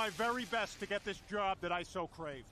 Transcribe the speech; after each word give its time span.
my 0.00 0.08
very 0.08 0.46
best 0.46 0.80
to 0.80 0.86
get 0.86 1.04
this 1.04 1.20
job 1.30 1.58
that 1.60 1.70
I 1.70 1.82
so 1.82 2.06
crave. 2.06 2.44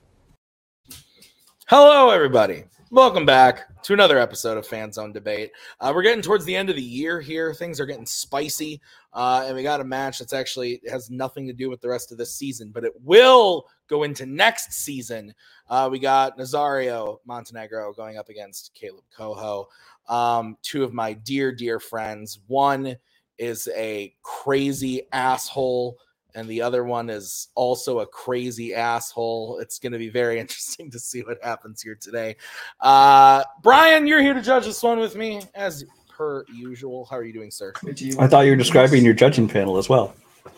Hello, 1.67 2.11
everybody. 2.11 2.65
Welcome 2.91 3.25
back 3.25 3.81
to 3.81 3.93
another 3.93 4.19
episode 4.19 4.59
of 4.59 4.67
Fan 4.67 4.91
Zone 4.91 5.11
Debate. 5.11 5.49
Uh, 5.79 5.91
we're 5.95 6.03
getting 6.03 6.21
towards 6.21 6.45
the 6.45 6.55
end 6.55 6.69
of 6.69 6.75
the 6.75 6.81
year 6.83 7.19
here. 7.19 7.55
Things 7.55 7.79
are 7.79 7.87
getting 7.87 8.05
spicy, 8.05 8.79
uh, 9.13 9.45
and 9.47 9.55
we 9.55 9.63
got 9.63 9.81
a 9.81 9.83
match 9.83 10.19
that's 10.19 10.31
actually 10.31 10.79
has 10.91 11.09
nothing 11.09 11.47
to 11.47 11.53
do 11.53 11.71
with 11.71 11.81
the 11.81 11.89
rest 11.89 12.11
of 12.11 12.19
this 12.19 12.35
season, 12.35 12.69
but 12.71 12.83
it 12.83 12.93
will 13.01 13.65
go 13.87 14.03
into 14.03 14.27
next 14.27 14.71
season. 14.73 15.33
Uh, 15.67 15.89
we 15.91 15.97
got 15.97 16.37
Nazario 16.37 17.17
Montenegro 17.25 17.93
going 17.93 18.19
up 18.19 18.29
against 18.29 18.75
Caleb 18.75 19.05
Coho, 19.11 19.67
um, 20.07 20.55
two 20.61 20.83
of 20.83 20.93
my 20.93 21.13
dear, 21.13 21.51
dear 21.51 21.79
friends. 21.79 22.41
One 22.45 22.95
is 23.39 23.67
a 23.75 24.13
crazy 24.21 25.07
asshole 25.11 25.97
and 26.35 26.47
the 26.47 26.61
other 26.61 26.83
one 26.83 27.09
is 27.09 27.49
also 27.55 27.99
a 27.99 28.05
crazy 28.05 28.73
asshole. 28.73 29.59
It's 29.59 29.79
going 29.79 29.93
to 29.93 29.97
be 29.97 30.09
very 30.09 30.39
interesting 30.41 30.91
to 30.91 30.99
see 30.99 31.21
what 31.21 31.37
happens 31.43 31.81
here 31.81 31.95
today. 31.95 32.35
Uh, 32.79 33.43
Brian, 33.61 34.07
you're 34.07 34.21
here 34.21 34.33
to 34.33 34.41
judge 34.41 34.65
this 34.65 34.81
one 34.81 34.99
with 34.99 35.15
me 35.15 35.41
as 35.55 35.85
per 36.09 36.45
usual. 36.53 37.05
How 37.05 37.17
are 37.17 37.23
you 37.23 37.33
doing, 37.33 37.51
sir? 37.51 37.73
I 38.19 38.27
thought 38.27 38.41
you 38.41 38.51
were 38.51 38.57
describing 38.57 39.03
your 39.03 39.13
judging 39.13 39.47
panel 39.47 39.77
as 39.77 39.89
well. 39.89 40.15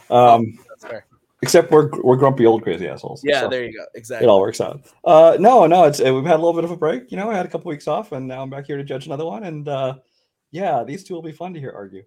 Um, 0.10 0.58
That's 0.68 0.86
fair. 0.86 1.06
except 1.42 1.72
we're 1.72 1.90
we're 2.02 2.18
grumpy 2.18 2.46
old 2.46 2.64
crazy 2.64 2.88
assholes. 2.88 3.22
Yeah, 3.24 3.42
so 3.42 3.50
there 3.50 3.64
you 3.64 3.74
go. 3.74 3.86
Exactly. 3.96 4.28
it 4.28 4.30
all 4.30 4.40
works 4.40 4.60
out. 4.60 4.82
Uh, 5.06 5.38
no, 5.40 5.68
no, 5.68 5.86
it's 5.86 6.02
uh, 6.02 6.14
we've 6.14 6.26
had 6.26 6.36
a 6.36 6.44
little 6.44 6.54
bit 6.54 6.64
of 6.64 6.72
a 6.72 6.78
break. 6.78 7.12
You 7.12 7.18
know, 7.18 7.30
I 7.30 7.36
had 7.36 7.46
a 7.46 7.50
couple 7.50 7.70
weeks 7.70 7.88
off, 7.88 8.12
and 8.12 8.28
now 8.28 8.42
I'm 8.42 8.50
back 8.50 8.66
here 8.66 8.78
to 8.78 8.84
judge 8.84 9.06
another 9.06 9.26
one. 9.26 9.44
And 9.44 9.68
uh, 9.68 9.96
yeah, 10.52 10.84
these 10.84 11.04
two 11.04 11.14
will 11.14 11.22
be 11.22 11.32
fun 11.32 11.54
to 11.54 11.60
hear 11.60 11.72
argue. 11.72 12.04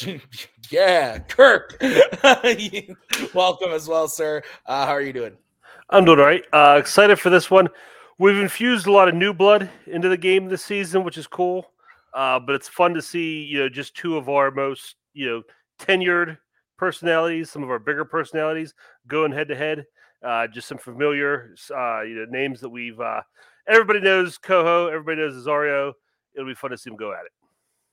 yeah, 0.70 1.18
Kirk. 1.18 1.76
Welcome 3.34 3.70
as 3.70 3.88
well, 3.88 4.08
sir. 4.08 4.42
Uh, 4.66 4.86
how 4.86 4.92
are 4.92 5.02
you 5.02 5.12
doing? 5.12 5.36
I'm 5.90 6.04
doing 6.04 6.18
all 6.18 6.24
right. 6.24 6.44
Uh, 6.52 6.76
excited 6.78 7.18
for 7.18 7.30
this 7.30 7.50
one. 7.50 7.68
We've 8.18 8.38
infused 8.38 8.86
a 8.86 8.92
lot 8.92 9.08
of 9.08 9.14
new 9.14 9.34
blood 9.34 9.68
into 9.86 10.08
the 10.08 10.16
game 10.16 10.46
this 10.46 10.64
season, 10.64 11.04
which 11.04 11.18
is 11.18 11.26
cool. 11.26 11.66
Uh, 12.14 12.38
but 12.38 12.54
it's 12.54 12.68
fun 12.68 12.94
to 12.94 13.02
see, 13.02 13.42
you 13.42 13.58
know, 13.58 13.68
just 13.68 13.94
two 13.94 14.16
of 14.16 14.28
our 14.28 14.50
most, 14.50 14.96
you 15.12 15.26
know, 15.26 15.42
tenured 15.78 16.38
personalities, 16.78 17.50
some 17.50 17.62
of 17.62 17.70
our 17.70 17.78
bigger 17.78 18.04
personalities 18.04 18.74
going 19.08 19.32
head 19.32 19.48
to 19.48 19.56
head. 19.56 19.84
Uh, 20.24 20.46
just 20.46 20.68
some 20.68 20.78
familiar, 20.78 21.54
uh, 21.76 22.02
you 22.02 22.14
know, 22.14 22.26
names 22.30 22.60
that 22.60 22.68
we've. 22.68 23.00
Uh, 23.00 23.20
everybody 23.68 24.00
knows 24.00 24.38
Coho. 24.38 24.86
Everybody 24.86 25.18
knows 25.18 25.34
Azario. 25.34 25.92
It'll 26.34 26.46
be 26.46 26.54
fun 26.54 26.70
to 26.70 26.78
see 26.78 26.90
them 26.90 26.96
go 26.96 27.12
at 27.12 27.24
it. 27.26 27.41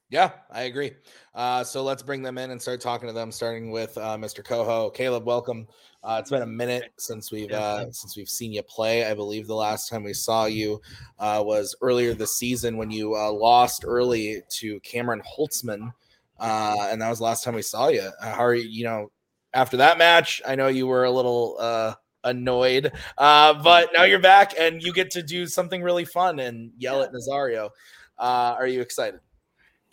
Yeah, 0.10 0.32
I 0.50 0.64
agree. 0.64 0.94
Uh, 1.36 1.64
so 1.64 1.84
let's 1.84 2.02
bring 2.02 2.24
them 2.24 2.40
in 2.40 2.50
and 2.50 2.60
start 2.60 2.82
talking 2.82 3.08
to 3.08 3.14
them, 3.14 3.32
starting 3.32 3.70
with 3.70 3.96
uh, 3.96 4.18
Mr. 4.18 4.44
Coho. 4.44 4.90
Caleb, 4.90 5.26
welcome. 5.26 5.68
Uh, 6.04 6.18
it's 6.20 6.32
been 6.32 6.42
a 6.42 6.48
minute 6.48 6.92
since 6.98 7.32
we've 7.32 7.52
uh, 7.52 7.92
since 7.92 8.18
we've 8.18 8.30
seen 8.30 8.52
you 8.52 8.64
play. 8.64 9.06
I 9.06 9.14
believe 9.14 9.46
the 9.46 9.54
last 9.54 9.88
time 9.88 10.04
we 10.04 10.14
saw 10.14 10.46
you 10.46 10.82
uh, 11.20 11.44
was 11.46 11.76
earlier 11.82 12.16
this 12.16 12.38
season 12.38 12.78
when 12.78 12.90
you 12.90 13.16
uh, 13.16 13.32
lost 13.32 13.84
early 13.86 14.42
to 14.60 14.80
Cameron 14.80 15.22
Holtzman, 15.22 15.94
uh, 16.40 16.88
and 16.90 17.00
that 17.02 17.10
was 17.10 17.20
the 17.20 17.26
last 17.26 17.44
time 17.44 17.54
we 17.54 17.62
saw 17.62 17.90
you. 17.90 18.10
How 18.20 18.46
are 18.46 18.56
you? 18.56 18.68
You 18.68 18.86
know, 18.86 19.12
after 19.54 19.78
that 19.78 20.00
match, 20.00 20.42
I 20.48 20.56
know 20.56 20.70
you 20.70 20.88
were 20.88 21.04
a 21.04 21.12
little 21.12 21.58
uh, 21.60 21.94
annoyed, 22.24 22.92
uh, 23.18 23.62
but 23.62 23.90
now 23.94 24.06
you're 24.06 24.20
back 24.20 24.54
and 24.58 24.82
you 24.82 24.92
get 24.92 25.12
to 25.12 25.22
do 25.22 25.46
something 25.46 25.84
really 25.84 26.06
fun 26.06 26.40
and 26.40 26.72
yell 26.78 27.04
at 27.04 27.12
Nazario. 27.14 27.70
Uh, 28.18 28.56
are 28.58 28.68
you 28.68 28.82
excited? 28.82 29.20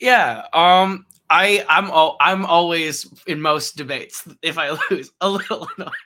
Yeah. 0.00 0.42
Um. 0.52 1.06
I 1.28 1.64
I'm 1.68 1.90
all 1.90 2.16
I'm 2.20 2.46
always 2.46 3.06
in 3.26 3.40
most 3.40 3.76
debates 3.76 4.26
if 4.42 4.58
I 4.58 4.76
lose 4.90 5.10
a 5.20 5.28
little 5.28 5.68
annoyed. 5.76 5.92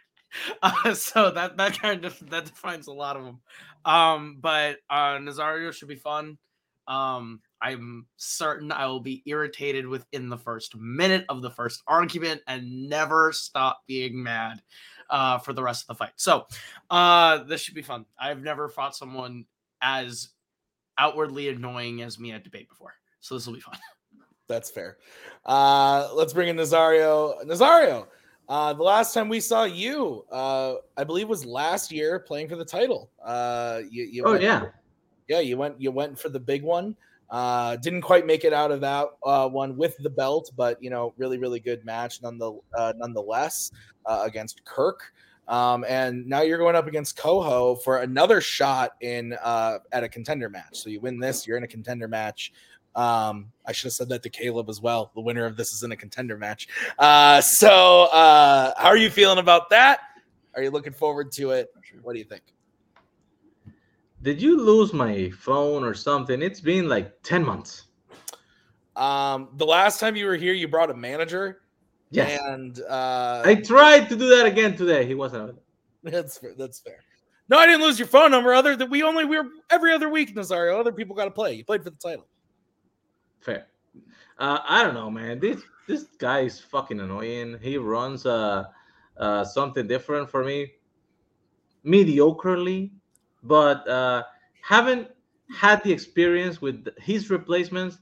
Uh, 0.62 0.94
so 0.94 1.32
that 1.32 1.56
that 1.56 1.76
kind 1.82 2.04
of 2.04 2.16
that 2.30 2.44
defines 2.44 2.86
a 2.86 2.92
lot 2.92 3.16
of 3.16 3.24
them. 3.24 3.40
Um. 3.84 4.38
But 4.40 4.76
uh, 4.88 5.16
Nazario 5.18 5.72
should 5.72 5.88
be 5.88 5.96
fun. 5.96 6.38
Um. 6.86 7.40
I'm 7.62 8.06
certain 8.16 8.70
I 8.72 8.86
will 8.86 9.00
be 9.00 9.22
irritated 9.26 9.86
within 9.86 10.28
the 10.30 10.38
first 10.38 10.76
minute 10.76 11.24
of 11.28 11.42
the 11.42 11.50
first 11.50 11.82
argument 11.86 12.40
and 12.46 12.88
never 12.88 13.32
stop 13.32 13.80
being 13.86 14.22
mad 14.22 14.62
uh, 15.10 15.36
for 15.38 15.52
the 15.52 15.62
rest 15.62 15.82
of 15.84 15.88
the 15.88 15.94
fight. 15.96 16.12
So, 16.16 16.46
uh, 16.88 17.38
this 17.44 17.60
should 17.60 17.74
be 17.74 17.82
fun. 17.82 18.06
I've 18.18 18.42
never 18.42 18.68
fought 18.70 18.96
someone 18.96 19.44
as 19.82 20.30
outwardly 20.98 21.48
annoying 21.50 22.02
as 22.02 22.18
me 22.18 22.32
at 22.32 22.44
debate 22.44 22.68
before, 22.68 22.94
so 23.20 23.34
this 23.34 23.46
will 23.46 23.54
be 23.54 23.60
fun. 23.60 23.78
That's 24.48 24.70
fair. 24.70 24.96
Uh, 25.46 26.08
let's 26.14 26.32
bring 26.32 26.48
in 26.48 26.56
Nazario. 26.56 27.44
Nazario, 27.46 28.06
uh, 28.48 28.72
the 28.72 28.82
last 28.82 29.14
time 29.14 29.28
we 29.28 29.38
saw 29.38 29.62
you, 29.64 30.24
uh, 30.32 30.74
I 30.96 31.04
believe, 31.04 31.28
was 31.28 31.46
last 31.46 31.92
year 31.92 32.18
playing 32.18 32.48
for 32.48 32.56
the 32.56 32.64
title. 32.64 33.10
Uh, 33.24 33.82
you, 33.88 34.04
you 34.04 34.24
Oh 34.24 34.32
went- 34.32 34.42
yeah. 34.42 34.64
yeah, 35.28 35.38
you 35.40 35.56
went 35.56 35.80
you 35.80 35.92
went 35.92 36.18
for 36.18 36.28
the 36.30 36.40
big 36.40 36.62
one. 36.64 36.96
Uh, 37.30 37.76
didn't 37.76 38.00
quite 38.02 38.26
make 38.26 38.42
it 38.44 38.52
out 38.52 38.72
of 38.72 38.80
that 38.80 39.06
uh, 39.24 39.48
one 39.48 39.76
with 39.76 39.96
the 39.98 40.10
belt, 40.10 40.50
but 40.56 40.82
you 40.82 40.90
know, 40.90 41.14
really, 41.16 41.38
really 41.38 41.60
good 41.60 41.84
match 41.84 42.20
none 42.22 42.36
the, 42.38 42.58
uh, 42.76 42.92
nonetheless 42.96 43.70
uh, 44.06 44.22
against 44.24 44.64
Kirk. 44.64 45.12
Um, 45.46 45.84
and 45.88 46.26
now 46.26 46.42
you're 46.42 46.58
going 46.58 46.74
up 46.76 46.88
against 46.88 47.16
Coho 47.16 47.76
for 47.76 47.98
another 47.98 48.40
shot 48.40 48.92
in 49.00 49.36
uh, 49.44 49.78
at 49.92 50.02
a 50.02 50.08
contender 50.08 50.48
match. 50.48 50.74
So 50.78 50.90
you 50.90 51.00
win 51.00 51.20
this, 51.20 51.46
you're 51.46 51.56
in 51.56 51.62
a 51.62 51.68
contender 51.68 52.08
match. 52.08 52.52
Um, 52.94 53.52
I 53.66 53.72
should 53.72 53.86
have 53.86 53.92
said 53.92 54.08
that 54.08 54.22
to 54.24 54.30
Caleb 54.30 54.68
as 54.68 54.80
well. 54.80 55.12
The 55.14 55.20
winner 55.20 55.44
of 55.44 55.56
this 55.56 55.72
is 55.72 55.82
in 55.82 55.92
a 55.92 55.96
contender 55.96 56.36
match. 56.36 56.68
Uh, 56.98 57.40
so 57.40 58.04
uh, 58.12 58.72
how 58.76 58.88
are 58.88 58.96
you 58.96 59.10
feeling 59.10 59.38
about 59.38 59.70
that? 59.70 60.00
Are 60.54 60.62
you 60.62 60.70
looking 60.70 60.92
forward 60.92 61.30
to 61.32 61.52
it? 61.52 61.72
What 62.02 62.14
do 62.14 62.18
you 62.18 62.24
think? 62.24 62.42
Did 64.22 64.42
you 64.42 64.60
lose 64.60 64.92
my 64.92 65.30
phone 65.30 65.84
or 65.84 65.94
something? 65.94 66.42
It's 66.42 66.60
been 66.60 66.88
like 66.88 67.22
10 67.22 67.44
months. 67.44 67.84
Um, 68.96 69.48
the 69.56 69.64
last 69.64 69.98
time 69.98 70.16
you 70.16 70.26
were 70.26 70.36
here, 70.36 70.52
you 70.52 70.68
brought 70.68 70.90
a 70.90 70.94
manager. 70.94 71.62
Yes. 72.10 72.40
And 72.44 72.80
uh, 72.88 73.42
I 73.44 73.54
tried 73.54 74.08
to 74.08 74.16
do 74.16 74.28
that 74.28 74.46
again 74.46 74.76
today. 74.76 75.06
He 75.06 75.14
wasn't. 75.14 75.58
that's 76.02 76.36
fair. 76.38 76.54
That's 76.58 76.80
fair. 76.80 76.98
No, 77.48 77.58
I 77.58 77.66
didn't 77.66 77.82
lose 77.82 77.98
your 77.98 78.08
phone 78.08 78.30
number. 78.30 78.52
Other 78.52 78.76
than 78.76 78.90
we 78.90 79.02
only 79.02 79.24
we 79.24 79.38
were 79.38 79.48
every 79.70 79.92
other 79.92 80.08
week, 80.08 80.34
Nazario. 80.34 80.78
Other 80.78 80.92
people 80.92 81.16
got 81.16 81.24
to 81.24 81.30
play. 81.30 81.54
You 81.54 81.64
played 81.64 81.82
for 81.82 81.90
the 81.90 81.96
title. 81.96 82.26
Fair. 83.40 83.66
Uh, 84.38 84.58
I 84.66 84.82
don't 84.82 84.94
know, 84.94 85.10
man. 85.10 85.40
This 85.40 85.62
this 85.86 86.04
guy 86.18 86.40
is 86.40 86.60
fucking 86.60 87.00
annoying. 87.00 87.58
He 87.60 87.76
runs 87.76 88.26
uh, 88.26 88.64
uh 89.16 89.44
something 89.44 89.86
different 89.86 90.30
for 90.30 90.44
me, 90.44 90.72
mediocrely, 91.84 92.90
but 93.42 93.86
uh 93.88 94.22
haven't 94.62 95.08
had 95.54 95.82
the 95.82 95.92
experience 95.92 96.60
with 96.60 96.86
his 96.98 97.30
replacements. 97.30 97.98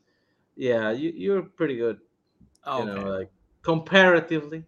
Yeah, 0.56 0.90
you, 0.90 1.12
you're 1.14 1.42
pretty 1.42 1.76
good. 1.76 1.98
Oh, 2.66 2.80
You 2.80 2.86
know, 2.86 3.18
like 3.18 3.30
comparatively. 3.62 4.64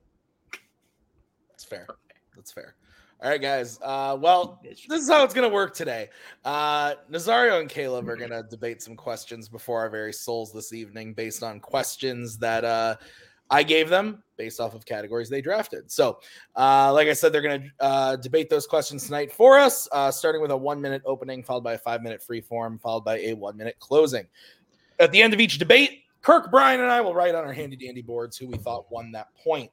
That's 1.51 1.65
fair. 1.65 1.87
That's 2.35 2.53
fair. 2.53 2.77
All 3.23 3.29
right, 3.29 3.41
guys. 3.41 3.79
Uh, 3.83 4.17
well, 4.19 4.63
this 4.65 5.03
is 5.03 5.11
how 5.11 5.25
it's 5.25 5.35
gonna 5.35 5.49
work 5.49 5.75
today. 5.75 6.09
Uh, 6.43 6.95
Nazario 7.11 7.61
and 7.61 7.69
Caleb 7.69 8.09
are 8.09 8.17
gonna 8.17 8.43
debate 8.45 8.81
some 8.81 8.97
questions 8.97 9.47
before 9.47 9.79
our 9.81 9.91
very 9.91 10.13
souls 10.13 10.55
this 10.55 10.73
evening, 10.73 11.13
based 11.13 11.43
on 11.43 11.61
questions 11.61 12.39
that 12.39 12.65
uh, 12.65 12.97
I 13.51 13.63
gave 13.63 13.91
them 13.91 14.23
based 14.39 14.59
off 14.59 14.75
of 14.75 14.87
categories 14.87 15.29
they 15.29 15.43
drafted. 15.43 15.91
So, 15.93 16.21
uh, 16.57 16.95
like 16.95 17.09
I 17.09 17.13
said, 17.13 17.31
they're 17.31 17.43
gonna 17.43 17.67
uh, 17.79 18.17
debate 18.17 18.49
those 18.49 18.67
questions 18.67 19.05
tonight 19.05 19.31
for 19.31 19.59
us, 19.59 19.87
uh, 19.93 20.11
starting 20.11 20.41
with 20.41 20.51
a 20.51 20.57
one-minute 20.57 21.03
opening, 21.05 21.43
followed 21.43 21.65
by 21.65 21.75
a 21.75 21.79
five-minute 21.79 22.23
free 22.23 22.41
form, 22.41 22.79
followed 22.79 23.05
by 23.05 23.19
a 23.19 23.35
one-minute 23.35 23.77
closing. 23.81 24.27
At 24.99 25.13
the 25.13 25.21
end 25.21 25.35
of 25.35 25.41
each 25.41 25.59
debate, 25.59 26.05
Kirk, 26.23 26.51
Brian, 26.51 26.81
and 26.81 26.91
I 26.91 27.03
will 27.03 27.15
write 27.15 27.35
on 27.35 27.45
our 27.45 27.53
handy-dandy 27.53 28.01
boards 28.01 28.39
who 28.39 28.47
we 28.47 28.57
thought 28.57 28.91
won 28.91 29.13
that 29.13 29.29
point. 29.37 29.71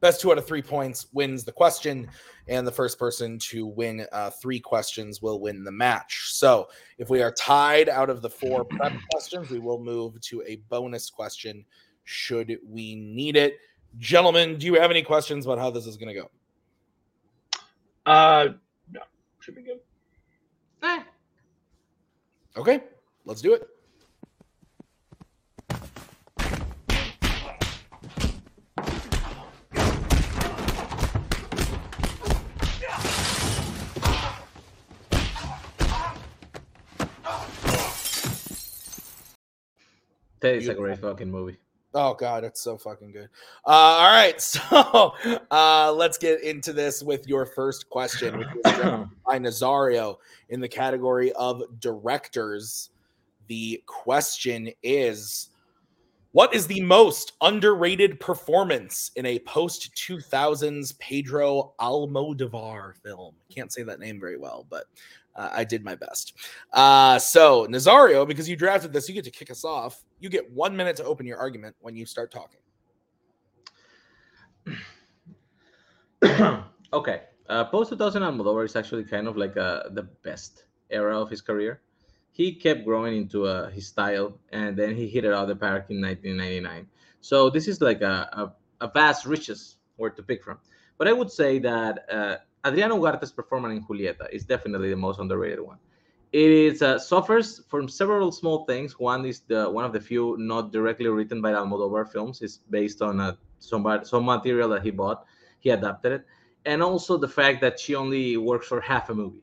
Best 0.00 0.20
two 0.20 0.30
out 0.30 0.38
of 0.38 0.46
three 0.46 0.62
points 0.62 1.06
wins 1.12 1.44
the 1.44 1.52
question, 1.52 2.08
and 2.48 2.66
the 2.66 2.72
first 2.72 2.98
person 2.98 3.38
to 3.38 3.66
win 3.66 4.06
uh, 4.12 4.30
three 4.30 4.60
questions 4.60 5.22
will 5.22 5.40
win 5.40 5.64
the 5.64 5.72
match. 5.72 6.32
So, 6.32 6.68
if 6.98 7.08
we 7.08 7.22
are 7.22 7.32
tied 7.32 7.88
out 7.88 8.10
of 8.10 8.22
the 8.22 8.30
four 8.30 8.64
prep 8.64 8.92
questions, 9.12 9.50
we 9.50 9.58
will 9.58 9.82
move 9.82 10.20
to 10.20 10.42
a 10.46 10.56
bonus 10.68 11.08
question 11.10 11.64
should 12.04 12.58
we 12.68 12.94
need 12.94 13.36
it. 13.36 13.58
Gentlemen, 13.98 14.58
do 14.58 14.66
you 14.66 14.74
have 14.74 14.90
any 14.90 15.02
questions 15.02 15.46
about 15.46 15.58
how 15.58 15.70
this 15.70 15.86
is 15.86 15.96
going 15.96 16.14
to 16.14 16.20
go? 16.20 16.30
Uh, 18.04 18.48
no, 18.92 19.00
should 19.40 19.56
be 19.56 19.62
good. 19.62 19.80
Eh, 20.82 21.02
Okay, 22.56 22.84
let's 23.24 23.42
do 23.42 23.52
it. 23.52 23.68
That 40.40 40.54
is 40.54 40.68
a 40.68 40.74
great 40.74 40.98
fucking 40.98 41.30
movie. 41.30 41.58
Oh 41.98 42.12
god, 42.12 42.44
it's 42.44 42.60
so 42.60 42.76
fucking 42.76 43.12
good. 43.12 43.30
Uh, 43.66 43.70
all 43.70 44.10
right, 44.10 44.38
so 44.40 45.14
uh, 45.50 45.92
let's 45.92 46.18
get 46.18 46.42
into 46.42 46.74
this 46.74 47.02
with 47.02 47.26
your 47.26 47.46
first 47.46 47.88
question, 47.88 48.38
which 48.38 48.48
was 48.64 49.06
by 49.26 49.38
Nazario 49.38 50.16
in 50.50 50.60
the 50.60 50.68
category 50.68 51.32
of 51.32 51.62
directors. 51.80 52.90
The 53.48 53.82
question 53.86 54.70
is 54.82 55.48
What 56.32 56.54
is 56.54 56.66
the 56.66 56.82
most 56.82 57.32
underrated 57.40 58.20
performance 58.20 59.10
in 59.16 59.24
a 59.24 59.38
post 59.40 59.94
2000s 59.96 60.98
Pedro 60.98 61.72
Almodovar 61.80 62.94
film? 63.02 63.36
Can't 63.48 63.72
say 63.72 63.84
that 63.84 64.00
name 64.00 64.20
very 64.20 64.36
well, 64.36 64.66
but 64.68 64.84
uh, 65.34 65.50
I 65.52 65.64
did 65.64 65.82
my 65.82 65.94
best. 65.94 66.34
Uh, 66.72 67.18
so, 67.18 67.66
Nazario, 67.68 68.28
because 68.28 68.48
you 68.48 68.56
drafted 68.56 68.92
this, 68.92 69.08
you 69.08 69.14
get 69.14 69.24
to 69.24 69.30
kick 69.30 69.50
us 69.50 69.64
off. 69.64 70.04
You 70.18 70.28
get 70.28 70.50
one 70.52 70.76
minute 70.76 70.96
to 70.96 71.04
open 71.04 71.26
your 71.26 71.38
argument 71.38 71.76
when 71.80 71.94
you 71.96 72.06
start 72.06 72.32
talking. 72.32 72.60
okay. 76.92 77.22
Uh, 77.48 77.64
Post 77.64 77.90
2000 77.90 78.22
Almodovar 78.22 78.64
is 78.64 78.74
actually 78.74 79.04
kind 79.04 79.28
of 79.28 79.36
like 79.36 79.56
uh, 79.56 79.84
the 79.90 80.02
best 80.02 80.64
era 80.90 81.20
of 81.20 81.30
his 81.30 81.40
career. 81.40 81.80
He 82.32 82.52
kept 82.52 82.84
growing 82.84 83.16
into 83.16 83.46
uh, 83.46 83.70
his 83.70 83.86
style, 83.86 84.38
and 84.50 84.76
then 84.76 84.94
he 84.94 85.08
hit 85.08 85.24
it 85.24 85.32
out 85.32 85.44
of 85.44 85.48
the 85.48 85.56
park 85.56 85.86
in 85.88 86.02
1999. 86.02 86.86
So 87.20 87.48
this 87.48 87.66
is 87.66 87.80
like 87.80 88.02
a, 88.02 88.28
a, 88.80 88.84
a 88.84 88.90
vast 88.90 89.26
riches 89.26 89.76
where 89.96 90.10
to 90.10 90.22
pick 90.22 90.44
from. 90.44 90.58
But 90.98 91.08
I 91.08 91.12
would 91.12 91.30
say 91.30 91.58
that 91.60 92.04
uh, 92.10 92.36
Adriana 92.66 92.94
Ugarte's 92.94 93.32
performance 93.32 93.78
in 93.78 93.84
Julieta 93.84 94.28
is 94.30 94.44
definitely 94.44 94.90
the 94.90 94.96
most 94.96 95.20
underrated 95.20 95.60
one. 95.60 95.78
It 96.32 96.50
is 96.50 96.82
uh, 96.82 96.98
suffers 96.98 97.62
from 97.68 97.88
several 97.88 98.32
small 98.32 98.64
things. 98.64 98.98
One 98.98 99.24
is 99.24 99.40
the 99.40 99.70
one 99.70 99.84
of 99.84 99.92
the 99.92 100.00
few 100.00 100.36
not 100.38 100.72
directly 100.72 101.06
written 101.08 101.40
by 101.40 101.52
Almodovar 101.52 102.10
films. 102.10 102.42
is 102.42 102.58
based 102.68 103.00
on 103.00 103.20
a, 103.20 103.38
some 103.58 103.86
some 104.04 104.24
material 104.24 104.68
that 104.70 104.82
he 104.82 104.90
bought. 104.90 105.24
He 105.60 105.70
adapted 105.70 106.12
it, 106.12 106.26
and 106.64 106.82
also 106.82 107.16
the 107.16 107.28
fact 107.28 107.60
that 107.60 107.78
she 107.78 107.94
only 107.94 108.36
works 108.36 108.66
for 108.66 108.80
half 108.80 109.08
a 109.08 109.14
movie, 109.14 109.42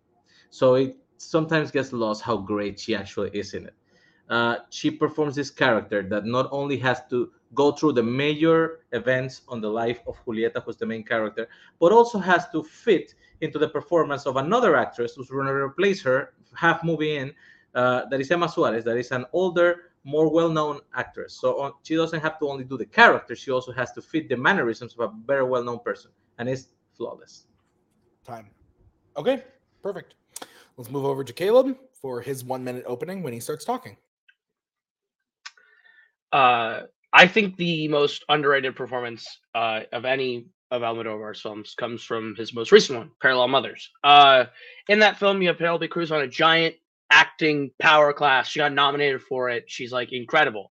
so 0.49 0.75
it 0.75 0.97
sometimes 1.17 1.71
gets 1.71 1.93
lost 1.93 2.21
how 2.21 2.37
great 2.37 2.79
she 2.79 2.95
actually 2.95 3.31
is 3.33 3.53
in 3.53 3.65
it. 3.65 3.73
Uh, 4.29 4.57
she 4.69 4.91
performs 4.91 5.35
this 5.35 5.49
character 5.49 6.03
that 6.03 6.25
not 6.25 6.47
only 6.51 6.77
has 6.77 7.01
to 7.09 7.31
go 7.53 7.71
through 7.71 7.93
the 7.93 8.03
major 8.03 8.79
events 8.91 9.41
on 9.47 9.61
the 9.61 9.69
life 9.69 10.01
of 10.07 10.17
Julieta, 10.25 10.63
who's 10.63 10.77
the 10.77 10.85
main 10.85 11.03
character, 11.03 11.47
but 11.79 11.91
also 11.91 12.19
has 12.19 12.49
to 12.49 12.63
fit 12.63 13.13
into 13.41 13.59
the 13.59 13.67
performance 13.67 14.25
of 14.25 14.37
another 14.37 14.75
actress 14.75 15.15
who's 15.15 15.29
going 15.29 15.45
to 15.45 15.53
replace 15.53 16.01
her 16.03 16.33
half 16.55 16.83
movie 16.83 17.17
in. 17.17 17.33
Uh, 17.75 18.05
that 18.09 18.21
is 18.21 18.29
Emma 18.29 18.47
Suarez. 18.47 18.83
That 18.83 18.97
is 18.97 19.11
an 19.11 19.25
older, 19.33 19.91
more 20.03 20.29
well-known 20.29 20.79
actress. 20.95 21.33
So 21.33 21.59
uh, 21.59 21.71
she 21.81 21.95
doesn't 21.95 22.19
have 22.19 22.37
to 22.39 22.49
only 22.49 22.63
do 22.63 22.77
the 22.77 22.85
character; 22.85 23.35
she 23.35 23.51
also 23.51 23.71
has 23.71 23.91
to 23.93 24.01
fit 24.01 24.29
the 24.29 24.37
mannerisms 24.37 24.93
of 24.93 24.99
a 24.99 25.13
very 25.25 25.43
well-known 25.43 25.79
person, 25.79 26.11
and 26.37 26.47
it's 26.47 26.67
flawless. 26.95 27.47
Time. 28.25 28.49
Okay, 29.17 29.43
perfect. 29.81 30.15
Let's 30.77 30.89
move 30.89 31.05
over 31.05 31.23
to 31.23 31.33
Caleb 31.33 31.77
for 31.93 32.21
his 32.21 32.43
one-minute 32.43 32.83
opening 32.87 33.23
when 33.23 33.33
he 33.33 33.39
starts 33.39 33.65
talking. 33.65 33.97
Uh, 36.31 36.83
I 37.13 37.27
think 37.27 37.57
the 37.57 37.87
most 37.87 38.25
underrated 38.27 38.75
performance 38.75 39.25
uh, 39.53 39.81
of 39.91 40.03
any 40.03 40.47
of 40.73 40.81
Almodovar's 40.81 41.39
films 41.39 41.75
comes 41.77 42.03
from 42.03 42.35
his 42.35 42.53
most 42.53 42.71
recent 42.71 42.97
one, 42.97 43.11
Parallel 43.21 43.47
Mothers. 43.47 43.89
Uh, 44.03 44.45
in 44.89 44.99
that 44.99 45.17
film, 45.17 45.41
you 45.41 45.47
have 45.49 45.57
Penelope 45.57 45.87
Cruz 45.87 46.11
on 46.11 46.21
a 46.21 46.27
giant 46.27 46.75
acting 47.11 47.71
power 47.79 48.11
class. 48.11 48.47
She 48.49 48.59
got 48.59 48.73
nominated 48.73 49.21
for 49.21 49.49
it. 49.49 49.65
She's 49.67 49.91
like 49.91 50.11
incredible. 50.11 50.71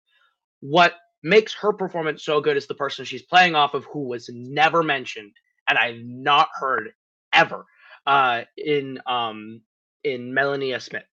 What 0.60 0.94
makes 1.22 1.54
her 1.54 1.72
performance 1.72 2.24
so 2.24 2.40
good 2.40 2.56
is 2.56 2.66
the 2.66 2.74
person 2.74 3.04
she's 3.04 3.22
playing 3.22 3.54
off 3.54 3.74
of, 3.74 3.84
who 3.84 4.08
was 4.08 4.30
never 4.32 4.82
mentioned 4.82 5.32
and 5.70 5.78
I've 5.78 6.02
not 6.04 6.48
heard 6.58 6.90
ever 7.32 7.64
uh, 8.06 8.42
in 8.56 8.98
um, 9.06 9.62
in 10.04 10.34
Melania 10.34 10.80
Smith, 10.80 11.04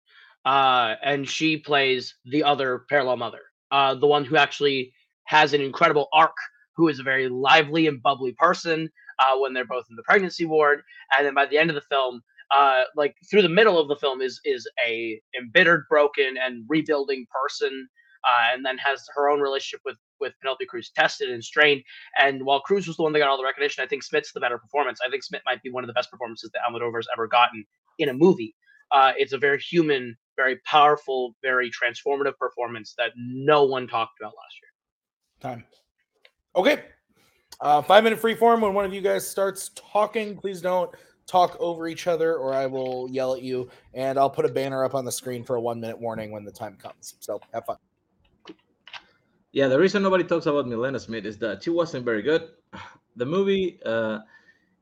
uh, 0.45 0.95
and 1.03 1.29
she 1.29 1.57
plays 1.57 2.15
the 2.25 2.43
other 2.43 2.85
parallel 2.89 3.17
mother, 3.17 3.41
uh, 3.71 3.95
the 3.95 4.07
one 4.07 4.25
who 4.25 4.35
actually 4.35 4.93
has 5.25 5.53
an 5.53 5.61
incredible 5.61 6.07
arc, 6.11 6.35
who 6.77 6.87
is 6.87 6.99
a 6.99 7.03
very 7.03 7.27
lively 7.27 7.87
and 7.87 8.01
bubbly 8.01 8.31
person 8.33 8.89
uh, 9.19 9.37
when 9.37 9.53
they're 9.53 9.65
both 9.65 9.85
in 9.89 9.95
the 9.95 10.03
pregnancy 10.03 10.45
ward, 10.45 10.81
and 11.17 11.25
then 11.25 11.33
by 11.33 11.45
the 11.45 11.57
end 11.57 11.69
of 11.69 11.75
the 11.75 11.81
film, 11.81 12.21
uh, 12.55 12.83
like 12.95 13.15
through 13.29 13.41
the 13.41 13.49
middle 13.49 13.79
of 13.79 13.87
the 13.87 13.95
film, 13.95 14.21
is 14.21 14.39
is 14.45 14.69
a 14.85 15.19
embittered, 15.37 15.85
broken, 15.89 16.35
and 16.37 16.63
rebuilding 16.69 17.25
person, 17.29 17.89
uh, 18.23 18.53
and 18.53 18.65
then 18.65 18.77
has 18.77 19.05
her 19.15 19.29
own 19.29 19.41
relationship 19.41 19.81
with 19.83 19.97
with 20.19 20.33
Penelope 20.41 20.65
Cruz 20.67 20.91
tested 20.95 21.29
and 21.29 21.43
strained. 21.43 21.83
And 22.19 22.43
while 22.45 22.61
Cruz 22.61 22.87
was 22.87 22.97
the 22.97 23.03
one 23.03 23.11
that 23.13 23.19
got 23.19 23.29
all 23.29 23.37
the 23.37 23.43
recognition, 23.43 23.83
I 23.83 23.87
think 23.87 24.03
Smith's 24.03 24.31
the 24.31 24.39
better 24.39 24.57
performance. 24.57 24.99
I 25.05 25.09
think 25.09 25.23
Smith 25.23 25.41
might 25.45 25.61
be 25.61 25.71
one 25.71 25.83
of 25.83 25.87
the 25.87 25.93
best 25.93 26.11
performances 26.11 26.51
that 26.53 26.61
Almodovar's 26.69 27.07
ever 27.13 27.27
gotten 27.27 27.65
in 27.99 28.09
a 28.09 28.13
movie. 28.13 28.55
Uh, 28.91 29.11
it's 29.17 29.33
a 29.33 29.37
very 29.37 29.59
human, 29.59 30.15
very 30.37 30.57
powerful, 30.65 31.35
very 31.41 31.69
transformative 31.69 32.37
performance 32.37 32.93
that 32.97 33.11
no 33.17 33.65
one 33.65 33.87
talked 33.87 34.19
about 34.19 34.33
last 34.35 34.55
year. 34.61 35.51
Time. 35.51 35.65
Okay. 36.57 36.85
Uh, 37.61 37.83
five 37.83 38.03
minute 38.03 38.19
free 38.19 38.33
form. 38.33 38.61
When 38.61 38.73
one 38.73 38.83
of 38.83 38.93
you 38.93 38.99
guys 38.99 39.27
starts 39.27 39.69
talking, 39.75 40.35
please 40.35 40.59
don't 40.59 40.89
talk 41.27 41.55
over 41.59 41.87
each 41.87 42.07
other 42.07 42.37
or 42.37 42.53
I 42.53 42.65
will 42.65 43.07
yell 43.11 43.35
at 43.35 43.43
you. 43.43 43.69
And 43.93 44.17
I'll 44.17 44.29
put 44.29 44.43
a 44.43 44.49
banner 44.49 44.83
up 44.83 44.95
on 44.95 45.05
the 45.05 45.11
screen 45.11 45.43
for 45.43 45.55
a 45.55 45.61
one 45.61 45.79
minute 45.79 45.99
warning 45.99 46.31
when 46.31 46.43
the 46.43 46.51
time 46.51 46.75
comes. 46.75 47.15
So 47.19 47.39
have 47.53 47.65
fun. 47.65 47.77
Yeah, 49.51 49.67
the 49.67 49.79
reason 49.79 50.01
nobody 50.01 50.23
talks 50.23 50.47
about 50.47 50.67
Milena 50.67 50.99
Smith 50.99 51.25
is 51.25 51.37
that 51.39 51.63
she 51.63 51.69
wasn't 51.69 52.03
very 52.03 52.21
good. 52.21 52.49
The 53.15 53.25
movie 53.25 53.79
uh, 53.83 54.19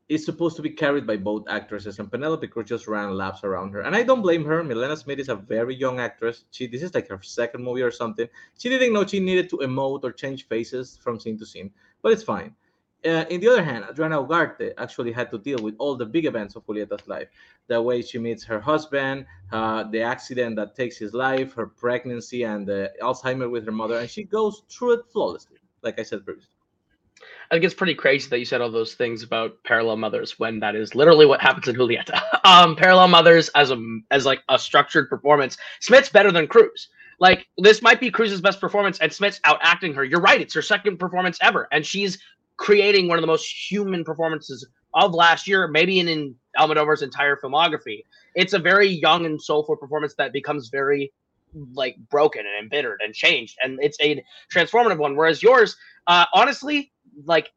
is 0.07 0.24
supposed 0.24 0.56
to 0.56 0.62
be 0.62 0.69
carried 0.69 1.07
by 1.07 1.18
both 1.18 1.48
actresses, 1.50 1.98
and 1.98 2.12
Penelope 2.12 2.48
Cruz 2.48 2.69
just 2.69 2.88
ran 2.88 3.16
laps 3.16 3.44
around 3.44 3.72
her. 3.72 3.81
And 3.81 3.96
I 3.96 4.04
don't 4.04 4.22
blame 4.22 4.46
her. 4.46 4.63
Milena 4.63 4.96
Smith 4.96 5.19
is 5.19 5.30
a 5.30 5.36
very 5.36 5.75
young 5.75 6.00
actress. 6.00 6.46
She 6.52 6.68
this 6.68 6.84
is 6.84 6.94
like 6.94 7.07
her 7.10 7.22
second 7.22 7.63
movie 7.63 7.81
or 7.81 7.92
something. 7.92 8.28
She 8.57 8.69
didn't 8.69 8.94
know 8.94 9.06
she 9.06 9.19
needed 9.19 9.50
to 9.50 9.57
emote 9.57 10.04
or 10.04 10.12
change 10.12 10.48
faces 10.48 10.98
from 11.02 11.19
scene 11.19 11.40
to 11.40 11.46
scene, 11.46 11.72
but 12.02 12.12
it's 12.12 12.24
fine. 12.24 12.56
Uh, 13.04 13.24
in 13.30 13.40
the 13.40 13.48
other 13.48 13.63
hand, 13.63 13.86
Adriana 13.88 14.18
Ugarte 14.18 14.74
actually 14.80 15.12
had 15.12 15.30
to 15.30 15.38
deal 15.38 15.60
with 15.60 15.75
all 15.78 15.96
the 15.96 16.06
big 16.06 16.25
events 16.25 16.56
of 16.56 16.66
Julieta's 16.66 17.07
life. 17.07 17.28
The 17.68 17.80
way 17.80 18.02
she 18.02 18.18
meets 18.18 18.44
her 18.46 18.60
husband, 18.60 19.28
uh, 19.52 19.84
the 19.84 20.02
accident 20.02 20.56
that 20.56 20.75
takes 20.75 20.98
his 20.98 21.13
life, 21.13 21.54
her 21.54 21.68
pregnancy, 21.68 22.44
and 22.44 22.66
the 22.66 22.92
Alzheimer 23.02 23.50
with 23.50 23.64
her 23.66 23.71
mother, 23.71 24.00
and 24.00 24.09
she 24.09 24.24
goes 24.24 24.64
through 24.69 24.94
it 24.94 25.06
flawlessly, 25.12 25.57
like 25.83 26.00
I 26.00 26.04
said 26.04 26.26
previously. 26.26 26.55
I 27.49 27.56
think 27.56 27.66
it's 27.66 27.73
pretty 27.73 27.95
crazy 27.95 28.28
that 28.30 28.40
you 28.40 28.45
said 28.45 28.61
all 28.61 28.71
those 28.71 28.95
things 28.95 29.21
about 29.21 29.64
parallel 29.64 29.97
mothers 29.97 30.40
when 30.40 30.59
that 30.61 30.75
is 30.75 30.95
literally 30.95 31.25
what 31.25 31.42
happens 31.42 31.68
in 31.68 31.75
Julieta. 31.75 32.19
um, 32.44 32.75
parallel 32.75 33.07
mothers 33.07 33.49
as 33.49 33.71
a 33.71 33.99
as 34.11 34.25
like 34.25 34.42
a 34.49 34.57
structured 34.57 35.09
performance. 35.09 35.57
Smith's 35.80 36.09
better 36.09 36.31
than 36.31 36.47
Cruz. 36.47 36.90
Like 37.19 37.47
this 37.57 37.81
might 37.81 37.99
be 37.99 38.09
Cruz's 38.09 38.42
best 38.42 38.59
performance, 38.59 38.99
and 38.99 39.14
Smith's 39.14 39.40
out 39.44 39.59
acting 39.61 39.94
her. 39.94 40.04
You're 40.04 40.21
right; 40.21 40.42
it's 40.42 40.54
her 40.54 40.61
second 40.61 40.97
performance 40.97 41.37
ever, 41.42 41.68
and 41.71 41.85
she's 41.85 42.18
creating 42.57 43.07
one 43.07 43.18
of 43.18 43.21
the 43.21 43.28
most 43.28 43.45
human 43.45 44.04
performances 44.04 44.68
of 44.94 45.14
last 45.14 45.47
year, 45.47 45.68
maybe 45.68 45.99
in, 45.99 46.07
in 46.07 46.35
Almodovar's 46.57 47.02
entire 47.02 47.35
filmography. 47.35 48.04
It's 48.33 48.54
a 48.54 48.59
very 48.59 48.87
young 48.87 49.25
and 49.25 49.42
soulful 49.42 49.75
performance 49.75 50.16
that 50.16 50.33
becomes 50.33 50.69
very 50.69 51.11
like 51.73 51.95
broken 52.09 52.45
and 52.45 52.64
embittered 52.64 53.02
and 53.04 53.14
changed, 53.14 53.57
and 53.61 53.80
it's 53.81 53.97
a 54.02 54.23
transformative 54.54 54.97
one. 54.97 55.16
Whereas 55.16 55.42
yours, 55.44 55.78
uh, 56.07 56.25
honestly, 56.33 56.92
like 57.24 57.52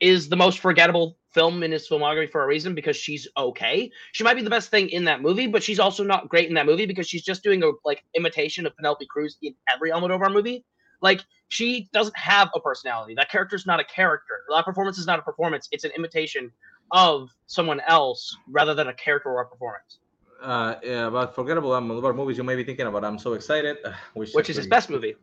is 0.00 0.28
the 0.28 0.36
most 0.36 0.58
forgettable 0.58 1.16
film 1.32 1.62
in 1.62 1.72
his 1.72 1.88
filmography 1.88 2.30
for 2.30 2.42
a 2.42 2.46
reason 2.46 2.74
because 2.74 2.96
she's 2.96 3.26
okay. 3.36 3.90
She 4.12 4.24
might 4.24 4.34
be 4.34 4.42
the 4.42 4.50
best 4.50 4.70
thing 4.70 4.88
in 4.90 5.04
that 5.04 5.22
movie, 5.22 5.46
but 5.46 5.62
she's 5.62 5.78
also 5.78 6.04
not 6.04 6.28
great 6.28 6.48
in 6.48 6.54
that 6.54 6.66
movie 6.66 6.86
because 6.86 7.08
she's 7.08 7.22
just 7.22 7.42
doing 7.42 7.62
a 7.62 7.70
like 7.84 8.04
imitation 8.14 8.66
of 8.66 8.76
Penelope 8.76 9.06
Cruz 9.06 9.38
in 9.42 9.54
every 9.72 9.90
Almodovar 9.90 10.32
movie. 10.32 10.64
Like 11.00 11.22
she 11.48 11.88
doesn't 11.92 12.16
have 12.16 12.50
a 12.54 12.60
personality. 12.60 13.14
That 13.14 13.30
character's 13.30 13.66
not 13.66 13.80
a 13.80 13.84
character. 13.84 14.40
That 14.50 14.64
performance 14.64 14.98
is 14.98 15.06
not 15.06 15.18
a 15.18 15.22
performance. 15.22 15.68
It's 15.72 15.84
an 15.84 15.92
imitation 15.96 16.50
of 16.90 17.30
someone 17.46 17.80
else 17.86 18.36
rather 18.48 18.74
than 18.74 18.88
a 18.88 18.94
character 18.94 19.30
or 19.30 19.42
a 19.42 19.46
performance. 19.46 19.98
Uh, 20.42 20.74
yeah, 20.82 21.06
about 21.06 21.34
forgettable 21.34 21.70
Almodovar 21.70 22.14
movies, 22.14 22.36
you 22.36 22.42
may 22.42 22.56
be 22.56 22.64
thinking 22.64 22.86
about. 22.86 23.04
I'm 23.04 23.18
so 23.18 23.34
excited, 23.34 23.78
uh, 23.84 23.92
which, 24.14 24.32
Which 24.32 24.50
is 24.50 24.56
his 24.56 24.66
best 24.66 24.90
movie. 24.90 25.14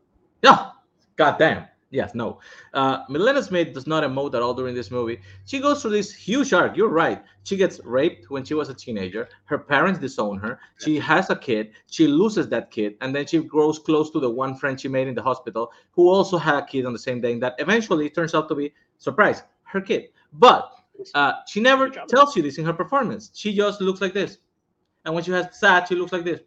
No, 0.41 0.72
goddamn. 1.17 1.65
Yes, 1.91 2.13
no. 2.13 2.39
Uh, 2.75 3.00
Milena 3.10 3.41
Smith 3.41 3.74
does 3.74 3.88
not 3.88 4.03
emote 4.03 4.36
at 4.36 4.43
all 4.43 4.53
during 4.53 4.75
this 4.75 4.91
movie. 4.91 5.22
She 5.46 5.60
goes 5.60 5.81
through 5.81 5.91
this 5.91 6.13
huge 6.13 6.53
arc. 6.53 6.77
You're 6.77 6.89
right. 6.89 7.24
She 7.43 7.58
gets 7.58 7.79
raped 7.84 8.29
when 8.29 8.43
she 8.46 8.53
was 8.53 8.69
a 8.69 8.75
teenager. 8.75 9.27
Her 9.46 9.58
parents 9.58 10.00
disown 10.00 10.38
her. 10.38 10.60
She 10.77 11.00
has 11.00 11.31
a 11.31 11.36
kid. 11.36 11.72
She 11.88 12.05
loses 12.05 12.48
that 12.50 12.69
kid. 12.69 12.96
And 13.01 13.15
then 13.15 13.25
she 13.25 13.39
grows 13.39 13.79
close 13.79 14.12
to 14.12 14.19
the 14.19 14.29
one 14.29 14.53
friend 14.55 14.79
she 14.79 14.88
made 14.88 15.08
in 15.08 15.15
the 15.15 15.24
hospital 15.24 15.72
who 15.91 16.10
also 16.10 16.38
had 16.38 16.55
a 16.55 16.65
kid 16.65 16.86
on 16.86 16.93
the 16.93 17.00
same 17.00 17.22
day. 17.22 17.34
And 17.34 17.41
that 17.41 17.55
eventually 17.58 18.08
turns 18.12 18.36
out 18.36 18.50
to 18.50 18.55
be, 18.55 18.72
surprise, 19.00 19.41
her 19.63 19.81
kid. 19.81 20.10
But 20.34 20.72
uh, 21.15 21.34
she 21.48 21.60
never 21.60 21.89
tells 21.89 22.36
you 22.36 22.43
this 22.43 22.60
in 22.60 22.65
her 22.65 22.74
performance. 22.74 23.31
She 23.34 23.55
just 23.55 23.81
looks 23.81 24.00
like 24.00 24.13
this. 24.13 24.38
And 25.05 25.15
when 25.15 25.24
she 25.24 25.31
has 25.31 25.58
sad, 25.58 25.88
she 25.88 25.96
looks 25.96 26.12
like 26.12 26.24
this. 26.24 26.41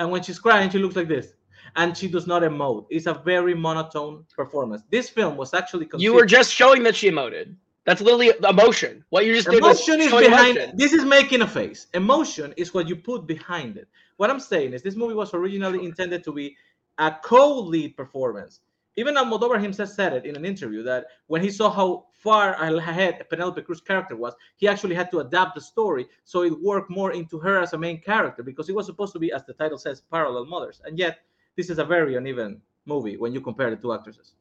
And 0.00 0.10
when 0.10 0.24
she's 0.24 0.40
crying, 0.40 0.70
she 0.70 0.78
looks 0.78 0.96
like 0.96 1.08
this. 1.08 1.34
And 1.74 1.96
she 1.96 2.08
does 2.08 2.26
not 2.26 2.42
emote. 2.42 2.86
It's 2.90 3.06
a 3.06 3.14
very 3.14 3.54
monotone 3.54 4.24
performance. 4.34 4.82
This 4.90 5.08
film 5.08 5.36
was 5.36 5.52
actually 5.54 5.88
You 5.98 6.14
were 6.14 6.26
just 6.26 6.52
showing 6.52 6.82
that 6.84 6.94
she 6.94 7.10
emoted. 7.10 7.56
That's 7.86 8.00
literally 8.00 8.32
emotion. 8.48 9.04
What 9.10 9.26
you 9.26 9.34
just 9.34 9.48
did 9.48 9.62
was 9.62 9.88
emotion 9.88 10.00
is 10.00 10.10
behind 10.12 10.56
emotion. 10.56 10.76
this 10.76 10.92
is 10.92 11.04
making 11.04 11.42
a 11.42 11.46
face 11.46 11.86
emotion 11.94 12.52
is 12.56 12.74
what 12.74 12.88
you 12.88 12.96
put 12.96 13.26
behind 13.26 13.76
it 13.76 13.88
what 14.16 14.28
i'm 14.28 14.40
saying 14.40 14.72
is 14.72 14.82
this 14.82 14.96
movie 14.96 15.14
was 15.14 15.32
originally 15.34 15.84
intended 15.84 16.24
to 16.24 16.32
be 16.32 16.56
a 16.98 17.14
co-lead 17.22 17.96
performance 17.96 18.60
even 18.96 19.14
almodovar 19.14 19.60
himself 19.60 19.90
said 19.90 20.12
it 20.12 20.26
in 20.26 20.34
an 20.36 20.44
interview 20.44 20.82
that 20.82 21.06
when 21.28 21.42
he 21.42 21.50
saw 21.50 21.70
how 21.70 22.06
far 22.12 22.54
ahead 22.54 23.24
penelope 23.30 23.62
Cruz's 23.62 23.82
character 23.82 24.16
was 24.16 24.34
he 24.56 24.66
actually 24.66 24.94
had 24.94 25.10
to 25.12 25.20
adapt 25.20 25.54
the 25.54 25.60
story 25.60 26.06
so 26.24 26.42
it 26.42 26.60
worked 26.62 26.90
more 26.90 27.12
into 27.12 27.38
her 27.38 27.60
as 27.60 27.72
a 27.72 27.78
main 27.78 28.00
character 28.00 28.42
because 28.42 28.68
it 28.68 28.74
was 28.74 28.86
supposed 28.86 29.12
to 29.12 29.20
be 29.20 29.32
as 29.32 29.44
the 29.44 29.52
title 29.52 29.78
says 29.78 30.02
parallel 30.10 30.46
mothers 30.46 30.80
and 30.84 30.98
yet 30.98 31.18
this 31.56 31.70
is 31.70 31.78
a 31.78 31.84
very 31.84 32.16
uneven 32.16 32.60
movie 32.84 33.16
when 33.16 33.32
you 33.32 33.40
compare 33.40 33.70
the 33.70 33.76
two 33.76 33.92
actresses 33.92 34.34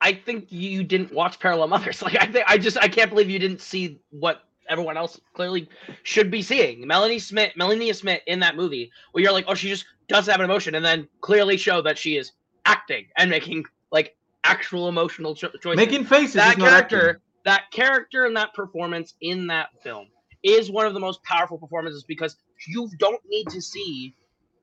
I 0.00 0.12
think 0.12 0.52
you 0.52 0.84
didn't 0.84 1.12
watch 1.12 1.40
Parallel 1.40 1.68
Mothers. 1.68 2.02
Like 2.04 2.16
I 2.20 2.26
think 2.26 2.44
I 2.46 2.58
just 2.58 2.76
I 2.78 2.88
can't 2.88 3.10
believe 3.10 3.30
you 3.30 3.38
didn't 3.38 3.62
see 3.62 4.00
what 4.10 4.42
everyone 4.68 4.96
else 4.96 5.20
clearly 5.32 5.68
should 6.02 6.30
be 6.30 6.42
seeing. 6.42 6.86
Melanie 6.86 7.18
Smith, 7.18 7.52
Melania 7.56 7.94
Smith 7.94 8.20
in 8.26 8.40
that 8.40 8.56
movie, 8.56 8.90
where 9.12 9.22
you're 9.24 9.32
like, 9.32 9.46
oh, 9.48 9.54
she 9.54 9.68
just 9.68 9.86
doesn't 10.08 10.30
have 10.30 10.40
an 10.40 10.44
emotion, 10.44 10.74
and 10.74 10.84
then 10.84 11.08
clearly 11.20 11.56
show 11.56 11.80
that 11.82 11.96
she 11.96 12.16
is 12.16 12.32
acting 12.66 13.06
and 13.16 13.30
making 13.30 13.64
like 13.92 14.16
actual 14.44 14.88
emotional 14.88 15.34
cho- 15.34 15.50
choices. 15.62 15.76
making 15.76 16.04
faces 16.04 16.34
that 16.34 16.58
character, 16.58 17.20
that 17.44 17.70
character, 17.70 18.26
and 18.26 18.36
that 18.36 18.52
performance 18.54 19.14
in 19.22 19.46
that 19.46 19.68
film 19.82 20.06
is 20.42 20.70
one 20.70 20.84
of 20.84 20.92
the 20.92 21.00
most 21.00 21.22
powerful 21.22 21.56
performances 21.56 22.04
because 22.04 22.36
you 22.68 22.90
don't 22.98 23.20
need 23.28 23.48
to 23.48 23.62
see 23.62 24.14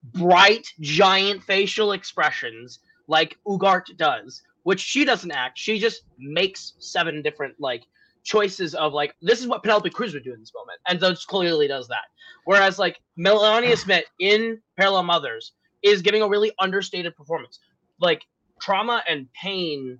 bright, 0.03 0.67
giant 0.79 1.43
facial 1.43 1.91
expressions 1.93 2.79
like 3.07 3.37
Ugart 3.47 3.95
does, 3.97 4.41
which 4.63 4.79
she 4.79 5.05
doesn't 5.05 5.31
act. 5.31 5.57
She 5.57 5.79
just 5.79 6.03
makes 6.17 6.73
seven 6.79 7.21
different 7.21 7.55
like 7.59 7.83
choices 8.23 8.75
of 8.75 8.93
like 8.93 9.15
this 9.21 9.41
is 9.41 9.47
what 9.47 9.63
Penelope 9.63 9.89
Cruz 9.89 10.13
would 10.13 10.23
do 10.23 10.33
in 10.33 10.39
this 10.39 10.51
moment, 10.53 10.79
and 10.87 10.99
those 10.99 11.25
clearly 11.25 11.67
does 11.67 11.87
that. 11.87 12.05
Whereas 12.45 12.79
like 12.79 12.99
Melania 13.17 13.77
Smith 13.77 14.05
in 14.19 14.59
Parallel 14.77 15.03
Mothers 15.03 15.53
is 15.83 16.01
giving 16.01 16.21
a 16.21 16.27
really 16.27 16.51
understated 16.59 17.15
performance. 17.15 17.59
Like 17.99 18.23
trauma 18.59 19.03
and 19.07 19.27
pain 19.33 19.99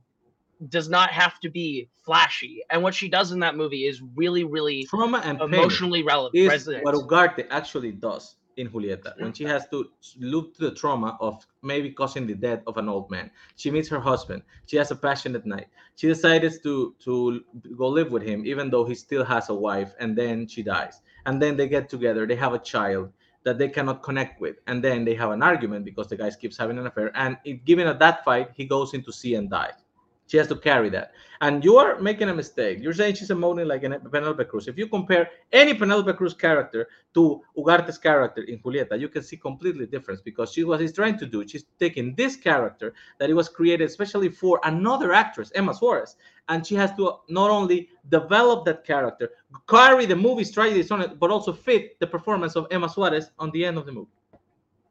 does 0.69 0.89
not 0.89 1.09
have 1.09 1.39
to 1.39 1.49
be 1.49 1.89
flashy, 2.05 2.63
and 2.69 2.83
what 2.83 2.93
she 2.93 3.09
does 3.09 3.31
in 3.31 3.39
that 3.39 3.55
movie 3.55 3.87
is 3.87 4.01
really, 4.15 4.43
really 4.43 4.85
trauma 4.85 5.21
and 5.23 5.39
pain 5.39 5.53
emotionally 5.53 6.03
relevant. 6.03 6.35
is 6.35 6.67
what 6.83 6.95
Ugarte 6.95 7.47
actually 7.49 7.91
does 7.91 8.35
in 8.57 8.69
Julieta 8.69 9.19
when 9.19 9.33
she 9.33 9.43
has 9.43 9.67
to 9.69 9.89
look 10.19 10.55
to 10.55 10.69
the 10.69 10.75
trauma 10.75 11.17
of 11.19 11.45
maybe 11.61 11.91
causing 11.91 12.27
the 12.27 12.35
death 12.35 12.61
of 12.67 12.77
an 12.77 12.89
old 12.89 13.09
man. 13.09 13.31
She 13.55 13.71
meets 13.71 13.89
her 13.89 13.99
husband. 13.99 14.43
She 14.65 14.77
has 14.77 14.91
a 14.91 14.95
passionate 14.95 15.45
night. 15.45 15.67
She 15.95 16.07
decides 16.07 16.59
to 16.61 16.95
to 17.03 17.43
go 17.77 17.87
live 17.87 18.11
with 18.11 18.23
him 18.23 18.45
even 18.45 18.69
though 18.69 18.85
he 18.85 18.95
still 18.95 19.23
has 19.25 19.49
a 19.49 19.53
wife 19.53 19.93
and 19.99 20.17
then 20.17 20.47
she 20.47 20.63
dies. 20.63 21.01
And 21.25 21.41
then 21.41 21.55
they 21.57 21.67
get 21.67 21.89
together. 21.89 22.25
They 22.25 22.35
have 22.35 22.53
a 22.53 22.59
child 22.59 23.11
that 23.43 23.57
they 23.57 23.69
cannot 23.69 24.03
connect 24.03 24.39
with. 24.39 24.57
And 24.67 24.83
then 24.83 25.03
they 25.05 25.15
have 25.15 25.31
an 25.31 25.41
argument 25.43 25.85
because 25.85 26.07
the 26.07 26.15
guy 26.17 26.29
keeps 26.31 26.57
having 26.57 26.77
an 26.77 26.87
affair. 26.87 27.11
And 27.15 27.37
it, 27.43 27.65
given 27.65 27.87
at 27.87 27.99
that 27.99 28.23
fight, 28.23 28.51
he 28.53 28.65
goes 28.65 28.93
into 28.93 29.11
sea 29.11 29.35
and 29.35 29.49
dies. 29.49 29.73
She 30.31 30.37
has 30.37 30.47
to 30.47 30.55
carry 30.55 30.89
that. 30.91 31.11
And 31.41 31.61
you 31.61 31.75
are 31.75 31.99
making 31.99 32.29
a 32.29 32.33
mistake. 32.33 32.79
You're 32.79 32.93
saying 32.93 33.15
she's 33.15 33.31
emoting 33.31 33.67
like 33.67 33.83
an 33.83 33.99
Penelope 34.09 34.45
Cruz. 34.45 34.69
If 34.69 34.77
you 34.77 34.87
compare 34.87 35.29
any 35.51 35.73
Penelope 35.73 36.13
Cruz 36.13 36.33
character 36.33 36.87
to 37.15 37.41
Ugarte's 37.57 37.97
character 37.97 38.43
in 38.43 38.59
Julieta, 38.59 38.97
you 38.97 39.09
can 39.09 39.23
see 39.23 39.35
completely 39.35 39.85
difference 39.87 40.21
because 40.21 40.53
she 40.53 40.63
what 40.63 40.79
she's 40.79 40.93
trying 40.93 41.17
to 41.17 41.25
do. 41.25 41.45
She's 41.45 41.65
taking 41.81 42.15
this 42.15 42.37
character 42.37 42.93
that 43.19 43.29
it 43.29 43.33
was 43.33 43.49
created 43.49 43.89
especially 43.89 44.29
for 44.29 44.61
another 44.63 45.11
actress, 45.11 45.51
Emma 45.53 45.73
Suarez, 45.73 46.15
and 46.47 46.65
she 46.65 46.75
has 46.75 46.95
to 46.95 47.17
not 47.27 47.49
only 47.49 47.89
develop 48.07 48.63
that 48.67 48.85
character, 48.85 49.31
carry 49.67 50.05
the 50.05 50.15
movie's 50.15 50.57
it, 50.57 51.19
but 51.19 51.29
also 51.29 51.51
fit 51.51 51.99
the 51.99 52.07
performance 52.07 52.55
of 52.55 52.67
Emma 52.71 52.87
Suarez 52.87 53.31
on 53.37 53.51
the 53.51 53.65
end 53.65 53.77
of 53.77 53.85
the 53.85 53.91
movie. 53.91 54.20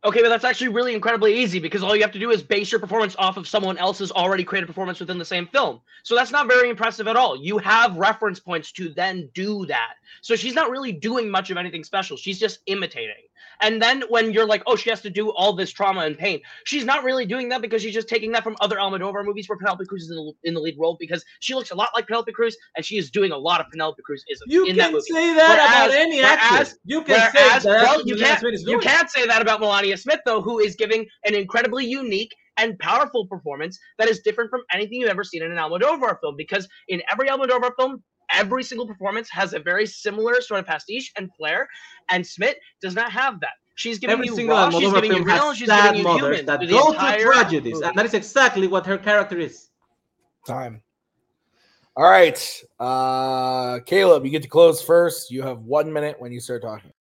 Okay, 0.03 0.23
but 0.23 0.31
that's 0.31 0.45
actually 0.45 0.69
really 0.69 0.95
incredibly 0.95 1.35
easy 1.35 1.59
because 1.59 1.83
all 1.83 1.95
you 1.95 2.01
have 2.01 2.13
to 2.13 2.19
do 2.19 2.31
is 2.31 2.43
base 2.43 2.73
your 2.73 2.81
performance 2.81 3.15
off 3.19 3.37
of 3.37 3.47
someone 3.47 3.77
else's 3.77 4.11
already 4.11 4.45
created 4.45 4.67
performance 4.67 4.99
within 4.99 5.19
the 5.19 5.25
same 5.27 5.47
film. 5.47 5.83
So 6.05 6.15
that's 6.15 6.31
not 6.31 6.49
very 6.49 6.71
impressive 6.71 7.07
at 7.07 7.17
all. 7.17 7.37
You 7.37 7.59
have 7.59 7.99
reference 7.99 8.41
points 8.41 8.73
to 8.73 8.89
then 8.89 9.29
do 9.35 9.67
that. 9.67 9.97
So 10.23 10.37
she's 10.37 10.55
not 10.55 10.71
really 10.71 10.91
doing 10.91 11.31
much 11.31 11.51
of 11.51 11.59
anything 11.59 11.85
special. 11.85 12.17
She's 12.17 12.41
just 12.41 12.61
imitating. 12.65 13.25
And 13.61 13.81
then 13.81 14.03
when 14.09 14.33
you're 14.33 14.47
like, 14.47 14.63
oh, 14.67 14.77
she 14.77 14.91
has 14.91 15.01
to 15.03 15.11
do 15.11 15.31
all 15.31 15.53
this 15.53 15.71
trauma 15.71 16.01
and 16.03 16.17
pain, 16.17 16.41
she's 16.65 16.85
not 16.85 17.05
really 17.05 17.27
doing 17.27 17.49
that 17.51 17.61
because 17.63 17.83
she's 17.83 17.95
just 17.95 18.09
taking 18.09 18.33
that 18.33 18.43
from 18.43 18.57
other 18.61 18.77
Almodovar 18.77 19.25
movies 19.25 19.49
where 19.49 19.59
Penelope 19.59 19.85
Cruz 19.87 20.05
is 20.05 20.11
in 20.11 20.17
the, 20.17 20.33
in 20.45 20.55
the 20.55 20.61
lead 20.61 20.77
role 20.79 20.97
because 20.99 21.25
she 21.41 21.55
looks 21.55 21.71
a 21.71 21.75
lot 21.75 21.91
like 21.95 22.07
Penelope 22.07 22.33
Cruz 22.33 22.57
and 22.77 22.85
she 22.85 22.97
is 22.99 23.11
doing 23.11 23.33
a 23.33 23.37
lot 23.39 23.61
of 23.61 23.67
Penelope 23.71 24.03
Cruz 24.03 24.25
isms 24.31 24.53
You 24.53 24.67
in 24.67 24.77
that 24.77 24.85
can 24.85 24.93
movie. 24.93 25.07
say 25.11 25.35
that 25.35 25.55
about 25.55 25.95
any 25.97 26.21
actress. 26.23 26.77
You 26.85 27.03
can 27.03 27.31
say 27.33 27.49
that. 27.49 27.65
well, 27.65 28.07
you 28.07 28.17
can't, 28.17 28.43
you 28.43 28.79
can't 28.81 29.11
say 29.11 29.27
that 29.27 29.43
about 29.43 29.61
Melania 29.61 29.97
Smith, 29.97 30.21
though, 30.25 30.41
who 30.41 30.59
is 30.59 30.75
giving 30.77 31.07
an 31.25 31.35
incredibly 31.35 31.85
unique 31.85 32.35
and 32.57 32.79
powerful 32.79 33.27
performance 33.27 33.79
that 33.99 34.09
is 34.09 34.21
different 34.21 34.51
from 34.51 34.61
anything 34.73 35.01
you've 35.01 35.11
ever 35.11 35.25
seen 35.25 35.43
in 35.43 35.51
an 35.51 35.57
Almodovar 35.59 36.19
film. 36.21 36.37
Because 36.37 36.69
in 36.89 37.03
every 37.11 37.29
Almodovar 37.29 37.71
film, 37.79 38.03
every 38.33 38.63
single 38.63 38.87
performance 38.87 39.29
has 39.31 39.55
a 39.55 39.59
very 39.59 39.87
similar 39.87 40.41
sort 40.41 40.61
of 40.61 40.67
pastiche 40.67 41.13
and 41.17 41.31
flair, 41.37 41.69
and 42.09 42.27
Smith 42.27 42.57
does 42.81 42.95
not 42.95 43.11
have 43.13 43.41
that. 43.41 43.51
She's 43.77 43.99
giving 43.99 44.15
Every 44.15 44.27
you 44.27 44.35
single 44.35 44.57
raw, 44.57 44.71
she's 44.71 44.93
giving 44.93 45.13
you 45.13 45.25
real, 45.25 45.55
she's 45.55 45.69
sad 45.69 45.95
giving 45.95 45.99
you 45.99 46.05
mothers 46.05 46.39
human. 46.41 46.47
that 46.47 46.61
through 46.61 46.69
go 46.69 46.93
through 46.93 47.25
tragedies, 47.25 47.75
movie. 47.75 47.87
and 47.87 47.97
that 47.99 48.05
is 48.05 48.15
exactly 48.15 48.67
what 48.67 48.85
her 48.85 48.99
character 48.99 49.39
is. 49.39 49.69
Time. 50.47 50.83
All 51.97 52.05
right. 52.05 52.63
Uh 52.79 53.81
Caleb, 53.87 54.25
you 54.25 54.31
get 54.31 54.43
to 54.43 54.49
close 54.49 54.83
first. 54.83 55.31
You 55.31 55.43
have 55.43 55.61
one 55.63 55.93
minute 55.93 56.17
when 56.19 56.31
you 56.31 56.41
start 56.41 56.63
talking. 56.63 56.93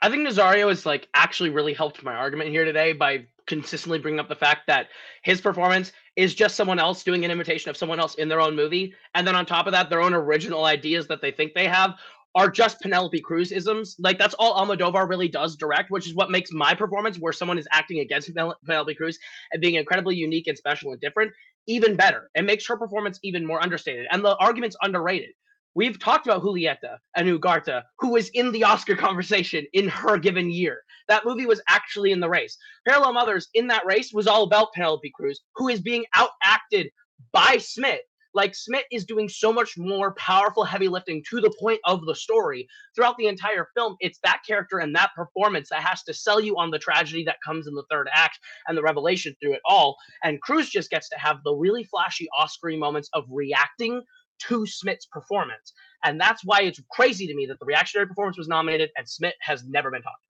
I 0.00 0.08
think 0.08 0.26
Nazario 0.26 0.68
has 0.68 0.86
like 0.86 1.08
actually 1.14 1.50
really 1.50 1.74
helped 1.74 2.04
my 2.04 2.14
argument 2.14 2.50
here 2.50 2.64
today 2.64 2.92
by 2.92 3.26
consistently 3.48 3.98
bring 3.98 4.20
up 4.20 4.28
the 4.28 4.34
fact 4.36 4.62
that 4.68 4.88
his 5.22 5.40
performance 5.40 5.92
is 6.14 6.34
just 6.34 6.54
someone 6.54 6.78
else 6.78 7.02
doing 7.02 7.24
an 7.24 7.30
imitation 7.30 7.70
of 7.70 7.76
someone 7.76 7.98
else 7.98 8.14
in 8.14 8.28
their 8.28 8.40
own 8.40 8.54
movie, 8.54 8.94
and 9.14 9.26
then 9.26 9.34
on 9.34 9.44
top 9.44 9.66
of 9.66 9.72
that, 9.72 9.90
their 9.90 10.00
own 10.02 10.14
original 10.14 10.64
ideas 10.64 11.08
that 11.08 11.20
they 11.20 11.32
think 11.32 11.54
they 11.54 11.66
have 11.66 11.94
are 12.34 12.50
just 12.50 12.80
Penelope 12.80 13.20
Cruz 13.20 13.50
isms. 13.50 13.96
Like 13.98 14.18
that's 14.18 14.34
all 14.38 14.54
Almodovar 14.54 15.08
really 15.08 15.28
does 15.28 15.56
direct, 15.56 15.90
which 15.90 16.06
is 16.06 16.14
what 16.14 16.30
makes 16.30 16.52
my 16.52 16.74
performance, 16.74 17.18
where 17.18 17.32
someone 17.32 17.58
is 17.58 17.66
acting 17.72 18.00
against 18.00 18.32
Penel- 18.32 18.54
Penelope 18.64 18.94
Cruz 18.94 19.18
and 19.52 19.60
being 19.60 19.74
incredibly 19.74 20.14
unique 20.14 20.46
and 20.46 20.56
special 20.56 20.92
and 20.92 21.00
different, 21.00 21.32
even 21.66 21.96
better. 21.96 22.30
It 22.34 22.42
makes 22.42 22.66
her 22.66 22.76
performance 22.76 23.18
even 23.22 23.46
more 23.46 23.62
understated, 23.62 24.06
and 24.12 24.24
the 24.24 24.36
argument's 24.36 24.76
underrated. 24.82 25.30
We've 25.74 25.98
talked 25.98 26.26
about 26.26 26.42
Julieta 26.42 26.98
and 27.16 27.28
Ugarta, 27.28 27.84
who 27.98 28.10
was 28.10 28.28
in 28.30 28.52
the 28.52 28.64
Oscar 28.64 28.96
conversation 28.96 29.66
in 29.72 29.88
her 29.88 30.18
given 30.18 30.50
year. 30.50 30.82
That 31.08 31.24
movie 31.24 31.46
was 31.46 31.62
actually 31.68 32.12
in 32.12 32.20
the 32.20 32.28
race. 32.28 32.56
Parallel 32.86 33.14
Mothers 33.14 33.48
in 33.54 33.66
that 33.68 33.86
race 33.86 34.12
was 34.12 34.26
all 34.26 34.44
about 34.44 34.72
Penelope 34.74 35.12
Cruz, 35.14 35.40
who 35.56 35.68
is 35.68 35.80
being 35.80 36.04
outacted 36.16 36.90
by 37.32 37.58
Smith. 37.58 38.00
Like 38.34 38.54
Smith 38.54 38.84
is 38.92 39.06
doing 39.06 39.28
so 39.28 39.52
much 39.52 39.76
more 39.78 40.14
powerful 40.14 40.62
heavy 40.62 40.88
lifting 40.88 41.24
to 41.30 41.40
the 41.40 41.52
point 41.58 41.80
of 41.86 42.04
the 42.04 42.14
story 42.14 42.68
throughout 42.94 43.16
the 43.16 43.26
entire 43.26 43.68
film. 43.74 43.96
It's 44.00 44.20
that 44.22 44.42
character 44.46 44.78
and 44.78 44.94
that 44.94 45.10
performance 45.16 45.70
that 45.70 45.82
has 45.82 46.02
to 46.04 46.14
sell 46.14 46.40
you 46.40 46.56
on 46.56 46.70
the 46.70 46.78
tragedy 46.78 47.24
that 47.24 47.38
comes 47.44 47.66
in 47.66 47.74
the 47.74 47.84
third 47.90 48.08
act 48.12 48.38
and 48.68 48.76
the 48.76 48.82
revelation 48.82 49.34
through 49.40 49.54
it 49.54 49.62
all. 49.64 49.96
And 50.22 50.40
Cruz 50.42 50.68
just 50.68 50.90
gets 50.90 51.08
to 51.08 51.18
have 51.18 51.38
the 51.42 51.54
really 51.54 51.84
flashy 51.84 52.28
Oscar 52.38 52.76
moments 52.76 53.08
of 53.14 53.24
reacting 53.30 54.02
to 54.40 54.66
Smith's 54.66 55.06
performance. 55.06 55.72
And 56.04 56.20
that's 56.20 56.44
why 56.44 56.62
it's 56.62 56.80
crazy 56.92 57.26
to 57.26 57.34
me 57.34 57.46
that 57.46 57.58
the 57.58 57.66
reactionary 57.66 58.06
performance 58.06 58.38
was 58.38 58.46
nominated 58.46 58.90
and 58.96 59.08
Smith 59.08 59.34
has 59.40 59.64
never 59.64 59.90
been 59.90 60.02
talked. 60.02 60.22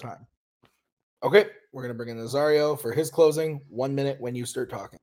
Time. 0.00 0.26
Okay, 1.22 1.46
we're 1.72 1.82
gonna 1.82 1.94
bring 1.94 2.08
in 2.08 2.16
Nazario 2.16 2.80
for 2.80 2.92
his 2.92 3.10
closing. 3.10 3.60
One 3.68 3.94
minute 3.94 4.20
when 4.20 4.34
you 4.34 4.46
start 4.46 4.70
talking. 4.70 4.98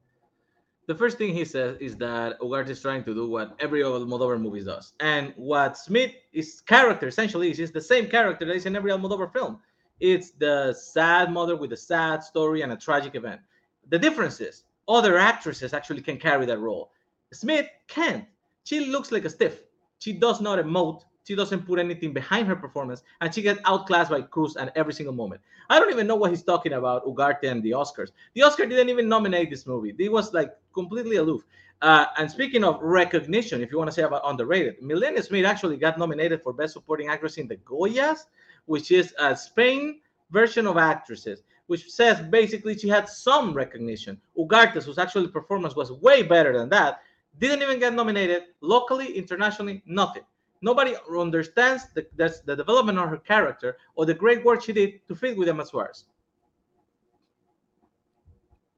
The 0.87 0.95
first 0.95 1.17
thing 1.17 1.33
he 1.33 1.45
says 1.45 1.77
is 1.79 1.97
that 1.97 2.39
Ugarte 2.39 2.69
is 2.69 2.81
trying 2.81 3.03
to 3.03 3.13
do 3.13 3.29
what 3.29 3.55
every 3.59 3.81
Almodovar 3.81 4.39
movie 4.41 4.63
does, 4.63 4.93
and 4.99 5.33
what 5.35 5.77
Smith 5.77 6.13
is 6.33 6.61
character 6.61 7.07
essentially 7.07 7.51
is, 7.51 7.59
is 7.59 7.71
the 7.71 7.81
same 7.81 8.07
character 8.07 8.45
that 8.45 8.55
is 8.55 8.65
in 8.65 8.75
every 8.75 8.91
Almodovar 8.91 9.31
film. 9.31 9.59
It's 9.99 10.31
the 10.31 10.73
sad 10.73 11.31
mother 11.31 11.55
with 11.55 11.73
a 11.73 11.77
sad 11.77 12.23
story 12.23 12.61
and 12.61 12.71
a 12.71 12.77
tragic 12.77 13.15
event. 13.15 13.41
The 13.89 13.99
difference 13.99 14.39
is 14.39 14.63
other 14.87 15.17
actresses 15.17 15.73
actually 15.73 16.01
can 16.01 16.17
carry 16.17 16.45
that 16.45 16.59
role. 16.59 16.91
Smith 17.33 17.67
can't. 17.87 18.25
She 18.63 18.79
looks 18.85 19.11
like 19.11 19.25
a 19.25 19.29
stiff. 19.29 19.63
She 19.99 20.13
does 20.13 20.39
not 20.39 20.59
emote. 20.59 21.03
She 21.27 21.36
doesn't 21.36 21.65
put 21.65 21.77
anything 21.77 22.13
behind 22.13 22.48
her 22.48 22.55
performance, 22.55 23.03
and 23.19 23.36
she 23.36 23.41
gets 23.41 23.60
outclassed 23.65 24.10
by 24.10 24.22
Cruz 24.22 24.55
at 24.55 24.72
every 24.77 24.93
single 24.93 25.13
moment. 25.13 25.41
I 25.69 25.77
don't 25.77 25.91
even 25.91 26.07
know 26.07 26.15
what 26.15 26.29
he's 26.29 26.41
talking 26.41 26.72
about, 26.72 27.05
Ugarte 27.05 27.51
and 27.51 27.62
the 27.62 27.72
Oscars. 27.72 28.12
The 28.34 28.43
Oscar 28.43 28.65
didn't 28.65 28.88
even 28.88 29.10
nominate 29.10 29.50
this 29.50 29.67
movie. 29.67 29.93
It 30.00 30.10
was 30.10 30.34
like 30.34 30.53
completely 30.74 31.17
aloof. 31.17 31.43
Uh, 31.81 32.05
and 32.17 32.31
speaking 32.31 32.63
of 32.63 32.81
recognition, 32.81 33.62
if 33.62 33.74
you 33.74 33.77
want 33.77 33.89
to 33.89 33.93
say 33.93 34.03
about 34.03 34.22
underrated, 34.24 34.81
Milena 34.81 35.22
Smith 35.22 35.46
actually 35.46 35.75
got 35.75 36.00
nominated 36.00 36.41
for 36.43 36.53
Best 36.53 36.72
Supporting 36.72 37.10
Actress 37.10 37.36
in 37.36 37.50
the 37.50 37.57
Goyas, 37.57 38.27
which 38.65 38.91
is 38.91 39.13
a 39.19 39.36
Spain 39.36 40.00
version 40.31 40.65
of 40.65 40.77
actresses, 40.77 41.43
which 41.65 41.91
says 41.91 42.22
basically 42.29 42.77
she 42.77 42.88
had 42.88 43.10
some 43.10 43.53
recognition. 43.53 44.17
Ugarte's, 44.38 44.86
whose 44.86 44.98
actual 44.98 45.27
performance 45.27 45.75
was 45.75 45.91
way 45.91 46.24
better 46.24 46.57
than 46.57 46.69
that, 46.69 47.01
didn't 47.38 47.63
even 47.63 47.79
get 47.79 47.93
nominated 47.93 48.43
locally, 48.62 49.17
internationally, 49.17 49.84
nothing. 49.86 50.24
Nobody 50.61 50.95
understands 51.09 51.83
the, 51.93 52.05
the, 52.15 52.35
the 52.45 52.55
development 52.55 52.97
of 52.97 53.09
her 53.09 53.17
character 53.17 53.77
or 53.95 54.05
the 54.05 54.13
great 54.13 54.43
work 54.43 54.63
she 54.63 54.73
did 54.73 55.07
to 55.07 55.15
fit 55.15 55.37
with 55.37 55.47
Emma 55.47 55.65
Suarez. 55.65 56.05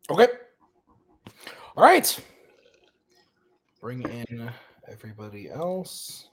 Okay. 0.10 0.28
All 1.78 1.84
right. 1.84 2.20
Bring 3.80 4.02
in 4.02 4.52
everybody 4.90 5.50
else. 5.50 6.30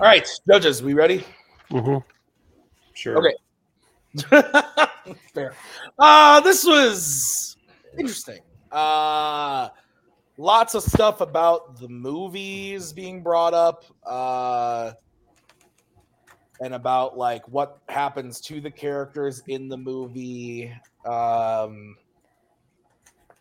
All 0.00 0.06
right, 0.06 0.28
judges, 0.48 0.80
we 0.80 0.94
ready? 0.94 1.24
Mhm. 1.70 2.04
Sure. 2.98 3.16
Okay. 3.18 3.34
Fair. 5.32 5.54
Uh 6.00 6.40
this 6.40 6.64
was 6.64 7.56
interesting. 7.96 8.40
Uh 8.72 9.68
lots 10.36 10.74
of 10.74 10.82
stuff 10.82 11.20
about 11.20 11.78
the 11.78 11.86
movies 11.88 12.92
being 12.92 13.22
brought 13.22 13.54
up 13.54 13.84
uh 14.04 14.92
and 16.60 16.74
about 16.74 17.16
like 17.16 17.46
what 17.46 17.78
happens 17.88 18.40
to 18.40 18.60
the 18.60 18.70
characters 18.70 19.44
in 19.46 19.68
the 19.68 19.76
movie 19.76 20.72
um 21.06 21.96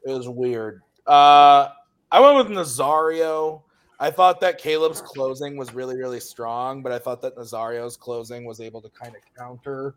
it 0.06 0.12
was 0.12 0.30
weird 0.30 0.82
uh 1.08 1.70
i 2.12 2.20
went 2.20 2.38
with 2.38 2.56
nazario 2.56 3.64
i 4.00 4.10
thought 4.10 4.40
that 4.40 4.58
caleb's 4.58 5.02
closing 5.02 5.58
was 5.58 5.74
really 5.74 5.98
really 5.98 6.20
strong 6.20 6.82
but 6.82 6.92
i 6.92 7.00
thought 7.00 7.22
that 7.22 7.36
nazario's 7.38 7.98
closing 7.98 8.46
was 8.46 8.62
able 8.62 8.82
to 8.82 8.90
kind 8.90 9.16
of 9.16 9.22
counter 9.38 9.96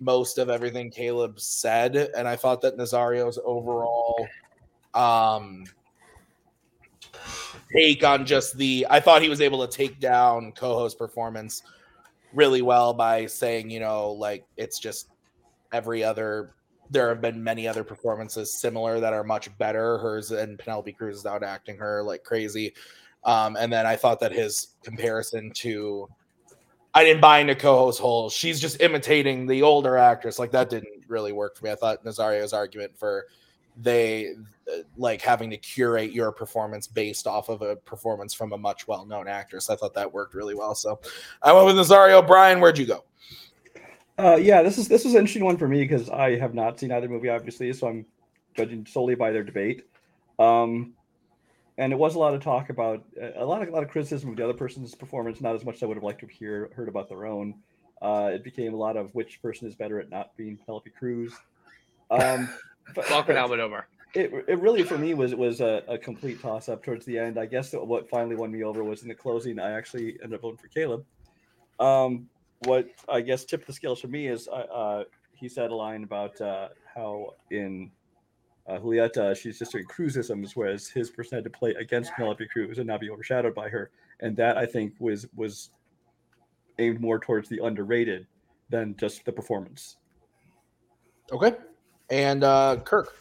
most 0.00 0.38
of 0.38 0.48
everything 0.48 0.90
caleb 0.90 1.38
said 1.40 1.96
and 2.16 2.28
i 2.28 2.36
thought 2.36 2.60
that 2.60 2.76
nazario's 2.76 3.38
overall 3.44 4.26
um 4.94 5.64
take 7.74 8.04
on 8.04 8.24
just 8.24 8.56
the 8.56 8.86
I 8.88 9.00
thought 9.00 9.22
he 9.22 9.28
was 9.28 9.40
able 9.40 9.66
to 9.66 9.76
take 9.76 10.00
down 10.00 10.52
Coho's 10.52 10.94
performance 10.94 11.62
really 12.32 12.62
well 12.62 12.92
by 12.92 13.26
saying, 13.26 13.70
you 13.70 13.80
know, 13.80 14.12
like 14.12 14.44
it's 14.56 14.78
just 14.78 15.08
every 15.72 16.02
other 16.02 16.54
there 16.90 17.08
have 17.08 17.20
been 17.20 17.42
many 17.42 17.68
other 17.68 17.84
performances 17.84 18.52
similar 18.60 19.00
that 19.00 19.12
are 19.12 19.24
much 19.24 19.56
better. 19.58 19.98
Hers 19.98 20.30
and 20.30 20.58
Penelope 20.58 20.92
Cruz 20.92 21.18
is 21.18 21.26
out 21.26 21.42
acting 21.42 21.76
her 21.76 22.02
like 22.02 22.24
crazy. 22.24 22.74
Um, 23.24 23.56
and 23.56 23.72
then 23.72 23.86
I 23.86 23.96
thought 23.96 24.20
that 24.20 24.32
his 24.32 24.68
comparison 24.82 25.50
to 25.56 26.08
I 26.94 27.04
didn't 27.04 27.20
buy 27.20 27.40
into 27.40 27.54
Coho's 27.54 27.98
whole 27.98 28.30
she's 28.30 28.60
just 28.60 28.80
imitating 28.80 29.46
the 29.46 29.62
older 29.62 29.96
actress. 29.96 30.38
Like 30.38 30.52
that 30.52 30.70
didn't 30.70 31.04
really 31.08 31.32
work 31.32 31.56
for 31.56 31.64
me. 31.64 31.70
I 31.72 31.74
thought 31.74 32.04
Nazario's 32.04 32.52
argument 32.52 32.96
for 32.96 33.26
they 33.80 34.34
like 34.96 35.22
having 35.22 35.50
to 35.50 35.56
curate 35.56 36.12
your 36.12 36.32
performance 36.32 36.86
based 36.86 37.26
off 37.26 37.48
of 37.48 37.62
a 37.62 37.76
performance 37.76 38.34
from 38.34 38.52
a 38.52 38.58
much 38.58 38.88
well-known 38.88 39.28
actress. 39.28 39.70
I 39.70 39.76
thought 39.76 39.94
that 39.94 40.12
worked 40.12 40.34
really 40.34 40.54
well. 40.54 40.74
So 40.74 41.00
I 41.42 41.52
went 41.52 41.66
with 41.66 41.76
Nazario. 41.76 42.26
Brian, 42.26 42.60
where'd 42.60 42.78
you 42.78 42.86
go? 42.86 43.04
Uh, 44.18 44.36
yeah, 44.36 44.62
this 44.62 44.78
is 44.78 44.88
this 44.88 45.04
was 45.04 45.14
an 45.14 45.20
interesting 45.20 45.44
one 45.44 45.56
for 45.56 45.68
me 45.68 45.80
because 45.82 46.10
I 46.10 46.36
have 46.38 46.54
not 46.54 46.78
seen 46.80 46.90
either 46.90 47.08
movie, 47.08 47.28
obviously, 47.28 47.72
so 47.72 47.86
I'm 47.86 48.06
judging 48.56 48.84
solely 48.84 49.14
by 49.14 49.30
their 49.30 49.44
debate. 49.44 49.84
Um, 50.38 50.94
and 51.76 51.92
it 51.92 51.96
was 51.96 52.16
a 52.16 52.18
lot 52.18 52.34
of 52.34 52.42
talk 52.42 52.70
about 52.70 53.04
a 53.36 53.44
lot 53.44 53.62
of 53.62 53.68
a 53.68 53.70
lot 53.70 53.84
of 53.84 53.90
criticism 53.90 54.30
of 54.30 54.36
the 54.36 54.42
other 54.42 54.54
person's 54.54 54.94
performance, 54.94 55.40
not 55.40 55.54
as 55.54 55.64
much 55.64 55.76
as 55.76 55.82
I 55.84 55.86
would 55.86 55.96
have 55.96 56.02
liked 56.04 56.20
to 56.20 56.26
hear 56.26 56.70
heard 56.74 56.88
about 56.88 57.08
their 57.08 57.26
own. 57.26 57.54
Uh, 58.02 58.30
it 58.32 58.42
became 58.42 58.74
a 58.74 58.76
lot 58.76 58.96
of 58.96 59.14
which 59.14 59.40
person 59.40 59.68
is 59.68 59.74
better 59.76 60.00
at 60.00 60.10
not 60.10 60.36
being 60.36 60.56
Penelope 60.56 60.90
Cruz. 60.98 61.32
Um, 62.10 62.48
but- 62.94 63.08
Welcome, 63.10 63.36
Almodovar. 63.36 63.84
it, 64.14 64.32
it 64.48 64.58
really 64.60 64.82
for 64.82 64.98
me 64.98 65.14
was 65.14 65.32
was 65.36 65.60
a, 65.60 65.84
a 65.86 65.96
complete 65.96 66.42
toss 66.42 66.68
up 66.68 66.82
towards 66.82 67.06
the 67.06 67.16
end. 67.18 67.38
I 67.38 67.46
guess 67.46 67.70
that 67.70 67.86
what 67.86 68.10
finally 68.10 68.34
won 68.34 68.50
me 68.50 68.64
over 68.64 68.82
was 68.82 69.02
in 69.02 69.08
the 69.08 69.14
closing. 69.14 69.60
I 69.60 69.70
actually 69.72 70.18
ended 70.22 70.34
up 70.34 70.40
voting 70.42 70.58
for 70.58 70.68
Caleb. 70.68 71.04
Um, 71.78 72.28
what 72.64 72.88
I 73.08 73.20
guess 73.20 73.44
tipped 73.44 73.66
the 73.66 73.72
scales 73.72 74.00
for 74.00 74.08
me 74.08 74.28
is 74.28 74.48
uh, 74.48 74.52
uh, 74.52 75.04
he 75.32 75.48
said 75.48 75.70
a 75.70 75.74
line 75.74 76.04
about 76.04 76.40
uh, 76.40 76.68
how 76.94 77.34
in 77.50 77.90
uh, 78.68 78.78
Julieta 78.78 79.36
she's 79.36 79.58
just 79.58 79.72
doing 79.72 79.84
Cruzisms, 79.86 80.52
whereas 80.54 80.88
his 80.88 81.10
person 81.10 81.36
had 81.36 81.44
to 81.44 81.50
play 81.50 81.74
against 81.78 82.12
Penelope 82.14 82.46
Cruz 82.48 82.78
and 82.78 82.86
not 82.86 83.00
be 83.00 83.10
overshadowed 83.10 83.54
by 83.54 83.68
her, 83.68 83.90
and 84.20 84.36
that 84.36 84.56
I 84.56 84.66
think 84.66 84.94
was 84.98 85.26
was 85.36 85.70
aimed 86.78 87.00
more 87.00 87.18
towards 87.18 87.48
the 87.48 87.58
underrated 87.64 88.26
than 88.70 88.94
just 88.98 89.24
the 89.24 89.32
performance. 89.32 89.96
Okay. 91.32 91.54
And 92.10 92.44
uh 92.44 92.76
Kirk. 92.84 93.14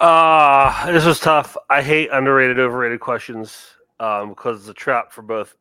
Uh 0.00 0.90
this 0.90 1.04
was 1.04 1.20
tough. 1.20 1.56
I 1.68 1.82
hate 1.82 2.08
underrated, 2.12 2.58
overrated 2.58 3.00
questions 3.00 3.74
um, 4.00 4.30
because 4.30 4.60
it's 4.60 4.68
a 4.68 4.74
trap 4.74 5.12
for 5.12 5.22
both 5.22 5.54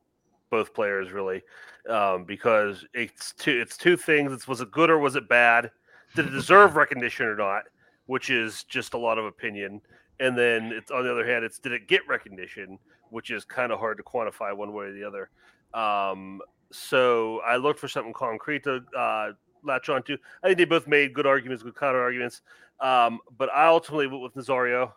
both 0.49 0.73
players, 0.73 1.11
really. 1.11 1.43
Um, 1.89 2.23
because 2.23 2.85
it's 2.93 3.33
two 3.33 3.59
it's 3.59 3.75
two 3.75 3.97
things. 3.97 4.31
It's 4.31 4.47
was 4.47 4.61
it 4.61 4.71
good 4.71 4.89
or 4.89 4.99
was 4.99 5.15
it 5.15 5.27
bad? 5.27 5.71
Did 6.15 6.27
it 6.27 6.31
deserve 6.31 6.75
recognition 6.75 7.25
or 7.25 7.35
not? 7.35 7.63
Which 8.05 8.29
is 8.29 8.63
just 8.63 8.93
a 8.93 8.97
lot 8.97 9.17
of 9.17 9.25
opinion. 9.25 9.81
And 10.19 10.37
then 10.37 10.71
it's 10.71 10.91
on 10.91 11.03
the 11.03 11.11
other 11.11 11.25
hand, 11.25 11.45
it's 11.45 11.59
did 11.59 11.71
it 11.71 11.87
get 11.87 12.01
recognition, 12.07 12.77
which 13.09 13.31
is 13.31 13.43
kind 13.45 13.71
of 13.71 13.79
hard 13.79 13.97
to 13.97 14.03
quantify 14.03 14.55
one 14.55 14.73
way 14.73 14.85
or 14.85 14.93
the 14.93 15.03
other. 15.03 15.29
Um, 15.73 16.41
so 16.71 17.39
I 17.39 17.55
looked 17.55 17.79
for 17.79 17.87
something 17.87 18.13
concrete 18.13 18.63
to 18.65 18.83
uh, 18.95 19.31
latch 19.63 19.89
on 19.89 20.03
to. 20.03 20.17
I 20.43 20.47
think 20.47 20.57
they 20.57 20.65
both 20.65 20.87
made 20.87 21.13
good 21.13 21.25
arguments, 21.25 21.63
good 21.63 21.75
counter 21.75 22.01
arguments. 22.01 22.41
Um, 22.79 23.19
but 23.37 23.49
I 23.49 23.67
ultimately 23.67 24.07
went 24.07 24.21
with 24.21 24.35
Nazario 24.35 24.91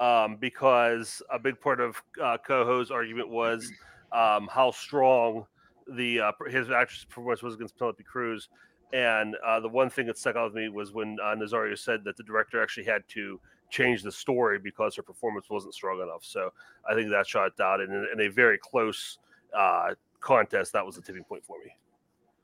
um, 0.00 0.36
because 0.36 1.22
a 1.30 1.38
big 1.38 1.60
part 1.60 1.80
of 1.80 2.02
uh, 2.22 2.36
Coho's 2.38 2.90
argument 2.90 3.28
was 3.28 3.70
um, 4.12 4.48
how 4.50 4.70
strong 4.70 5.46
the 5.88 6.20
uh, 6.20 6.32
his 6.48 6.70
actress 6.70 7.04
performance 7.04 7.42
was 7.42 7.54
against 7.54 7.76
Penelope 7.76 8.04
Cruz. 8.04 8.48
And 8.92 9.36
uh, 9.46 9.58
the 9.60 9.68
one 9.68 9.88
thing 9.88 10.06
that 10.06 10.18
stuck 10.18 10.36
out 10.36 10.52
with 10.52 10.54
me 10.54 10.68
was 10.68 10.92
when 10.92 11.16
uh, 11.22 11.34
Nazario 11.34 11.78
said 11.78 12.04
that 12.04 12.16
the 12.16 12.22
director 12.22 12.62
actually 12.62 12.84
had 12.84 13.02
to 13.08 13.40
change 13.70 14.02
the 14.02 14.12
story 14.12 14.58
because 14.58 14.94
her 14.96 15.02
performance 15.02 15.48
wasn't 15.48 15.72
strong 15.72 16.02
enough. 16.02 16.22
So 16.22 16.52
I 16.88 16.94
think 16.94 17.10
that 17.10 17.26
shot 17.26 17.58
out 17.58 17.80
in, 17.80 18.06
in 18.12 18.20
a 18.20 18.28
very 18.28 18.58
close 18.58 19.18
uh, 19.56 19.94
contest. 20.20 20.74
That 20.74 20.84
was 20.84 20.96
the 20.96 21.02
tipping 21.02 21.24
point 21.24 21.44
for 21.44 21.58
me. 21.64 21.72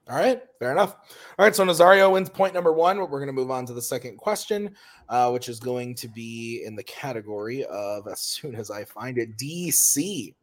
All 0.09 0.17
right, 0.17 0.43
fair 0.59 0.73
enough. 0.73 0.97
All 1.39 1.45
right, 1.45 1.55
so 1.55 1.67
Nazario 1.67 2.11
wins 2.11 2.31
point 2.31 2.55
number 2.55 2.73
one. 2.73 2.99
We're 2.99 3.07
going 3.09 3.27
to 3.27 3.33
move 3.33 3.51
on 3.51 3.67
to 3.67 3.75
the 3.75 3.83
second 3.83 4.17
question, 4.17 4.75
uh, 5.11 5.31
which 5.31 5.51
is 5.51 5.61
going 5.61 5.95
to 5.97 6.09
be 6.09 6.63
in 6.65 6.75
the 6.75 6.83
category 6.85 7.63
of, 7.67 8.09
as 8.09 8.23
soon 8.23 8.55
as 8.55 8.71
I 8.71 8.85
find 8.87 9.19
it, 9.19 9.37
DC. 9.37 10.35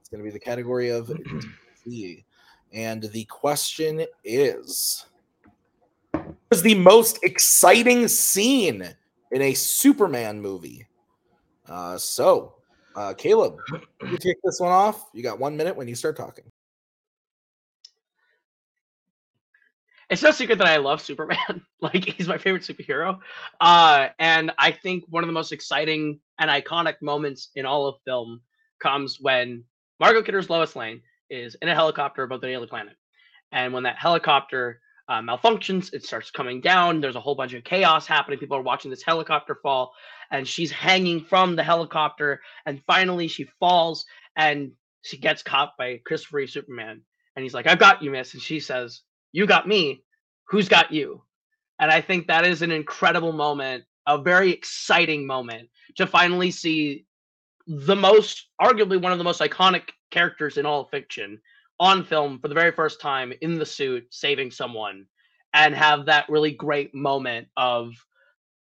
It's 0.00 0.08
going 0.10 0.20
to 0.20 0.24
be 0.24 0.30
the 0.30 0.40
category 0.40 0.88
of 0.88 1.08
DC. 1.86 2.24
And 2.72 3.02
the 3.02 3.24
question 3.24 4.04
is 4.24 5.04
What 6.12 6.34
is 6.50 6.62
the 6.62 6.74
most 6.74 7.18
exciting 7.22 8.08
scene 8.08 8.94
in 9.32 9.42
a 9.42 9.54
Superman 9.54 10.40
movie? 10.40 10.86
Uh, 11.68 11.98
so, 11.98 12.54
uh, 12.96 13.14
Caleb, 13.14 13.58
you 14.02 14.18
take 14.18 14.36
this 14.42 14.60
one 14.60 14.72
off. 14.72 15.08
You 15.12 15.22
got 15.22 15.38
one 15.38 15.56
minute 15.56 15.76
when 15.76 15.88
you 15.88 15.94
start 15.94 16.16
talking. 16.16 16.44
it's 20.10 20.22
no 20.22 20.32
secret 20.32 20.58
that 20.58 20.66
I 20.66 20.76
love 20.76 21.00
Superman. 21.00 21.62
like 21.80 22.04
he's 22.04 22.28
my 22.28 22.36
favorite 22.36 22.64
superhero. 22.64 23.18
Uh, 23.60 24.08
and 24.18 24.50
I 24.58 24.72
think 24.72 25.04
one 25.08 25.22
of 25.22 25.28
the 25.28 25.32
most 25.32 25.52
exciting 25.52 26.20
and 26.38 26.50
iconic 26.50 26.96
moments 27.00 27.50
in 27.54 27.64
all 27.64 27.86
of 27.86 27.96
film 28.04 28.40
comes 28.80 29.18
when 29.20 29.64
Margot 30.00 30.22
Kidder's 30.22 30.50
Lois 30.50 30.74
Lane 30.74 31.00
is 31.30 31.56
in 31.60 31.68
a 31.68 31.74
helicopter 31.74 32.22
above 32.22 32.40
the 32.40 32.48
alien 32.48 32.68
planet. 32.68 32.96
And 33.52 33.72
when 33.72 33.84
that 33.84 33.96
helicopter 33.96 34.80
uh, 35.08 35.20
malfunctions, 35.20 35.92
it 35.92 36.04
starts 36.04 36.30
coming 36.30 36.60
down. 36.60 37.00
There's 37.00 37.16
a 37.16 37.20
whole 37.20 37.34
bunch 37.34 37.52
of 37.54 37.64
chaos 37.64 38.06
happening. 38.06 38.38
People 38.38 38.56
are 38.56 38.62
watching 38.62 38.90
this 38.90 39.02
helicopter 39.02 39.58
fall, 39.62 39.92
and 40.30 40.46
she's 40.46 40.70
hanging 40.70 41.24
from 41.24 41.56
the 41.56 41.64
helicopter. 41.64 42.40
And 42.64 42.82
finally, 42.86 43.26
she 43.28 43.48
falls 43.58 44.04
and 44.36 44.72
she 45.02 45.18
gets 45.18 45.42
caught 45.42 45.72
by 45.78 46.00
Christopher 46.06 46.46
Superman. 46.46 47.02
And 47.34 47.42
he's 47.42 47.54
like, 47.54 47.66
I've 47.66 47.78
got 47.78 48.02
you, 48.02 48.10
miss. 48.10 48.34
And 48.34 48.42
she 48.42 48.60
says, 48.60 49.02
You 49.32 49.46
got 49.46 49.66
me. 49.66 50.04
Who's 50.48 50.68
got 50.68 50.92
you? 50.92 51.22
And 51.78 51.90
I 51.90 52.00
think 52.00 52.26
that 52.26 52.44
is 52.44 52.62
an 52.62 52.70
incredible 52.70 53.32
moment, 53.32 53.84
a 54.06 54.20
very 54.20 54.52
exciting 54.52 55.26
moment 55.26 55.70
to 55.96 56.06
finally 56.06 56.50
see 56.50 57.06
the 57.70 57.94
most, 57.94 58.48
arguably 58.60 59.00
one 59.00 59.12
of 59.12 59.18
the 59.18 59.24
most 59.24 59.40
iconic 59.40 59.90
characters 60.10 60.58
in 60.58 60.66
all 60.66 60.86
fiction 60.86 61.40
on 61.78 62.04
film 62.04 62.40
for 62.40 62.48
the 62.48 62.54
very 62.54 62.72
first 62.72 63.00
time 63.00 63.32
in 63.42 63.58
the 63.58 63.66
suit 63.66 64.04
saving 64.10 64.50
someone 64.50 65.06
and 65.54 65.72
have 65.74 66.04
that 66.06 66.28
really 66.28 66.50
great 66.50 66.92
moment 66.92 67.46
of 67.56 67.92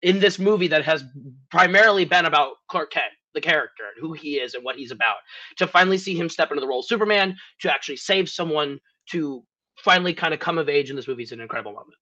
in 0.02 0.20
this 0.20 0.38
movie 0.38 0.68
that 0.68 0.84
has 0.84 1.06
primarily 1.50 2.04
been 2.04 2.26
about 2.26 2.56
Clark 2.70 2.92
Kent, 2.92 3.14
the 3.34 3.40
character, 3.40 3.84
and 3.86 4.02
who 4.02 4.12
he 4.12 4.36
is 4.36 4.56
and 4.56 4.64
what 4.64 4.76
he's 4.76 4.92
about. 4.92 5.18
To 5.58 5.68
finally 5.68 5.98
see 5.98 6.16
him 6.16 6.28
step 6.28 6.52
into 6.52 6.60
the 6.60 6.68
role 6.68 6.80
of 6.80 6.86
Superman, 6.86 7.34
to 7.62 7.74
actually 7.74 7.98
save 7.98 8.30
someone, 8.30 8.78
to 9.12 9.42
finally 9.78 10.14
kind 10.14 10.34
of 10.34 10.42
come 10.42 10.58
of 10.58 10.68
age 10.68 10.90
in 10.90 10.98
this 10.98 11.08
movie 11.08 11.24
is 11.24 11.32
an 11.32 11.40
incredible 11.40 11.72
moment. 11.72 11.96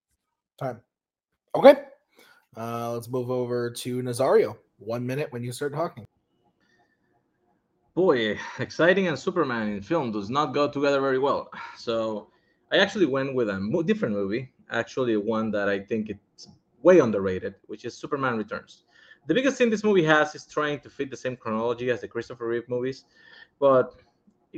Time. 0.60 0.82
Okay. 1.54 1.76
Uh, 2.58 2.94
let's 2.94 3.10
move 3.10 3.30
over 3.30 3.70
to 3.70 4.02
Nazario. 4.02 4.58
One 4.80 5.06
minute 5.06 5.32
when 5.32 5.44
you 5.44 5.52
start 5.52 5.74
talking. 5.74 6.06
Boy, 7.96 8.38
exciting 8.60 9.08
and 9.08 9.18
Superman 9.18 9.70
in 9.70 9.82
film 9.82 10.12
does 10.12 10.30
not 10.30 10.54
go 10.54 10.70
together 10.70 11.00
very 11.02 11.18
well. 11.18 11.50
So 11.78 12.30
I 12.72 12.78
actually 12.78 13.06
went 13.06 13.34
with 13.34 13.50
a 13.50 13.60
mo- 13.60 13.84
different 13.84 14.14
movie, 14.16 14.52
actually 14.70 15.16
one 15.18 15.50
that 15.52 15.70
I 15.70 15.80
think 15.80 16.10
it's 16.10 16.48
way 16.84 17.00
underrated, 17.00 17.56
which 17.68 17.86
is 17.86 17.98
Superman 17.98 18.38
Returns. 18.38 18.84
The 19.28 19.34
biggest 19.34 19.58
thing 19.58 19.70
this 19.70 19.84
movie 19.84 20.04
has 20.04 20.36
is 20.36 20.46
trying 20.46 20.82
to 20.82 20.90
fit 20.90 21.10
the 21.10 21.18
same 21.18 21.38
chronology 21.38 21.90
as 21.90 22.02
the 22.02 22.08
Christopher 22.08 22.48
Reeve 22.48 22.68
movies, 22.70 23.06
but 23.60 23.96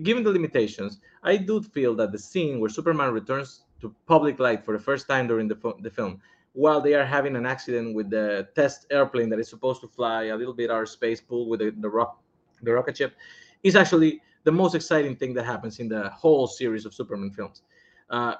given 0.03 0.23
the 0.23 0.31
limitations, 0.31 0.99
I 1.23 1.37
do 1.37 1.61
feel 1.61 1.95
that 1.95 2.11
the 2.11 2.19
scene 2.19 2.59
where 2.59 2.69
Superman 2.69 3.13
returns 3.13 3.63
to 3.81 3.93
public 4.07 4.39
light 4.39 4.65
for 4.65 4.75
the 4.75 4.83
first 4.83 5.07
time 5.07 5.27
during 5.27 5.47
the, 5.47 5.55
fil- 5.55 5.77
the 5.81 5.91
film, 5.91 6.21
while 6.53 6.81
they 6.81 6.95
are 6.95 7.05
having 7.05 7.35
an 7.35 7.45
accident 7.45 7.95
with 7.95 8.09
the 8.09 8.47
test 8.55 8.87
airplane 8.89 9.29
that 9.29 9.39
is 9.39 9.47
supposed 9.47 9.81
to 9.81 9.87
fly 9.87 10.25
a 10.25 10.35
little 10.35 10.53
bit 10.53 10.71
of 10.71 10.89
space, 10.89 11.21
pulled 11.21 11.49
with 11.49 11.59
the, 11.59 11.71
the 11.79 11.89
rock, 11.89 12.21
the 12.61 12.71
rocket 12.71 12.97
ship, 12.97 13.15
is 13.63 13.75
actually 13.75 14.21
the 14.43 14.51
most 14.51 14.75
exciting 14.75 15.15
thing 15.15 15.33
that 15.33 15.45
happens 15.45 15.79
in 15.79 15.87
the 15.87 16.09
whole 16.09 16.47
series 16.47 16.85
of 16.85 16.93
Superman 16.93 17.31
films. 17.31 17.63
Uh, 18.09 18.35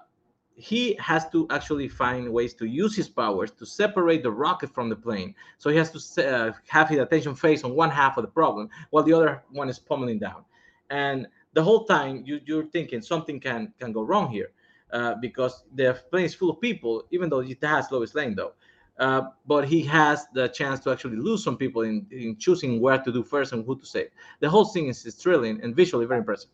he 0.57 0.95
has 0.99 1.29
to 1.29 1.47
actually 1.51 1.87
find 1.87 2.31
ways 2.33 2.55
to 2.55 2.65
use 2.65 2.95
his 2.95 3.07
powers 3.07 3.51
to 3.51 3.65
separate 3.65 4.23
the 4.23 4.31
rocket 4.31 4.73
from 4.73 4.89
the 4.89 4.95
plane. 4.95 5.35
So 5.59 5.69
he 5.69 5.77
has 5.77 5.91
to 5.91 6.27
uh, 6.27 6.51
have 6.67 6.89
his 6.89 6.97
attention 6.99 7.35
face 7.35 7.63
on 7.63 7.75
one 7.75 7.91
half 7.91 8.17
of 8.17 8.23
the 8.23 8.29
problem 8.29 8.69
while 8.89 9.03
the 9.03 9.13
other 9.13 9.43
one 9.51 9.69
is 9.69 9.77
pummeling 9.77 10.17
down. 10.17 10.43
And 10.89 11.27
the 11.53 11.63
whole 11.63 11.85
time 11.85 12.23
you, 12.25 12.39
you're 12.45 12.65
thinking 12.65 13.01
something 13.01 13.39
can 13.39 13.73
can 13.79 13.91
go 13.91 14.01
wrong 14.01 14.31
here 14.31 14.51
uh, 14.91 15.15
because 15.21 15.63
the 15.75 15.99
plane 16.09 16.25
is 16.25 16.33
full 16.33 16.49
of 16.49 16.59
people, 16.59 17.03
even 17.11 17.29
though 17.29 17.41
it 17.41 17.63
has 17.63 17.91
Lois 17.91 18.15
Lane 18.15 18.35
though. 18.35 18.53
Uh, 18.99 19.29
but 19.45 19.67
he 19.67 19.83
has 19.83 20.25
the 20.33 20.47
chance 20.47 20.79
to 20.79 20.91
actually 20.91 21.17
lose 21.17 21.43
some 21.43 21.55
people 21.55 21.83
in, 21.83 22.05
in 22.11 22.35
choosing 22.37 22.81
where 22.81 22.97
to 22.97 23.11
do 23.11 23.23
first 23.23 23.53
and 23.53 23.65
who 23.65 23.77
to 23.77 23.85
save. 23.85 24.09
The 24.39 24.49
whole 24.49 24.65
thing 24.65 24.87
is, 24.87 25.05
is 25.05 25.15
thrilling 25.15 25.61
and 25.61 25.75
visually 25.75 26.05
very 26.05 26.19
impressive. 26.19 26.49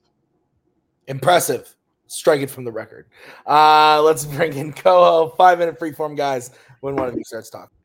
Impressive. 1.08 1.76
Strike 2.08 2.42
it 2.42 2.50
from 2.50 2.66
the 2.66 2.72
record. 2.72 3.08
Uh, 3.48 4.02
let's 4.02 4.26
bring 4.26 4.54
in 4.54 4.74
Coho. 4.74 5.30
Five 5.36 5.60
minute 5.60 5.80
freeform, 5.80 6.18
guys. 6.18 6.52
When 6.82 6.96
one 6.96 7.08
of 7.08 7.16
you 7.16 7.24
starts 7.24 7.50
talking. 7.50 7.76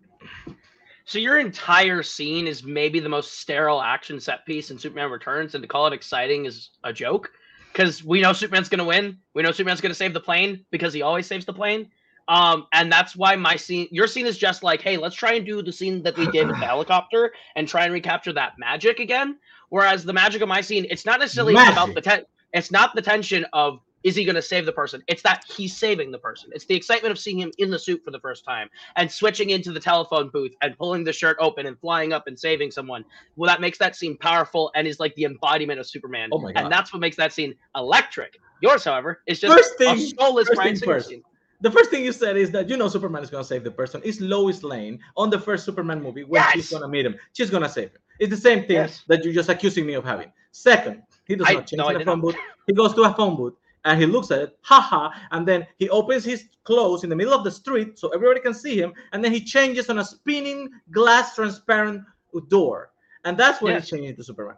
So 1.05 1.19
your 1.19 1.39
entire 1.39 2.03
scene 2.03 2.47
is 2.47 2.65
maybe 2.65 3.01
the 3.01 3.09
most 3.09 3.39
sterile 3.39 3.81
action 3.81 4.21
set 4.21 4.45
piece 4.45 4.71
in 4.71 4.79
Superman 4.79 5.11
Returns, 5.11 5.55
and 5.55 5.63
to 5.63 5.69
call 5.69 5.87
it 5.87 5.93
exciting 5.95 6.45
is 6.45 6.71
a 6.85 6.93
joke. 6.93 7.31
Because 7.73 8.05
we 8.05 8.21
know 8.21 8.33
Superman's 8.33 8.69
gonna 8.69 8.85
win. 8.85 9.19
We 9.35 9.43
know 9.43 9.53
Superman's 9.53 9.81
gonna 9.81 9.95
save 9.95 10.13
the 10.13 10.21
plane 10.21 10.67
because 10.71 10.93
he 10.93 11.01
always 11.01 11.27
saves 11.27 11.47
the 11.47 11.53
plane. 11.53 11.91
Um, 12.29 12.67
and 12.73 12.93
that's 12.93 13.17
why 13.17 13.35
my 13.37 13.57
scene, 13.57 13.89
your 13.91 14.07
scene 14.07 14.27
is 14.27 14.37
just 14.39 14.63
like, 14.63 14.83
hey, 14.83 14.97
let's 14.99 15.17
try 15.17 15.33
and 15.35 15.47
do 15.47 15.63
the 15.63 15.73
scene 15.73 16.03
that 16.03 16.17
we 16.17 16.31
did 16.31 16.47
with 16.47 16.59
the 16.61 16.67
helicopter 16.75 17.33
and 17.57 17.67
try 17.67 17.85
and 17.85 17.93
recapture 17.93 18.33
that 18.35 18.59
magic 18.59 19.01
again. 19.01 19.39
Whereas 19.71 20.05
the 20.05 20.13
magic 20.13 20.43
of 20.43 20.49
my 20.49 20.61
scene, 20.61 20.87
it's 20.91 21.07
not 21.07 21.21
necessarily 21.21 21.55
about 21.55 21.95
the 21.95 22.01
ten- 22.01 22.25
it's 22.53 22.71
not 22.71 22.95
the 22.95 23.03
tension 23.03 23.45
of 23.53 23.81
is 24.05 24.15
he 24.15 24.25
going 24.25 24.37
to 24.37 24.43
save 24.43 24.65
the 24.65 24.73
person? 24.73 25.03
It's 25.09 25.23
that 25.23 25.45
he's 25.55 25.77
saving 25.77 26.13
the 26.13 26.19
person. 26.19 26.51
It's 26.55 26.65
the 26.65 26.75
excitement 26.77 27.11
of 27.11 27.19
seeing 27.19 27.39
him 27.41 27.51
in 27.59 27.69
the 27.69 27.79
suit 27.79 28.01
for 28.05 28.13
the 28.13 28.21
first 28.21 28.45
time 28.45 28.69
and 28.97 29.11
switching 29.11 29.51
into 29.51 29.73
the 29.73 29.81
telephone 29.81 30.29
booth 30.33 30.53
and 30.63 30.79
pulling 30.79 31.03
the 31.03 31.13
shirt 31.13 31.37
open 31.41 31.67
and 31.67 31.79
flying 31.81 32.13
up 32.13 32.29
and 32.29 32.39
saving 32.39 32.71
someone. 32.71 33.05
Well, 33.37 33.49
that 33.49 33.61
makes 33.61 33.77
that 33.79 33.97
scene 33.97 34.17
powerful 34.17 34.71
and 34.77 34.87
is 34.87 35.01
like 35.01 35.15
the 35.17 35.25
embodiment 35.25 35.81
of 35.81 35.87
Superman. 35.87 36.29
Oh 36.33 36.39
my 36.39 36.53
God. 36.53 36.63
And 36.63 36.73
that's 36.73 36.93
what 36.93 37.01
makes 37.01 37.17
that 37.17 37.33
scene 37.33 37.55
electric. 37.75 38.39
Yours, 38.63 38.85
however, 38.85 39.23
is 39.27 39.41
just 39.41 39.53
First 39.55 39.75
a 39.75 39.79
thing- 39.79 39.99
soulless 40.17 40.47
first 40.49 40.57
Brian 40.57 40.77
thing 40.77 40.89
first. 40.89 41.09
scene. 41.09 41.23
The 41.61 41.71
first 41.71 41.91
thing 41.91 42.05
you 42.05 42.13
said 42.13 42.37
is 42.37 42.51
that 42.53 42.69
you 42.69 42.77
know 42.77 42.89
Superman 42.89 43.23
is 43.23 43.31
going 43.31 43.43
to 43.43 43.49
save 43.49 43.65
the 43.65 43.71
person. 43.71 44.01
It's 44.05 44.21
Lois 44.21 44.63
Lane 44.63 45.01
on 45.17 45.29
the 45.31 45.41
first 45.41 45.65
Superman 45.65 46.01
movie 46.03 46.23
when 46.25 46.43
she's 46.53 46.71
going 46.71 46.83
to 46.83 46.89
meet 46.89 47.05
him. 47.05 47.17
She's 47.33 47.51
going 47.51 47.65
to 47.65 47.69
save 47.69 47.91
him. 47.91 48.01
It's 48.21 48.31
the 48.31 48.37
same 48.37 48.61
thing 48.67 48.77
Yes. 48.77 49.03
that 49.09 49.25
you're 49.25 49.35
just 49.35 49.49
accusing 49.49 49.85
me 49.87 49.95
of 49.95 50.05
having. 50.05 50.31
Second, 50.53 51.03
he 51.27 51.35
does 51.37 51.49
I- 51.49 51.55
not 51.55 51.67
change 51.67 51.79
no, 51.79 51.93
the 51.93 52.05
phone 52.05 52.19
not. 52.19 52.23
booth. 52.23 52.37
He 52.67 52.73
goes 52.75 52.95
to 52.95 53.03
a 53.03 53.13
phone 53.15 53.37
booth 53.37 53.55
and 53.85 53.99
he 54.01 54.07
looks 54.07 54.31
at 54.31 54.41
it, 54.43 54.59
haha, 54.63 55.11
and 55.31 55.47
then 55.47 55.67
he 55.79 55.89
opens 55.91 56.25
his 56.25 56.45
clothes 56.65 57.05
in 57.05 57.11
the 57.11 57.17
middle 57.17 57.33
of 57.35 57.43
the 57.45 57.51
street 57.51 57.99
so 57.99 58.09
everybody 58.11 58.41
can 58.41 58.53
see 58.53 58.77
him, 58.79 58.93
and 59.13 59.25
then 59.25 59.33
he 59.33 59.41
changes 59.41 59.89
on 59.89 59.99
a 60.01 60.05
spinning 60.05 60.69
glass 60.91 61.35
transparent 61.37 62.03
door, 62.49 62.91
and 63.25 63.39
that's 63.39 63.63
when 63.63 63.73
Yes. 63.73 63.83
he's 63.85 63.91
changing 63.99 64.17
to 64.17 64.25
Superman. 64.25 64.57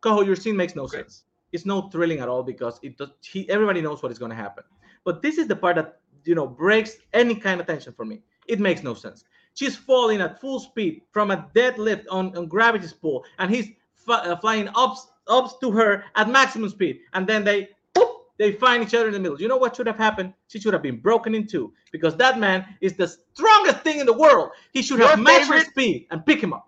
Coho, 0.00 0.22
your 0.22 0.36
scene 0.36 0.56
makes 0.56 0.74
no 0.76 0.86
Great. 0.86 1.00
sense. 1.02 1.24
It's 1.52 1.66
no 1.66 1.82
thrilling 1.90 2.20
at 2.20 2.28
all 2.28 2.42
because 2.42 2.78
it 2.82 2.96
does. 2.96 3.10
He 3.22 3.48
everybody 3.50 3.80
knows 3.82 4.02
what 4.02 4.12
is 4.12 4.18
going 4.18 4.30
to 4.30 4.36
happen, 4.36 4.64
but 5.04 5.20
this 5.20 5.36
is 5.38 5.48
the 5.48 5.56
part 5.56 5.76
that 5.76 6.00
you 6.28 6.34
know 6.34 6.46
breaks 6.46 6.92
any 7.14 7.34
kind 7.34 7.58
of 7.60 7.66
tension 7.66 7.92
for 7.98 8.04
me. 8.04 8.20
It 8.46 8.60
makes 8.60 8.82
no 8.82 8.94
sense. 8.94 9.24
She's 9.54 9.76
falling 9.76 10.20
at 10.20 10.40
full 10.40 10.60
speed 10.60 11.02
from 11.10 11.30
a 11.30 11.38
deadlift 11.54 12.04
on, 12.10 12.36
on 12.36 12.46
gravity's 12.46 12.92
pull, 12.92 13.24
and 13.38 13.50
he's 13.54 13.66
f- 14.06 14.26
uh, 14.26 14.36
flying 14.36 14.68
up 14.76 14.96
up 15.26 15.60
to 15.62 15.70
her 15.78 16.04
at 16.16 16.28
maximum 16.28 16.68
speed, 16.70 17.00
and 17.14 17.26
then 17.26 17.44
they 17.44 17.68
boop, 17.94 18.10
they 18.38 18.52
find 18.52 18.82
each 18.84 18.94
other 18.94 19.08
in 19.08 19.14
the 19.14 19.20
middle. 19.20 19.40
You 19.40 19.48
know 19.48 19.56
what 19.56 19.74
should 19.76 19.86
have 19.86 19.96
happened? 19.96 20.32
She 20.48 20.60
should 20.60 20.72
have 20.74 20.82
been 20.82 21.00
broken 21.00 21.34
in 21.34 21.46
two 21.46 21.72
because 21.92 22.14
that 22.16 22.38
man 22.38 22.64
is 22.80 22.92
the 22.94 23.08
strongest 23.34 23.80
thing 23.80 23.98
in 23.98 24.06
the 24.06 24.18
world. 24.24 24.50
He 24.72 24.82
should 24.82 25.00
have 25.00 25.16
Your 25.16 25.24
matched 25.24 25.46
her 25.48 25.58
favorite- 25.58 25.70
speed 25.70 26.06
and 26.10 26.24
pick 26.24 26.40
him 26.42 26.52
up. 26.52 26.66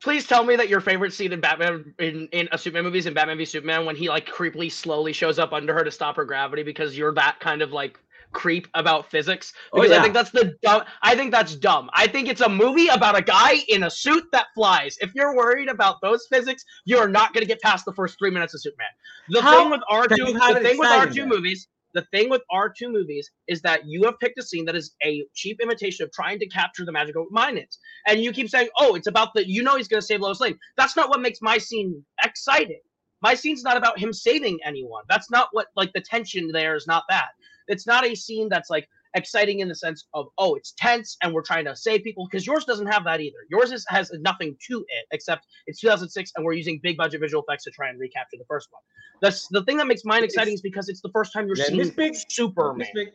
Please 0.00 0.26
tell 0.28 0.44
me 0.44 0.54
that 0.54 0.68
your 0.68 0.80
favorite 0.80 1.12
scene 1.12 1.32
in 1.32 1.40
Batman 1.40 1.92
in, 1.98 2.28
in 2.30 2.48
a 2.52 2.58
Superman 2.58 2.84
movie 2.84 3.00
is 3.00 3.06
in 3.06 3.14
Batman 3.14 3.36
v 3.36 3.44
Superman 3.44 3.84
when 3.84 3.96
he 3.96 4.08
like 4.08 4.26
creepily 4.28 4.70
slowly 4.70 5.12
shows 5.12 5.40
up 5.40 5.52
under 5.52 5.74
her 5.74 5.82
to 5.82 5.90
stop 5.90 6.14
her 6.16 6.24
gravity 6.24 6.62
because 6.62 6.96
you're 6.96 7.12
that 7.14 7.40
kind 7.40 7.62
of 7.62 7.72
like 7.72 7.98
creep 8.32 8.68
about 8.74 9.10
physics. 9.10 9.52
Oh, 9.72 9.80
Because 9.80 9.96
I 9.96 10.02
think 10.02 10.14
that's 10.14 10.30
the 10.30 10.56
dumb 10.62 10.82
I 11.02 11.14
think 11.14 11.32
that's 11.32 11.56
dumb. 11.56 11.90
I 11.92 12.06
think 12.06 12.28
it's 12.28 12.40
a 12.40 12.48
movie 12.48 12.88
about 12.88 13.16
a 13.18 13.22
guy 13.22 13.56
in 13.68 13.84
a 13.84 13.90
suit 13.90 14.24
that 14.32 14.46
flies. 14.54 14.96
If 15.00 15.14
you're 15.14 15.36
worried 15.36 15.68
about 15.68 15.96
those 16.02 16.26
physics, 16.30 16.64
you're 16.84 17.08
not 17.08 17.32
gonna 17.34 17.46
get 17.46 17.60
past 17.60 17.84
the 17.84 17.92
first 17.92 18.18
three 18.18 18.30
minutes 18.30 18.54
of 18.54 18.60
Superman. 18.60 18.88
The 19.30 19.42
How 19.42 19.58
thing 19.58 19.70
with 19.70 19.80
R 19.88 20.06
two, 20.08 20.26
the 20.26 20.60
thing 20.62 20.78
with 20.78 20.88
R 20.88 21.06
two 21.06 21.26
movies 21.26 21.68
the 21.94 22.02
thing 22.12 22.28
with 22.28 22.42
R2 22.52 22.92
movies 22.92 23.30
is 23.46 23.62
that 23.62 23.86
you 23.86 24.04
have 24.04 24.18
picked 24.18 24.38
a 24.38 24.42
scene 24.42 24.64
that 24.66 24.76
is 24.76 24.94
a 25.02 25.24
cheap 25.34 25.58
imitation 25.60 26.04
of 26.04 26.12
trying 26.12 26.38
to 26.38 26.46
capture 26.46 26.84
the 26.84 26.92
magic 26.92 27.16
of 27.16 27.22
what 27.22 27.32
mine 27.32 27.56
is 27.56 27.78
and 28.06 28.22
you 28.22 28.32
keep 28.32 28.48
saying, 28.48 28.68
"Oh, 28.78 28.94
it's 28.94 29.06
about 29.06 29.34
the 29.34 29.48
you 29.48 29.62
know 29.62 29.76
he's 29.76 29.88
going 29.88 30.00
to 30.00 30.06
save 30.06 30.20
Lois 30.20 30.40
Lane." 30.40 30.58
That's 30.76 30.96
not 30.96 31.08
what 31.08 31.20
makes 31.20 31.40
my 31.40 31.58
scene 31.58 32.04
exciting. 32.22 32.80
My 33.20 33.34
scene's 33.34 33.64
not 33.64 33.76
about 33.76 33.98
him 33.98 34.12
saving 34.12 34.58
anyone. 34.64 35.02
That's 35.08 35.30
not 35.30 35.48
what 35.52 35.68
like 35.76 35.92
the 35.92 36.00
tension 36.00 36.48
there 36.52 36.76
is 36.76 36.86
not 36.86 37.04
that. 37.08 37.28
It's 37.68 37.86
not 37.86 38.04
a 38.06 38.14
scene 38.14 38.48
that's 38.48 38.70
like 38.70 38.88
exciting 39.14 39.60
in 39.60 39.68
the 39.68 39.74
sense 39.74 40.06
of 40.14 40.26
oh, 40.38 40.54
it's 40.54 40.72
tense 40.76 41.16
and 41.22 41.32
we're 41.32 41.42
trying 41.42 41.64
to 41.64 41.74
save 41.74 42.02
people 42.02 42.26
because 42.30 42.46
yours 42.46 42.64
doesn't 42.64 42.86
have 42.88 43.04
that 43.04 43.20
either. 43.20 43.38
Yours 43.50 43.72
is, 43.72 43.84
has 43.88 44.10
nothing 44.20 44.56
to 44.68 44.80
it 44.88 45.06
except 45.12 45.46
it's 45.66 45.80
2006 45.80 46.32
and 46.36 46.44
we're 46.44 46.52
using 46.52 46.78
big 46.82 46.96
budget 46.96 47.20
visual 47.20 47.42
effects 47.46 47.64
to 47.64 47.70
try 47.70 47.88
and 47.88 47.98
recapture 47.98 48.36
the 48.38 48.44
first 48.46 48.68
one. 48.70 48.82
That's 49.22 49.48
the 49.48 49.62
thing 49.64 49.76
that 49.78 49.86
makes 49.86 50.04
mine 50.04 50.18
It's- 50.18 50.32
exciting 50.34 50.54
is 50.54 50.60
because 50.60 50.88
it's 50.88 51.00
the 51.00 51.10
first 51.10 51.32
time 51.32 51.46
you're 51.46 51.56
Let 51.56 51.72
me 51.72 51.84
seeing 51.84 51.92
speak. 51.92 51.98
Let 52.04 52.12
me 52.12 52.24
Superman. 52.28 52.86
speak. 52.90 53.08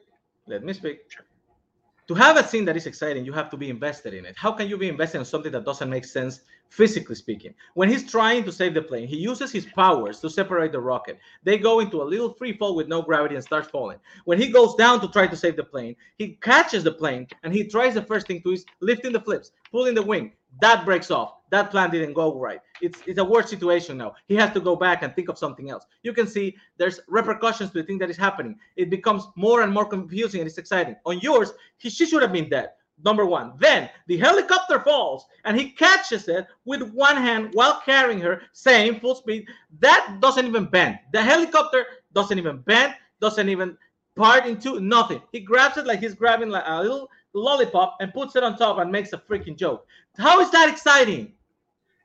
Let 0.47 0.63
me 0.63 0.73
speak. 0.73 0.99
To 2.09 2.13
have 2.15 2.35
a 2.35 2.45
scene 2.45 2.65
that 2.65 2.75
is 2.75 2.85
exciting, 2.85 3.23
you 3.23 3.31
have 3.31 3.49
to 3.49 3.55
be 3.55 3.69
invested 3.69 4.13
in 4.13 4.25
it. 4.25 4.35
How 4.37 4.51
can 4.51 4.67
you 4.67 4.77
be 4.77 4.89
invested 4.89 5.19
in 5.19 5.25
something 5.25 5.53
that 5.53 5.63
doesn't 5.63 5.89
make 5.89 6.03
sense 6.03 6.41
physically 6.67 7.15
speaking? 7.15 7.53
When 7.75 7.87
he's 7.87 8.11
trying 8.11 8.43
to 8.43 8.51
save 8.51 8.73
the 8.73 8.81
plane, 8.81 9.07
he 9.07 9.15
uses 9.15 9.53
his 9.53 9.67
powers 9.67 10.19
to 10.19 10.29
separate 10.29 10.73
the 10.73 10.81
rocket. 10.81 11.17
They 11.43 11.57
go 11.57 11.79
into 11.79 12.01
a 12.01 12.03
little 12.03 12.33
free 12.33 12.57
fall 12.57 12.75
with 12.75 12.89
no 12.89 13.01
gravity 13.01 13.35
and 13.35 13.43
start 13.43 13.71
falling. 13.71 13.99
When 14.25 14.37
he 14.37 14.49
goes 14.49 14.75
down 14.75 14.99
to 14.99 15.07
try 15.07 15.27
to 15.27 15.37
save 15.37 15.55
the 15.55 15.63
plane, 15.63 15.95
he 16.17 16.37
catches 16.41 16.83
the 16.83 16.91
plane 16.91 17.25
and 17.43 17.53
he 17.53 17.69
tries 17.69 17.93
the 17.93 18.01
first 18.01 18.27
thing 18.27 18.41
to 18.41 18.51
is 18.51 18.65
lifting 18.81 19.13
the 19.13 19.21
flips, 19.21 19.51
pulling 19.71 19.95
the 19.95 20.03
wing. 20.03 20.33
That 20.61 20.85
breaks 20.85 21.11
off. 21.11 21.35
That 21.49 21.71
plan 21.71 21.91
didn't 21.91 22.13
go 22.13 22.39
right. 22.39 22.59
It's 22.81 22.99
it's 23.05 23.19
a 23.19 23.23
worse 23.23 23.49
situation 23.49 23.97
now. 23.97 24.15
He 24.27 24.35
has 24.35 24.51
to 24.53 24.59
go 24.59 24.75
back 24.75 25.03
and 25.03 25.15
think 25.15 25.29
of 25.29 25.37
something 25.37 25.69
else. 25.69 25.85
You 26.01 26.13
can 26.13 26.27
see 26.27 26.55
there's 26.77 26.99
repercussions 27.07 27.71
to 27.71 27.81
the 27.81 27.83
thing 27.83 27.99
that 27.99 28.09
is 28.09 28.17
happening. 28.17 28.57
It 28.75 28.89
becomes 28.89 29.27
more 29.35 29.61
and 29.61 29.73
more 29.73 29.85
confusing 29.85 30.41
and 30.41 30.47
it's 30.47 30.57
exciting. 30.57 30.95
On 31.05 31.19
yours, 31.19 31.53
he 31.77 31.89
she 31.89 32.05
should 32.05 32.21
have 32.21 32.31
been 32.33 32.49
dead. 32.49 32.69
Number 33.03 33.25
one. 33.25 33.53
Then 33.57 33.89
the 34.07 34.17
helicopter 34.17 34.79
falls 34.79 35.25
and 35.45 35.59
he 35.59 35.71
catches 35.71 36.27
it 36.27 36.47
with 36.65 36.81
one 36.93 37.17
hand 37.17 37.49
while 37.53 37.81
carrying 37.85 38.19
her, 38.21 38.43
same 38.53 38.99
full 38.99 39.15
speed. 39.15 39.47
That 39.79 40.17
doesn't 40.21 40.45
even 40.45 40.65
bend. 40.65 40.99
The 41.11 41.21
helicopter 41.21 41.85
doesn't 42.13 42.37
even 42.37 42.59
bend, 42.59 42.95
doesn't 43.19 43.49
even 43.49 43.77
part 44.15 44.45
into 44.45 44.79
nothing. 44.79 45.21
He 45.31 45.39
grabs 45.39 45.77
it 45.77 45.87
like 45.87 45.99
he's 45.99 46.13
grabbing 46.13 46.49
like 46.49 46.63
a 46.65 46.81
little 46.81 47.09
lollipop 47.33 47.97
and 47.99 48.13
puts 48.13 48.35
it 48.35 48.43
on 48.43 48.57
top 48.57 48.77
and 48.77 48.91
makes 48.91 49.13
a 49.13 49.17
freaking 49.17 49.57
joke. 49.57 49.85
How 50.17 50.39
is 50.41 50.51
that 50.51 50.69
exciting? 50.69 51.33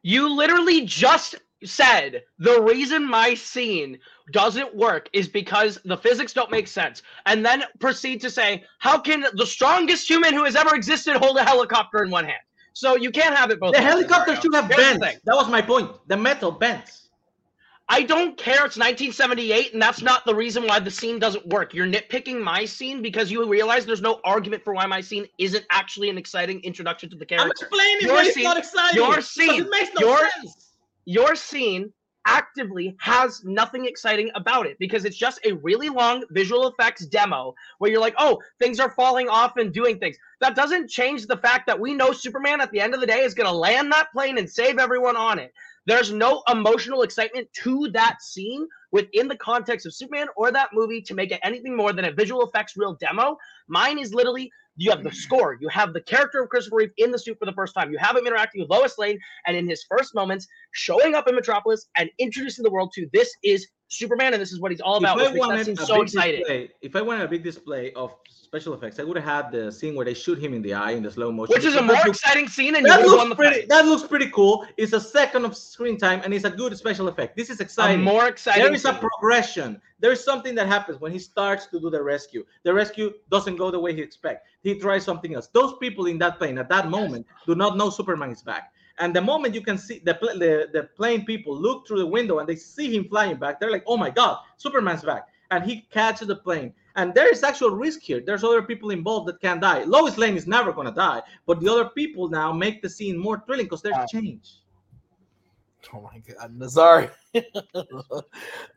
You 0.03 0.35
literally 0.35 0.87
just 0.87 1.35
said 1.65 2.23
the 2.39 2.63
reason 2.63 3.05
my 3.05 3.35
scene 3.35 3.99
doesn't 4.33 4.75
work 4.77 5.09
is 5.13 5.29
because 5.29 5.79
the 5.85 5.97
physics 5.97 6.33
don't 6.33 6.51
make 6.51 6.69
sense, 6.69 7.03
and 7.27 7.45
then 7.45 7.65
proceed 7.81 8.21
to 8.21 8.31
say, 8.31 8.65
how 8.79 8.99
can 8.99 9.25
the 9.35 9.47
strongest 9.47 10.09
human 10.09 10.35
who 10.35 10.45
has 10.45 10.55
ever 10.55 10.75
existed 10.75 11.17
hold 11.17 11.37
a 11.37 11.45
helicopter 11.45 12.03
in 12.03 12.11
one 12.11 12.25
hand? 12.25 12.41
So 12.75 12.97
you 12.97 13.11
can't 13.11 13.37
have 13.37 13.51
it 13.51 13.59
both. 13.59 13.75
The 13.75 13.81
helicopter 13.81 14.37
should 14.37 14.55
have 14.55 14.69
bent. 14.69 15.01
That 15.01 15.35
was 15.35 15.49
my 15.49 15.61
point. 15.61 15.91
The 16.07 16.17
metal 16.17 16.53
bends. 16.53 17.08
I 17.91 18.03
don't 18.03 18.37
care. 18.37 18.67
It's 18.67 18.77
1978, 18.77 19.73
and 19.73 19.81
that's 19.81 20.03
not 20.03 20.27
the 20.27 20.35
reason 20.35 20.67
why 20.67 20.79
the 20.79 20.91
scene 20.91 21.19
doesn't 21.19 21.47
work. 21.47 21.73
You're 21.73 21.87
nitpicking 21.87 22.43
my 22.43 22.67
scene 22.67 23.01
because 23.01 23.31
you 23.31 23.49
realize 23.49 23.87
there's 23.87 24.03
no 24.03 24.21
argument 24.25 24.63
for 24.63 24.75
why 24.75 24.85
my 24.87 25.01
scene 25.01 25.27
isn't 25.39 25.65
actually 25.71 26.11
an 26.11 26.19
exciting 26.19 26.61
introduction 26.65 27.09
to 27.11 27.17
the 27.17 27.25
character. 27.25 27.45
I'm 27.47 27.51
explaining 27.51 28.01
Your 28.03 28.15
why 28.15 28.25
it's 28.25 28.35
scene- 28.35 28.45
not 28.45 28.59
exciting. 28.59 29.03
your 29.03 29.21
scene- 29.23 29.63
It 29.63 29.71
makes 29.71 29.91
no 29.99 30.07
your- 30.07 30.31
sense. 30.43 30.75
Your 31.07 31.35
scene 31.35 31.91
actively 32.27 32.95
has 33.01 33.43
nothing 33.45 33.87
exciting 33.87 34.31
about 34.35 34.67
it 34.67 34.77
because 34.79 35.07
it's 35.07 35.17
just 35.17 35.41
a 35.47 35.53
really 35.55 35.89
long 35.89 36.23
visual 36.29 36.69
effects 36.69 37.07
demo 37.07 37.55
where 37.79 37.91
you're 37.91 38.01
like, 38.03 38.15
oh, 38.19 38.39
things 38.59 38.79
are 38.79 38.91
falling 38.91 39.31
off 39.31 39.57
and 39.57 39.73
doing 39.73 39.99
things. 39.99 40.19
That 40.43 40.55
doesn't 40.55 40.91
change 40.91 41.27
the 41.27 41.39
fact 41.39 41.67
that 41.69 41.81
we 41.81 41.95
know 41.95 42.13
Superman 42.13 42.61
at 42.61 42.71
the 42.71 42.81
end 42.83 42.93
of 42.93 43.01
the 43.01 43.07
day 43.07 43.21
is 43.21 43.33
going 43.33 43.47
to 43.49 43.57
land 43.57 43.91
that 43.93 44.13
plane 44.13 44.37
and 44.37 44.51
save 44.51 44.79
everyone 44.79 45.17
on 45.17 45.39
it. 45.39 45.55
There's 45.89 46.13
no 46.13 46.43
emotional 46.51 47.01
excitement 47.01 47.49
to 47.63 47.89
that 47.95 48.21
scene 48.21 48.69
within 48.93 49.27
the 49.27 49.37
context 49.37 49.87
of 49.87 49.95
Superman 49.95 50.27
or 50.37 50.53
that 50.53 50.69
movie 50.75 51.01
to 51.01 51.15
make 51.15 51.33
it 51.33 51.41
anything 51.43 51.75
more 51.75 51.95
than 51.95 52.05
a 52.05 52.13
visual 52.13 52.47
effects 52.47 52.77
reel 52.77 52.95
demo. 53.01 53.39
Mine 53.69 53.99
is 53.99 54.13
literally 54.13 54.51
you 54.77 54.91
have 54.91 55.03
the 55.03 55.09
hmm. 55.09 55.17
score, 55.17 55.57
you 55.63 55.69
have 55.71 55.95
the 55.95 56.03
character 56.03 56.43
of 56.43 56.51
Christopher 56.51 56.77
Reeve 56.77 56.91
in 56.99 57.11
the 57.11 57.19
suit 57.19 57.39
for 57.39 57.47
the 57.47 57.55
first 57.55 57.75
time, 57.75 57.91
you 57.91 57.97
have 57.99 58.17
him 58.17 58.27
interacting 58.27 58.61
with 58.61 58.71
Lois 58.71 58.99
Lane, 58.99 59.19
and 59.47 59.57
in 59.57 59.67
his 59.67 59.83
first 59.89 60.15
moments, 60.15 60.47
showing 60.73 61.15
up 61.15 61.27
in 61.27 61.35
Metropolis 61.35 61.89
and 61.97 62.11
introducing 62.19 62.63
the 62.63 62.71
world 62.71 62.93
to 62.95 63.09
this 63.15 63.35
is 63.43 63.67
Superman 63.89 64.35
and 64.35 64.43
this 64.43 64.53
is 64.53 64.61
what 64.61 64.71
he's 64.71 64.83
all 64.83 64.99
about. 64.99 65.19
if 65.19 65.33
I 65.33 65.39
wanted 65.39 65.69
a 65.69 65.77
so 65.77 65.95
big 65.95 66.03
exciting. 66.05 66.41
display, 66.41 66.71
if 66.83 66.95
I 66.95 67.01
wanted 67.01 67.25
a 67.25 67.29
big 67.29 67.43
display 67.43 67.93
of 67.95 68.15
special 68.49 68.73
effects, 68.75 68.99
I 68.99 69.05
would 69.05 69.19
have 69.19 69.27
had 69.45 69.53
the 69.53 69.71
scene 69.71 69.95
where 69.95 70.07
they 70.07 70.15
shoot 70.15 70.39
him 70.39 70.55
in 70.55 70.63
the 70.63 70.73
eye 70.73 70.93
in 70.93 71.03
the 71.03 71.11
slow 71.11 71.31
motion. 71.31 71.55
Which 71.55 71.67
is 71.67 71.77
a 71.77 71.83
more 71.83 71.97
looks- 71.97 72.09
exciting 72.23 72.49
scene, 72.49 72.75
and 72.77 72.85
that 72.87 73.01
would 73.03 73.11
have 73.11 73.19
won 73.19 73.29
the 73.29 73.35
looks 73.35 73.37
pretty. 73.43 73.61
fight. 73.61 73.69
That 73.69 73.85
looks 73.87 74.03
pretty 74.13 74.31
cool. 74.31 74.67
It's 74.79 74.95
a 74.95 75.01
second 75.01 75.45
of 75.45 75.55
screen 75.57 75.99
time, 75.99 76.23
and 76.25 76.33
it's 76.33 76.47
a 76.47 76.51
good 76.51 76.77
special 76.77 77.09
effect. 77.09 77.37
This 77.37 77.51
is 77.51 77.61
A 77.61 77.63
exciting. 77.65 78.03
more 78.03 78.27
exciting. 78.27 78.63
there 78.63 78.73
is 78.73 78.87
a 78.87 78.95
progression. 78.95 79.81
There 80.01 80.13
is 80.13 80.25
something 80.25 80.55
that 80.55 80.67
happens 80.67 80.99
when 81.01 81.13
he 81.13 81.19
starts 81.19 81.67
to 81.67 81.79
do 81.79 81.91
the 81.91 82.03
rescue. 82.03 82.43
The 82.63 82.73
rescue 82.73 83.13
doesn't 83.31 83.57
go 83.57 83.71
the 83.71 83.79
way 83.81 83.95
he 83.95 84.01
expects. 84.01 84.49
He 84.63 84.79
tries 84.79 85.05
something 85.05 85.35
else. 85.35 85.49
Those 85.49 85.75
people 85.79 86.07
in 86.07 86.19
that 86.19 86.39
plane 86.39 86.57
at 86.59 86.69
that 86.71 86.89
moment 86.89 87.27
do 87.47 87.55
not 87.55 87.77
know 87.77 87.91
Superman 87.91 88.31
is 88.31 88.43
back. 88.43 88.73
And 89.01 89.15
the 89.15 89.21
moment 89.21 89.55
you 89.55 89.61
can 89.61 89.77
see 89.79 90.01
the, 90.09 90.15
the 90.45 90.53
the 90.77 90.83
plane 90.99 91.25
people 91.25 91.55
look 91.67 91.87
through 91.87 91.99
the 92.05 92.07
window 92.19 92.39
and 92.41 92.49
they 92.49 92.57
see 92.57 92.89
him 92.97 93.05
flying 93.09 93.37
back, 93.37 93.61
they're 93.61 93.71
like, 93.77 93.85
"Oh 93.87 93.97
my 93.97 94.11
God, 94.11 94.39
Superman's 94.57 95.03
back!" 95.05 95.29
And 95.53 95.63
he 95.65 95.75
catches 95.99 96.27
the 96.29 96.37
plane. 96.49 96.73
And 96.99 97.15
there 97.15 97.31
is 97.31 97.45
actual 97.45 97.71
risk 97.71 98.01
here. 98.01 98.21
There's 98.21 98.43
other 98.43 98.61
people 98.61 98.91
involved 98.91 99.29
that 99.29 99.41
can 99.41 99.61
die. 99.61 99.85
Lois 99.85 100.19
Lane 100.19 100.37
is 100.37 100.49
never 100.49 100.73
gonna 100.73 100.91
die, 100.91 101.23
but 101.47 101.61
the 101.61 101.69
other 101.69 101.91
people 101.91 102.29
now 102.29 102.53
make 102.53 102.83
the 102.83 102.91
scene 102.91 103.17
more 103.17 103.41
thrilling 103.47 103.67
because 103.67 103.83
there's 103.83 104.11
change. 104.11 104.57
Oh 105.95 106.01
my 106.01 106.19
god, 106.19 106.59
Nazari. 106.59 107.09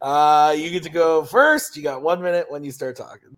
uh 0.01 0.53
you 0.55 0.69
get 0.69 0.83
to 0.83 0.91
go 0.91 1.25
first. 1.25 1.75
You 1.75 1.81
got 1.81 2.03
one 2.03 2.21
minute 2.21 2.45
when 2.47 2.63
you 2.63 2.71
start 2.71 2.95
talking. 2.95 3.35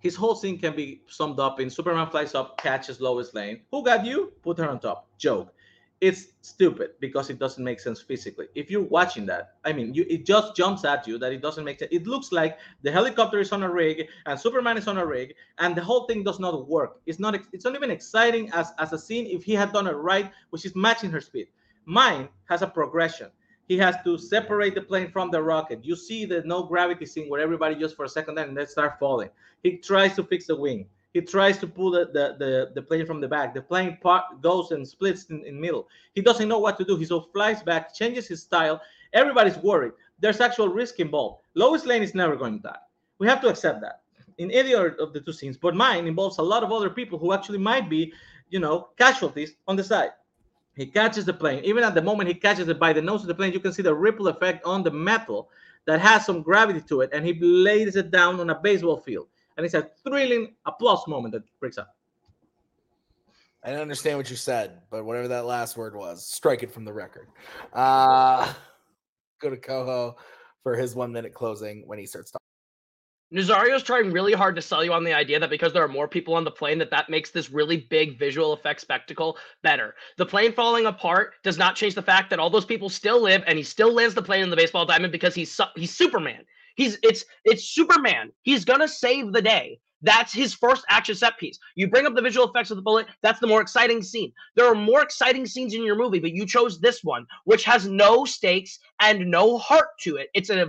His 0.00 0.14
whole 0.14 0.34
scene 0.34 0.58
can 0.58 0.76
be 0.76 1.00
summed 1.06 1.40
up 1.40 1.58
in 1.58 1.70
Superman 1.70 2.10
flies 2.10 2.34
up, 2.34 2.58
catches 2.58 3.00
Lois 3.00 3.32
Lane. 3.32 3.62
Who 3.70 3.82
got 3.82 4.04
you? 4.04 4.34
Put 4.42 4.58
her 4.58 4.68
on 4.68 4.78
top. 4.78 5.08
Joke. 5.16 5.54
It's 6.02 6.32
stupid 6.40 6.94
because 6.98 7.30
it 7.30 7.38
doesn't 7.38 7.62
make 7.62 7.78
sense 7.78 8.02
physically. 8.02 8.48
If 8.56 8.72
you're 8.72 8.82
watching 8.82 9.24
that, 9.26 9.54
I 9.64 9.72
mean, 9.72 9.94
you, 9.94 10.04
it 10.10 10.26
just 10.26 10.56
jumps 10.56 10.84
at 10.84 11.06
you 11.06 11.16
that 11.18 11.32
it 11.32 11.40
doesn't 11.40 11.62
make 11.64 11.78
sense. 11.78 11.92
It 11.92 12.08
looks 12.08 12.32
like 12.32 12.58
the 12.82 12.90
helicopter 12.90 13.38
is 13.38 13.52
on 13.52 13.62
a 13.62 13.70
rig 13.70 14.08
and 14.26 14.38
Superman 14.38 14.76
is 14.76 14.88
on 14.88 14.98
a 14.98 15.06
rig, 15.06 15.32
and 15.58 15.76
the 15.76 15.84
whole 15.84 16.08
thing 16.08 16.24
does 16.24 16.40
not 16.40 16.68
work. 16.68 17.00
It's 17.06 17.20
not. 17.20 17.36
It's 17.52 17.64
not 17.64 17.76
even 17.76 17.88
exciting 17.88 18.50
as 18.50 18.72
as 18.80 18.92
a 18.92 18.98
scene 18.98 19.28
if 19.28 19.44
he 19.44 19.52
had 19.54 19.72
done 19.72 19.86
it 19.86 19.92
right, 19.92 20.28
which 20.50 20.64
is 20.64 20.74
matching 20.74 21.12
her 21.12 21.20
speed. 21.20 21.46
Mine 21.84 22.28
has 22.48 22.62
a 22.62 22.66
progression. 22.66 23.30
He 23.68 23.78
has 23.78 23.94
to 24.02 24.18
separate 24.18 24.74
the 24.74 24.82
plane 24.82 25.08
from 25.08 25.30
the 25.30 25.40
rocket. 25.40 25.84
You 25.84 25.94
see 25.94 26.24
the 26.24 26.42
no 26.42 26.64
gravity 26.64 27.06
scene 27.06 27.28
where 27.28 27.40
everybody 27.40 27.76
just 27.76 27.94
for 27.94 28.06
a 28.06 28.08
second 28.08 28.36
and 28.40 28.56
they 28.56 28.66
start 28.66 28.98
falling. 28.98 29.30
He 29.62 29.76
tries 29.78 30.16
to 30.16 30.24
fix 30.24 30.48
the 30.48 30.56
wing. 30.56 30.88
He 31.12 31.20
tries 31.20 31.58
to 31.58 31.66
pull 31.66 31.90
the, 31.90 32.06
the, 32.06 32.36
the, 32.38 32.72
the 32.74 32.82
plane 32.82 33.04
from 33.04 33.20
the 33.20 33.28
back. 33.28 33.52
The 33.54 33.60
plane 33.60 33.98
part 34.00 34.40
goes 34.40 34.70
and 34.70 34.86
splits 34.86 35.24
in, 35.26 35.44
in 35.44 35.60
middle. 35.60 35.88
He 36.14 36.22
doesn't 36.22 36.48
know 36.48 36.58
what 36.58 36.78
to 36.78 36.84
do. 36.84 36.96
He 36.96 37.04
so 37.04 37.20
flies 37.20 37.62
back, 37.62 37.94
changes 37.94 38.26
his 38.26 38.42
style. 38.42 38.80
Everybody's 39.12 39.58
worried. 39.58 39.92
There's 40.20 40.40
actual 40.40 40.68
risk 40.68 41.00
involved. 41.00 41.42
Lois 41.54 41.84
Lane 41.84 42.02
is 42.02 42.14
never 42.14 42.36
going 42.36 42.56
to 42.56 42.62
die. 42.62 42.78
We 43.18 43.26
have 43.26 43.40
to 43.42 43.48
accept 43.48 43.82
that 43.82 44.00
in 44.38 44.50
any 44.50 44.74
of 44.74 45.12
the 45.12 45.20
two 45.20 45.32
scenes. 45.32 45.58
But 45.58 45.74
mine 45.74 46.06
involves 46.06 46.38
a 46.38 46.42
lot 46.42 46.62
of 46.62 46.72
other 46.72 46.88
people 46.88 47.18
who 47.18 47.32
actually 47.32 47.58
might 47.58 47.90
be, 47.90 48.12
you 48.48 48.58
know, 48.58 48.88
casualties 48.96 49.54
on 49.68 49.76
the 49.76 49.84
side. 49.84 50.10
He 50.74 50.86
catches 50.86 51.26
the 51.26 51.34
plane. 51.34 51.62
Even 51.64 51.84
at 51.84 51.94
the 51.94 52.00
moment 52.00 52.28
he 52.28 52.34
catches 52.34 52.68
it 52.68 52.78
by 52.78 52.94
the 52.94 53.02
nose 53.02 53.20
of 53.20 53.26
the 53.26 53.34
plane, 53.34 53.52
you 53.52 53.60
can 53.60 53.74
see 53.74 53.82
the 53.82 53.94
ripple 53.94 54.28
effect 54.28 54.64
on 54.64 54.82
the 54.82 54.90
metal 54.90 55.50
that 55.84 56.00
has 56.00 56.24
some 56.24 56.42
gravity 56.42 56.80
to 56.80 57.02
it, 57.02 57.10
and 57.12 57.26
he 57.26 57.34
lays 57.40 57.96
it 57.96 58.10
down 58.10 58.40
on 58.40 58.48
a 58.50 58.54
baseball 58.54 58.96
field. 58.96 59.26
And 59.56 59.66
it's 59.66 59.74
a 59.74 59.90
thrilling 60.04 60.54
applause 60.66 61.06
moment 61.06 61.32
that 61.34 61.42
breaks 61.60 61.78
up. 61.78 61.94
I 63.64 63.70
don't 63.70 63.80
understand 63.80 64.18
what 64.18 64.28
you 64.28 64.36
said, 64.36 64.80
but 64.90 65.04
whatever 65.04 65.28
that 65.28 65.46
last 65.46 65.76
word 65.76 65.94
was, 65.94 66.26
strike 66.26 66.62
it 66.62 66.72
from 66.72 66.84
the 66.84 66.92
record. 66.92 67.28
Uh 67.72 68.52
go 69.40 69.50
to 69.50 69.56
Coho 69.56 70.16
for 70.62 70.76
his 70.76 70.94
one 70.94 71.12
minute 71.12 71.34
closing 71.34 71.86
when 71.86 71.98
he 71.98 72.06
starts 72.06 72.30
talking. 72.30 72.42
Nazario's 73.32 73.82
trying 73.82 74.10
really 74.10 74.34
hard 74.34 74.54
to 74.56 74.62
sell 74.62 74.84
you 74.84 74.92
on 74.92 75.04
the 75.04 75.12
idea 75.14 75.40
that 75.40 75.48
because 75.48 75.72
there 75.72 75.82
are 75.82 75.88
more 75.88 76.06
people 76.06 76.34
on 76.34 76.44
the 76.44 76.50
plane, 76.50 76.76
that 76.78 76.90
that 76.90 77.08
makes 77.08 77.30
this 77.30 77.50
really 77.50 77.78
big 77.88 78.18
visual 78.18 78.52
effect 78.52 78.78
spectacle 78.80 79.38
better. 79.62 79.94
The 80.18 80.26
plane 80.26 80.52
falling 80.52 80.84
apart 80.84 81.34
does 81.42 81.56
not 81.56 81.74
change 81.74 81.94
the 81.94 82.02
fact 82.02 82.28
that 82.28 82.38
all 82.38 82.50
those 82.50 82.66
people 82.66 82.90
still 82.90 83.22
live, 83.22 83.42
and 83.46 83.56
he 83.56 83.64
still 83.64 83.90
lands 83.90 84.14
the 84.14 84.22
plane 84.22 84.42
in 84.42 84.50
the 84.50 84.56
baseball 84.56 84.84
diamond 84.84 85.12
because 85.12 85.34
he's 85.34 85.50
su- 85.50 85.64
he's 85.76 85.94
Superman. 85.94 86.44
He's 86.76 86.98
it's 87.02 87.24
it's 87.44 87.64
Superman. 87.64 88.30
He's 88.42 88.64
gonna 88.64 88.88
save 88.88 89.32
the 89.32 89.42
day. 89.42 89.78
That's 90.02 90.32
his 90.32 90.52
first 90.52 90.84
action 90.88 91.14
set 91.14 91.38
piece. 91.38 91.58
You 91.76 91.88
bring 91.88 92.06
up 92.06 92.14
the 92.14 92.22
visual 92.22 92.48
effects 92.48 92.70
of 92.70 92.76
the 92.76 92.82
bullet. 92.82 93.06
That's 93.22 93.38
the 93.38 93.46
more 93.46 93.60
exciting 93.60 94.02
scene. 94.02 94.32
There 94.56 94.66
are 94.66 94.74
more 94.74 95.00
exciting 95.00 95.46
scenes 95.46 95.74
in 95.74 95.84
your 95.84 95.96
movie, 95.96 96.18
but 96.18 96.32
you 96.32 96.44
chose 96.44 96.80
this 96.80 97.04
one, 97.04 97.24
which 97.44 97.64
has 97.64 97.86
no 97.86 98.24
stakes 98.24 98.80
and 99.00 99.30
no 99.30 99.58
heart 99.58 99.88
to 100.00 100.16
it. 100.16 100.28
It's 100.34 100.50
a 100.50 100.66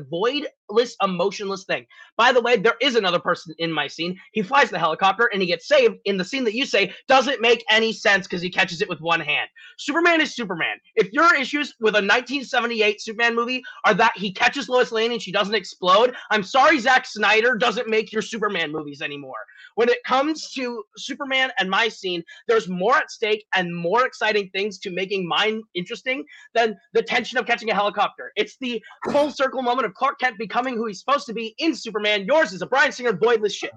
voidless, 0.74 0.94
emotionless 1.04 1.64
thing. 1.66 1.86
By 2.18 2.32
the 2.32 2.42
way, 2.42 2.58
there 2.58 2.76
is 2.82 2.96
another 2.96 3.20
person 3.20 3.56
in 3.60 3.72
my 3.72 3.88
scene. 3.88 4.18
He 4.32 4.42
flies 4.42 4.70
the 4.70 4.80
helicopter 4.80 5.30
and 5.32 5.42
he 5.42 5.48
gets 5.48 5.68
saved 5.68 5.96
in 6.06 6.18
the 6.18 6.26
scene 6.26 6.44
that 6.46 6.54
you 6.54 6.66
say 6.66 6.94
doesn't 7.08 7.42
make 7.42 7.64
any 7.70 7.94
sense 7.94 8.28
because 8.28 8.42
he 8.42 8.50
catches 8.50 8.82
it 8.82 8.90
with 8.90 9.02
one 9.02 9.20
hand. 9.20 9.50
Superman 9.78 10.22
is 10.22 10.36
Superman. 10.36 10.78
If 10.96 11.12
your 11.12 11.36
issues 11.36 11.74
with 11.80 11.96
a 11.96 12.02
1978 12.02 13.02
Superman 13.02 13.36
movie 13.36 13.64
are 13.86 13.94
that 13.94 14.14
he 14.16 14.32
catches 14.32 14.70
Lois 14.70 14.92
Lane 14.92 15.12
and 15.12 15.22
she 15.22 15.32
doesn't 15.32 15.56
explode, 15.56 16.16
I'm 16.32 16.44
sorry 16.44 16.80
Zack 16.80 17.06
Snyder 17.06 17.56
doesn't 17.56 17.90
make 17.90 18.12
your 18.12 18.22
Superman 18.22 18.72
movies 18.72 19.02
anymore. 19.02 19.34
When 19.76 19.90
it 19.90 20.04
comes 20.06 20.52
to 20.52 20.84
Superman 20.98 21.52
and 21.58 21.70
my 21.70 21.88
scene, 21.88 22.24
there's 22.48 22.68
more 22.68 22.98
at 22.98 23.12
stake 23.12 23.46
and 23.56 23.76
more 23.76 24.06
exciting 24.06 24.50
things 24.50 24.78
to 24.80 24.92
making 24.92 25.28
mine 25.28 25.64
interesting 25.74 26.24
than 26.54 26.78
the 26.94 27.02
tension 27.02 27.38
of 27.38 27.46
catching 27.46 27.70
a 27.70 27.74
helicopter. 27.74 28.32
It's 28.36 28.58
the 28.58 28.82
full 29.12 29.32
circle 29.32 29.62
moment 29.62 29.86
of 29.86 29.94
Clark 29.94 30.20
Kent 30.20 30.38
becoming 30.38 30.63
who 30.72 30.86
he's 30.88 31.00
supposed 31.00 31.26
to 31.26 31.34
be 31.34 31.54
in 31.58 31.76
Superman. 31.76 32.26
Yours 32.26 32.54
is 32.54 32.62
a 32.62 32.66
Bryan 32.66 32.92
Singer 32.92 33.14
voidless 33.14 33.54
shit. 33.54 33.72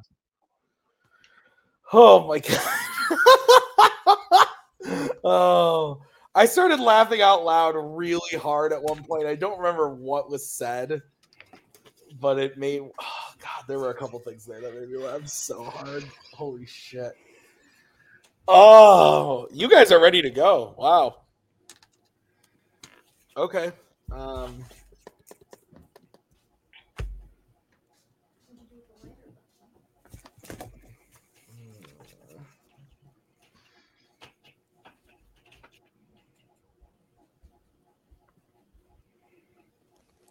Oh 1.92 2.26
my 2.26 2.38
god. 2.38 2.60
oh, 5.24 6.00
I 6.34 6.46
started 6.46 6.80
laughing 6.80 7.22
out 7.22 7.44
loud 7.44 7.74
really 7.76 8.38
hard 8.38 8.72
at 8.72 8.82
one 8.82 9.02
point. 9.04 9.26
I 9.26 9.34
don't 9.34 9.58
remember 9.58 9.94
what 9.94 10.30
was 10.30 10.48
said, 10.48 11.00
but 12.20 12.38
it 12.38 12.58
made 12.58 12.80
oh 12.82 13.34
god, 13.38 13.64
there 13.68 13.78
were 13.78 13.90
a 13.90 13.94
couple 13.94 14.18
things 14.18 14.44
there 14.44 14.60
that 14.60 14.74
made 14.74 14.88
me 14.88 14.98
laugh 14.98 15.26
so 15.28 15.64
hard. 15.64 16.04
Holy 16.32 16.66
shit. 16.66 17.12
Oh, 18.48 19.48
you 19.52 19.68
guys 19.68 19.90
are 19.90 20.00
ready 20.00 20.22
to 20.22 20.30
go. 20.30 20.74
Wow. 20.78 21.22
Okay. 23.36 23.72
Um 24.10 24.64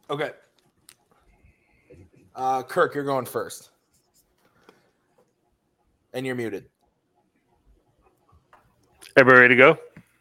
Okay. 0.09 0.31
Uh, 2.35 2.63
Kirk, 2.63 2.93
you're 2.93 3.03
going 3.03 3.25
first. 3.25 3.69
And 6.13 6.25
you're 6.25 6.35
muted. 6.35 6.65
Everybody 9.17 9.41
ready 9.41 9.55
to 9.55 9.57
go? 9.57 9.77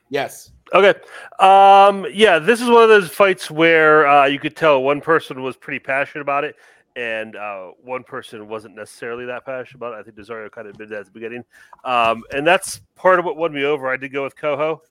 Yes. 0.08 0.52
Okay. 0.72 0.98
Um, 1.38 2.06
yeah, 2.12 2.38
this 2.38 2.60
is 2.60 2.68
one 2.68 2.82
of 2.82 2.88
those 2.88 3.10
fights 3.10 3.50
where 3.50 4.06
uh, 4.06 4.26
you 4.26 4.38
could 4.38 4.56
tell 4.56 4.82
one 4.82 5.00
person 5.00 5.42
was 5.42 5.56
pretty 5.56 5.78
passionate 5.78 6.22
about 6.22 6.44
it, 6.44 6.56
and 6.96 7.36
uh, 7.36 7.70
one 7.82 8.04
person 8.04 8.48
wasn't 8.48 8.74
necessarily 8.74 9.26
that 9.26 9.44
passionate 9.44 9.76
about 9.76 9.94
it. 9.94 9.98
I 9.98 10.02
think 10.02 10.16
Desario 10.16 10.50
kind 10.50 10.66
of 10.66 10.74
admitted 10.74 10.92
that 10.92 11.00
at 11.00 11.06
the 11.06 11.12
beginning, 11.12 11.44
um, 11.84 12.22
and 12.32 12.46
that's 12.46 12.80
part 12.94 13.18
of 13.18 13.24
what 13.24 13.36
won 13.36 13.52
me 13.52 13.64
over. 13.64 13.88
I 13.90 13.96
did 13.96 14.12
go 14.12 14.22
with 14.22 14.36
Coho. 14.36 14.82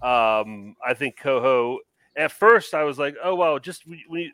Um, 0.00 0.76
I 0.86 0.94
think 0.94 1.16
Coho. 1.16 1.78
At 2.18 2.32
first, 2.32 2.74
I 2.74 2.84
was 2.84 2.98
like, 2.98 3.16
"Oh 3.22 3.34
wow, 3.34 3.58
just 3.58 3.86
we." 3.86 4.04
we 4.10 4.32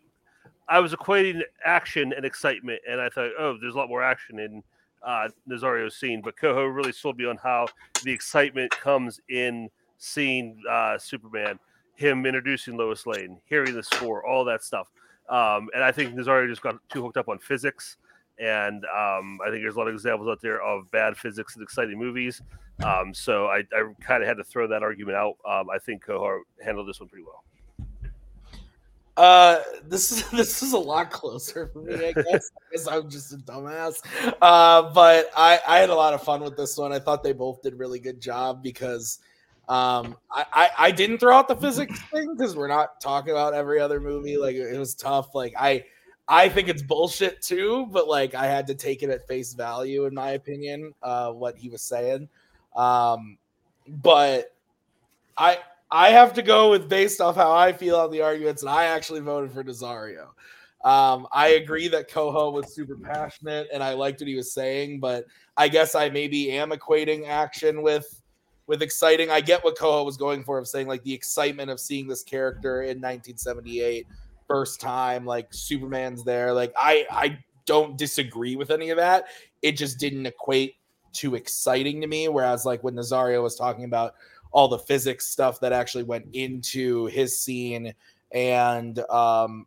I 0.66 0.81
was 0.81 0.94
equating 0.94 1.42
action 1.62 2.14
and 2.14 2.25
excitement, 2.25 2.81
and 2.90 3.01
I 3.01 3.11
thought, 3.11 3.31
"Oh, 3.38 3.57
there's 3.61 3.75
a 3.75 3.79
lot 3.79 3.88
more 3.88 4.03
action 4.03 4.38
in 4.38 4.62
uh, 5.03 5.29
Nazario's 5.47 5.94
scene." 5.94 6.23
But 6.23 6.38
Coho 6.38 6.64
really 6.64 6.92
sold 6.92 7.18
me 7.18 7.27
on 7.27 7.37
how 7.37 7.66
the 8.03 8.11
excitement 8.11 8.70
comes 8.70 9.20
in 9.29 9.68
seeing 9.99 10.62
uh, 10.68 10.97
Superman, 10.99 11.59
him 11.94 12.27
introducing 12.27 12.77
Lois 12.77 13.07
Lane, 13.07 13.40
hearing 13.44 13.75
the 13.75 13.83
score, 13.83 14.27
all 14.27 14.44
that 14.47 14.64
stuff. 14.64 14.90
Um, 15.29 15.68
and 15.75 15.83
I 15.83 15.92
think 15.92 16.14
Nazario 16.14 16.49
just 16.49 16.62
got 16.62 16.77
too 16.90 17.03
hooked 17.03 17.16
up 17.16 17.29
on 17.29 17.38
physics. 17.38 17.97
And 18.38 18.85
um, 18.87 19.38
I 19.47 19.51
think 19.51 19.62
there's 19.62 19.77
a 19.77 19.79
lot 19.79 19.88
of 19.88 19.94
examples 19.94 20.29
out 20.29 20.40
there 20.42 20.61
of 20.61 20.90
bad 20.90 21.16
physics 21.16 21.55
and 21.55 21.62
exciting 21.62 21.99
movies. 21.99 22.42
Um, 22.83 23.14
so 23.14 23.47
I, 23.47 23.59
I 23.73 23.92
kind 24.01 24.23
of 24.23 24.29
had 24.29 24.37
to 24.38 24.44
throw 24.44 24.66
that 24.66 24.83
argument 24.83 25.16
out. 25.16 25.37
Um, 25.49 25.70
I 25.70 25.79
think 25.79 26.05
Cohart 26.05 26.42
handled 26.62 26.88
this 26.88 26.99
one 26.99 27.09
pretty 27.09 27.25
well. 27.25 27.44
Uh, 29.16 29.61
this 29.87 30.11
is 30.11 30.29
this 30.31 30.62
is 30.62 30.72
a 30.72 30.79
lot 30.79 31.11
closer 31.11 31.68
for 31.68 31.81
me. 31.83 31.94
I 31.94 32.12
guess 32.31 32.50
because 32.70 32.88
I'm 32.88 33.09
just 33.09 33.33
a 33.33 33.37
dumbass. 33.37 34.00
Uh, 34.40 34.92
but 34.92 35.31
I 35.37 35.61
I 35.66 35.79
had 35.79 35.90
a 35.90 35.94
lot 35.94 36.14
of 36.14 36.22
fun 36.22 36.42
with 36.42 36.57
this 36.57 36.77
one. 36.77 36.92
I 36.92 36.98
thought 36.98 37.22
they 37.22 37.33
both 37.33 37.62
did 37.62 37.79
really 37.79 38.00
good 38.00 38.20
job 38.20 38.62
because 38.62 39.18
um 39.68 40.16
I 40.31 40.44
I, 40.53 40.70
I 40.79 40.90
didn't 40.90 41.18
throw 41.18 41.37
out 41.37 41.48
the 41.48 41.57
physics 41.57 42.00
thing 42.12 42.35
because 42.37 42.57
we're 42.57 42.68
not 42.68 43.00
talking 43.00 43.31
about 43.31 43.55
every 43.55 43.81
other 43.81 44.00
movie. 44.00 44.37
Like 44.37 44.57
it 44.57 44.79
was 44.79 44.94
tough. 44.94 45.35
Like 45.35 45.55
I 45.59 45.85
I 46.27 46.48
think 46.48 46.68
it's 46.68 46.83
bullshit 46.83 47.40
too, 47.40 47.87
but 47.90 48.09
like 48.09 48.35
I 48.35 48.46
had 48.46 48.66
to 48.68 48.74
take 48.74 49.03
it 49.03 49.11
at 49.11 49.29
face 49.29 49.55
value 49.55 50.07
in 50.07 50.14
my 50.14 50.31
opinion. 50.31 50.92
Uh, 51.03 51.31
what 51.31 51.57
he 51.57 51.68
was 51.68 51.83
saying. 51.83 52.29
Um, 52.74 53.38
but 53.87 54.55
I 55.37 55.59
I 55.95 56.11
have 56.11 56.33
to 56.33 56.43
go 56.43 56.73
with 56.73 56.89
based 56.89 57.21
off 57.21 57.37
how 57.37 57.53
I 57.55 57.73
feel 57.73 57.95
on 57.95 58.11
the 58.11 58.21
arguments, 58.21 58.63
and 58.63 58.69
I 58.69 58.87
actually 58.87 59.21
voted 59.21 59.53
for 59.53 59.63
Nazario. 59.63 60.27
Um, 60.85 61.29
I 61.31 61.51
agree 61.51 61.87
that 61.87 62.11
Coho 62.11 62.51
was 62.51 62.75
super 62.75 62.97
passionate, 62.97 63.69
and 63.73 63.81
I 63.81 63.93
liked 63.93 64.21
what 64.21 64.27
he 64.27 64.35
was 64.35 64.53
saying, 64.53 64.99
but 64.99 65.25
I 65.57 65.69
guess 65.69 65.95
I 65.95 66.09
maybe 66.09 66.51
am 66.51 66.71
equating 66.71 67.29
action 67.29 67.81
with 67.81 68.21
with 68.67 68.83
exciting. 68.83 69.31
I 69.31 69.41
get 69.41 69.63
what 69.63 69.79
Coho 69.79 70.03
was 70.03 70.17
going 70.17 70.43
for 70.43 70.59
of 70.59 70.67
saying 70.67 70.89
like 70.89 71.05
the 71.05 71.15
excitement 71.15 71.71
of 71.71 71.79
seeing 71.79 72.09
this 72.09 72.25
character 72.25 72.83
in 72.83 73.01
1978, 73.01 74.05
first 74.49 74.81
time, 74.81 75.25
like 75.25 75.47
Superman's 75.55 76.25
there. 76.25 76.53
Like 76.53 76.73
I 76.77 77.07
I 77.09 77.39
don't 77.67 77.97
disagree 77.97 78.57
with 78.57 78.73
any 78.73 78.91
of 78.91 78.97
that. 78.97 79.27
It 79.63 79.77
just 79.77 80.01
didn't 80.01 80.27
equate 80.27 80.75
too 81.13 81.37
exciting 81.37 82.01
to 82.01 82.09
me. 82.09 82.27
Whereas 82.27 82.67
like 82.67 82.83
when 82.83 82.97
Nazario 82.97 83.45
was 83.45 83.55
talking 83.55 83.85
about 83.85 84.15
all 84.55 84.69
the 84.69 84.79
physics 84.79 85.27
stuff 85.27 85.61
that 85.61 85.73
actually 85.73 86.05
went 86.05 86.25
into 86.33 87.07
his 87.07 87.38
scene 87.38 87.93
and 88.33 89.01
um 89.11 89.67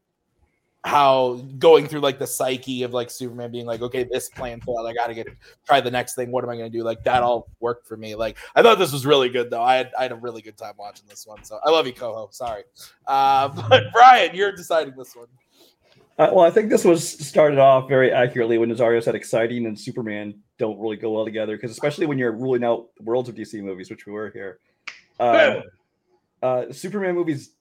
how 0.85 1.33
going 1.59 1.85
through 1.85 1.99
like 1.99 2.17
the 2.17 2.25
psyche 2.25 2.83
of 2.83 2.93
like 2.93 3.11
Superman 3.11 3.51
being 3.51 3.65
like, 3.65 3.81
okay, 3.81 4.07
this 4.09 4.29
plan 4.29 4.61
failed. 4.61 4.87
I 4.87 4.93
got 4.93 5.07
to 5.07 5.13
get 5.13 5.27
try 5.65 5.81
the 5.81 5.91
next 5.91 6.15
thing. 6.15 6.31
What 6.31 6.45
am 6.45 6.49
I 6.49 6.55
going 6.55 6.71
to 6.71 6.77
do? 6.77 6.83
Like 6.83 7.03
that 7.03 7.23
all 7.23 7.49
worked 7.59 7.85
for 7.87 7.97
me. 7.97 8.15
Like 8.15 8.37
I 8.55 8.61
thought 8.61 8.79
this 8.79 8.93
was 8.93 9.05
really 9.05 9.27
good 9.27 9.49
though. 9.49 9.61
I 9.61 9.75
had 9.75 9.91
I 9.99 10.03
had 10.03 10.13
a 10.13 10.15
really 10.15 10.41
good 10.41 10.57
time 10.57 10.73
watching 10.77 11.05
this 11.09 11.27
one. 11.27 11.43
So 11.43 11.59
I 11.65 11.69
love 11.69 11.85
you, 11.87 11.93
Coho. 11.93 12.29
Sorry, 12.31 12.63
uh, 13.05 13.49
but 13.69 13.83
Brian, 13.91 14.33
you're 14.33 14.53
deciding 14.53 14.95
this 14.95 15.13
one. 15.15 15.27
Uh, 16.17 16.31
well, 16.33 16.45
I 16.45 16.49
think 16.49 16.69
this 16.69 16.83
was 16.83 17.07
started 17.07 17.59
off 17.59 17.87
very 17.87 18.11
accurately 18.11 18.57
when 18.57 18.69
Nazario 18.69 19.03
said 19.03 19.13
exciting 19.13 19.67
and 19.67 19.77
Superman 19.77 20.33
don't 20.57 20.79
really 20.79 20.95
go 20.95 21.11
well 21.11 21.25
together 21.25 21.55
because 21.55 21.69
especially 21.69 22.07
when 22.07 22.17
you're 22.17 22.31
ruling 22.31 22.63
out 22.63 22.87
worlds 23.01 23.29
of 23.29 23.35
DC 23.35 23.61
movies, 23.61 23.89
which 23.89 24.05
we 24.07 24.13
were 24.13 24.31
here. 24.31 24.59
Uh, 25.19 25.61
uh, 26.41 26.71
Superman 26.71 27.15
movies, 27.15 27.51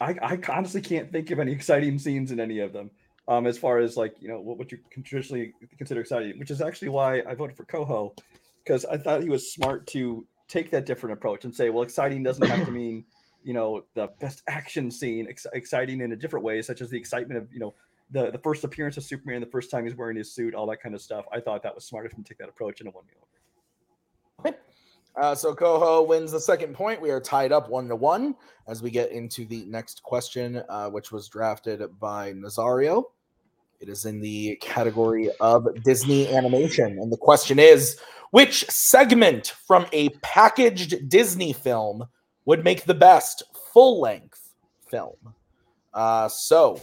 I, 0.00 0.16
I 0.22 0.38
honestly 0.48 0.80
can't 0.80 1.10
think 1.10 1.30
of 1.30 1.38
any 1.38 1.52
exciting 1.58 1.98
scenes 1.98 2.32
in 2.32 2.40
any 2.40 2.60
of 2.60 2.72
them. 2.72 2.90
Um, 3.28 3.46
as 3.46 3.58
far 3.58 3.78
as 3.78 3.96
like 3.96 4.14
you 4.20 4.28
know 4.28 4.40
what, 4.40 4.56
what 4.56 4.70
you 4.70 4.78
can 4.90 5.02
traditionally 5.02 5.52
consider 5.76 6.00
exciting, 6.00 6.38
which 6.38 6.52
is 6.52 6.60
actually 6.60 6.90
why 6.90 7.22
I 7.28 7.34
voted 7.34 7.56
for 7.56 7.64
Coho, 7.64 8.14
because 8.62 8.84
I 8.84 8.96
thought 8.96 9.22
he 9.22 9.28
was 9.28 9.52
smart 9.52 9.86
to 9.88 10.24
take 10.46 10.70
that 10.70 10.86
different 10.86 11.14
approach 11.14 11.44
and 11.44 11.52
say, 11.52 11.70
well, 11.70 11.82
exciting 11.82 12.22
doesn't 12.22 12.46
have 12.46 12.64
to 12.66 12.70
mean 12.82 13.04
you 13.42 13.52
know 13.52 13.84
the 13.94 14.08
best 14.20 14.42
action 14.48 14.90
scene, 14.90 15.26
ex- 15.28 15.46
exciting 15.54 16.02
in 16.02 16.12
a 16.12 16.16
different 16.16 16.44
way, 16.44 16.62
such 16.62 16.80
as 16.80 16.88
the 16.88 16.96
excitement 16.96 17.38
of 17.38 17.52
you 17.52 17.58
know 17.58 17.74
the 18.10 18.30
the 18.30 18.38
first 18.38 18.62
appearance 18.62 18.96
of 18.96 19.04
Superman, 19.04 19.40
the 19.40 19.46
first 19.46 19.70
time 19.70 19.84
he's 19.84 19.96
wearing 19.96 20.16
his 20.16 20.32
suit, 20.32 20.54
all 20.54 20.66
that 20.66 20.80
kind 20.80 20.94
of 20.94 21.00
stuff. 21.00 21.24
I 21.32 21.40
thought 21.40 21.64
that 21.64 21.74
was 21.74 21.84
smart 21.84 22.06
of 22.06 22.12
him 22.12 22.22
to 22.22 22.28
take 22.28 22.38
that 22.38 22.48
approach, 22.48 22.80
and 22.80 22.88
it 22.88 22.94
won 22.94 23.04
me 23.06 23.12
over. 24.44 24.56
Uh, 25.16 25.34
so 25.34 25.54
Coho 25.54 26.02
wins 26.02 26.32
the 26.32 26.40
second 26.40 26.74
point. 26.74 27.00
We 27.00 27.10
are 27.10 27.20
tied 27.20 27.50
up 27.50 27.70
one 27.70 27.88
to 27.88 27.96
one 27.96 28.34
as 28.68 28.82
we 28.82 28.90
get 28.90 29.12
into 29.12 29.46
the 29.46 29.64
next 29.64 30.02
question, 30.02 30.62
uh, 30.68 30.90
which 30.90 31.10
was 31.10 31.28
drafted 31.28 31.82
by 31.98 32.32
Nazario. 32.34 33.04
It 33.80 33.88
is 33.88 34.04
in 34.04 34.20
the 34.20 34.56
category 34.60 35.30
of 35.40 35.66
Disney 35.84 36.28
animation. 36.34 36.98
And 36.98 37.10
the 37.10 37.16
question 37.16 37.58
is 37.58 37.98
which 38.30 38.64
segment 38.68 39.54
from 39.66 39.86
a 39.92 40.10
packaged 40.20 41.08
Disney 41.08 41.52
film 41.52 42.04
would 42.44 42.64
make 42.64 42.84
the 42.84 42.94
best 42.94 43.42
full 43.72 44.00
length 44.00 44.52
film? 44.90 45.16
Uh, 45.94 46.28
so, 46.28 46.80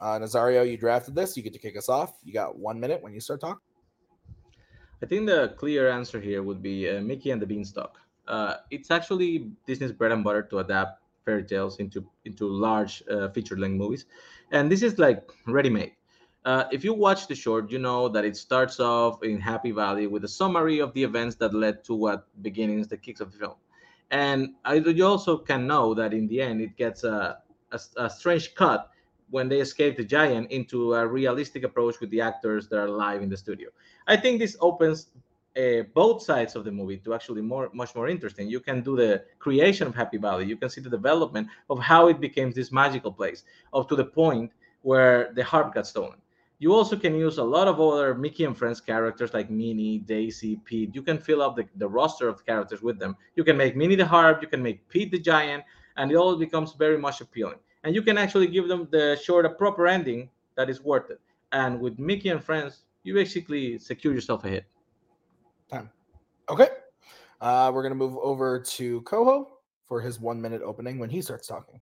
uh, 0.00 0.18
Nazario, 0.18 0.68
you 0.68 0.76
drafted 0.76 1.14
this. 1.14 1.36
You 1.36 1.42
get 1.42 1.52
to 1.52 1.58
kick 1.58 1.76
us 1.76 1.88
off. 1.88 2.14
You 2.24 2.32
got 2.32 2.58
one 2.58 2.80
minute 2.80 3.00
when 3.02 3.12
you 3.12 3.20
start 3.20 3.40
talking. 3.40 3.60
I 5.02 5.06
think 5.06 5.26
the 5.26 5.54
clear 5.56 5.88
answer 5.88 6.20
here 6.20 6.42
would 6.42 6.62
be 6.62 6.88
uh, 6.88 7.00
Mickey 7.00 7.30
and 7.30 7.40
the 7.40 7.46
Beanstalk. 7.46 7.98
Uh, 8.28 8.56
it's 8.70 8.90
actually 8.90 9.50
Disney's 9.66 9.92
bread 9.92 10.12
and 10.12 10.22
butter 10.22 10.42
to 10.42 10.58
adapt 10.58 11.02
fairy 11.24 11.44
tales 11.44 11.78
into 11.78 12.04
into 12.24 12.46
large 12.46 13.02
uh, 13.10 13.28
feature-length 13.30 13.76
movies, 13.76 14.04
and 14.52 14.70
this 14.70 14.82
is 14.82 14.98
like 14.98 15.22
ready-made. 15.46 15.92
Uh, 16.44 16.64
if 16.70 16.84
you 16.84 16.94
watch 16.94 17.26
the 17.28 17.34
short, 17.34 17.70
you 17.70 17.78
know 17.78 18.08
that 18.08 18.24
it 18.24 18.36
starts 18.36 18.78
off 18.78 19.22
in 19.22 19.40
Happy 19.40 19.70
Valley 19.70 20.06
with 20.06 20.24
a 20.24 20.28
summary 20.28 20.80
of 20.80 20.92
the 20.94 21.02
events 21.02 21.36
that 21.36 21.52
led 21.54 21.82
to 21.84 21.94
what 21.94 22.26
beginnings 22.42 22.88
the 22.88 22.96
kicks 22.96 23.20
of 23.20 23.32
the 23.32 23.38
film, 23.38 23.56
and 24.10 24.54
I, 24.64 24.74
you 24.74 25.06
also 25.06 25.38
can 25.38 25.66
know 25.66 25.94
that 25.94 26.12
in 26.12 26.26
the 26.28 26.40
end 26.42 26.60
it 26.60 26.76
gets 26.76 27.04
a, 27.04 27.38
a, 27.72 27.80
a 27.96 28.10
strange 28.10 28.54
cut 28.54 28.90
when 29.30 29.48
they 29.48 29.60
escape 29.60 29.96
the 29.96 30.04
giant 30.04 30.50
into 30.50 30.94
a 30.94 31.06
realistic 31.06 31.62
approach 31.62 32.00
with 32.00 32.10
the 32.10 32.20
actors 32.20 32.68
that 32.68 32.78
are 32.78 32.88
live 32.88 33.22
in 33.22 33.28
the 33.28 33.36
studio. 33.36 33.70
I 34.10 34.16
think 34.16 34.40
this 34.40 34.56
opens 34.60 35.06
uh, 35.56 35.84
both 35.94 36.20
sides 36.20 36.56
of 36.56 36.64
the 36.64 36.72
movie 36.72 36.96
to 37.04 37.14
actually 37.14 37.42
more 37.42 37.70
much 37.72 37.94
more 37.94 38.08
interesting. 38.08 38.48
You 38.48 38.58
can 38.58 38.82
do 38.82 38.96
the 38.96 39.22
creation 39.38 39.86
of 39.86 39.94
Happy 39.94 40.18
Valley. 40.18 40.46
You 40.46 40.56
can 40.56 40.68
see 40.68 40.80
the 40.80 40.90
development 40.90 41.46
of 41.72 41.78
how 41.78 42.08
it 42.08 42.18
became 42.18 42.50
this 42.50 42.72
magical 42.72 43.12
place, 43.12 43.44
up 43.72 43.88
to 43.88 43.94
the 43.94 44.04
point 44.04 44.50
where 44.82 45.32
the 45.36 45.44
harp 45.44 45.74
got 45.74 45.86
stolen. 45.86 46.18
You 46.58 46.74
also 46.74 46.96
can 46.96 47.14
use 47.14 47.38
a 47.38 47.44
lot 47.56 47.68
of 47.68 47.80
other 47.80 48.12
Mickey 48.16 48.44
and 48.44 48.56
Friends 48.58 48.80
characters 48.80 49.32
like 49.32 49.48
Minnie, 49.48 49.98
Daisy, 49.98 50.56
Pete. 50.64 50.92
You 50.92 51.02
can 51.02 51.18
fill 51.18 51.40
up 51.40 51.54
the, 51.54 51.64
the 51.76 51.88
roster 51.88 52.28
of 52.28 52.44
characters 52.44 52.82
with 52.82 52.98
them. 52.98 53.16
You 53.36 53.44
can 53.44 53.56
make 53.56 53.76
Minnie 53.76 53.94
the 53.94 54.06
harp, 54.06 54.42
you 54.42 54.48
can 54.48 54.60
make 54.60 54.86
Pete 54.88 55.12
the 55.12 55.20
giant, 55.20 55.62
and 55.96 56.10
it 56.10 56.16
all 56.16 56.34
becomes 56.34 56.72
very 56.72 56.98
much 56.98 57.20
appealing. 57.20 57.60
And 57.84 57.94
you 57.94 58.02
can 58.02 58.18
actually 58.18 58.48
give 58.48 58.66
them 58.66 58.88
the 58.90 59.16
short 59.22 59.46
a 59.46 59.50
proper 59.50 59.86
ending 59.86 60.30
that 60.56 60.68
is 60.68 60.82
worth 60.82 61.10
it. 61.10 61.20
And 61.52 61.80
with 61.80 61.98
Mickey 61.98 62.30
and 62.30 62.42
Friends, 62.42 62.82
you 63.02 63.14
basically 63.14 63.78
secure 63.78 64.14
yourself 64.14 64.44
a 64.44 64.48
hit. 64.48 64.64
Time. 65.70 65.90
Okay. 66.48 66.68
Uh, 67.40 67.70
we're 67.72 67.82
going 67.82 67.92
to 67.92 67.96
move 67.96 68.16
over 68.18 68.60
to 68.60 69.00
Coho 69.02 69.58
for 69.86 70.00
his 70.00 70.20
one 70.20 70.40
minute 70.40 70.62
opening 70.62 70.98
when 70.98 71.10
he 71.10 71.22
starts 71.22 71.46
talking. 71.46 71.80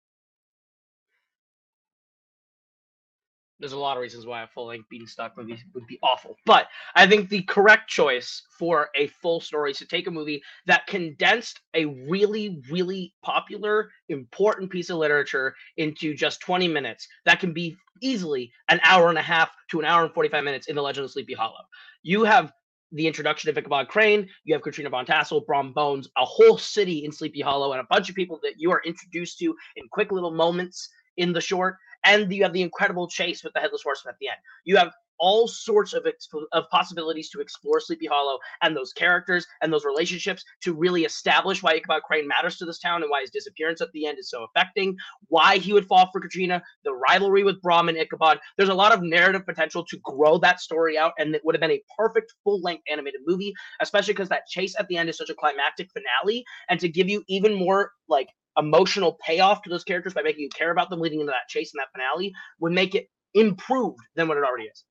There's 3.61 3.73
a 3.73 3.79
lot 3.79 3.97
of 3.97 4.01
reasons 4.01 4.27
why 4.27 4.43
a 4.43 4.47
full 4.47 4.67
length 4.67 4.89
Beanstalk 4.89 5.37
movie 5.37 5.63
would 5.75 5.87
be 5.87 5.99
awful. 6.03 6.37
But 6.47 6.69
I 6.95 7.07
think 7.07 7.29
the 7.29 7.43
correct 7.43 7.91
choice 7.91 8.43
for 8.59 8.89
a 8.97 9.09
full 9.09 9.41
story 9.41 9.73
is 9.73 9.79
to 9.79 9.87
take 9.87 10.07
a 10.07 10.11
movie 10.11 10.43
that 10.67 10.87
condensed 10.87 11.61
a 11.75 11.85
really, 11.85 12.63
really 12.71 13.15
popular, 13.23 13.91
important 14.09 14.71
piece 14.71 14.89
of 14.89 14.97
literature 14.97 15.55
into 15.77 16.15
just 16.15 16.41
20 16.41 16.69
minutes. 16.69 17.07
That 17.27 17.39
can 17.39 17.53
be 17.53 17.77
easily 18.01 18.51
an 18.71 18.81
hour 18.83 19.11
and 19.11 19.19
a 19.19 19.23
half 19.23 19.51
to 19.71 19.79
an 19.79 19.85
hour 19.85 20.05
and 20.05 20.15
45 20.15 20.43
minutes 20.43 20.69
in 20.69 20.75
The 20.75 20.83
Legend 20.83 21.05
of 21.05 21.11
Sleepy 21.11 21.35
Hollow. 21.35 21.63
You 22.03 22.25
have 22.25 22.53
the 22.93 23.07
introduction 23.07 23.51
of 23.51 23.59
Ichabod 23.59 23.89
Crane, 23.89 24.29
you 24.45 24.55
have 24.55 24.63
Katrina 24.63 24.91
Von 24.91 25.07
Tassel, 25.07 25.43
Brom 25.43 25.73
Bones, 25.73 26.09
a 26.17 26.25
whole 26.25 26.59
city 26.59 27.05
in 27.05 27.13
Sleepy 27.13 27.41
Hollow, 27.41 27.73
and 27.73 27.81
a 27.81 27.87
bunch 27.89 28.09
of 28.09 28.17
people 28.17 28.41
that 28.43 28.55
you 28.57 28.73
are 28.73 28.83
introduced 28.85 29.39
to 29.39 29.55
in 29.77 29.87
quick 29.91 30.11
little 30.11 30.33
moments 30.33 30.89
in 31.17 31.33
the 31.33 31.41
short 31.41 31.77
and 32.05 32.33
you 32.33 32.43
have 32.43 32.53
the 32.53 32.63
incredible 32.63 33.09
chase 33.09 33.43
with 33.45 33.53
the 33.53 33.61
headless 33.61 33.83
horseman 33.83 34.15
at 34.15 34.19
the 34.19 34.29
end. 34.29 34.39
You 34.65 34.77
have 34.77 34.93
all 35.21 35.47
sorts 35.47 35.93
of 35.93 36.07
of 36.53 36.65
possibilities 36.71 37.31
to 37.31 37.41
explore 37.41 37.79
Sleepy 37.79 38.07
Hollow 38.07 38.39
and 38.63 38.75
those 38.75 38.93
characters 38.93 39.47
and 39.63 39.73
those 39.73 39.85
relationships 39.85 40.43
to 40.63 40.75
really 40.75 41.05
establish 41.05 41.63
why 41.63 41.75
Ichabod 41.75 42.03
Crane 42.03 42.27
matters 42.27 42.57
to 42.57 42.65
this 42.65 42.79
town 42.79 43.03
and 43.03 43.11
why 43.11 43.21
his 43.21 43.31
disappearance 43.31 43.81
at 43.81 43.93
the 43.93 44.07
end 44.07 44.19
is 44.19 44.31
so 44.31 44.45
affecting, 44.45 44.97
why 45.29 45.59
he 45.59 45.73
would 45.73 45.87
fall 45.87 46.09
for 46.11 46.21
Katrina, 46.21 46.63
the 46.85 46.95
rivalry 46.95 47.45
with 47.45 47.61
Brom 47.61 47.89
and 47.89 47.99
Ichabod. 47.99 48.41
There's 48.57 48.71
a 48.71 48.75
lot 48.75 48.93
of 48.93 49.03
narrative 49.03 49.45
potential 49.47 49.85
to 49.85 49.99
grow 50.03 50.39
that 50.39 50.61
story 50.61 50.97
out, 50.99 51.13
and 51.19 51.35
it 51.35 51.43
would 51.45 51.55
have 51.55 51.61
been 51.61 51.71
a 51.71 51.83
perfect 51.97 52.35
full 52.43 52.61
length 52.63 52.85
animated 52.91 53.21
movie, 53.27 53.53
especially 53.81 54.15
because 54.15 54.31
that 54.31 54.47
chase 54.47 54.75
at 54.79 54.89
the 54.89 54.97
end 54.97 55.11
is 55.11 55.19
such 55.19 55.31
a 55.31 55.35
climactic 55.35 55.91
finale, 55.93 56.45
and 56.71 56.81
to 56.81 56.89
give 56.89 57.09
you 57.09 57.23
even 57.29 57.55
more 57.55 57.93
like 58.09 58.31
emotional 58.57 59.19
payoff 59.25 59.63
to 59.63 59.71
those 59.71 59.85
characters 59.85 60.15
by 60.15 60.23
making 60.23 60.43
you 60.43 60.49
care 60.51 60.71
about 60.71 60.91
them 60.91 61.01
leading 61.01 61.21
into 61.21 61.31
that 61.31 61.49
chase 61.49 61.73
and 61.73 61.81
that 61.81 61.89
finale 61.93 62.33
would 62.59 62.73
make 62.73 62.95
it 62.95 63.09
improved 63.35 64.01
than 64.17 64.29
what 64.29 64.37
it 64.37 64.45
already 64.45 64.65
is. 64.65 64.85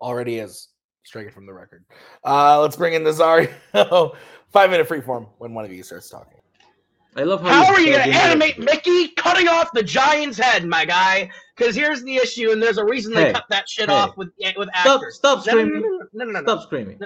Already 0.00 0.38
is. 0.38 0.68
Strike 1.04 1.26
it 1.26 1.34
from 1.34 1.46
the 1.46 1.54
record. 1.54 1.84
Uh, 2.24 2.60
let's 2.60 2.76
bring 2.76 2.94
in 2.94 3.02
the 3.02 3.10
Nazario. 3.10 4.16
Five 4.52 4.70
minute 4.70 4.88
freeform 4.88 5.28
when 5.38 5.54
one 5.54 5.64
of 5.64 5.72
you 5.72 5.82
starts 5.82 6.08
talking. 6.08 6.38
I 7.16 7.22
love 7.22 7.40
how. 7.40 7.64
How 7.64 7.72
are 7.72 7.80
you 7.80 7.92
going 7.92 8.10
to 8.10 8.16
animate 8.16 8.58
Mickey 8.58 9.08
cutting 9.08 9.48
off 9.48 9.72
the 9.72 9.82
giant's 9.82 10.38
head, 10.38 10.64
my 10.66 10.84
guy? 10.84 11.30
Because 11.56 11.74
here's 11.74 12.02
the 12.02 12.16
issue, 12.16 12.52
and 12.52 12.62
there's 12.62 12.78
a 12.78 12.84
reason 12.84 13.12
they 13.12 13.32
cut 13.32 13.44
that 13.50 13.68
shit 13.68 13.88
hey. 13.88 13.94
off 13.94 14.16
with 14.16 14.28
with 14.56 14.68
Stop! 14.68 15.00
actors. 15.00 15.16
Stop 15.16 15.46
No, 15.46 15.54
no, 15.54 15.64
no, 15.64 15.70
screaming! 15.70 15.98
no, 16.12 16.24
no, 16.24 16.32
no, 16.32 16.40
no, 16.40 16.42
Stop 16.42 16.62
screaming! 16.62 17.00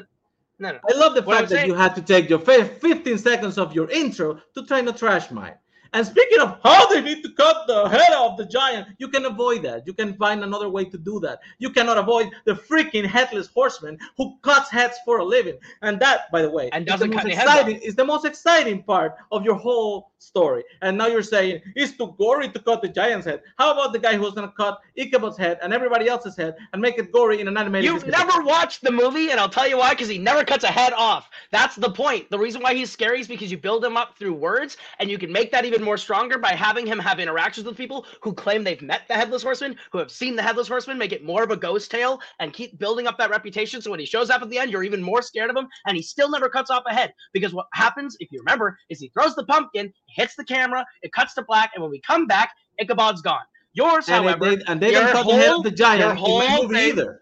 No, 0.63 0.73
no. 0.73 0.79
I 0.89 0.97
love 0.97 1.15
the 1.15 1.23
What 1.23 1.37
I'm 1.37 1.43
fact 1.43 1.51
that 1.51 1.57
saying- 1.57 1.69
you 1.71 1.75
had 1.75 1.95
to 1.97 2.03
take 2.03 2.31
your 2.31 2.39
15 2.39 3.19
seconds 3.19 3.59
of 3.59 3.75
your 3.75 3.91
intro 3.91 4.41
to 4.55 4.65
try 4.65 4.81
to 4.83 4.93
trash 4.93 5.31
mine. 5.31 5.55
And 5.93 6.07
speaking 6.07 6.41
of 6.41 6.59
how 6.63 6.87
they 6.87 7.03
need 7.03 7.23
to 7.23 7.31
cut 7.33 7.67
the 7.67 7.89
head 7.89 8.13
off 8.13 8.39
the 8.39 8.47
giant, 8.47 8.89
you 8.99 9.09
can 9.09 9.27
avoid 9.27 9.63
that. 9.63 9.87
You 9.87 9.93
can 9.93 10.15
find 10.17 10.43
another 10.43 10.69
way 10.69 10.85
to 10.87 10.97
do 10.99 11.21
that. 11.21 11.41
You 11.59 11.71
cannot 11.71 11.99
avoid 11.99 12.31
the 12.45 12.55
freaking 12.55 13.05
headless 13.05 13.49
horseman 13.49 13.99
who 14.17 14.37
cuts 14.43 14.71
heads 14.71 14.99
for 15.05 15.19
a 15.19 15.25
living. 15.25 15.59
And 15.83 16.01
that, 16.01 16.31
by 16.33 16.43
the 16.43 16.51
way, 16.51 16.71
And 16.73 16.89
is 16.89 16.99
the 16.99 17.07
doesn't 17.07 17.11
most 17.11 17.17
cut 17.19 17.27
any 17.27 17.35
heads 17.35 17.49
off. 17.51 17.57
exciting. 17.59 17.83
Is 17.83 17.95
the 17.95 18.05
most 18.05 18.25
exciting 18.25 18.83
part 18.83 19.17
of 19.31 19.45
your 19.45 19.55
whole 19.55 20.13
story. 20.19 20.63
And 20.83 20.97
now 20.97 21.09
you're 21.09 21.23
saying 21.23 21.61
it's 21.75 21.97
too 21.97 22.15
gory 22.17 22.49
to 22.49 22.59
cut 22.61 22.81
the 22.81 22.89
giant's 22.89 23.27
head. 23.27 23.43
How 23.59 23.73
about 23.73 23.93
the 23.93 23.99
guy 23.99 24.17
who's 24.17 24.33
gonna 24.35 24.53
cut 24.57 24.81
Ichabod's 24.97 25.37
head 25.37 25.59
and 25.63 25.73
everybody 25.73 26.09
else's 26.09 26.37
head 26.37 26.55
and 26.73 26.81
make 26.81 26.97
it 26.99 27.13
gory 27.13 27.41
in 27.41 27.49
an 27.49 27.57
animated? 27.57 27.91
You've 27.91 28.07
never 28.07 28.43
watched 28.43 28.83
the 28.83 28.93
movie, 28.93 29.31
and 29.31 29.41
I'll 29.41 29.49
tell 29.49 29.69
you 29.69 29.79
why. 29.79 29.91
Because 29.91 30.09
he 30.09 30.19
never 30.19 30.45
cuts 30.45 30.65
a 30.65 30.69
head 30.69 30.93
off. 30.93 31.29
That's 31.51 31.77
the 31.77 31.91
point. 31.91 32.31
The 32.31 32.39
reason 32.39 32.63
why 32.63 32.75
he's 32.75 32.91
scary 32.91 33.21
is 33.21 33.29
because 33.29 33.51
you 33.51 33.59
build 33.59 33.85
him 33.85 33.97
up 33.97 34.17
through 34.17 34.35
words, 34.35 34.77
and 35.01 35.11
you 35.11 35.19
can 35.19 35.31
make 35.33 35.51
that 35.53 35.65
even 35.65 35.82
more 35.83 35.97
stronger 35.99 36.39
by 36.39 36.53
having 36.53 36.87
him 36.87 36.99
have 36.99 37.21
interactions 37.21 37.67
with 37.67 37.77
people 37.77 38.07
who 38.21 38.33
claim 38.33 38.65
they've 38.65 38.83
met 38.83 39.03
the 39.09 39.15
headless 39.15 39.43
horseman, 39.43 39.77
who 39.91 39.99
have 39.99 40.11
seen 40.11 40.37
the 40.37 40.43
headless 40.43 40.69
horseman, 40.69 40.99
make 40.99 41.13
it 41.13 41.25
more 41.25 41.43
of 41.43 41.51
a 41.51 41.57
ghost 41.57 41.91
tale, 41.91 42.21
and 42.41 42.53
keep 42.53 42.79
building 42.79 43.07
up 43.07 43.19
that 43.19 43.31
reputation. 43.31 43.81
So 43.83 43.91
when 43.91 44.01
he 44.01 44.07
shows 44.07 44.31
up 44.31 44.43
at 44.43 44.51
the 44.51 44.59
end, 44.59 44.71
you're 44.73 44.85
even 44.85 45.03
more 45.03 45.23
scared 45.23 45.51
of 45.51 45.57
him, 45.57 45.69
and 45.87 45.97
he 45.97 46.03
still 46.03 46.31
never 46.31 46.49
cuts 46.49 46.71
off 46.71 46.83
a 46.89 46.95
head. 46.95 47.13
Because 47.33 47.53
what 47.53 47.67
happens, 47.75 48.17
if 48.21 48.31
you 48.33 48.41
remember, 48.41 48.79
is 48.89 49.01
he 49.01 49.11
throws 49.15 49.35
the 49.35 49.45
pumpkin, 49.45 49.93
hits 50.09 50.35
the 50.37 50.45
camera, 50.45 50.85
it 51.03 51.13
cuts 51.13 51.35
to 51.35 51.43
black, 51.43 51.73
and 51.75 51.83
when 51.83 51.91
we 51.91 52.01
come 52.01 52.27
back, 52.27 52.53
Ichabod's 52.81 53.23
gone. 53.23 53.43
Yours, 53.75 54.09
and, 54.09 54.25
however, 54.25 54.57
they, 54.57 54.63
and 54.67 54.81
they 54.81 54.91
didn't 54.91 55.13
cut 55.13 55.27
the 55.27 55.33
head 55.35 55.49
whole- 55.49 55.59
of 55.59 55.65
the 55.65 55.71
giant 55.71 56.11
in 56.11 56.17
whole 56.17 56.63
movie 56.63 56.77
either. 56.79 57.21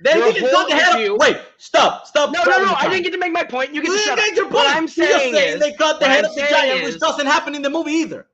They 0.00 0.14
your 0.16 0.32
didn't 0.32 0.50
cut 0.50 0.54
whole 0.56 0.68
the 0.68 0.74
head 0.74 1.00
issue- 1.00 1.14
of. 1.14 1.20
Wait, 1.20 1.38
stop, 1.56 2.06
stop. 2.06 2.30
No, 2.30 2.44
no, 2.44 2.62
no. 2.64 2.74
I 2.74 2.88
didn't 2.88 3.04
get 3.04 3.12
to 3.12 3.18
make 3.18 3.32
my 3.32 3.44
point. 3.44 3.74
You 3.74 3.80
get 3.82 3.90
You 3.92 3.96
to 3.96 4.02
shut 4.02 4.16
make 4.18 4.32
up. 4.32 4.36
your 4.36 4.44
point. 4.44 4.54
What 4.56 4.76
I'm 4.76 4.88
saying 4.88 5.32
saying 5.34 5.54
is, 5.54 5.60
they 5.60 5.72
cut 5.72 6.00
the 6.00 6.06
head 6.06 6.24
I'm 6.24 6.30
of 6.30 6.36
the 6.36 6.42
giant, 6.42 6.82
is- 6.82 6.92
which 6.94 7.00
doesn't 7.00 7.26
happen 7.26 7.54
in 7.54 7.62
the 7.62 7.70
movie 7.70 7.92
either. 7.92 8.26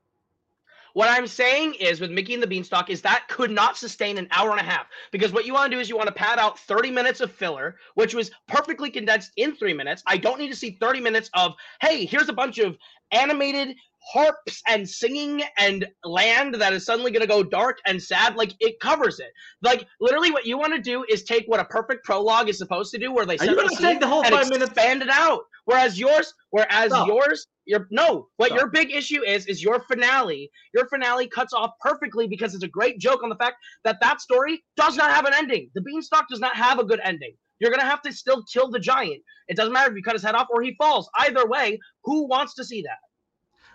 what 0.93 1.09
I'm 1.09 1.25
saying 1.25 1.73
is 1.75 1.99
with 1.99 2.11
Mickey 2.11 2.35
and 2.35 2.43
the 2.43 2.47
Beanstalk 2.47 2.89
is 2.91 3.01
that 3.01 3.27
could 3.27 3.49
not 3.49 3.77
sustain 3.77 4.17
an 4.19 4.27
hour 4.29 4.51
and 4.51 4.59
a 4.59 4.63
half 4.63 4.85
because 5.11 5.31
what 5.31 5.43
you 5.45 5.51
want 5.53 5.71
to 5.71 5.75
do 5.75 5.79
is 5.81 5.89
you 5.89 5.97
want 5.97 6.05
to 6.07 6.13
pad 6.13 6.37
out 6.37 6.59
30 6.59 6.91
minutes 6.91 7.19
of 7.19 7.31
filler, 7.31 7.77
which 7.95 8.13
was 8.13 8.29
perfectly 8.47 8.91
condensed 8.91 9.31
in 9.37 9.55
three 9.55 9.73
minutes. 9.73 10.03
I 10.05 10.17
don't 10.17 10.37
need 10.37 10.49
to 10.49 10.55
see 10.55 10.77
30 10.79 10.99
minutes 11.01 11.31
of 11.33 11.55
hey, 11.81 12.05
here's 12.05 12.29
a 12.29 12.33
bunch 12.33 12.59
of 12.59 12.77
animated 13.11 13.75
harps 14.11 14.61
and 14.67 14.87
singing 14.87 15.43
and 15.57 15.85
land 16.03 16.55
that 16.55 16.73
is 16.73 16.85
suddenly 16.85 17.11
going 17.11 17.21
to 17.21 17.27
go 17.27 17.43
dark 17.43 17.79
and 17.85 18.01
sad 18.01 18.35
like 18.35 18.53
it 18.59 18.79
covers 18.79 19.19
it. 19.19 19.31
Like 19.61 19.87
literally 20.01 20.31
what 20.31 20.45
you 20.45 20.57
want 20.57 20.73
to 20.73 20.81
do 20.81 21.05
is 21.09 21.23
take 21.23 21.45
what 21.47 21.59
a 21.59 21.65
perfect 21.65 22.03
prologue 22.03 22.49
is 22.49 22.57
supposed 22.57 22.91
to 22.91 22.99
do 22.99 23.11
where 23.11 23.25
they 23.25 23.37
Are 23.37 23.45
you 23.45 23.55
gonna 23.55 23.75
take 23.75 23.99
the 23.99 24.07
whole 24.07 24.23
five 24.23 24.49
minutes? 24.49 24.71
expand 24.71 25.01
it 25.01 25.09
out. 25.09 25.41
Whereas 25.65 25.97
yours 25.97 26.33
whereas 26.49 26.91
yours 27.07 27.47
your 27.65 27.87
no. 27.91 28.27
What 28.37 28.53
your 28.53 28.69
big 28.69 28.91
issue 28.91 29.23
is 29.23 29.45
is 29.45 29.63
your 29.63 29.79
finale. 29.81 30.51
Your 30.73 30.87
finale 30.87 31.27
cuts 31.27 31.53
off 31.53 31.71
perfectly 31.79 32.27
because 32.27 32.53
it's 32.53 32.63
a 32.63 32.69
great 32.69 32.99
joke 32.99 33.23
on 33.23 33.29
the 33.29 33.37
fact 33.37 33.55
that 33.85 33.97
that 34.01 34.19
story 34.19 34.63
does 34.75 34.97
not 34.97 35.11
have 35.11 35.25
an 35.25 35.33
ending. 35.33 35.69
The 35.75 35.81
beanstalk 35.81 36.27
does 36.29 36.39
not 36.39 36.55
have 36.55 36.79
a 36.79 36.83
good 36.83 36.99
ending. 37.03 37.33
You're 37.59 37.71
gonna 37.71 37.89
have 37.89 38.01
to 38.01 38.11
still 38.11 38.43
kill 38.51 38.69
the 38.69 38.79
giant. 38.79 39.21
It 39.47 39.55
doesn't 39.55 39.71
matter 39.71 39.91
if 39.91 39.95
you 39.95 40.03
cut 40.03 40.13
his 40.13 40.23
head 40.23 40.35
off 40.35 40.47
or 40.51 40.61
he 40.61 40.75
falls. 40.75 41.09
Either 41.17 41.47
way 41.47 41.79
who 42.03 42.27
wants 42.27 42.55
to 42.55 42.65
see 42.65 42.81
that 42.81 42.97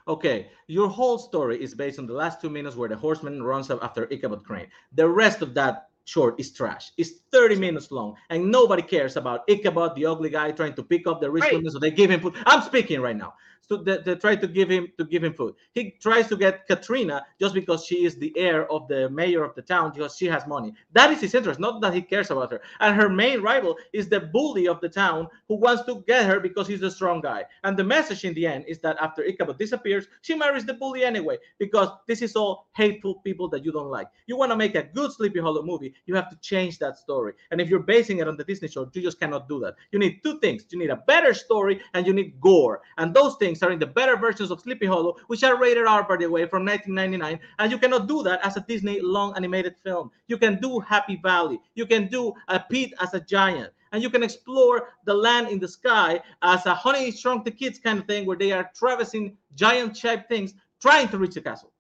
Okay, 0.08 0.48
your 0.68 0.88
whole 0.88 1.18
story 1.18 1.62
is 1.62 1.74
based 1.74 1.98
on 1.98 2.06
the 2.06 2.14
last 2.14 2.40
two 2.40 2.48
minutes 2.48 2.76
where 2.76 2.88
the 2.88 2.96
horseman 2.96 3.42
runs 3.42 3.70
up 3.70 3.78
after 3.82 4.08
Ichabod 4.10 4.42
Crane. 4.42 4.68
The 4.94 5.06
rest 5.06 5.42
of 5.42 5.52
that 5.54 5.90
short 6.06 6.40
is 6.40 6.50
trash. 6.50 6.92
It's 6.96 7.10
30 7.30 7.56
minutes 7.56 7.90
long, 7.90 8.16
and 8.30 8.50
nobody 8.50 8.80
cares 8.80 9.16
about 9.18 9.44
Ichabod, 9.48 9.94
the 9.94 10.06
ugly 10.06 10.30
guy, 10.30 10.50
trying 10.52 10.72
to 10.74 10.82
pick 10.82 11.06
up 11.06 11.20
the 11.20 11.30
rich 11.30 11.44
Right. 11.44 11.52
women 11.54 11.70
so 11.70 11.78
they 11.78 11.90
give 11.90 12.10
him 12.10 12.20
food. 12.20 12.36
I'm 12.46 12.62
speaking 12.62 13.02
right 13.02 13.16
now. 13.16 13.34
They 13.68 14.14
try 14.14 14.36
to 14.36 14.46
give 14.46 14.70
him 14.70 14.88
to 14.98 15.04
give 15.04 15.22
him 15.22 15.34
food. 15.34 15.54
He 15.72 15.96
tries 16.00 16.28
to 16.28 16.36
get 16.36 16.66
Katrina 16.66 17.26
just 17.38 17.54
because 17.54 17.84
she 17.84 18.04
is 18.04 18.16
the 18.16 18.32
heir 18.36 18.70
of 18.72 18.88
the 18.88 19.10
mayor 19.10 19.44
of 19.44 19.54
the 19.54 19.62
town 19.62 19.92
because 19.94 20.16
she 20.16 20.26
has 20.26 20.46
money. 20.46 20.72
That 20.92 21.10
is 21.10 21.20
his 21.20 21.34
interest, 21.34 21.60
not 21.60 21.80
that 21.82 21.92
he 21.92 22.02
cares 22.02 22.30
about 22.30 22.50
her. 22.52 22.60
And 22.80 22.96
her 22.96 23.08
main 23.08 23.42
rival 23.42 23.76
is 23.92 24.08
the 24.08 24.20
bully 24.20 24.68
of 24.68 24.80
the 24.80 24.88
town 24.88 25.28
who 25.48 25.56
wants 25.56 25.84
to 25.84 26.02
get 26.06 26.26
her 26.26 26.40
because 26.40 26.66
he's 26.66 26.82
a 26.82 26.90
strong 26.90 27.20
guy. 27.20 27.44
And 27.64 27.76
the 27.76 27.84
message 27.84 28.24
in 28.24 28.34
the 28.34 28.46
end 28.46 28.64
is 28.66 28.78
that 28.80 28.96
after 29.00 29.22
Ichabod 29.22 29.58
disappears, 29.58 30.06
she 30.22 30.34
marries 30.34 30.64
the 30.64 30.74
bully 30.74 31.04
anyway 31.04 31.36
because 31.58 31.88
this 32.06 32.22
is 32.22 32.36
all 32.36 32.68
hateful 32.74 33.16
people 33.16 33.48
that 33.50 33.64
you 33.64 33.72
don't 33.72 33.90
like. 33.90 34.08
You 34.26 34.36
want 34.36 34.52
to 34.52 34.56
make 34.56 34.74
a 34.74 34.82
good 34.82 35.12
Sleepy 35.12 35.40
Hollow 35.40 35.62
movie, 35.62 35.94
you 36.06 36.14
have 36.14 36.30
to 36.30 36.36
change 36.40 36.78
that 36.78 36.96
story. 36.96 37.34
And 37.50 37.60
if 37.60 37.68
you're 37.68 37.80
basing 37.80 38.18
it 38.18 38.28
on 38.28 38.36
the 38.36 38.44
Disney 38.44 38.68
show, 38.68 38.88
you 38.92 39.02
just 39.02 39.20
cannot 39.20 39.48
do 39.48 39.60
that. 39.60 39.74
You 39.92 39.98
need 39.98 40.20
two 40.22 40.38
things. 40.40 40.64
You 40.70 40.78
need 40.78 40.90
a 40.90 40.96
better 40.96 41.34
story 41.34 41.80
and 41.94 42.06
you 42.06 42.12
need 42.12 42.40
gore. 42.40 42.80
And 42.96 43.14
those 43.14 43.36
things 43.36 43.57
are 43.62 43.72
in 43.72 43.78
the 43.78 43.86
better 43.86 44.16
versions 44.16 44.50
of 44.50 44.60
Sleepy 44.60 44.86
Hollow, 44.86 45.16
which 45.26 45.44
are 45.44 45.58
rated 45.58 45.86
R, 45.86 46.02
by 46.02 46.16
the 46.16 46.26
way, 46.26 46.46
from 46.46 46.64
1999. 46.64 47.40
And 47.58 47.72
you 47.72 47.78
cannot 47.78 48.08
do 48.08 48.22
that 48.22 48.44
as 48.44 48.56
a 48.56 48.60
Disney 48.60 49.00
long 49.00 49.34
animated 49.36 49.76
film. 49.82 50.10
You 50.26 50.38
can 50.38 50.60
do 50.60 50.80
Happy 50.80 51.16
Valley. 51.22 51.60
You 51.74 51.86
can 51.86 52.08
do 52.08 52.32
a 52.48 52.60
Pete 52.60 52.94
as 53.00 53.14
a 53.14 53.20
giant. 53.20 53.72
And 53.92 54.02
you 54.02 54.10
can 54.10 54.22
explore 54.22 54.94
the 55.04 55.14
land 55.14 55.48
in 55.48 55.58
the 55.58 55.68
sky 55.68 56.20
as 56.42 56.66
a 56.66 56.74
Honey 56.74 57.10
Shrunk 57.10 57.44
the 57.44 57.50
Kids 57.50 57.78
kind 57.78 57.98
of 57.98 58.06
thing, 58.06 58.26
where 58.26 58.36
they 58.36 58.52
are 58.52 58.70
traversing 58.74 59.36
giant-shaped 59.54 60.28
things 60.28 60.54
trying 60.80 61.08
to 61.08 61.18
reach 61.18 61.34
the 61.34 61.40
castle. 61.40 61.72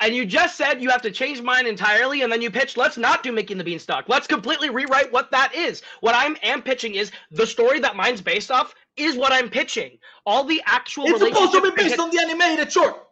And 0.00 0.14
you 0.14 0.24
just 0.24 0.56
said 0.56 0.82
you 0.82 0.88
have 0.90 1.02
to 1.02 1.10
change 1.10 1.42
mine 1.42 1.66
entirely 1.66 2.22
and 2.22 2.32
then 2.32 2.40
you 2.40 2.50
pitched 2.50 2.76
let's 2.78 2.96
not 2.96 3.22
do 3.22 3.32
Mickey 3.32 3.52
and 3.52 3.60
the 3.60 3.64
Beanstalk. 3.64 4.08
Let's 4.08 4.26
completely 4.26 4.70
rewrite 4.70 5.12
what 5.12 5.30
that 5.30 5.54
is. 5.54 5.82
What 6.00 6.14
i'm 6.16 6.36
am 6.42 6.62
pitching 6.62 6.94
is 6.94 7.12
the 7.30 7.46
story 7.46 7.80
that 7.80 7.96
mine's 7.96 8.22
based 8.22 8.50
off 8.50 8.74
is 8.96 9.16
what 9.16 9.32
i'm 9.32 9.50
pitching. 9.50 9.98
All 10.24 10.44
the 10.44 10.62
actual 10.66 11.04
It's 11.06 11.20
supposed 11.20 11.52
to 11.52 11.60
be 11.60 11.70
based 11.76 11.98
on 12.00 12.10
the 12.10 12.18
animated 12.18 12.72
short. 12.72 13.08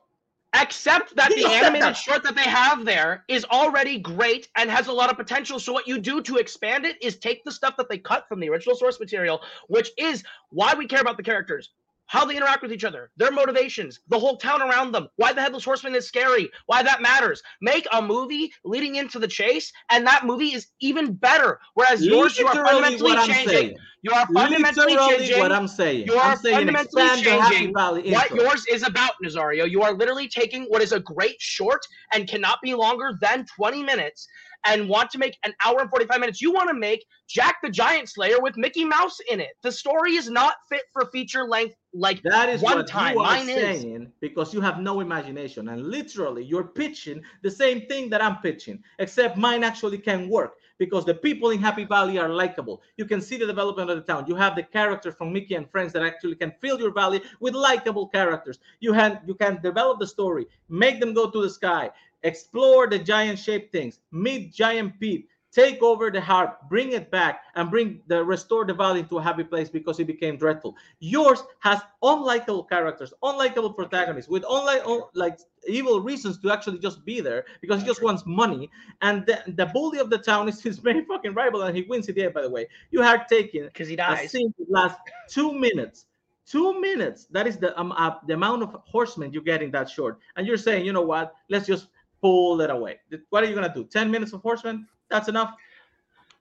except 0.54 1.14
that 1.16 1.30
You 1.36 1.46
the 1.46 1.52
animated 1.52 1.88
that. 1.88 1.96
short 1.96 2.22
that 2.24 2.34
they 2.34 2.42
have 2.42 2.84
there 2.86 3.24
is 3.28 3.44
already 3.44 3.98
great 3.98 4.48
and 4.56 4.70
has 4.70 4.86
a 4.86 4.92
lot 4.92 5.10
of 5.10 5.16
potential. 5.18 5.60
So 5.60 5.72
what 5.74 5.86
you 5.86 5.98
do 5.98 6.22
to 6.22 6.36
expand 6.36 6.86
it 6.86 6.96
is 7.02 7.16
take 7.18 7.44
the 7.44 7.52
stuff 7.52 7.76
that 7.76 7.90
they 7.90 7.98
cut 7.98 8.26
from 8.28 8.40
the 8.40 8.48
original 8.48 8.74
source 8.76 8.98
material 8.98 9.42
which 9.68 9.90
is 9.98 10.24
why 10.50 10.74
we 10.74 10.86
care 10.86 11.02
about 11.02 11.18
the 11.18 11.22
characters 11.22 11.70
how 12.08 12.24
they 12.24 12.36
interact 12.36 12.62
with 12.62 12.72
each 12.72 12.84
other, 12.84 13.10
their 13.16 13.30
motivations, 13.30 14.00
the 14.08 14.18
whole 14.18 14.36
town 14.36 14.62
around 14.62 14.92
them, 14.92 15.08
why 15.16 15.32
the 15.32 15.40
Headless 15.40 15.64
Horseman 15.64 15.94
is 15.94 16.06
scary, 16.06 16.50
why 16.66 16.82
that 16.82 17.00
matters. 17.00 17.42
Make 17.60 17.86
a 17.92 18.02
movie 18.02 18.52
leading 18.64 18.96
into 18.96 19.18
the 19.18 19.28
chase, 19.28 19.72
and 19.90 20.06
that 20.06 20.26
movie 20.26 20.54
is 20.54 20.68
even 20.80 21.12
better. 21.12 21.60
Whereas 21.74 22.04
yours, 22.04 22.38
you 22.38 22.46
are 22.46 22.54
fundamentally 22.54 23.14
changing. 23.26 23.76
You 24.02 24.12
are 24.12 24.26
fundamentally 24.32 24.94
Literally 24.94 25.18
changing. 25.18 25.38
what 25.38 25.52
I'm 25.52 25.68
saying. 25.68 26.06
You 26.06 26.14
are 26.14 26.32
I'm 26.32 26.38
saying 26.38 26.56
fundamentally 26.56 27.02
expand 27.04 27.26
the 27.26 27.42
Happy 27.42 27.56
changing 27.56 28.12
what 28.12 28.30
yours 28.30 28.64
is 28.70 28.84
about, 28.84 29.12
Nazario. 29.22 29.68
You 29.68 29.82
are 29.82 29.92
literally 29.92 30.28
taking 30.28 30.64
what 30.64 30.80
is 30.80 30.92
a 30.92 31.00
great 31.00 31.40
short 31.40 31.84
and 32.12 32.28
cannot 32.28 32.58
be 32.62 32.74
longer 32.74 33.18
than 33.20 33.44
20 33.56 33.82
minutes 33.82 34.28
and 34.64 34.88
want 34.88 35.10
to 35.10 35.18
make 35.18 35.38
an 35.44 35.52
hour 35.64 35.80
and 35.80 35.90
45 35.90 36.20
minutes. 36.20 36.40
You 36.40 36.52
want 36.52 36.68
to 36.68 36.74
make 36.74 37.04
Jack 37.28 37.56
the 37.62 37.70
Giant 37.70 38.08
Slayer 38.08 38.40
with 38.40 38.56
Mickey 38.56 38.84
Mouse 38.84 39.18
in 39.30 39.40
it. 39.40 39.50
The 39.62 39.72
story 39.72 40.16
is 40.16 40.28
not 40.30 40.54
fit 40.68 40.82
for 40.92 41.06
feature 41.06 41.44
length 41.44 41.74
like 41.94 42.22
That 42.22 42.48
is 42.48 42.60
one 42.62 42.78
what 42.78 42.86
time. 42.86 43.14
you 43.14 43.20
are 43.20 43.24
Mine 43.24 43.48
is. 43.48 43.80
saying 43.82 44.12
because 44.20 44.52
you 44.52 44.60
have 44.60 44.80
no 44.80 45.00
imagination, 45.00 45.68
and 45.68 45.88
literally 45.88 46.44
you're 46.44 46.64
pitching 46.64 47.22
the 47.42 47.50
same 47.50 47.82
thing 47.82 48.10
that 48.10 48.22
I'm 48.22 48.36
pitching, 48.38 48.82
except 48.98 49.36
mine 49.36 49.64
actually 49.64 49.98
can 49.98 50.28
work 50.28 50.54
because 50.78 51.04
the 51.04 51.14
people 51.14 51.50
in 51.50 51.58
Happy 51.60 51.84
Valley 51.84 52.18
are 52.18 52.28
likable. 52.28 52.82
You 52.96 53.04
can 53.04 53.20
see 53.20 53.36
the 53.36 53.46
development 53.46 53.90
of 53.90 53.96
the 53.96 54.02
town. 54.02 54.26
You 54.28 54.36
have 54.36 54.54
the 54.54 54.62
characters 54.62 55.14
from 55.14 55.32
Mickey 55.32 55.54
and 55.56 55.68
Friends 55.70 55.92
that 55.92 56.02
actually 56.02 56.36
can 56.36 56.52
fill 56.60 56.78
your 56.78 56.92
valley 56.92 57.20
with 57.40 57.54
likable 57.54 58.08
characters. 58.08 58.58
You 58.80 58.92
can 58.92 59.20
you 59.26 59.34
can 59.34 59.60
develop 59.62 59.98
the 59.98 60.06
story, 60.06 60.46
make 60.68 61.00
them 61.00 61.14
go 61.14 61.30
to 61.30 61.42
the 61.42 61.50
sky, 61.50 61.90
explore 62.22 62.86
the 62.86 62.98
giant 62.98 63.38
shaped 63.38 63.72
things, 63.72 64.00
meet 64.10 64.52
Giant 64.52 64.98
Pete. 65.00 65.28
take 65.50 65.82
over 65.82 66.10
the 66.10 66.20
harp, 66.20 66.60
bring 66.68 66.92
it 66.92 67.10
back, 67.10 67.42
and 67.54 67.70
bring 67.70 68.00
the 68.06 68.22
restore 68.22 68.64
the 68.64 68.74
valley 68.74 69.00
into 69.00 69.18
a 69.18 69.22
happy 69.22 69.44
place 69.44 69.70
because 69.70 69.98
it 69.98 70.06
became 70.06 70.36
dreadful. 70.36 70.76
Yours 71.00 71.42
has 71.60 71.80
unlikable 72.02 72.68
characters, 72.68 73.12
unlikable 73.22 73.74
protagonists 73.74 74.28
with 74.28 74.44
unlike 74.48 74.82
like 75.14 75.38
evil 75.66 76.00
reasons 76.00 76.38
to 76.40 76.52
actually 76.52 76.78
just 76.78 77.04
be 77.04 77.20
there 77.20 77.44
because 77.60 77.80
he 77.80 77.86
just 77.86 78.02
wants 78.02 78.24
money. 78.26 78.70
And 79.00 79.26
the, 79.26 79.42
the 79.46 79.66
bully 79.66 79.98
of 79.98 80.10
the 80.10 80.18
town 80.18 80.48
is 80.48 80.62
his 80.68 80.82
main 80.82 81.06
fucking 81.06 81.34
rival, 81.34 81.62
and 81.62 81.76
he 81.76 81.82
wins 81.82 82.08
at 82.08 82.14
the 82.14 82.24
end. 82.24 82.34
By 82.34 82.42
the 82.42 82.50
way, 82.50 82.68
you 82.90 83.02
had 83.02 83.26
taken 83.28 83.66
because 83.66 83.88
he 83.88 83.96
dies. 83.96 84.26
a 84.26 84.28
scene 84.28 84.54
that 84.58 84.70
lasts 84.70 85.00
two 85.28 85.52
minutes. 85.52 86.06
Two 86.46 86.80
minutes. 86.80 87.26
That 87.30 87.46
is 87.46 87.58
the 87.58 87.78
um, 87.78 87.92
uh, 87.92 88.12
the 88.26 88.34
amount 88.34 88.62
of 88.62 88.76
horsemen 88.86 89.32
you 89.32 89.42
get 89.42 89.62
in 89.62 89.70
that 89.72 89.90
short. 89.90 90.18
And 90.36 90.46
you're 90.46 90.56
saying, 90.56 90.86
you 90.86 90.92
know 90.92 91.02
what? 91.02 91.34
Let's 91.50 91.66
just 91.66 91.88
pull 92.20 92.60
it 92.60 92.70
away. 92.70 92.98
What 93.30 93.44
are 93.44 93.46
you 93.46 93.54
gonna 93.54 93.72
do? 93.72 93.84
Ten 93.84 94.10
minutes 94.10 94.32
of 94.32 94.42
horsemen? 94.42 94.86
That's 95.10 95.28
enough. 95.28 95.54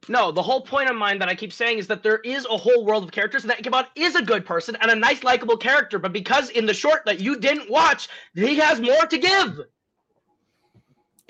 No, 0.10 0.32
the 0.32 0.42
whole 0.42 0.62
point 0.62 0.90
of 0.90 0.96
mine 0.96 1.20
that 1.20 1.28
I 1.28 1.36
keep 1.36 1.52
saying 1.52 1.80
is 1.80 1.88
that 1.88 2.02
there 2.02 2.20
is 2.20 2.46
a 2.46 2.56
whole 2.56 2.86
world 2.86 3.04
of 3.04 3.12
characters, 3.12 3.44
and 3.44 3.52
that 3.52 3.60
Ichabod 3.60 3.88
is 3.96 4.16
a 4.16 4.22
good 4.22 4.46
person 4.46 4.78
and 4.80 4.90
a 4.90 4.96
nice, 4.96 5.24
likable 5.24 5.58
character. 5.58 6.00
But 6.00 6.14
because 6.14 6.50
in 6.52 6.66
the 6.66 6.74
short 6.74 7.04
that 7.06 7.20
you 7.20 7.38
didn't 7.38 7.70
watch, 7.70 8.08
he 8.34 8.56
has 8.56 8.80
more 8.80 9.06
to 9.06 9.18
give. 9.18 9.62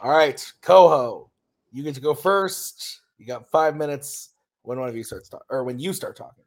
All 0.02 0.12
right, 0.12 0.54
Coho, 0.62 1.32
you 1.72 1.82
get 1.82 1.95
to 1.95 2.02
go 2.02 2.14
first. 2.14 3.02
You 3.18 3.26
got 3.26 3.50
five 3.50 3.76
minutes 3.76 4.30
when 4.62 4.80
one 4.80 4.89
of 4.89 4.95
you 4.95 5.04
starts 5.04 5.30
talking, 5.30 5.48
or 5.50 5.64
when 5.64 5.80
you 5.80 5.91
start 5.91 6.16
talking, 6.16 6.43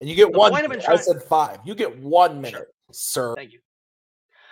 and 0.00 0.08
you 0.08 0.16
get 0.16 0.32
The 0.32 0.38
one. 0.38 0.54
I've 0.54 0.70
minute. 0.70 0.88
I 0.88 0.96
said 0.96 1.22
five. 1.22 1.58
You 1.66 1.74
get 1.74 1.98
one 1.98 2.40
minute, 2.40 2.68
sir. 2.92 3.34
Thank 3.36 3.52
you. 3.52 3.58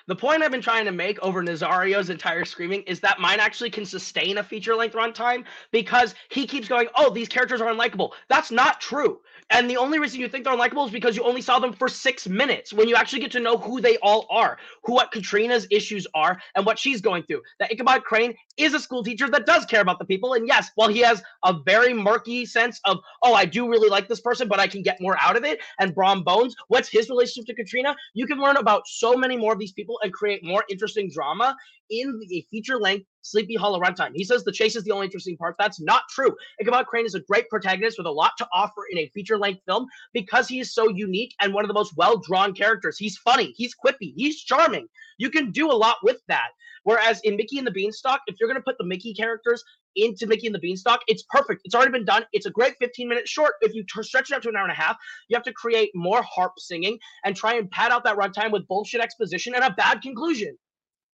The 0.09 0.15
point 0.15 0.43
I've 0.43 0.53
been 0.53 0.63
trying 0.63 0.85
to 0.85 0.93
make 0.93 1.19
over 1.21 1.43
Nazario's 1.43 2.11
entire 2.11 2.45
screaming 2.45 2.83
is 2.83 3.01
that 3.01 3.19
mine 3.19 3.41
actually 3.41 3.71
can 3.71 3.85
sustain 3.85 4.39
a 4.39 4.43
feature 4.43 4.77
length 4.77 4.95
runtime 4.95 5.45
because 5.73 6.15
he 6.31 6.47
keeps 6.47 6.69
going, 6.69 6.87
Oh, 6.95 7.11
these 7.11 7.29
characters 7.29 7.61
are 7.61 7.73
unlikable. 7.73 8.13
That's 8.29 8.53
not 8.53 8.81
true. 8.81 9.19
And 9.51 9.71
the 9.71 9.77
only 9.77 9.99
reason 9.99 10.21
you 10.21 10.29
think 10.29 10.45
they're 10.45 10.57
unlikable 10.57 10.87
is 10.87 10.93
because 10.93 11.17
you 11.17 11.23
only 11.23 11.41
saw 11.41 11.59
them 11.59 11.73
for 11.73 11.89
six 11.89 12.29
minutes 12.29 12.73
when 12.73 12.89
you 12.89 12.97
actually 12.97 13.21
get 13.21 13.31
to 13.33 13.41
know 13.41 13.57
who 13.57 13.81
they 13.81 13.97
all 13.99 14.27
are, 14.29 14.59
who 14.85 14.95
what 14.95 15.13
Katrina's 15.13 15.69
issues 15.71 16.07
are, 16.15 16.41
and 16.57 16.67
what 16.67 16.79
she's 16.79 17.01
going 17.01 17.23
through. 17.23 17.43
That 17.61 17.71
Ichabod 17.71 18.03
Crane 18.03 18.35
is 18.57 18.75
a 18.75 18.81
school 18.81 19.05
teacher 19.05 19.29
that 19.31 19.47
does 19.47 19.65
care 19.65 19.81
about 19.81 19.99
the 20.01 20.05
people. 20.05 20.35
And 20.35 20.49
yes, 20.49 20.71
while 20.75 20.89
he 20.89 20.99
has 21.01 21.23
a 21.45 21.55
very 21.65 21.95
murky 21.95 22.45
sense 22.45 22.81
of, 22.85 22.99
oh, 23.23 23.35
I 23.35 23.45
do 23.45 23.69
really 23.69 23.89
like 23.89 24.09
this 24.09 24.21
person, 24.21 24.49
but 24.49 24.59
I 24.59 24.67
can 24.67 24.83
get 24.83 25.01
more 25.01 25.17
out 25.21 25.37
of 25.37 25.45
it, 25.45 25.61
and 25.79 25.95
Brom 25.95 26.25
Bones, 26.25 26.57
what's 26.69 26.89
his 26.89 27.09
relationship 27.09 27.47
to 27.47 27.55
Katrina? 27.55 27.95
You 28.15 28.27
can 28.27 28.39
learn 28.39 28.57
about 28.57 28.89
so 28.89 29.17
many 29.17 29.37
more 29.37 29.53
of 29.53 29.61
these 29.61 29.73
people 29.73 29.96
and 30.03 30.13
create 30.13 30.45
more 30.45 30.65
interesting 30.71 31.11
drama 31.13 31.57
in 31.91 32.21
a 32.33 32.43
feature 32.51 32.79
length 32.79 33.07
Sleepy 33.23 33.55
Hollow 33.57 33.81
runtime. 33.81 34.13
He 34.15 34.25
says 34.25 34.45
the 34.45 34.53
chase 34.53 34.77
is 34.77 34.85
the 34.85 34.93
only 34.93 35.07
interesting 35.07 35.37
part. 35.37 35.57
That's 35.59 35.81
not 35.81 36.03
true. 36.11 36.35
Ichabod 36.61 36.87
Crane 36.87 37.07
is 37.07 37.15
a 37.15 37.21
great 37.21 37.49
protagonist 37.49 37.99
with 37.99 38.07
a 38.07 38.11
lot 38.11 38.33
to 38.39 38.47
offer 38.53 38.83
in 38.91 38.99
a 38.99 39.09
feature 39.09 39.39
length 39.39 39.63
film 39.67 39.87
because 40.13 40.49
he 40.49 40.61
is 40.61 40.73
so 40.73 40.89
unique 40.89 41.35
and 41.41 41.53
one 41.53 41.65
of 41.65 41.69
the 41.69 41.75
most 41.75 41.97
well 41.97 42.19
drawn 42.19 42.55
characters. 42.55 42.99
He's 42.99 43.17
funny, 43.19 43.53
he's 43.57 43.75
quippy, 43.75 44.13
he's 44.17 44.43
charming. 44.43 44.87
You 45.19 45.31
can 45.31 45.51
do 45.51 45.71
a 45.71 45.73
lot 45.73 45.97
with 46.03 46.21
that. 46.29 46.49
Whereas 46.85 47.21
in 47.23 47.37
Mickey 47.37 47.59
and 47.59 47.67
the 47.67 47.73
Beanstalk, 47.73 48.21
if 48.29 48.37
you're 48.39 48.49
going 48.49 48.61
to 48.61 48.65
put 48.65 48.79
the 48.79 48.85
Mickey 48.85 49.13
characters 49.13 49.65
into 49.97 50.27
Mickey 50.27 50.47
and 50.47 50.55
the 50.55 50.59
Beanstalk, 50.59 51.01
it's 51.09 51.25
perfect. 51.31 51.63
It's 51.65 51.75
already 51.75 51.93
been 51.93 52.05
done. 52.05 52.25
It's 52.33 52.47
a 52.47 52.51
great 52.51 52.75
15 52.81 53.09
minute 53.09 53.29
short. 53.29 53.55
If 53.61 53.75
you 53.75 53.83
t- 53.83 54.03
stretch 54.03 54.31
it 54.31 54.35
out 54.35 54.43
to 54.43 54.49
an 54.49 54.57
hour 54.57 54.63
and 54.63 54.73
a 54.73 54.75
half, 54.75 54.97
you 55.29 55.37
have 55.37 55.45
to 55.45 55.53
create 55.53 55.91
more 55.95 56.23
harp 56.23 56.53
singing 56.59 56.99
and 57.25 57.35
try 57.35 57.55
and 57.55 57.71
pad 57.71 57.93
out 57.93 58.05
that 58.05 58.17
runtime 58.17 58.53
with 58.53 58.67
bullshit 58.69 59.01
exposition 59.01 59.55
and 59.55 59.65
a 59.65 59.71
bad 59.71 60.03
conclusion. 60.03 60.57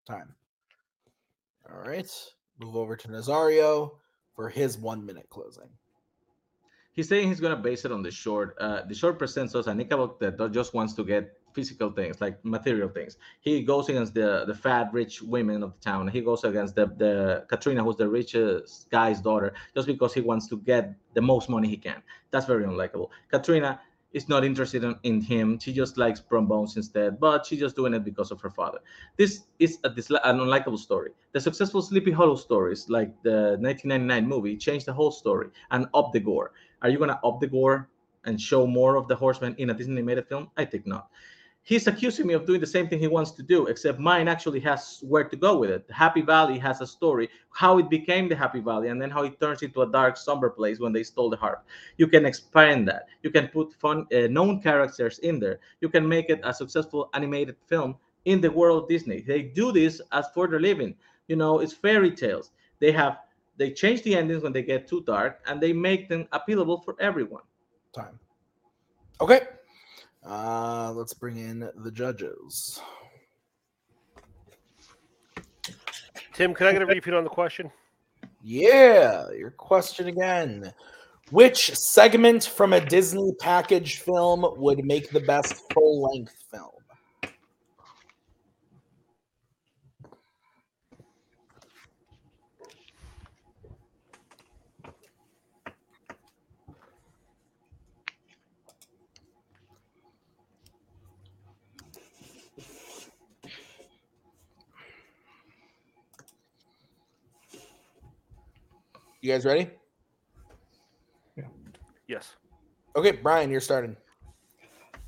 Time. 0.07 0.33
All 1.71 1.81
right. 1.81 2.09
Move 2.59 2.75
over 2.75 2.95
to 2.95 3.07
Nazario 3.07 3.91
for 4.35 4.49
his 4.49 4.77
one 4.77 5.05
minute 5.05 5.27
closing. 5.29 5.69
He's 6.93 7.07
saying 7.07 7.29
he's 7.29 7.39
gonna 7.39 7.55
base 7.55 7.85
it 7.85 7.91
on 7.91 8.03
the 8.03 8.11
short. 8.11 8.55
Uh, 8.59 8.81
the 8.83 8.93
short 8.93 9.17
presents 9.17 9.55
us 9.55 9.67
an 9.67 9.79
Ichabod 9.79 10.19
that 10.19 10.37
that 10.37 10.51
just 10.51 10.73
wants 10.73 10.93
to 10.93 11.03
get 11.05 11.40
physical 11.53 11.91
things, 11.91 12.21
like 12.21 12.43
material 12.43 12.89
things. 12.89 13.17
He 13.41 13.63
goes 13.63 13.89
against 13.89 14.13
the 14.13 14.45
the 14.45 14.55
fat, 14.55 14.91
rich 14.93 15.21
women 15.21 15.63
of 15.63 15.73
the 15.73 15.79
town. 15.79 16.07
He 16.07 16.21
goes 16.21 16.43
against 16.43 16.75
the 16.75 16.87
the 16.97 17.45
Katrina, 17.47 17.83
who's 17.83 17.97
the 17.97 18.07
richest 18.09 18.89
guy's 18.89 19.21
daughter, 19.21 19.53
just 19.75 19.87
because 19.87 20.13
he 20.13 20.21
wants 20.21 20.47
to 20.49 20.57
get 20.57 20.95
the 21.13 21.21
most 21.21 21.49
money 21.49 21.67
he 21.67 21.77
can. 21.77 22.01
That's 22.31 22.45
very 22.45 22.65
unlikable. 22.65 23.09
Katrina 23.29 23.79
is 24.13 24.27
not 24.27 24.43
interested 24.43 24.83
in, 24.83 24.95
in 25.03 25.21
him. 25.21 25.57
She 25.59 25.73
just 25.73 25.97
likes 25.97 26.19
Brom 26.19 26.45
Bones 26.47 26.75
instead, 26.75 27.19
but 27.19 27.45
she's 27.45 27.59
just 27.59 27.75
doing 27.75 27.93
it 27.93 28.03
because 28.03 28.31
of 28.31 28.41
her 28.41 28.49
father. 28.49 28.79
This 29.17 29.43
is 29.59 29.79
a 29.83 29.89
disli- 29.89 30.19
an 30.23 30.37
unlikable 30.39 30.77
story. 30.77 31.11
The 31.31 31.39
successful 31.39 31.81
Sleepy 31.81 32.11
Hollow 32.11 32.35
stories, 32.35 32.89
like 32.89 33.09
the 33.23 33.57
1999 33.59 34.27
movie, 34.27 34.57
changed 34.57 34.85
the 34.85 34.93
whole 34.93 35.11
story 35.11 35.49
and 35.71 35.87
up 35.93 36.11
the 36.11 36.19
gore. 36.19 36.51
Are 36.81 36.89
you 36.89 36.97
gonna 36.97 37.19
up 37.23 37.39
the 37.39 37.47
gore 37.47 37.89
and 38.25 38.39
show 38.39 38.67
more 38.67 38.95
of 38.97 39.07
the 39.07 39.15
horsemen 39.15 39.55
in 39.57 39.69
a 39.69 39.73
Disney 39.73 39.93
animated 39.93 40.27
film? 40.27 40.49
I 40.57 40.65
think 40.65 40.85
not. 40.85 41.09
He's 41.63 41.85
accusing 41.85 42.25
me 42.25 42.33
of 42.33 42.47
doing 42.47 42.59
the 42.59 42.65
same 42.65 42.87
thing 42.87 42.99
he 42.99 43.07
wants 43.07 43.31
to 43.31 43.43
do, 43.43 43.67
except 43.67 43.99
mine 43.99 44.27
actually 44.27 44.59
has 44.61 44.99
where 45.03 45.23
to 45.23 45.35
go 45.35 45.57
with 45.57 45.69
it. 45.69 45.85
Happy 45.91 46.21
Valley 46.21 46.57
has 46.57 46.81
a 46.81 46.87
story, 46.87 47.29
how 47.51 47.77
it 47.77 47.89
became 47.89 48.27
the 48.27 48.35
Happy 48.35 48.59
Valley, 48.59 48.87
and 48.87 48.99
then 48.99 49.11
how 49.11 49.23
it 49.23 49.39
turns 49.39 49.61
into 49.61 49.81
a 49.83 49.91
dark, 49.91 50.17
somber 50.17 50.49
place 50.49 50.79
when 50.79 50.91
they 50.91 51.03
stole 51.03 51.29
the 51.29 51.37
harp. 51.37 51.63
You 51.97 52.07
can 52.07 52.25
expand 52.25 52.87
that. 52.87 53.07
You 53.21 53.29
can 53.29 53.47
put 53.49 53.73
fun, 53.73 54.07
uh, 54.11 54.27
known 54.27 54.59
characters 54.61 55.19
in 55.19 55.39
there. 55.39 55.59
You 55.81 55.89
can 55.89 56.07
make 56.07 56.29
it 56.29 56.41
a 56.43 56.53
successful 56.53 57.09
animated 57.13 57.55
film 57.67 57.95
in 58.25 58.41
the 58.41 58.51
world 58.51 58.83
of 58.83 58.89
Disney. 58.89 59.21
They 59.21 59.43
do 59.43 59.71
this 59.71 60.01
as 60.11 60.27
for 60.33 60.47
their 60.47 60.59
living. 60.59 60.95
You 61.27 61.35
know, 61.35 61.59
it's 61.59 61.73
fairy 61.73 62.11
tales. 62.11 62.51
They 62.79 62.91
have 62.91 63.19
they 63.57 63.69
change 63.71 64.01
the 64.01 64.15
endings 64.15 64.41
when 64.41 64.53
they 64.53 64.63
get 64.63 64.87
too 64.87 65.03
dark, 65.03 65.41
and 65.45 65.61
they 65.61 65.73
make 65.73 66.09
them 66.09 66.27
appealable 66.33 66.83
for 66.83 66.95
everyone. 66.99 67.43
Time. 67.93 68.19
Okay. 69.19 69.41
Uh, 70.25 70.93
let's 70.95 71.13
bring 71.13 71.37
in 71.37 71.69
the 71.77 71.91
judges. 71.91 72.79
Tim, 76.33 76.53
can 76.53 76.67
I 76.67 76.73
get 76.73 76.81
a 76.81 76.85
repeat 76.85 77.13
on 77.13 77.23
the 77.23 77.29
question? 77.29 77.71
Yeah, 78.43 79.29
your 79.31 79.51
question 79.51 80.07
again. 80.07 80.73
Which 81.31 81.73
segment 81.75 82.43
from 82.43 82.73
a 82.73 82.81
Disney 82.81 83.33
package 83.39 83.99
film 83.99 84.45
would 84.57 84.83
make 84.83 85.09
the 85.11 85.21
best 85.21 85.71
full 85.73 86.09
length 86.11 86.35
film? 86.51 86.80
You 109.21 109.31
guys 109.31 109.45
ready? 109.45 109.69
Yeah. 111.37 111.43
Yes. 112.07 112.37
Okay, 112.95 113.11
Brian, 113.11 113.51
you're 113.51 113.61
starting. 113.61 113.95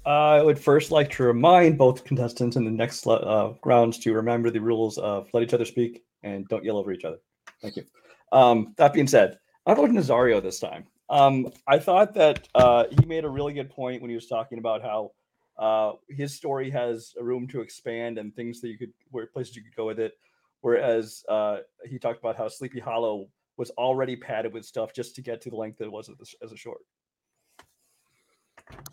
I 0.06 0.40
would 0.40 0.60
first 0.60 0.92
like 0.92 1.10
to 1.14 1.24
remind 1.24 1.80
both 1.80 2.04
contestants 2.04 2.56
in 2.56 2.64
the 2.64 2.70
next 2.70 3.08
uh, 3.08 3.54
rounds 3.66 3.98
to 4.00 4.14
remember 4.14 4.52
the 4.52 4.60
rules 4.60 5.00
of 5.00 5.30
let 5.34 5.42
each 5.42 5.56
other 5.56 5.66
speak 5.66 6.04
and 6.22 6.48
don't 6.48 6.64
yell 6.64 6.78
over 6.78 6.92
each 6.92 7.06
other. 7.06 7.18
Thank 7.60 7.78
you. 7.78 7.86
Um, 8.32 8.76
that 8.78 8.94
being 8.94 9.08
said, 9.08 9.40
I 9.66 9.74
voted 9.74 9.96
Nazario 9.96 10.44
this 10.44 10.60
time. 10.60 10.86
Um, 11.10 11.52
I 11.68 11.80
thought 11.80 12.14
that 12.14 12.48
uh, 12.54 12.84
he 12.92 13.06
made 13.06 13.26
a 13.26 13.30
really 13.30 13.54
good 13.54 13.72
point 13.72 14.00
when 14.00 14.10
he 14.10 14.16
was 14.16 14.28
talking 14.28 14.60
about 14.60 14.84
how 14.84 15.12
uh, 15.58 15.94
his 16.08 16.36
story 16.36 16.70
has 16.70 17.16
a 17.20 17.24
room 17.24 17.48
to 17.48 17.62
expand 17.62 18.20
and 18.20 18.36
things 18.36 18.62
that 18.62 18.68
you 18.68 18.78
could, 18.78 18.94
where 19.10 19.26
places 19.26 19.56
you 19.56 19.64
could 19.64 19.76
go 19.76 19.88
with 19.88 20.00
it. 20.00 20.14
Whereas 20.62 21.24
uh, 21.28 21.58
he 21.86 21.98
talked 21.98 22.20
about 22.20 22.38
how 22.38 22.48
Sleepy 22.48 22.80
Hollow 22.80 23.28
was 23.58 23.70
already 23.72 24.16
padded 24.16 24.54
with 24.54 24.66
stuff 24.66 24.94
just 24.94 25.16
to 25.16 25.22
get 25.22 25.42
to 25.42 25.50
the 25.50 25.56
length 25.56 25.78
that 25.78 25.86
it 25.86 25.92
was 25.92 26.10
as 26.10 26.16
a, 26.20 26.46
as 26.46 26.52
a 26.52 26.58
short. 26.58 26.82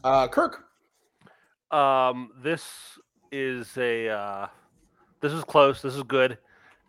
Uh, 0.05 0.29
Kirk. 0.29 0.65
Um, 1.71 2.31
this 2.43 2.65
is 3.33 3.77
a 3.77 4.09
uh, 4.09 4.47
this 5.21 5.33
is 5.33 5.45
close. 5.45 5.81
This 5.83 5.95
is 5.95 6.03
good, 6.03 6.39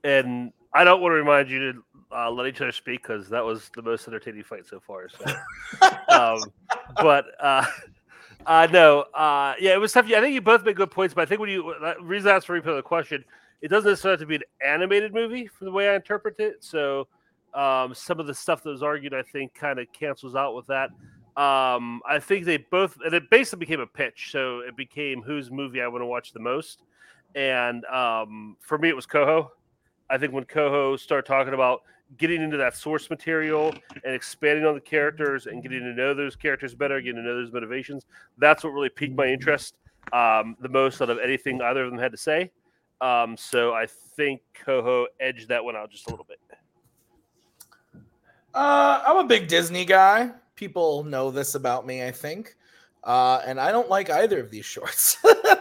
and 0.04 0.52
I 0.74 0.84
don't 0.84 1.02
want 1.02 1.12
to 1.12 1.16
remind 1.16 1.50
you 1.50 1.74
to 1.74 1.84
uh, 2.12 2.32
let 2.32 2.48
each 2.48 2.62
other 2.62 2.72
speak 2.72 3.04
because 3.04 3.30
that 3.30 3.44
was 3.44 3.70
the 3.76 3.82
most 3.82 4.08
entertaining 4.08 4.44
fight 4.44 4.66
so 4.66 4.80
far. 4.80 5.08
So, 5.10 5.26
um, 6.10 6.40
but 6.96 7.26
uh, 7.40 7.66
uh, 8.46 8.68
no, 8.72 9.02
uh, 9.14 9.54
yeah, 9.60 9.74
it 9.74 9.80
was 9.80 9.92
tough. 9.92 10.06
I 10.06 10.22
think 10.22 10.34
you 10.34 10.42
both 10.42 10.64
made 10.64 10.76
good 10.76 10.92
points, 10.92 11.14
but 11.14 11.22
I 11.22 11.26
think 11.26 11.40
when 11.40 11.50
you 11.50 11.76
the 11.80 11.96
reason 12.02 12.32
I 12.32 12.36
asked 12.36 12.48
for 12.48 12.54
repeat 12.54 12.70
of 12.70 12.76
the 12.78 12.82
question, 12.82 13.24
it 13.62 13.68
doesn't 13.68 13.90
necessarily 13.90 14.14
have 14.14 14.20
to 14.22 14.26
be 14.26 14.36
an 14.36 14.44
animated 14.66 15.14
movie 15.14 15.48
from 15.48 15.66
the 15.66 15.72
way 15.72 15.90
I 15.90 15.96
interpret 15.96 16.40
it. 16.40 16.64
So, 16.64 17.08
um, 17.54 17.94
some 17.94 18.20
of 18.20 18.28
the 18.28 18.34
stuff 18.34 18.64
that 18.64 18.70
was 18.70 18.84
argued, 18.84 19.14
I 19.14 19.24
think, 19.24 19.54
kind 19.54 19.80
of 19.80 19.92
cancels 19.92 20.36
out 20.36 20.56
with 20.56 20.68
that. 20.68 20.90
Um, 21.42 22.02
I 22.08 22.20
think 22.20 22.46
they 22.46 22.58
both, 22.58 22.98
and 23.06 23.14
it 23.14 23.30
basically 23.30 23.66
became 23.66 23.80
a 23.80 23.88
pitch. 23.88 24.30
So 24.32 24.60
it 24.60 24.76
became 24.76 25.22
whose 25.22 25.50
movie 25.50 25.82
I 25.82 25.88
want 25.88 26.02
to 26.02 26.06
watch 26.06 26.34
the 26.34 26.40
most. 26.40 26.84
And 27.36 27.86
um, 27.86 28.58
for 28.60 28.78
me, 28.78 28.90
it 28.90 28.96
was 28.96 29.06
Coho. 29.06 29.52
I 30.10 30.18
think 30.18 30.34
when 30.34 30.44
Coho 30.44 30.98
started 30.98 31.26
talking 31.26 31.54
about 31.54 31.84
getting 32.18 32.42
into 32.42 32.58
that 32.58 32.76
source 32.76 33.10
material 33.10 33.74
and 34.04 34.14
expanding 34.14 34.66
on 34.66 34.76
the 34.76 34.82
characters 34.82 35.46
and 35.46 35.64
getting 35.64 35.80
to 35.80 35.94
know 35.94 36.14
those 36.14 36.36
characters 36.36 36.76
better, 36.76 37.00
getting 37.00 37.16
to 37.16 37.22
know 37.22 37.36
those 37.36 37.54
motivations. 37.54 38.06
That's 38.38 38.66
what 38.66 38.72
really 38.72 38.90
piqued 38.90 39.16
my 39.16 39.28
interest 39.28 39.76
um, 40.12 40.58
the 40.60 40.68
most 40.68 41.02
out 41.02 41.10
of 41.10 41.20
anything 41.20 41.62
either 41.62 41.86
of 41.86 41.92
them 41.92 42.00
had 42.00 42.12
to 42.12 42.18
say. 42.18 42.52
Um, 43.00 43.38
so 43.38 43.74
I 43.74 43.88
think 44.16 44.42
Coho 44.54 45.08
edged 45.20 45.48
that 45.48 45.64
one 45.64 45.78
out 45.78 45.90
just 45.90 46.08
a 46.08 46.10
little 46.10 46.26
bit. 46.28 46.40
Uh, 48.54 49.02
I'm 49.06 49.18
a 49.18 49.24
big 49.24 49.48
Disney 49.48 49.86
guy. 49.86 50.32
People 50.56 51.04
know 51.04 51.32
this 51.32 51.56
about 51.56 51.86
me, 51.86 52.04
I 52.04 52.12
think. 52.12 52.56
Uh, 53.04 53.42
and 53.46 53.60
I 53.60 53.72
don't 53.72 53.90
like 53.90 54.10
either 54.10 54.40
of 54.40 54.52
these 54.52 54.66
shorts, 54.76 55.18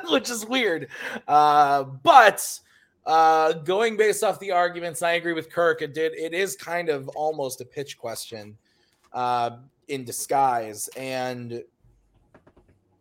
which 0.08 0.30
is 0.30 0.44
weird. 0.44 0.88
Uh, 1.26 1.84
but 1.84 2.60
uh, 3.06 3.52
going 3.52 3.96
based 3.96 4.22
off 4.22 4.38
the 4.40 4.50
arguments, 4.52 5.02
I 5.02 5.12
agree 5.12 5.32
with 5.32 5.50
Kirk. 5.50 5.82
It 5.82 5.94
did. 5.94 6.12
It 6.14 6.34
is 6.34 6.56
kind 6.56 6.88
of 6.88 7.08
almost 7.10 7.60
a 7.60 7.64
pitch 7.64 7.96
question 7.96 8.56
uh, 9.12 9.58
in 9.88 10.04
disguise, 10.04 10.88
and 10.96 11.62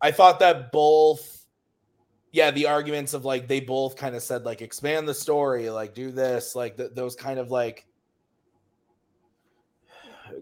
I 0.01 0.11
thought 0.11 0.39
that 0.39 0.71
both. 0.71 1.35
Yeah, 2.31 2.51
the 2.51 2.67
arguments 2.67 3.15
of 3.15 3.25
like 3.25 3.47
they 3.47 3.59
both 3.59 3.95
kind 3.95 4.15
of 4.15 4.21
said 4.21 4.45
like 4.45 4.61
expand 4.61 5.07
the 5.07 5.15
story, 5.15 5.71
like 5.71 5.95
do 5.95 6.11
this, 6.11 6.55
like 6.55 6.77
th- 6.77 6.91
those 6.93 7.15
kind 7.15 7.39
of 7.39 7.49
like 7.49 7.87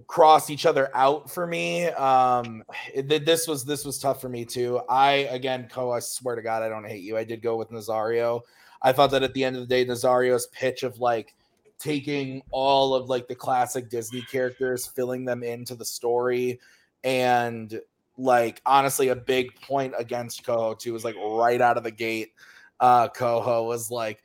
cross 0.08 0.50
each 0.50 0.66
other 0.66 0.90
out 0.96 1.30
for 1.30 1.46
me. 1.46 1.86
Um, 1.88 2.64
it, 2.94 3.26
this 3.26 3.48
was 3.48 3.66
this 3.66 3.86
was 3.86 4.00
tough 4.00 4.22
for 4.22 4.30
me 4.30 4.46
too. 4.46 4.82
I 4.90 5.12
again, 5.32 5.68
Co, 5.70 5.92
I 5.92 6.00
swear 6.00 6.36
to 6.36 6.42
God, 6.42 6.64
I 6.64 6.70
don't 6.70 6.88
hate 6.88 7.04
you. 7.04 7.18
I 7.18 7.24
did 7.24 7.42
go 7.42 7.58
with 7.58 7.70
Nazario. 7.70 8.42
I 8.82 8.94
thought 8.94 9.12
that 9.12 9.24
at 9.24 9.34
the 9.34 9.44
end 9.44 9.56
of 9.56 9.62
the 9.62 9.68
day, 9.68 9.86
Nazario's 9.86 10.48
pitch 10.48 10.84
of 10.84 11.00
like 11.00 11.36
taking 11.78 12.42
all 12.52 12.96
of 12.96 13.10
like 13.10 13.28
the 13.28 13.36
classic 13.36 13.90
Disney 13.90 14.22
characters, 14.22 14.88
filling 14.88 15.26
them 15.26 15.44
into 15.44 15.76
the 15.76 15.86
story, 15.86 16.60
and 17.04 17.80
like 18.18 18.62
honestly, 18.66 19.10
a 19.10 19.16
big 19.16 19.60
point 19.62 19.94
against 19.98 20.46
Coho 20.46 20.74
too 20.74 20.94
was 20.94 21.04
like 21.04 21.16
right 21.18 21.62
out 21.62 21.78
of 21.78 21.84
the 21.84 21.92
gate. 21.92 22.32
Uh, 22.80 23.10
Coho 23.10 23.64
was 23.64 23.92
like, 23.92 24.24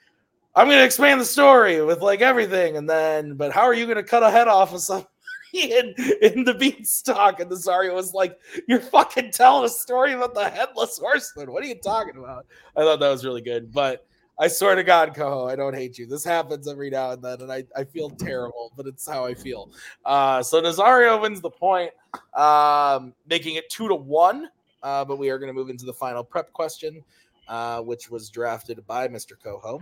"I'm 0.55 0.68
gonna 0.68 0.85
expand 0.85 1.20
the 1.20 1.24
story 1.24 1.83
with 1.83 2.03
like 2.03 2.20
everything," 2.20 2.76
and 2.76 2.89
then, 2.89 3.35
but 3.35 3.51
how 3.51 3.62
are 3.62 3.74
you 3.74 3.87
gonna 3.87 4.03
cut 4.03 4.22
a 4.22 4.30
head 4.30 4.47
off 4.47 4.72
of 4.72 4.80
some? 4.80 5.07
In, 5.53 5.95
in 6.23 6.45
the 6.45 6.55
beanstalk, 6.55 7.41
and 7.41 7.51
Nazario 7.51 7.95
was 7.95 8.15
like, 8.15 8.39
You're 8.67 8.81
fucking 8.81 9.33
telling 9.33 9.67
a 9.67 9.69
story 9.69 10.13
about 10.13 10.35
the 10.35 10.49
headless 10.49 10.99
horseman. 10.99 11.53
What 11.53 11.63
are 11.63 11.67
you 11.67 11.77
talking 11.77 12.17
about? 12.17 12.47
I 12.77 12.81
thought 12.81 13.01
that 13.01 13.11
was 13.11 13.25
really 13.25 13.43
good. 13.43 13.73
But 13.73 14.07
I 14.39 14.49
swear 14.49 14.75
to 14.75 14.83
God, 14.83 15.15
Coho, 15.15 15.47
I 15.47 15.57
don't 15.57 15.75
hate 15.75 15.99
you. 15.99 16.07
This 16.07 16.25
happens 16.25 16.67
every 16.67 16.91
now 16.91 17.11
and 17.11 17.23
then, 17.23 17.43
and 17.43 17.53
I, 17.53 17.65
I 17.77 17.85
feel 17.85 18.11
terrible, 18.11 18.73
but 18.77 18.87
it's 18.87 19.07
how 19.07 19.27
I 19.27 19.35
feel. 19.35 19.71
Uh, 20.05 20.43
so 20.43 20.61
Nazario 20.61 21.21
wins 21.21 21.41
the 21.41 21.51
point, 21.51 21.93
um, 22.35 23.13
making 23.29 23.57
it 23.57 23.69
two 23.69 23.89
to 23.89 23.95
one. 23.95 24.49
Uh, 24.83 25.05
but 25.05 25.17
we 25.17 25.31
are 25.31 25.39
going 25.39 25.49
to 25.49 25.53
move 25.53 25.71
into 25.71 25.85
the 25.85 25.93
final 25.93 26.25
prep 26.25 26.53
question, 26.53 27.05
uh, 27.47 27.81
which 27.83 28.11
was 28.11 28.31
drafted 28.31 28.85
by 28.87 29.07
Mr. 29.07 29.33
Coho 29.41 29.81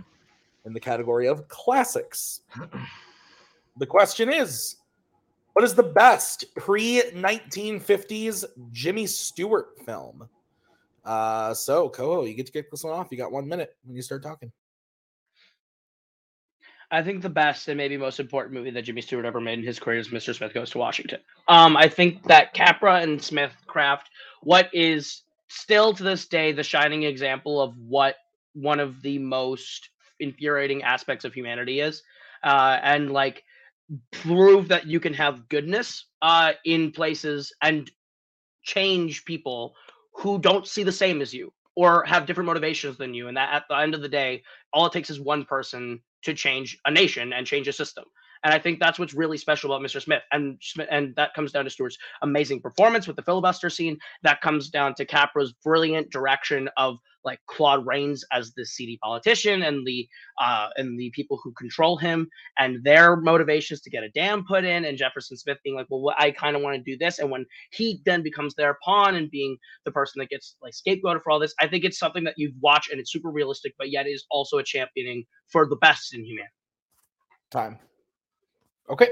in 0.65 0.73
the 0.73 0.79
category 0.79 1.27
of 1.27 1.47
classics. 1.47 2.41
The 3.77 3.85
question 3.85 4.31
is 4.31 4.75
what 5.53 5.65
is 5.65 5.75
the 5.75 5.83
best 5.83 6.45
pre 6.55 7.01
1950s 7.13 8.45
Jimmy 8.71 9.05
Stewart 9.05 9.79
film? 9.85 10.27
Uh, 11.03 11.53
so 11.53 11.89
Coho, 11.89 12.25
you 12.25 12.33
get 12.33 12.45
to 12.45 12.51
kick 12.51 12.69
this 12.69 12.83
one 12.83 12.93
off. 12.93 13.07
You 13.11 13.17
got 13.17 13.31
one 13.31 13.47
minute 13.47 13.75
when 13.83 13.95
you 13.95 14.01
start 14.01 14.23
talking. 14.23 14.51
I 16.91 17.01
think 17.01 17.21
the 17.21 17.29
best 17.29 17.69
and 17.69 17.77
maybe 17.77 17.95
most 17.95 18.19
important 18.19 18.53
movie 18.53 18.69
that 18.71 18.81
Jimmy 18.81 19.01
Stewart 19.01 19.25
ever 19.25 19.39
made 19.39 19.59
in 19.59 19.65
his 19.65 19.79
career 19.79 19.99
is 19.99 20.09
Mr. 20.09 20.35
Smith 20.35 20.53
Goes 20.53 20.71
to 20.71 20.77
Washington. 20.77 21.21
Um, 21.47 21.77
I 21.77 21.87
think 21.87 22.23
that 22.23 22.53
Capra 22.53 22.95
and 22.95 23.21
Smith 23.21 23.53
craft 23.65 24.09
what 24.41 24.69
is 24.73 25.21
still 25.47 25.93
to 25.93 26.03
this 26.03 26.27
day 26.27 26.51
the 26.51 26.63
shining 26.63 27.03
example 27.03 27.61
of 27.61 27.77
what 27.77 28.15
one 28.53 28.79
of 28.79 29.01
the 29.01 29.17
most 29.19 29.89
infuriating 30.19 30.83
aspects 30.83 31.23
of 31.23 31.33
humanity 31.33 31.79
is. 31.79 32.03
Uh, 32.43 32.79
and 32.83 33.11
like 33.11 33.43
prove 34.11 34.67
that 34.69 34.87
you 34.87 34.99
can 34.99 35.13
have 35.13 35.49
goodness 35.49 36.05
uh, 36.21 36.53
in 36.65 36.91
places 36.91 37.53
and 37.61 37.89
change 38.63 39.25
people 39.25 39.75
who 40.13 40.39
don't 40.39 40.67
see 40.67 40.83
the 40.83 40.91
same 40.91 41.21
as 41.21 41.33
you 41.33 41.51
or 41.75 42.03
have 42.05 42.25
different 42.25 42.47
motivations 42.47 42.97
than 42.97 43.13
you. 43.13 43.27
And 43.27 43.37
that 43.37 43.53
at 43.53 43.63
the 43.69 43.77
end 43.77 43.95
of 43.95 44.01
the 44.01 44.09
day, 44.09 44.43
all 44.73 44.85
it 44.85 44.93
takes 44.93 45.09
is 45.09 45.19
one 45.19 45.45
person 45.45 46.01
to 46.23 46.33
change 46.33 46.77
a 46.85 46.91
nation 46.91 47.33
and 47.33 47.47
change 47.47 47.67
a 47.67 47.73
system. 47.73 48.05
And 48.43 48.53
I 48.53 48.59
think 48.59 48.79
that's 48.79 48.97
what's 48.97 49.13
really 49.13 49.37
special 49.37 49.71
about 49.71 49.85
Mr. 49.85 50.01
Smith. 50.01 50.23
And 50.31 50.59
and 50.89 51.15
that 51.15 51.33
comes 51.33 51.51
down 51.51 51.65
to 51.65 51.69
Stewart's 51.69 51.97
amazing 52.21 52.61
performance 52.61 53.07
with 53.07 53.15
the 53.15 53.21
filibuster 53.21 53.69
scene. 53.69 53.97
That 54.23 54.41
comes 54.41 54.69
down 54.69 54.95
to 54.95 55.05
Capra's 55.05 55.53
brilliant 55.63 56.11
direction 56.11 56.69
of 56.77 56.97
like 57.23 57.39
Claude 57.47 57.85
Rains 57.85 58.25
as 58.31 58.53
the 58.53 58.65
seedy 58.65 58.97
politician 59.01 59.61
and 59.61 59.85
the 59.85 60.07
uh 60.41 60.69
and 60.75 60.99
the 60.99 61.11
people 61.11 61.39
who 61.43 61.51
control 61.53 61.97
him 61.97 62.27
and 62.57 62.83
their 62.83 63.15
motivations 63.15 63.81
to 63.81 63.91
get 63.91 64.03
a 64.03 64.09
dam 64.09 64.43
put 64.47 64.63
in 64.63 64.85
and 64.85 64.97
Jefferson 64.97 65.37
Smith 65.37 65.59
being 65.63 65.75
like, 65.75 65.85
well, 65.89 66.15
I 66.17 66.31
kind 66.31 66.55
of 66.55 66.63
want 66.63 66.77
to 66.77 66.91
do 66.91 66.97
this. 66.97 67.19
And 67.19 67.29
when 67.29 67.45
he 67.71 68.01
then 68.05 68.23
becomes 68.23 68.55
their 68.55 68.77
pawn 68.83 69.15
and 69.15 69.29
being 69.29 69.57
the 69.85 69.91
person 69.91 70.19
that 70.19 70.29
gets 70.29 70.55
like 70.61 70.73
scapegoated 70.73 71.21
for 71.23 71.31
all 71.31 71.39
this, 71.39 71.53
I 71.59 71.67
think 71.67 71.83
it's 71.83 71.99
something 71.99 72.23
that 72.23 72.35
you 72.37 72.53
watch 72.59 72.89
and 72.89 72.99
it's 72.99 73.11
super 73.11 73.29
realistic, 73.29 73.73
but 73.77 73.91
yet 73.91 74.07
is 74.07 74.25
also 74.31 74.57
a 74.57 74.63
championing 74.63 75.25
for 75.47 75.67
the 75.67 75.75
best 75.75 76.15
in 76.15 76.25
humanity. 76.25 76.53
Time. 77.51 77.77
Okay. 78.91 79.07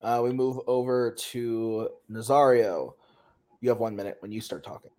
Uh, 0.00 0.20
we 0.22 0.32
move 0.32 0.60
over 0.68 1.10
to 1.10 1.88
Nazario. 2.08 2.94
You 3.60 3.68
have 3.68 3.80
one 3.80 3.96
minute 3.96 4.16
when 4.20 4.30
you 4.30 4.40
start 4.40 4.62
talking. 4.62 4.92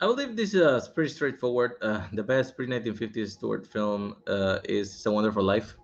I 0.00 0.06
believe 0.06 0.36
this 0.36 0.54
is 0.54 0.88
pretty 0.88 1.10
straightforward. 1.10 1.72
Uh, 1.82 2.02
the 2.12 2.22
best 2.22 2.54
pre 2.54 2.68
1950s 2.68 3.30
Stewart 3.30 3.66
film 3.66 4.16
uh, 4.28 4.60
is 4.64 4.94
It's 4.94 5.06
a 5.06 5.10
Wonderful 5.10 5.42
Life. 5.42 5.76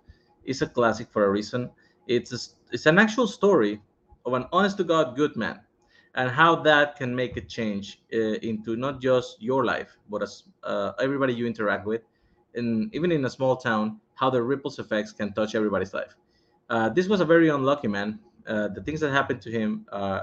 It's 0.45 0.61
a 0.61 0.67
classic 0.67 1.11
for 1.11 1.25
a 1.25 1.29
reason. 1.29 1.69
It's 2.07 2.31
a, 2.31 2.39
it's 2.71 2.85
an 2.85 2.97
actual 2.97 3.27
story 3.27 3.81
of 4.25 4.33
an 4.33 4.45
honest 4.53 4.77
to 4.77 4.85
God 4.85 5.17
good 5.17 5.35
man 5.35 5.59
and 6.15 6.29
how 6.29 6.55
that 6.55 6.95
can 6.95 7.13
make 7.13 7.35
a 7.35 7.41
change 7.41 8.03
uh, 8.13 8.39
into 8.41 8.77
not 8.77 9.01
just 9.01 9.41
your 9.41 9.65
life, 9.65 9.97
but 10.09 10.21
as 10.23 10.43
uh, 10.63 10.93
everybody 10.99 11.33
you 11.33 11.45
interact 11.45 11.85
with. 11.85 12.01
And 12.55 12.93
even 12.93 13.11
in 13.11 13.25
a 13.25 13.29
small 13.29 13.57
town, 13.57 13.99
how 14.21 14.29
the 14.29 14.41
ripples 14.41 14.77
effects 14.79 15.11
can 15.11 15.33
touch 15.33 15.55
everybody's 15.55 15.93
life. 15.93 16.15
Uh, 16.69 16.87
this 16.89 17.07
was 17.07 17.19
a 17.21 17.25
very 17.25 17.49
unlucky 17.49 17.87
man. 17.87 18.19
Uh, 18.47 18.67
the 18.67 18.81
things 18.81 18.99
that 18.99 19.11
happened 19.11 19.41
to 19.41 19.51
him, 19.51 19.85
uh, 19.91 20.21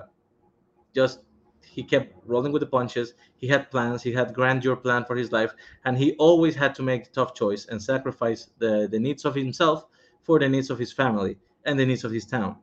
just 0.94 1.20
he 1.62 1.82
kept 1.82 2.14
rolling 2.24 2.52
with 2.52 2.60
the 2.60 2.66
punches. 2.66 3.14
He 3.36 3.48
had 3.48 3.70
plans. 3.70 4.02
He 4.02 4.12
had 4.12 4.32
grandeur 4.32 4.76
plan 4.76 5.04
for 5.04 5.16
his 5.16 5.32
life, 5.32 5.52
and 5.84 5.98
he 5.98 6.12
always 6.14 6.54
had 6.54 6.74
to 6.76 6.82
make 6.82 7.02
a 7.06 7.10
tough 7.10 7.34
choice 7.34 7.66
and 7.66 7.82
sacrifice 7.82 8.50
the, 8.58 8.88
the 8.90 8.98
needs 8.98 9.24
of 9.24 9.34
himself 9.34 9.86
for 10.22 10.38
the 10.38 10.48
needs 10.48 10.70
of 10.70 10.78
his 10.78 10.92
family 10.92 11.36
and 11.66 11.78
the 11.78 11.86
needs 11.86 12.04
of 12.04 12.12
his 12.12 12.24
town. 12.24 12.56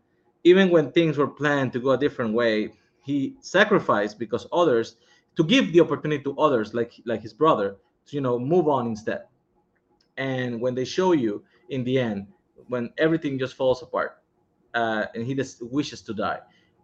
Even 0.46 0.70
when 0.70 0.92
things 0.92 1.18
were 1.18 1.28
planned 1.28 1.74
to 1.74 1.80
go 1.80 1.92
a 1.92 1.98
different 1.98 2.34
way, 2.34 2.72
he 3.04 3.36
sacrificed 3.42 4.18
because 4.18 4.48
others 4.54 4.98
to 5.36 5.44
give 5.44 5.74
the 5.74 5.82
opportunity 5.82 6.24
to 6.24 6.38
others, 6.38 6.74
like 6.74 6.94
like 7.06 7.22
his 7.22 7.34
brother, 7.34 7.76
to 8.08 8.16
you 8.16 8.22
know 8.22 8.40
move 8.40 8.68
on 8.68 8.88
instead. 8.88 9.24
And 10.18 10.62
when 10.62 10.76
they 10.76 10.86
show 10.86 11.12
you 11.12 11.44
in 11.70 11.84
the 11.84 12.00
end 12.00 12.28
when 12.68 12.92
everything 12.98 13.38
just 13.38 13.56
falls 13.56 13.82
apart 13.82 14.22
uh, 14.74 15.06
and 15.14 15.26
he 15.26 15.34
just 15.34 15.62
wishes 15.62 16.02
to 16.02 16.14
die 16.14 16.40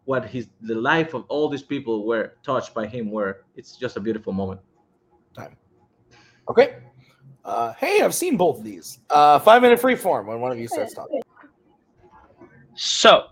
what 0.05 0.25
his 0.25 0.47
the 0.61 0.75
life 0.75 1.13
of 1.13 1.25
all 1.27 1.47
these 1.47 1.61
people 1.61 2.05
were 2.05 2.33
touched 2.43 2.73
by 2.73 2.87
him 2.87 3.11
were 3.11 3.45
it's 3.55 3.75
just 3.75 3.97
a 3.97 3.99
beautiful 3.99 4.33
moment 4.33 4.59
time 5.35 5.55
okay 6.49 6.77
uh, 7.45 7.73
hey 7.73 8.01
i've 8.01 8.13
seen 8.13 8.35
both 8.35 8.57
of 8.57 8.63
these 8.63 8.99
uh, 9.09 9.39
five 9.39 9.61
minute 9.61 9.79
free 9.79 9.95
form 9.95 10.27
when 10.27 10.39
one 10.39 10.51
of 10.51 10.59
you 10.59 10.67
starts 10.67 10.93
talking 10.93 11.21
so 12.73 13.27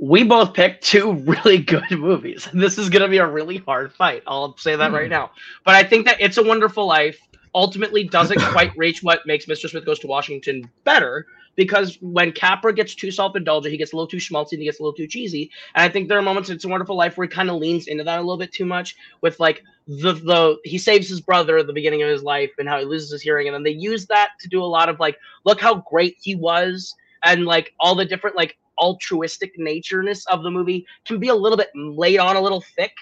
we 0.00 0.24
both 0.24 0.54
picked 0.54 0.84
two 0.84 1.12
really 1.24 1.58
good 1.58 1.88
movies. 1.92 2.48
This 2.52 2.78
is 2.78 2.90
going 2.90 3.02
to 3.02 3.08
be 3.08 3.18
a 3.18 3.26
really 3.26 3.58
hard 3.58 3.92
fight. 3.92 4.24
I'll 4.26 4.56
say 4.56 4.74
that 4.74 4.92
right 4.92 5.08
now. 5.08 5.30
But 5.64 5.76
I 5.76 5.84
think 5.84 6.04
that 6.06 6.20
It's 6.20 6.36
a 6.36 6.42
Wonderful 6.42 6.84
Life 6.84 7.18
ultimately 7.54 8.04
doesn't 8.04 8.40
quite 8.52 8.76
reach 8.76 9.02
what 9.02 9.26
makes 9.26 9.46
Mr. 9.46 9.68
Smith 9.68 9.84
Goes 9.84 9.98
to 10.00 10.06
Washington 10.06 10.70
better 10.84 11.26
because 11.56 11.98
when 12.00 12.32
Capra 12.32 12.72
gets 12.72 12.94
too 12.94 13.10
self-indulgent, 13.10 13.70
he 13.70 13.78
gets 13.78 13.92
a 13.92 13.96
little 13.96 14.08
too 14.08 14.16
schmaltzy 14.16 14.52
and 14.52 14.60
he 14.60 14.66
gets 14.66 14.80
a 14.80 14.82
little 14.82 14.96
too 14.96 15.06
cheesy. 15.06 15.50
And 15.74 15.84
I 15.84 15.88
think 15.88 16.08
there 16.08 16.18
are 16.18 16.22
moments 16.22 16.48
in 16.48 16.56
It's 16.56 16.64
a 16.64 16.68
Wonderful 16.68 16.96
Life 16.96 17.16
where 17.16 17.26
he 17.26 17.32
kind 17.32 17.50
of 17.50 17.56
leans 17.56 17.86
into 17.86 18.04
that 18.04 18.18
a 18.18 18.22
little 18.22 18.36
bit 18.36 18.52
too 18.52 18.64
much 18.64 18.96
with 19.20 19.38
like 19.40 19.62
the 19.86 20.14
the 20.14 20.56
he 20.64 20.78
saves 20.78 21.08
his 21.08 21.20
brother 21.20 21.58
at 21.58 21.66
the 21.66 21.72
beginning 21.72 22.02
of 22.02 22.08
his 22.08 22.22
life 22.22 22.50
and 22.58 22.68
how 22.68 22.78
he 22.78 22.84
loses 22.84 23.10
his 23.12 23.22
hearing, 23.22 23.46
and 23.46 23.54
then 23.54 23.62
they 23.62 23.70
use 23.70 24.06
that 24.06 24.30
to 24.40 24.48
do 24.48 24.62
a 24.62 24.64
lot 24.64 24.88
of 24.88 24.98
like, 24.98 25.16
look 25.44 25.60
how 25.60 25.76
great 25.88 26.16
he 26.20 26.34
was, 26.34 26.94
and 27.24 27.44
like 27.44 27.72
all 27.80 27.94
the 27.94 28.04
different 28.04 28.36
like 28.36 28.56
altruistic 28.78 29.52
natureness 29.58 30.26
of 30.26 30.42
the 30.42 30.50
movie 30.50 30.86
can 31.04 31.20
be 31.20 31.28
a 31.28 31.34
little 31.34 31.58
bit 31.58 31.70
laid 31.74 32.18
on 32.18 32.36
a 32.36 32.40
little 32.40 32.64
thick. 32.76 32.92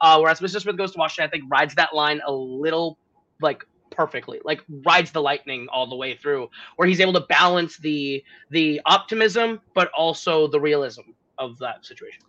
Uh, 0.00 0.18
whereas 0.18 0.40
Mr. 0.40 0.60
Smith 0.60 0.76
Goes 0.76 0.92
to 0.92 0.98
Washington, 0.98 1.28
I 1.28 1.30
think 1.30 1.44
rides 1.50 1.74
that 1.76 1.94
line 1.94 2.20
a 2.26 2.32
little 2.32 2.98
like 3.40 3.64
perfectly. 3.92 4.40
Like 4.44 4.62
rides 4.84 5.10
the 5.12 5.20
lightning 5.20 5.68
all 5.72 5.86
the 5.88 5.96
way 5.96 6.14
through, 6.16 6.48
where 6.76 6.88
he's 6.88 7.00
able 7.00 7.12
to 7.14 7.26
balance 7.28 7.76
the 7.78 8.22
the 8.50 8.80
optimism 8.86 9.60
but 9.74 9.90
also 9.96 10.46
the 10.48 10.60
realism 10.60 11.02
of 11.38 11.58
that 11.58 11.84
situation. 11.84 12.24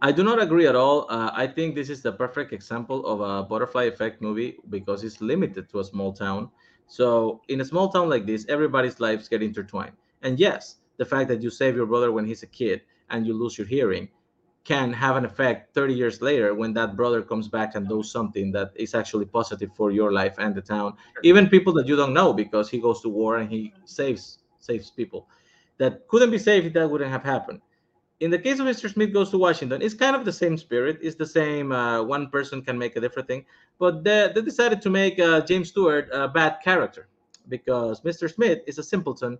I 0.00 0.10
do 0.10 0.24
not 0.24 0.42
agree 0.42 0.66
at 0.66 0.74
all. 0.74 1.06
Uh, 1.08 1.30
I 1.32 1.46
think 1.46 1.76
this 1.76 1.88
is 1.88 2.02
the 2.02 2.12
perfect 2.12 2.52
example 2.52 3.06
of 3.06 3.20
a 3.20 3.46
butterfly 3.46 3.84
effect 3.84 4.20
movie 4.20 4.56
because 4.68 5.04
it's 5.04 5.20
limited 5.20 5.68
to 5.70 5.78
a 5.78 5.84
small 5.84 6.12
town. 6.12 6.50
So 6.88 7.40
in 7.48 7.60
a 7.60 7.64
small 7.64 7.88
town 7.88 8.08
like 8.08 8.26
this, 8.26 8.44
everybody's 8.48 8.98
lives 8.98 9.28
get 9.28 9.42
intertwined. 9.42 9.92
And 10.22 10.40
yes, 10.40 10.76
the 10.96 11.04
fact 11.04 11.28
that 11.28 11.40
you 11.40 11.50
save 11.50 11.76
your 11.76 11.86
brother 11.86 12.10
when 12.10 12.26
he's 12.26 12.42
a 12.42 12.48
kid 12.48 12.82
and 13.10 13.24
you 13.26 13.34
lose 13.34 13.56
your 13.56 13.66
hearing 13.66 14.08
can 14.64 14.92
have 14.92 15.16
an 15.16 15.24
effect 15.24 15.74
30 15.74 15.94
years 15.94 16.22
later 16.22 16.54
when 16.54 16.72
that 16.72 16.96
brother 16.96 17.20
comes 17.20 17.48
back 17.48 17.74
and 17.74 17.88
does 17.88 18.10
something 18.10 18.52
that 18.52 18.70
is 18.76 18.94
actually 18.94 19.24
positive 19.24 19.70
for 19.74 19.90
your 19.90 20.12
life 20.12 20.36
and 20.38 20.54
the 20.54 20.62
town. 20.62 20.94
Even 21.24 21.48
people 21.48 21.72
that 21.72 21.86
you 21.86 21.96
don't 21.96 22.14
know 22.14 22.32
because 22.32 22.70
he 22.70 22.78
goes 22.78 23.00
to 23.02 23.08
war 23.08 23.38
and 23.38 23.50
he 23.50 23.72
saves 23.84 24.38
saves 24.60 24.90
people 24.90 25.26
that 25.78 26.06
couldn't 26.06 26.30
be 26.30 26.38
saved 26.38 26.66
if 26.66 26.72
that 26.72 26.88
wouldn't 26.88 27.10
have 27.10 27.24
happened 27.24 27.60
in 28.22 28.30
the 28.30 28.38
case 28.38 28.60
of 28.60 28.66
Mr. 28.66 28.88
Smith 28.88 29.12
Goes 29.12 29.30
to 29.30 29.38
Washington, 29.38 29.82
it's 29.82 29.94
kind 29.94 30.14
of 30.14 30.24
the 30.24 30.32
same 30.32 30.56
spirit. 30.56 30.96
It's 31.02 31.16
the 31.16 31.26
same. 31.26 31.72
Uh, 31.72 32.04
one 32.04 32.30
person 32.30 32.62
can 32.62 32.78
make 32.78 32.94
a 32.94 33.00
different 33.00 33.26
thing, 33.26 33.44
but 33.80 34.04
they, 34.04 34.30
they 34.32 34.42
decided 34.42 34.80
to 34.82 34.90
make 34.90 35.18
uh, 35.18 35.40
James 35.40 35.70
Stewart 35.70 36.08
a 36.12 36.28
bad 36.28 36.58
character 36.62 37.08
because 37.48 38.00
Mr. 38.02 38.32
Smith 38.32 38.60
is 38.64 38.78
a 38.78 38.82
simpleton 38.82 39.38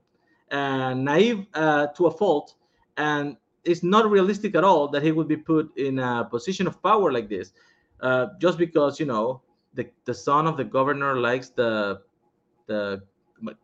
and 0.51 1.05
naive 1.05 1.47
uh, 1.55 1.87
to 1.97 2.07
a 2.07 2.11
fault, 2.11 2.55
and 2.97 3.37
it's 3.65 3.83
not 3.83 4.11
realistic 4.11 4.55
at 4.55 4.65
all 4.65 4.89
that 4.89 5.03
he 5.03 5.13
would 5.13 5.29
be 5.29 5.37
put 5.37 5.77
in 5.77 5.99
a 5.99 6.27
position 6.31 6.67
of 6.67 6.83
power 6.83 7.13
like 7.13 7.29
this, 7.29 7.53
uh, 8.01 8.27
just 8.39 8.59
because 8.59 8.99
you 8.99 9.07
know 9.07 9.43
the 9.75 9.89
the 10.05 10.15
son 10.15 10.47
of 10.47 10.57
the 10.57 10.65
governor 10.65 11.19
likes 11.19 11.51
the 11.51 12.01
the 12.67 13.03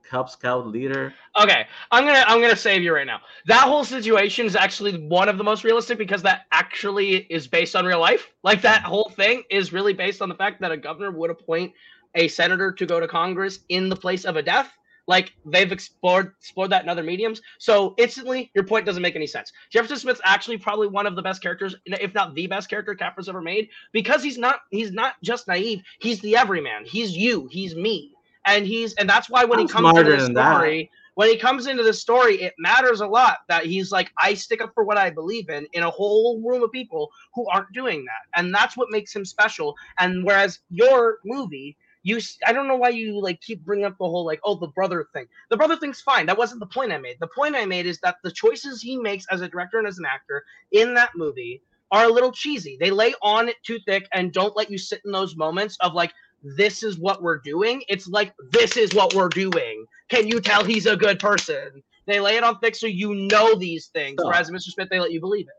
Cub 0.02 0.28
Scout 0.28 0.66
leader. 0.66 1.14
Okay, 1.40 1.66
I'm 1.90 2.04
gonna 2.04 2.24
I'm 2.26 2.40
gonna 2.40 2.56
save 2.56 2.82
you 2.82 2.94
right 2.94 3.06
now. 3.06 3.20
That 3.46 3.64
whole 3.64 3.84
situation 3.84 4.46
is 4.46 4.56
actually 4.56 5.06
one 5.06 5.28
of 5.28 5.38
the 5.38 5.44
most 5.44 5.64
realistic 5.64 5.98
because 5.98 6.22
that 6.22 6.46
actually 6.52 7.26
is 7.30 7.46
based 7.46 7.76
on 7.76 7.84
real 7.84 8.00
life. 8.00 8.28
Like 8.42 8.62
that 8.62 8.82
whole 8.82 9.10
thing 9.14 9.44
is 9.50 9.72
really 9.72 9.92
based 9.92 10.22
on 10.22 10.28
the 10.28 10.34
fact 10.34 10.60
that 10.60 10.72
a 10.72 10.76
governor 10.76 11.10
would 11.10 11.30
appoint 11.30 11.72
a 12.14 12.28
senator 12.28 12.72
to 12.72 12.86
go 12.86 13.00
to 13.00 13.06
Congress 13.06 13.60
in 13.68 13.88
the 13.88 13.96
place 13.96 14.24
of 14.24 14.36
a 14.36 14.42
death. 14.42 14.77
Like 15.08 15.32
they've 15.44 15.72
explored 15.72 16.34
explored 16.38 16.70
that 16.70 16.84
in 16.84 16.88
other 16.88 17.02
mediums. 17.02 17.42
So 17.58 17.94
instantly, 17.98 18.52
your 18.54 18.62
point 18.62 18.86
doesn't 18.86 19.02
make 19.02 19.16
any 19.16 19.26
sense. 19.26 19.52
Jefferson 19.70 19.96
Smith's 19.96 20.20
actually 20.22 20.58
probably 20.58 20.86
one 20.86 21.06
of 21.06 21.16
the 21.16 21.22
best 21.22 21.42
characters, 21.42 21.74
if 21.86 22.14
not 22.14 22.36
the 22.36 22.46
best 22.46 22.70
character 22.70 22.94
Capra's 22.94 23.28
ever 23.28 23.42
made, 23.42 23.70
because 23.92 24.22
he's 24.22 24.38
not 24.38 24.60
he's 24.70 24.92
not 24.92 25.14
just 25.22 25.48
naive. 25.48 25.82
He's 25.98 26.20
the 26.20 26.36
everyman. 26.36 26.84
He's 26.84 27.16
you. 27.16 27.48
He's 27.50 27.74
me 27.74 28.12
and 28.48 28.66
he's 28.66 28.94
and 28.94 29.08
that's 29.08 29.28
why 29.28 29.44
when 29.44 29.60
I'm 29.60 29.66
he 29.66 29.72
comes 29.72 29.98
into 29.98 30.16
the 30.16 30.24
story, 30.26 30.82
that. 30.82 31.12
when 31.14 31.28
he 31.28 31.36
comes 31.36 31.66
into 31.66 31.82
the 31.82 31.92
story, 31.92 32.40
it 32.42 32.54
matters 32.58 33.00
a 33.00 33.06
lot 33.06 33.38
that 33.48 33.66
he's 33.66 33.92
like, 33.92 34.10
I 34.20 34.34
stick 34.34 34.60
up 34.60 34.72
for 34.74 34.84
what 34.84 34.96
I 34.96 35.10
believe 35.10 35.48
in 35.50 35.66
in 35.72 35.82
a 35.82 35.90
whole 35.90 36.40
room 36.42 36.62
of 36.62 36.72
people 36.72 37.10
who 37.34 37.46
aren't 37.48 37.72
doing 37.72 38.04
that, 38.06 38.40
and 38.40 38.52
that's 38.52 38.76
what 38.76 38.90
makes 38.90 39.14
him 39.14 39.24
special. 39.24 39.76
And 39.98 40.24
whereas 40.24 40.60
your 40.70 41.18
movie. 41.24 41.76
You, 42.02 42.20
i 42.46 42.52
don't 42.52 42.68
know 42.68 42.76
why 42.76 42.90
you 42.90 43.20
like 43.20 43.40
keep 43.40 43.64
bringing 43.64 43.84
up 43.84 43.98
the 43.98 44.04
whole 44.04 44.24
like, 44.24 44.40
oh, 44.44 44.54
the 44.54 44.68
brother 44.68 45.06
thing. 45.12 45.26
The 45.50 45.56
brother 45.56 45.76
thing's 45.76 46.00
fine. 46.00 46.26
That 46.26 46.38
wasn't 46.38 46.60
the 46.60 46.66
point 46.66 46.92
I 46.92 46.98
made. 46.98 47.16
The 47.20 47.28
point 47.28 47.56
I 47.56 47.66
made 47.66 47.86
is 47.86 47.98
that 48.00 48.16
the 48.22 48.30
choices 48.30 48.80
he 48.80 48.96
makes 48.96 49.26
as 49.30 49.40
a 49.40 49.48
director 49.48 49.78
and 49.78 49.86
as 49.86 49.98
an 49.98 50.06
actor 50.06 50.44
in 50.72 50.94
that 50.94 51.10
movie 51.16 51.62
are 51.90 52.04
a 52.04 52.12
little 52.12 52.32
cheesy. 52.32 52.76
They 52.78 52.90
lay 52.90 53.14
on 53.22 53.48
it 53.48 53.56
too 53.64 53.78
thick 53.86 54.06
and 54.12 54.32
don't 54.32 54.56
let 54.56 54.70
you 54.70 54.78
sit 54.78 55.00
in 55.04 55.12
those 55.12 55.36
moments 55.36 55.76
of 55.80 55.94
like, 55.94 56.12
this 56.42 56.82
is 56.82 56.98
what 56.98 57.22
we're 57.22 57.38
doing. 57.38 57.82
It's 57.88 58.06
like 58.06 58.32
this 58.52 58.76
is 58.76 58.94
what 58.94 59.14
we're 59.14 59.28
doing. 59.28 59.84
Can 60.08 60.26
you 60.28 60.40
tell 60.40 60.64
he's 60.64 60.86
a 60.86 60.96
good 60.96 61.18
person? 61.18 61.82
They 62.06 62.20
lay 62.20 62.36
it 62.36 62.44
on 62.44 62.58
thick 62.60 62.74
so 62.74 62.86
you 62.86 63.14
know 63.14 63.54
these 63.54 63.86
things. 63.88 64.18
Whereas 64.22 64.50
Mr. 64.50 64.70
Smith, 64.70 64.88
they 64.90 65.00
let 65.00 65.12
you 65.12 65.20
believe 65.20 65.46
it. 65.46 65.54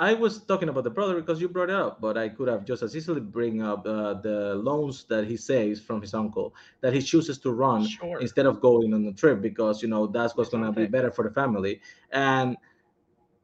I 0.00 0.14
was 0.14 0.42
talking 0.44 0.70
about 0.70 0.84
the 0.84 0.90
brother 0.90 1.14
because 1.16 1.40
you 1.40 1.48
brought 1.48 1.70
it 1.70 1.76
up, 1.76 2.00
but 2.00 2.18
I 2.18 2.30
could 2.30 2.48
have 2.48 2.64
just 2.64 2.82
as 2.82 2.96
easily 2.96 3.20
bring 3.20 3.62
up 3.62 3.86
uh, 3.86 4.14
the 4.14 4.56
loans 4.56 5.04
that 5.04 5.26
he 5.26 5.36
saves 5.36 5.80
from 5.80 6.02
his 6.02 6.14
uncle 6.14 6.54
that 6.82 6.94
he 6.94 7.02
chooses 7.02 7.38
to 7.40 7.52
run 7.52 7.96
Sure. 8.00 8.18
instead 8.18 8.46
of 8.46 8.60
going 8.60 8.94
on 8.94 9.04
the 9.04 9.12
trip 9.12 9.42
because 9.42 9.82
you 9.82 9.88
know 9.88 10.06
that's 10.08 10.36
what's 10.36 10.50
going 10.50 10.64
to 10.64 10.72
be 10.72 10.86
better 10.86 11.12
for 11.12 11.24
the 11.24 11.30
family. 11.30 11.80
And 12.12 12.56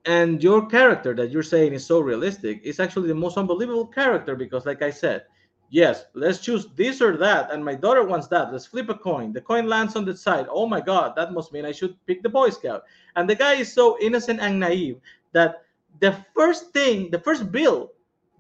and 0.07 0.43
your 0.43 0.67
character 0.67 1.15
that 1.15 1.31
you're 1.31 1.43
saying 1.43 1.75
is 1.75 1.87
so 1.87 2.01
realistic 2.01 2.61
is 2.65 2.81
actually 2.81 3.09
the 3.09 3.15
most 3.15 3.37
unbelievable 3.39 3.87
character 3.87 4.35
because 4.37 4.67
like 4.67 4.83
i 4.83 4.91
said 4.91 5.25
yes 5.71 6.07
let's 6.15 6.39
choose 6.41 6.67
this 6.77 7.03
or 7.03 7.17
that 7.17 7.51
and 7.53 7.65
my 7.65 7.75
daughter 7.75 8.05
wants 8.05 8.29
that. 8.29 8.53
Let's 8.53 8.67
flip 8.67 8.89
a 8.91 8.95
coin. 8.95 9.33
The 9.33 9.43
coin 9.43 9.69
lands 9.69 9.97
on 9.97 10.05
the 10.05 10.17
side. 10.17 10.47
Oh 10.51 10.67
my 10.67 10.81
god 10.81 11.15
that 11.17 11.33
must 11.33 11.53
mean 11.53 11.67
i 11.67 11.73
should 11.73 11.97
pick 12.07 12.23
the 12.23 12.31
boy 12.31 12.51
scout. 12.51 12.85
And 13.17 13.29
the 13.29 13.37
guy 13.37 13.55
is 13.55 13.73
so 13.73 13.99
innocent 14.01 14.41
and 14.41 14.61
naive 14.61 15.01
that 15.33 15.66
the 16.01 16.13
first 16.35 16.73
thing 16.73 17.11
the 17.11 17.19
first 17.19 17.51
bill 17.51 17.93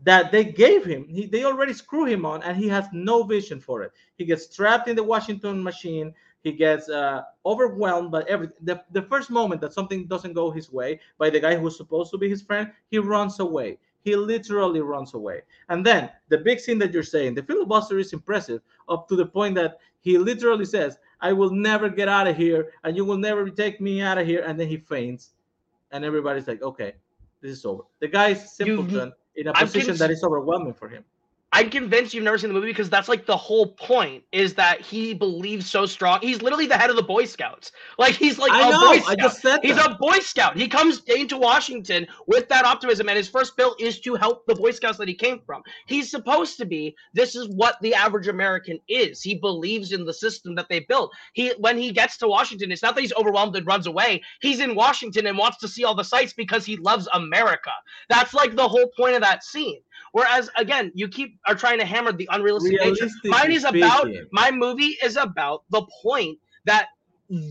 that 0.04 0.30
they 0.30 0.44
gave 0.44 0.84
him 0.84 1.06
he, 1.08 1.26
they 1.26 1.44
already 1.44 1.72
screw 1.72 2.04
him 2.04 2.24
on 2.26 2.42
and 2.42 2.56
he 2.56 2.68
has 2.68 2.86
no 2.92 3.22
vision 3.22 3.60
for 3.60 3.82
it 3.82 3.92
he 4.16 4.24
gets 4.24 4.54
trapped 4.54 4.88
in 4.88 4.96
the 4.96 5.02
washington 5.02 5.62
machine 5.62 6.12
he 6.46 6.52
gets 6.52 6.88
uh, 6.88 7.22
overwhelmed 7.44 8.12
by 8.12 8.22
every 8.28 8.48
The, 8.60 8.80
the 8.92 9.02
first 9.02 9.30
moment 9.30 9.60
that 9.62 9.72
something 9.72 10.06
doesn't 10.06 10.32
go 10.32 10.48
his 10.52 10.70
way 10.70 11.00
by 11.18 11.28
the 11.28 11.40
guy 11.40 11.56
who's 11.56 11.76
supposed 11.76 12.12
to 12.12 12.18
be 12.18 12.28
his 12.28 12.40
friend, 12.40 12.70
he 12.88 12.98
runs 13.00 13.40
away. 13.40 13.78
He 14.02 14.14
literally 14.14 14.80
runs 14.80 15.14
away. 15.14 15.42
And 15.70 15.84
then 15.84 16.08
the 16.28 16.38
big 16.38 16.60
scene 16.60 16.78
that 16.78 16.92
you're 16.92 17.02
saying, 17.02 17.34
the 17.34 17.42
filibuster 17.42 17.98
is 17.98 18.12
impressive 18.12 18.62
up 18.88 19.08
to 19.08 19.16
the 19.16 19.26
point 19.26 19.56
that 19.56 19.80
he 20.02 20.18
literally 20.18 20.66
says, 20.66 20.98
I 21.20 21.32
will 21.32 21.50
never 21.50 21.88
get 21.88 22.08
out 22.08 22.28
of 22.28 22.36
here 22.36 22.70
and 22.84 22.96
you 22.96 23.04
will 23.04 23.18
never 23.18 23.50
take 23.50 23.80
me 23.80 24.00
out 24.00 24.16
of 24.16 24.24
here. 24.24 24.44
And 24.46 24.54
then 24.58 24.68
he 24.68 24.76
faints. 24.76 25.32
And 25.90 26.04
everybody's 26.04 26.46
like, 26.46 26.62
okay, 26.62 26.94
this 27.40 27.58
is 27.58 27.64
over. 27.64 27.82
The 28.00 28.08
guy 28.08 28.28
is 28.30 28.52
simpleton 28.52 29.12
in 29.34 29.48
a 29.48 29.52
position 29.52 29.96
that 29.96 30.10
is 30.10 30.22
overwhelming 30.24 30.74
for 30.74 30.88
him. 30.88 31.04
I'm 31.56 31.70
convinced 31.70 32.12
you've 32.12 32.22
never 32.22 32.36
seen 32.36 32.50
the 32.50 32.54
movie 32.54 32.66
because 32.66 32.90
that's 32.90 33.08
like 33.08 33.24
the 33.24 33.36
whole 33.36 33.68
point 33.68 34.24
is 34.30 34.52
that 34.56 34.82
he 34.82 35.14
believes 35.14 35.64
so 35.70 35.86
strong. 35.86 36.18
He's 36.20 36.42
literally 36.42 36.66
the 36.66 36.76
head 36.76 36.90
of 36.90 36.96
the 36.96 37.02
Boy 37.02 37.24
Scouts. 37.24 37.72
Like 37.98 38.14
he's 38.14 38.38
like 38.38 38.52
I 38.52 38.68
a 38.68 38.70
know, 38.70 38.80
Boy 38.80 38.96
I 39.06 39.14
Scout. 39.14 39.18
just 39.18 39.40
said 39.40 39.60
He's 39.62 39.76
that. 39.76 39.92
a 39.92 39.94
Boy 39.94 40.18
Scout. 40.18 40.54
He 40.54 40.68
comes 40.68 41.02
into 41.06 41.38
Washington 41.38 42.06
with 42.26 42.46
that 42.50 42.66
optimism, 42.66 43.08
and 43.08 43.16
his 43.16 43.30
first 43.30 43.56
bill 43.56 43.74
is 43.80 44.00
to 44.00 44.16
help 44.16 44.44
the 44.46 44.54
Boy 44.54 44.70
Scouts 44.70 44.98
that 44.98 45.08
he 45.08 45.14
came 45.14 45.40
from. 45.46 45.62
He's 45.86 46.10
supposed 46.10 46.58
to 46.58 46.66
be. 46.66 46.94
This 47.14 47.34
is 47.34 47.48
what 47.48 47.76
the 47.80 47.94
average 47.94 48.28
American 48.28 48.78
is. 48.86 49.22
He 49.22 49.36
believes 49.36 49.92
in 49.92 50.04
the 50.04 50.12
system 50.12 50.54
that 50.56 50.68
they 50.68 50.80
built. 50.80 51.10
He, 51.32 51.54
when 51.58 51.78
he 51.78 51.90
gets 51.90 52.18
to 52.18 52.28
Washington, 52.28 52.70
it's 52.70 52.82
not 52.82 52.94
that 52.96 53.00
he's 53.00 53.14
overwhelmed 53.14 53.56
and 53.56 53.66
runs 53.66 53.86
away. 53.86 54.22
He's 54.42 54.60
in 54.60 54.74
Washington 54.74 55.26
and 55.26 55.38
wants 55.38 55.56
to 55.60 55.68
see 55.68 55.84
all 55.84 55.94
the 55.94 56.04
sights 56.04 56.34
because 56.34 56.66
he 56.66 56.76
loves 56.76 57.08
America. 57.14 57.70
That's 58.10 58.34
like 58.34 58.56
the 58.56 58.68
whole 58.68 58.90
point 58.94 59.14
of 59.14 59.22
that 59.22 59.42
scene. 59.42 59.80
Whereas 60.12 60.50
again, 60.56 60.92
you 60.94 61.08
keep 61.08 61.38
are 61.46 61.54
trying 61.54 61.78
to 61.78 61.84
hammer 61.84 62.12
the 62.12 62.28
unrealistic 62.32 62.72
nature. 62.80 63.08
Mine 63.24 63.52
is 63.52 63.64
about 63.64 64.08
my 64.32 64.50
movie 64.50 64.96
is 65.02 65.16
about 65.16 65.64
the 65.70 65.82
point 66.02 66.38
that 66.64 66.88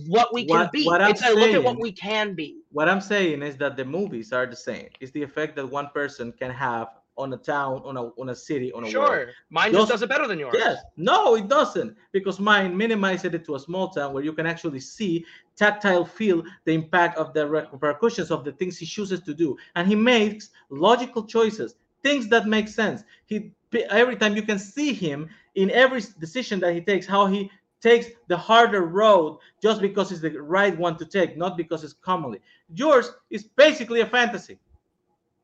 what 0.08 0.34
we 0.34 0.46
can 0.46 0.60
What- 0.60 0.72
be. 0.72 0.86
what 0.86 1.02
I'm 1.02 1.12
it's 1.12 1.26
a 1.26 1.34
look 1.34 1.52
at 1.52 1.64
what 1.64 1.80
we 1.80 1.92
can 1.92 2.34
be. 2.34 2.58
what 2.72 2.88
I'm 2.90 3.02
saying 3.02 3.42
is 3.42 3.58
that 3.58 3.76
the 3.76 3.86
movies 3.86 4.32
are 4.32 4.46
the 4.46 4.56
same. 4.56 4.88
It's 5.00 5.12
the 5.12 5.22
effect 5.24 5.56
that 5.58 5.66
one 5.68 5.90
person 5.94 6.32
can 6.32 6.52
have 6.52 6.88
on 7.18 7.32
a 7.32 7.38
town, 7.38 7.82
on 7.86 7.96
a 7.96 8.04
on 8.22 8.30
a 8.30 8.36
city, 8.36 8.74
on 8.74 8.84
a 8.84 8.88
world. 8.88 8.92
Sure, 8.92 9.28
mine 9.50 9.72
Those- 9.72 9.84
just 9.84 9.92
does 9.94 10.02
it 10.02 10.10
better 10.10 10.28
than 10.28 10.38
yours. 10.40 10.54
Yes. 10.58 10.78
No, 10.98 11.36
it 11.36 11.48
doesn't. 11.48 11.96
Because 12.12 12.40
mine 12.42 12.76
minimized 12.76 13.24
it 13.26 13.46
to 13.46 13.56
a 13.56 13.60
small 13.60 13.88
town 13.90 14.14
where 14.14 14.24
you 14.24 14.34
can 14.34 14.46
actually 14.46 14.82
see, 14.82 15.26
tactile 15.56 16.04
feel 16.06 16.44
the 16.66 16.74
impact 16.74 17.18
of 17.18 17.34
the 17.34 17.48
repercussions 17.48 18.32
of 18.32 18.44
the 18.44 18.52
things 18.52 18.78
he 18.78 18.86
chooses 18.86 19.22
to 19.22 19.34
do. 19.34 19.56
And 19.76 19.88
he 19.88 19.96
makes 19.96 20.50
logical 20.70 21.24
choices, 21.26 21.76
things 22.04 22.28
that 22.30 22.48
make 22.48 22.68
sense. 22.68 23.04
He 23.28 23.52
every 23.84 24.16
time 24.16 24.36
you 24.36 24.42
can 24.42 24.60
see 24.60 24.94
him 24.94 25.30
in 25.56 25.70
every 25.72 26.02
decision 26.20 26.60
that 26.62 26.74
he 26.74 26.82
takes, 26.82 27.06
how 27.06 27.28
he 27.28 27.50
takes 27.82 28.08
the 28.28 28.38
harder 28.38 28.82
road 28.82 29.38
just 29.62 29.82
because 29.82 30.12
it's 30.12 30.22
the 30.22 30.32
right 30.42 30.78
one 30.78 30.98
to 30.98 31.06
take, 31.06 31.38
not 31.38 31.56
because 31.58 31.84
it's 31.84 31.94
commonly. 31.94 32.40
Yours 32.74 33.12
is 33.30 33.44
basically 33.44 34.02
a 34.02 34.06
fantasy. 34.06 34.58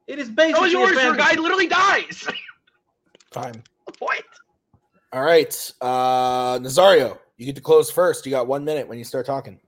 It 0.07 0.19
is 0.19 0.27
So 0.27 0.33
basically 0.33 0.67
is 0.69 0.73
a 0.73 0.77
yours. 0.79 1.03
Your 1.03 1.15
guy 1.15 1.33
literally 1.35 1.67
dies. 1.67 2.27
Fine. 3.31 3.63
point. 3.97 4.23
All 5.13 5.21
right. 5.23 5.53
Uh 5.81 6.57
Nazario, 6.59 7.17
you 7.37 7.45
get 7.45 7.55
to 7.55 7.61
close 7.61 7.91
first. 7.91 8.25
You 8.25 8.31
got 8.31 8.47
one 8.47 8.63
minute 8.65 8.87
when 8.87 8.97
you 8.97 9.03
start 9.03 9.25
talking. 9.25 9.59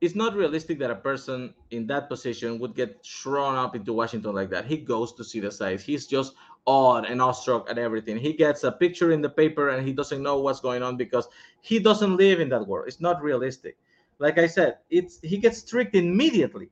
it's 0.00 0.16
not 0.16 0.34
realistic 0.34 0.78
that 0.80 0.90
a 0.90 0.96
person 0.96 1.54
in 1.70 1.86
that 1.86 2.08
position 2.08 2.58
would 2.58 2.74
get 2.74 3.04
thrown 3.06 3.54
up 3.54 3.76
into 3.76 3.92
Washington 3.92 4.34
like 4.34 4.50
that. 4.50 4.64
He 4.66 4.76
goes 4.76 5.12
to 5.14 5.22
see 5.22 5.38
the 5.38 5.50
sights. 5.50 5.84
He's 5.84 6.06
just 6.06 6.34
awed 6.66 7.04
and 7.06 7.20
awestruck 7.20 7.68
at 7.68 7.78
everything. 7.78 8.16
He 8.16 8.32
gets 8.32 8.64
a 8.64 8.72
picture 8.72 9.12
in 9.12 9.20
the 9.20 9.28
paper 9.28 9.70
and 9.70 9.86
he 9.86 9.92
doesn't 9.92 10.22
know 10.22 10.38
what's 10.38 10.60
going 10.60 10.82
on 10.82 10.96
because 10.96 11.28
he 11.60 11.78
doesn't 11.78 12.16
live 12.16 12.40
in 12.40 12.48
that 12.50 12.66
world. 12.66 12.86
It's 12.88 13.00
not 13.00 13.22
realistic. 13.22 13.76
Like 14.18 14.38
I 14.38 14.46
said, 14.46 14.78
it's 14.90 15.18
he 15.22 15.38
gets 15.38 15.62
tricked 15.62 15.94
immediately. 15.94 16.68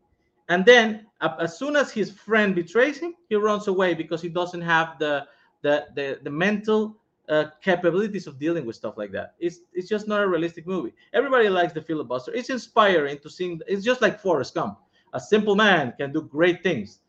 And 0.49 0.65
then 0.65 1.07
as 1.21 1.59
soon 1.59 1.77
as 1.77 1.91
his 1.93 2.11
friend 2.11 2.55
betrays 2.55 2.99
him, 2.99 3.15
he 3.29 3.37
runs 3.37 3.69
away 3.69 3.95
because 3.95 4.23
he 4.23 4.29
doesn't 4.29 4.63
have 4.63 4.99
the 4.99 5.27
the 5.63 5.87
the, 5.95 6.21
the 6.23 6.31
mental 6.31 6.97
uh, 7.29 7.45
capabilities 7.63 8.27
of 8.27 8.39
dealing 8.39 8.67
with 8.67 8.77
stuff 8.77 8.95
like 8.97 9.13
that. 9.13 9.35
It's 9.39 9.61
it's 9.73 9.89
just 9.89 10.09
not 10.09 10.23
a 10.23 10.29
realistic 10.29 10.67
movie. 10.67 10.93
Everybody 11.13 11.49
likes 11.49 11.73
the 11.73 11.83
filibuster. 11.83 12.33
It's 12.33 12.51
inspiring 12.51 13.19
to 13.21 13.31
see. 13.31 13.59
It's 13.67 13.85
just 13.85 14.03
like 14.03 14.21
Forrest 14.21 14.55
Gump. 14.55 14.79
A 15.13 15.21
simple 15.21 15.57
man 15.57 15.95
can 15.99 16.13
do 16.13 16.23
great 16.23 16.63
things. 16.63 17.01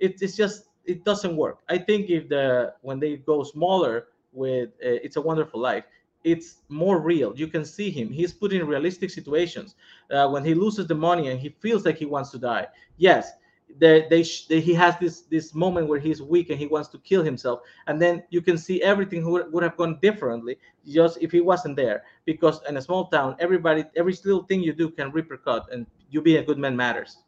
It, 0.00 0.20
it's 0.20 0.36
just 0.36 0.68
it 0.84 1.04
doesn't 1.04 1.36
work. 1.36 1.58
I 1.68 1.78
think 1.78 2.10
if 2.10 2.28
the 2.28 2.74
when 2.82 3.00
they 3.00 3.16
go 3.16 3.42
smaller 3.42 4.08
with 4.32 4.70
uh, 4.84 4.98
It's 5.04 5.16
a 5.16 5.20
Wonderful 5.20 5.60
Life, 5.60 5.84
it's 6.24 6.56
more 6.68 7.00
real. 7.00 7.32
You 7.36 7.48
can 7.48 7.64
see 7.64 7.90
him. 7.90 8.10
He's 8.10 8.32
put 8.32 8.52
in 8.52 8.66
realistic 8.66 9.10
situations. 9.10 9.74
Uh, 10.10 10.28
when 10.28 10.44
he 10.44 10.54
loses 10.54 10.86
the 10.86 10.94
money 10.94 11.28
and 11.28 11.40
he 11.40 11.50
feels 11.60 11.84
like 11.84 11.98
he 11.98 12.06
wants 12.06 12.30
to 12.30 12.38
die. 12.38 12.68
Yes, 12.96 13.32
they, 13.78 14.06
they, 14.08 14.24
they, 14.48 14.60
he 14.60 14.74
has 14.74 14.98
this 14.98 15.22
this 15.22 15.54
moment 15.54 15.88
where 15.88 15.98
he's 15.98 16.20
weak 16.20 16.50
and 16.50 16.58
he 16.58 16.66
wants 16.66 16.88
to 16.90 16.98
kill 16.98 17.22
himself. 17.22 17.60
And 17.86 18.00
then 18.00 18.22
you 18.30 18.42
can 18.42 18.58
see 18.58 18.82
everything 18.82 19.28
would, 19.30 19.52
would 19.52 19.62
have 19.62 19.76
gone 19.76 19.98
differently 20.02 20.58
just 20.86 21.18
if 21.20 21.32
he 21.32 21.40
wasn't 21.40 21.76
there. 21.76 22.04
Because 22.24 22.60
in 22.68 22.76
a 22.76 22.82
small 22.82 23.06
town, 23.06 23.36
everybody, 23.38 23.84
every 23.96 24.12
little 24.24 24.44
thing 24.44 24.62
you 24.62 24.72
do 24.72 24.90
can 24.90 25.10
repercut, 25.12 25.72
and 25.72 25.86
you 26.10 26.20
being 26.20 26.38
a 26.38 26.44
good 26.44 26.58
man 26.58 26.76
matters. 26.76 27.18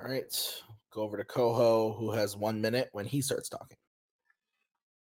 All 0.00 0.10
right. 0.10 0.62
Go 0.96 1.02
over 1.02 1.18
to 1.18 1.24
Coho, 1.24 1.92
who 1.92 2.10
has 2.12 2.38
one 2.38 2.58
minute 2.58 2.88
when 2.92 3.04
he 3.04 3.20
starts 3.20 3.50
talking. 3.50 3.76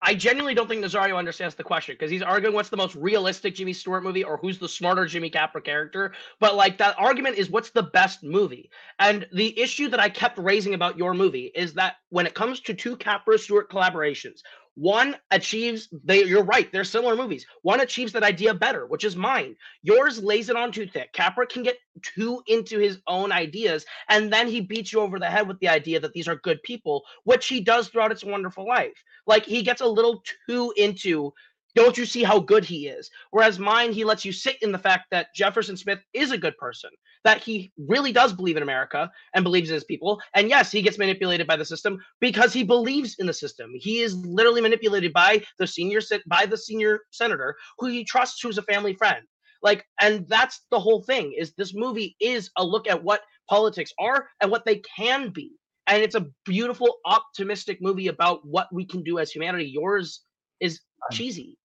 I 0.02 0.14
genuinely 0.14 0.52
don't 0.52 0.68
think 0.68 0.84
Nazario 0.84 1.16
understands 1.16 1.54
the 1.54 1.62
question 1.62 1.94
because 1.94 2.10
he's 2.10 2.22
arguing 2.22 2.56
what's 2.56 2.70
the 2.70 2.76
most 2.76 2.96
realistic 2.96 3.54
Jimmy 3.54 3.72
Stewart 3.72 4.02
movie 4.02 4.24
or 4.24 4.36
who's 4.36 4.58
the 4.58 4.68
smarter 4.68 5.06
Jimmy 5.06 5.30
Capra 5.30 5.62
character. 5.62 6.12
But 6.40 6.56
like 6.56 6.76
that 6.78 6.96
argument 6.98 7.38
is 7.38 7.50
what's 7.50 7.70
the 7.70 7.84
best 7.84 8.24
movie. 8.24 8.68
And 8.98 9.28
the 9.32 9.56
issue 9.58 9.88
that 9.88 10.00
I 10.00 10.08
kept 10.08 10.38
raising 10.38 10.74
about 10.74 10.98
your 10.98 11.14
movie 11.14 11.52
is 11.54 11.72
that 11.74 11.98
when 12.08 12.26
it 12.26 12.34
comes 12.34 12.58
to 12.62 12.74
two 12.74 12.96
Capra 12.96 13.38
Stewart 13.38 13.70
collaborations, 13.70 14.40
one 14.76 15.16
achieves 15.30 15.88
they 16.04 16.22
you're 16.24 16.44
right, 16.44 16.70
they're 16.70 16.84
similar 16.84 17.16
movies. 17.16 17.46
One 17.62 17.80
achieves 17.80 18.12
that 18.12 18.22
idea 18.22 18.52
better, 18.52 18.86
which 18.86 19.04
is 19.04 19.16
mine. 19.16 19.56
Yours 19.82 20.22
lays 20.22 20.50
it 20.50 20.56
on 20.56 20.70
too 20.70 20.86
thick. 20.86 21.14
Capra 21.14 21.46
can 21.46 21.62
get 21.62 21.78
too 22.02 22.42
into 22.46 22.78
his 22.78 22.98
own 23.06 23.32
ideas, 23.32 23.86
and 24.10 24.30
then 24.30 24.46
he 24.46 24.60
beats 24.60 24.92
you 24.92 25.00
over 25.00 25.18
the 25.18 25.30
head 25.30 25.48
with 25.48 25.58
the 25.60 25.68
idea 25.68 25.98
that 25.98 26.12
these 26.12 26.28
are 26.28 26.36
good 26.36 26.62
people, 26.62 27.04
which 27.24 27.46
he 27.48 27.60
does 27.60 27.88
throughout 27.88 28.12
It's 28.12 28.22
Wonderful 28.22 28.68
Life. 28.68 29.02
Like 29.26 29.46
he 29.46 29.62
gets 29.62 29.80
a 29.80 29.86
little 29.86 30.22
too 30.46 30.74
into 30.76 31.32
don't 31.76 31.98
you 31.98 32.06
see 32.06 32.24
how 32.24 32.40
good 32.40 32.64
he 32.64 32.88
is? 32.88 33.10
Whereas 33.32 33.58
mine, 33.58 33.92
he 33.92 34.02
lets 34.02 34.24
you 34.24 34.32
sit 34.32 34.56
in 34.62 34.72
the 34.72 34.78
fact 34.78 35.04
that 35.10 35.34
Jefferson 35.34 35.76
Smith 35.76 35.98
is 36.14 36.32
a 36.32 36.38
good 36.38 36.56
person, 36.56 36.88
that 37.22 37.42
he 37.42 37.70
really 37.76 38.12
does 38.12 38.32
believe 38.32 38.56
in 38.56 38.62
America 38.62 39.10
and 39.34 39.44
believes 39.44 39.68
in 39.68 39.74
his 39.74 39.84
people. 39.84 40.18
And 40.34 40.48
yes, 40.48 40.72
he 40.72 40.80
gets 40.80 40.96
manipulated 40.96 41.46
by 41.46 41.56
the 41.56 41.66
system 41.66 41.98
because 42.18 42.54
he 42.54 42.62
believes 42.62 43.16
in 43.18 43.26
the 43.26 43.32
system. 43.34 43.72
He 43.74 44.00
is 44.00 44.16
literally 44.16 44.62
manipulated 44.62 45.12
by 45.12 45.44
the 45.58 45.66
senior 45.66 46.00
by 46.26 46.46
the 46.46 46.56
senior 46.56 47.00
senator 47.10 47.54
who 47.78 47.88
he 47.88 48.04
trusts, 48.04 48.40
who's 48.40 48.56
a 48.56 48.62
family 48.62 48.94
friend. 48.94 49.26
Like, 49.62 49.84
and 50.00 50.26
that's 50.28 50.62
the 50.70 50.80
whole 50.80 51.02
thing. 51.02 51.34
Is 51.36 51.52
this 51.58 51.74
movie 51.74 52.16
is 52.20 52.50
a 52.56 52.64
look 52.64 52.88
at 52.88 53.04
what 53.04 53.20
politics 53.50 53.92
are 54.00 54.28
and 54.40 54.50
what 54.50 54.64
they 54.64 54.80
can 54.96 55.28
be. 55.28 55.52
And 55.88 56.02
it's 56.02 56.14
a 56.14 56.26
beautiful, 56.46 56.96
optimistic 57.04 57.82
movie 57.82 58.08
about 58.08 58.46
what 58.46 58.68
we 58.72 58.86
can 58.86 59.02
do 59.02 59.18
as 59.18 59.30
humanity. 59.30 59.66
Yours 59.66 60.22
is 60.58 60.80
cheesy 61.12 61.58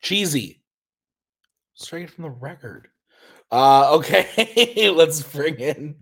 cheesy. 0.00 0.60
Straight 1.74 2.10
from 2.10 2.24
the 2.24 2.30
record. 2.30 2.88
Uh 3.50 3.94
okay 3.94 4.90
let's 4.94 5.22
bring 5.22 5.58
in 5.58 5.96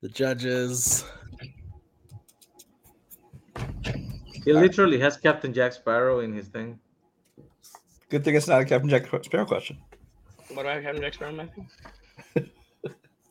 the 0.00 0.08
judges. 0.08 1.04
He 4.44 4.52
literally 4.54 4.98
has 5.00 5.18
Captain 5.18 5.52
Jack 5.52 5.74
Sparrow 5.74 6.20
in 6.20 6.32
his 6.32 6.48
thing. 6.48 6.78
Good 8.08 8.24
thing 8.24 8.34
it's 8.34 8.48
not 8.48 8.62
a 8.62 8.64
Captain 8.64 8.88
Jack 8.88 9.06
Sparrow 9.22 9.44
question. 9.44 9.78
What 10.54 10.62
do 10.62 10.68
i 10.68 10.74
have 10.74 10.82
Captain 10.82 11.02
Jack 11.02 11.14
Sparrow 11.14 11.30
in 11.30 11.36
my 11.36 11.46
thing? 11.46 11.68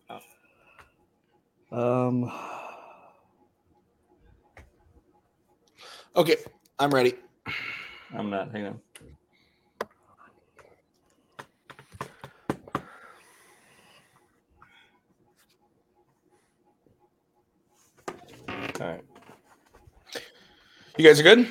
Oh. 0.09 0.19
um 2.07 2.31
okay 6.15 6.35
i'm 6.77 6.91
ready. 6.91 7.15
I'm 8.13 8.29
not 8.29 8.51
hang 8.51 8.67
on 8.67 8.79
All 18.79 18.87
right. 18.87 19.01
You 20.97 21.05
guys 21.05 21.19
are 21.19 21.23
good? 21.23 21.47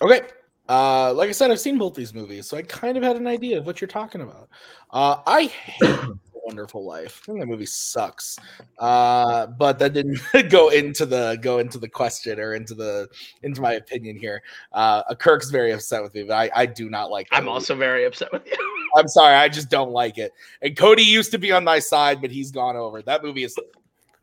Okay. 0.00 0.22
Uh, 0.68 1.12
like 1.14 1.28
I 1.28 1.32
said, 1.32 1.50
I've 1.50 1.60
seen 1.60 1.78
both 1.78 1.94
these 1.94 2.12
movies, 2.12 2.46
so 2.46 2.56
I 2.56 2.62
kind 2.62 2.96
of 2.96 3.02
had 3.02 3.16
an 3.16 3.26
idea 3.26 3.58
of 3.58 3.66
what 3.66 3.80
you're 3.80 3.88
talking 3.88 4.20
about. 4.20 4.48
Uh, 4.90 5.16
I 5.26 5.44
hate 5.44 6.00
Wonderful 6.44 6.84
Life. 6.84 7.20
I 7.22 7.26
think 7.26 7.40
that 7.40 7.46
movie 7.46 7.66
sucks. 7.66 8.38
Uh, 8.78 9.46
but 9.46 9.78
that 9.78 9.92
didn't 9.92 10.20
go 10.50 10.68
into 10.68 11.04
the 11.04 11.38
go 11.42 11.58
into 11.58 11.78
the 11.78 11.88
question 11.88 12.38
or 12.38 12.54
into 12.54 12.74
the 12.74 13.08
into 13.42 13.60
my 13.60 13.74
opinion 13.74 14.16
here. 14.16 14.42
Uh, 14.72 15.02
Kirk's 15.14 15.50
very 15.50 15.72
upset 15.72 16.02
with 16.02 16.14
me, 16.14 16.24
but 16.24 16.34
I, 16.34 16.50
I 16.54 16.66
do 16.66 16.88
not 16.88 17.10
like. 17.10 17.28
I'm 17.32 17.44
movie. 17.44 17.52
also 17.54 17.74
very 17.74 18.04
upset 18.04 18.32
with 18.32 18.46
you. 18.46 18.56
I'm 18.96 19.08
sorry, 19.08 19.34
I 19.34 19.48
just 19.48 19.68
don't 19.68 19.92
like 19.92 20.16
it. 20.16 20.32
And 20.62 20.76
Cody 20.76 21.02
used 21.02 21.30
to 21.32 21.38
be 21.38 21.52
on 21.52 21.64
my 21.64 21.78
side, 21.78 22.20
but 22.20 22.30
he's 22.30 22.50
gone 22.50 22.76
over. 22.76 23.02
That 23.02 23.22
movie 23.22 23.44
is 23.44 23.54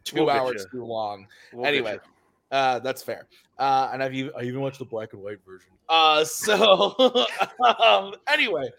2 0.06 0.16
we'll 0.18 0.30
hours 0.30 0.66
too 0.72 0.86
long. 0.86 1.28
We'll 1.54 1.66
anyway, 1.66 2.00
uh, 2.52 2.80
that's 2.80 3.04
fair. 3.04 3.28
Uh, 3.58 3.90
and 3.94 4.02
I've 4.02 4.14
even, 4.14 4.32
I 4.38 4.44
even 4.44 4.62
watched 4.62 4.80
the 4.80 4.86
black 4.86 5.14
and 5.14 5.22
white 5.22 5.40
version. 5.46 5.72
Uh, 5.90 6.24
so 6.24 6.96
um, 7.84 8.16
anyway, 8.28 8.70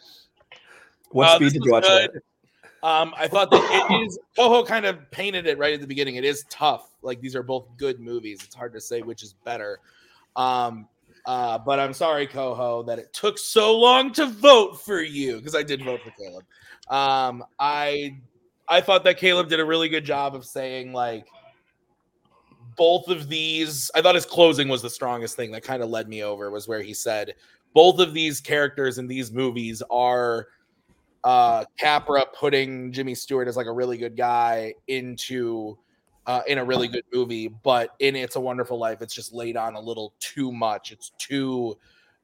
what 1.11 1.29
uh, 1.29 1.37
speed 1.37 1.53
did 1.53 1.65
you 1.65 1.73
watch 1.73 1.85
it? 1.89 2.23
Um, 2.83 3.15
I 3.17 3.27
thought 3.27 3.51
that 3.51 3.89
it 3.91 4.07
is 4.07 4.19
Coho 4.37 4.63
kind 4.65 4.87
of 4.87 5.11
painted 5.11 5.47
it 5.47 5.59
right 5.59 5.75
at 5.75 5.81
the 5.81 5.87
beginning. 5.87 6.17
It 6.17 6.25
is 6.25 6.45
tough. 6.49 6.91
Like 7.03 7.21
these 7.21 7.35
are 7.35 7.43
both 7.43 7.67
good 7.77 8.01
movies. 8.01 8.43
It's 8.45 8.55
hard 8.55 8.73
to 8.75 8.81
say 8.81 9.03
which 9.03 9.23
is 9.23 9.35
better. 9.45 9.81
Um, 10.37 10.89
uh, 11.25 11.59
but 11.59 11.81
I'm 11.81 11.93
sorry, 11.93 12.27
Coho, 12.27 12.85
that 12.85 12.99
it 12.99 13.13
took 13.13 13.39
so 13.39 13.77
long 13.77 14.13
to 14.13 14.27
vote 14.27 14.81
for 14.81 15.03
you 15.03 15.39
because 15.39 15.57
I 15.57 15.65
did 15.65 15.83
vote 15.83 16.01
for 16.03 16.13
Caleb. 16.13 16.45
Um, 16.89 17.45
I 17.59 18.19
I 18.69 18.81
thought 18.81 19.05
that 19.05 19.19
Caleb 19.19 19.49
did 19.49 19.61
a 19.61 19.65
really 19.65 19.89
good 19.89 20.05
job 20.05 20.35
of 20.35 20.45
saying 20.45 20.93
like 20.93 21.27
both 22.77 23.09
of 23.09 23.29
these. 23.29 23.91
I 23.95 24.03
thought 24.03 24.15
his 24.15 24.27
closing 24.27 24.69
was 24.69 24.83
the 24.83 24.91
strongest 24.91 25.37
thing 25.37 25.51
that 25.53 25.63
kind 25.63 25.83
of 25.83 25.89
led 25.89 26.09
me 26.09 26.23
over 26.23 26.51
was 26.51 26.69
where 26.69 26.83
he 26.83 26.95
said 26.95 27.35
both 27.75 28.01
of 28.01 28.15
these 28.15 28.41
characters 28.41 28.99
in 28.99 29.07
these 29.07 29.33
movies 29.33 29.83
are 29.91 30.49
uh 31.25 31.65
Capra 31.79 32.25
putting 32.39 32.93
Jimmy 32.93 33.15
Stewart 33.15 33.49
as 33.49 33.57
like 33.57 33.67
a 33.67 33.73
really 33.73 33.99
good 33.99 34.17
guy 34.17 34.75
into 34.89 35.79
uh, 36.27 36.43
in 36.49 36.59
a 36.59 36.65
really 36.65 36.89
good 36.89 37.05
movie, 37.15 37.47
but 37.47 37.91
in 38.01 38.17
It's 38.17 38.35
a 38.35 38.41
Wonderful 38.41 38.79
Life, 38.79 39.01
it's 39.01 39.15
just 39.15 39.33
laid 39.33 39.57
on 39.57 39.77
a 39.77 39.81
little 39.81 40.13
too 40.19 40.51
much. 40.51 40.91
It's 40.91 41.13
too 41.19 41.79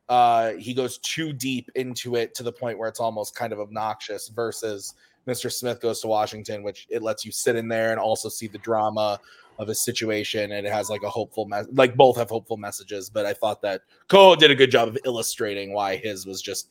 uh 0.09 0.55
he 0.55 0.75
goes 0.75 0.99
too 0.99 1.33
deep 1.33 1.71
into 1.77 2.17
it 2.17 2.35
to 2.35 2.43
the 2.43 2.53
point 2.53 2.77
where 2.77 2.89
it's 2.89 2.99
almost 2.99 3.37
kind 3.37 3.53
of 3.53 3.61
obnoxious 3.61 4.29
versus 4.29 4.95
Mr. 5.27 5.51
Smith 5.53 5.81
goes 5.81 6.01
to 6.01 6.09
Washington, 6.09 6.63
which 6.63 6.87
it 6.91 7.03
lets 7.03 7.25
you 7.25 7.33
sit 7.33 7.57
in 7.57 7.69
there 7.69 7.91
and 7.91 8.01
also 8.01 8.29
see 8.29 8.49
the 8.49 8.59
drama 8.59 9.21
of 9.59 9.69
his 9.69 9.81
situation. 9.81 10.53
And 10.53 10.67
it 10.67 10.73
has 10.73 10.91
like 10.91 11.03
a 11.03 11.11
hopeful, 11.11 11.47
me- 11.47 11.63
like 11.73 11.97
both 11.97 12.17
have 12.17 12.29
hopeful 12.29 12.57
messages. 12.57 13.09
But 13.11 13.27
I 13.27 13.33
thought 13.33 13.63
that 13.63 13.83
Coho 14.09 14.35
did 14.35 14.51
a 14.51 14.55
good 14.55 14.71
job 14.71 14.89
of 14.89 14.99
illustrating 15.05 15.73
why 15.73 15.97
his 15.97 16.27
was 16.27 16.43
just 16.43 16.69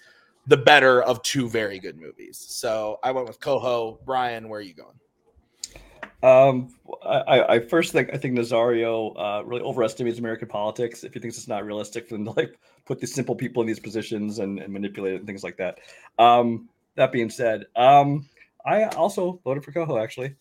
the 0.48 0.58
better 0.58 1.02
of 1.04 1.22
two 1.24 1.50
very 1.50 1.80
good 1.80 2.00
movies. 2.00 2.38
So 2.38 3.00
I 3.04 3.12
went 3.12 3.28
with 3.28 3.40
Coho. 3.40 4.00
Brian, 4.06 4.50
where 4.50 4.60
are 4.60 4.64
you 4.64 4.74
going? 4.74 5.00
Um, 6.24 6.70
I, 7.04 7.56
I 7.56 7.60
first 7.60 7.92
think 7.92 8.12
I 8.14 8.18
think 8.18 8.38
Nazario 8.38 9.14
uh, 9.18 9.44
really 9.44 9.64
overestimates 9.64 10.20
American 10.20 10.48
politics 10.48 11.04
if 11.04 11.16
he 11.16 11.20
thinks 11.20 11.36
it's 11.38 11.48
not 11.48 11.66
realistic 11.66 12.08
for 12.08 12.14
them 12.14 12.26
to 12.26 12.32
like 12.32 12.60
put 12.86 13.00
these 13.00 13.14
simple 13.14 13.36
people 13.36 13.62
in 13.62 13.68
these 13.68 13.80
positions 13.80 14.38
and, 14.38 14.60
and 14.60 14.72
manipulate 14.72 15.14
it 15.14 15.18
and 15.18 15.26
things 15.26 15.44
like 15.44 15.58
that. 15.58 15.80
Um, 16.20 16.70
that 16.96 17.12
being 17.12 17.30
said, 17.30 17.66
um, 17.76 18.28
I 18.66 18.86
also 18.86 19.40
voted 19.44 19.64
for 19.64 19.72
Coho 19.72 19.98
actually. 19.98 20.36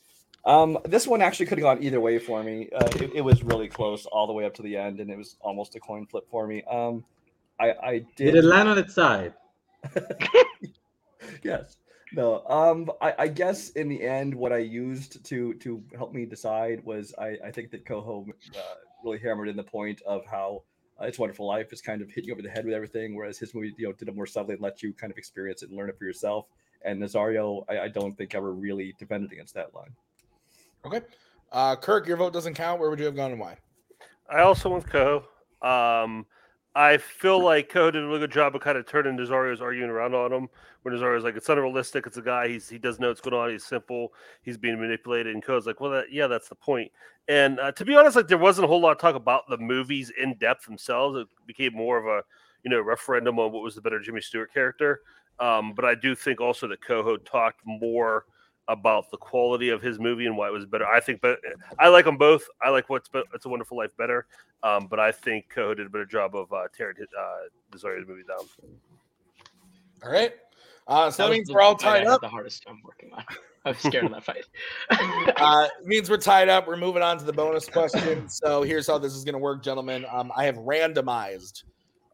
Um, 0.44 0.78
this 0.84 1.06
one 1.06 1.20
actually 1.20 1.46
could 1.46 1.58
have 1.58 1.62
gone 1.62 1.82
either 1.82 2.00
way 2.00 2.18
for 2.18 2.42
me. 2.42 2.68
Uh, 2.74 2.88
it, 2.96 3.12
it, 3.16 3.20
was 3.20 3.42
really 3.42 3.68
close 3.68 4.06
all 4.06 4.26
the 4.26 4.32
way 4.32 4.46
up 4.46 4.54
to 4.54 4.62
the 4.62 4.74
end, 4.76 5.00
and 5.00 5.10
it 5.10 5.18
was 5.18 5.36
almost 5.40 5.76
a 5.76 5.80
coin 5.80 6.06
flip 6.06 6.24
for 6.30 6.46
me. 6.46 6.62
Um, 6.64 7.04
I, 7.58 7.72
I 7.82 7.92
did. 8.16 8.32
Did 8.32 8.36
it 8.36 8.44
land 8.44 8.68
on 8.68 8.78
its 8.78 8.94
side? 8.94 9.34
yes. 11.42 11.76
No. 12.14 12.42
Um. 12.46 12.90
I, 13.02 13.14
I, 13.18 13.28
guess 13.28 13.70
in 13.70 13.88
the 13.88 14.02
end, 14.02 14.34
what 14.34 14.52
I 14.52 14.58
used 14.58 15.22
to 15.26 15.54
to 15.54 15.82
help 15.94 16.14
me 16.14 16.24
decide 16.24 16.82
was 16.84 17.14
I, 17.18 17.36
I 17.44 17.50
think 17.50 17.70
that 17.72 17.84
Coho 17.84 18.26
uh, 18.56 18.60
really 19.04 19.18
hammered 19.18 19.48
in 19.48 19.56
the 19.56 19.62
point 19.62 20.00
of 20.06 20.24
how 20.24 20.62
uh, 21.00 21.04
It's 21.04 21.18
Wonderful 21.18 21.46
Life 21.46 21.70
is 21.72 21.82
kind 21.82 22.00
of 22.00 22.08
hitting 22.08 22.28
you 22.28 22.32
over 22.32 22.42
the 22.42 22.48
head 22.48 22.64
with 22.64 22.74
everything, 22.74 23.14
whereas 23.14 23.38
his 23.38 23.54
movie, 23.54 23.74
you 23.76 23.86
know, 23.86 23.92
did 23.92 24.08
it 24.08 24.16
more 24.16 24.26
subtly 24.26 24.54
and 24.54 24.62
let 24.62 24.82
you 24.82 24.94
kind 24.94 25.10
of 25.10 25.18
experience 25.18 25.62
it 25.62 25.68
and 25.68 25.78
learn 25.78 25.90
it 25.90 25.98
for 25.98 26.04
yourself. 26.04 26.46
And 26.82 27.00
Nazario, 27.00 27.64
I, 27.68 27.80
I 27.80 27.88
don't 27.88 28.16
think 28.16 28.34
ever 28.34 28.52
really 28.52 28.94
defended 28.98 29.32
against 29.32 29.54
that 29.54 29.74
line. 29.74 29.90
Okay. 30.84 31.02
Uh, 31.52 31.76
Kirk, 31.76 32.06
your 32.06 32.16
vote 32.16 32.32
doesn't 32.32 32.54
count. 32.54 32.80
Where 32.80 32.90
would 32.90 32.98
you 32.98 33.04
have 33.04 33.16
gone 33.16 33.32
and 33.32 33.40
why? 33.40 33.56
I 34.30 34.40
also 34.40 34.70
went 34.70 34.86
Coho. 34.88 35.18
Um, 35.62 36.26
I, 36.74 36.92
I 36.92 36.98
feel 36.98 37.42
like 37.42 37.68
Ko 37.68 37.90
did 37.90 38.02
a 38.02 38.06
really 38.06 38.20
good 38.20 38.30
job 38.30 38.54
of 38.54 38.62
kind 38.62 38.78
of 38.78 38.86
turning 38.86 39.16
Nazario's 39.16 39.60
arguing 39.60 39.90
around 39.90 40.14
on 40.14 40.32
him. 40.32 40.48
When 40.82 40.94
Nazario's 40.94 41.24
like, 41.24 41.36
it's 41.36 41.48
unrealistic. 41.48 42.06
It's 42.06 42.16
a 42.16 42.22
guy. 42.22 42.48
He's 42.48 42.68
he 42.68 42.78
doesn't 42.78 43.02
know 43.02 43.08
what's 43.08 43.20
going 43.20 43.34
on. 43.34 43.50
He's 43.50 43.64
simple. 43.64 44.12
He's 44.42 44.56
being 44.56 44.80
manipulated. 44.80 45.34
And 45.34 45.42
Ko's 45.42 45.66
like, 45.66 45.80
well, 45.80 45.90
that, 45.90 46.12
yeah, 46.12 46.26
that's 46.26 46.48
the 46.48 46.54
point. 46.54 46.90
And 47.28 47.60
uh, 47.60 47.72
to 47.72 47.84
be 47.84 47.94
honest, 47.94 48.16
like 48.16 48.28
there 48.28 48.38
wasn't 48.38 48.64
a 48.64 48.68
whole 48.68 48.80
lot 48.80 48.92
of 48.92 48.98
talk 48.98 49.14
about 49.14 49.48
the 49.48 49.58
movies 49.58 50.10
in 50.20 50.34
depth 50.38 50.64
themselves. 50.64 51.18
It 51.18 51.28
became 51.46 51.74
more 51.74 51.98
of 51.98 52.06
a 52.06 52.22
you 52.64 52.70
know 52.70 52.80
referendum 52.80 53.38
on 53.38 53.52
what 53.52 53.62
was 53.62 53.74
the 53.74 53.80
better 53.80 54.00
Jimmy 54.00 54.20
Stewart 54.20 54.52
character. 54.52 55.00
Um, 55.40 55.72
but 55.72 55.84
I 55.84 55.94
do 55.94 56.14
think 56.14 56.40
also 56.40 56.68
that 56.68 56.82
Coho 56.82 57.16
talked 57.16 57.60
more 57.64 58.26
about 58.68 59.10
the 59.10 59.16
quality 59.16 59.70
of 59.70 59.82
his 59.82 59.98
movie 59.98 60.26
and 60.26 60.36
why 60.36 60.46
it 60.46 60.52
was 60.52 60.66
better. 60.66 60.86
I 60.86 61.00
think, 61.00 61.20
but 61.20 61.40
I 61.78 61.88
like 61.88 62.04
them 62.04 62.16
both. 62.16 62.46
I 62.62 62.70
like 62.70 62.88
what's 62.88 63.08
be- 63.08 63.22
It's 63.34 63.46
a 63.46 63.48
Wonderful 63.48 63.76
Life 63.76 63.96
better, 63.96 64.26
um, 64.62 64.86
but 64.86 65.00
I 65.00 65.10
think 65.10 65.48
Coho 65.48 65.74
did 65.74 65.86
a 65.86 65.90
better 65.90 66.06
job 66.06 66.36
of 66.36 66.52
uh, 66.52 66.68
tearing 66.76 66.96
his, 66.96 67.08
uh, 67.18 67.48
Nazario's 67.72 68.06
movie 68.06 68.22
down. 68.22 68.46
All 70.04 70.12
right. 70.12 70.34
Uh, 70.86 71.10
so 71.10 71.22
that, 71.22 71.28
was 71.28 71.38
means 71.38 71.50
we're 71.52 71.60
all 71.60 71.76
fight 71.76 72.02
I 72.02 72.04
tied 72.04 72.06
up. 72.06 72.20
The 72.20 72.28
hardest 72.28 72.64
I'm 72.68 72.80
working 72.84 73.12
on. 73.12 73.24
I'm 73.64 73.74
scared 73.74 74.04
of 74.04 74.12
that 74.12 74.24
fight. 74.24 74.44
Uh, 75.36 75.68
means 75.84 76.10
we're 76.10 76.16
tied 76.16 76.48
up. 76.48 76.66
We're 76.66 76.76
moving 76.76 77.02
on 77.02 77.18
to 77.18 77.24
the 77.24 77.32
bonus 77.32 77.68
question. 77.68 78.28
So 78.28 78.62
here's 78.62 78.86
how 78.86 78.98
this 78.98 79.14
is 79.14 79.24
going 79.24 79.34
to 79.34 79.38
work, 79.38 79.62
gentlemen. 79.62 80.04
Um, 80.10 80.32
I 80.36 80.44
have 80.44 80.56
randomized 80.56 81.64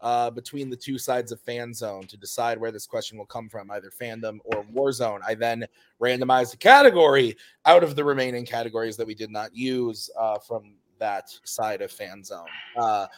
uh, 0.06 0.30
between 0.30 0.70
the 0.70 0.76
two 0.76 0.98
sides 0.98 1.32
of 1.32 1.40
fan 1.40 1.74
zone 1.74 2.06
to 2.06 2.16
decide 2.16 2.58
where 2.58 2.70
this 2.70 2.86
question 2.86 3.18
will 3.18 3.26
come 3.26 3.48
from, 3.48 3.68
either 3.72 3.90
fandom 3.90 4.38
or 4.44 4.64
Warzone. 4.72 5.18
I 5.26 5.34
then 5.34 5.66
randomized 6.00 6.54
a 6.54 6.58
category 6.58 7.36
out 7.64 7.82
of 7.82 7.96
the 7.96 8.04
remaining 8.04 8.46
categories 8.46 8.96
that 8.98 9.06
we 9.06 9.16
did 9.16 9.32
not 9.32 9.52
use 9.52 10.08
uh, 10.16 10.38
from 10.38 10.74
that 11.00 11.36
side 11.42 11.82
of 11.82 11.90
fan 11.90 12.22
zone. 12.22 12.46
Uh, 12.76 13.08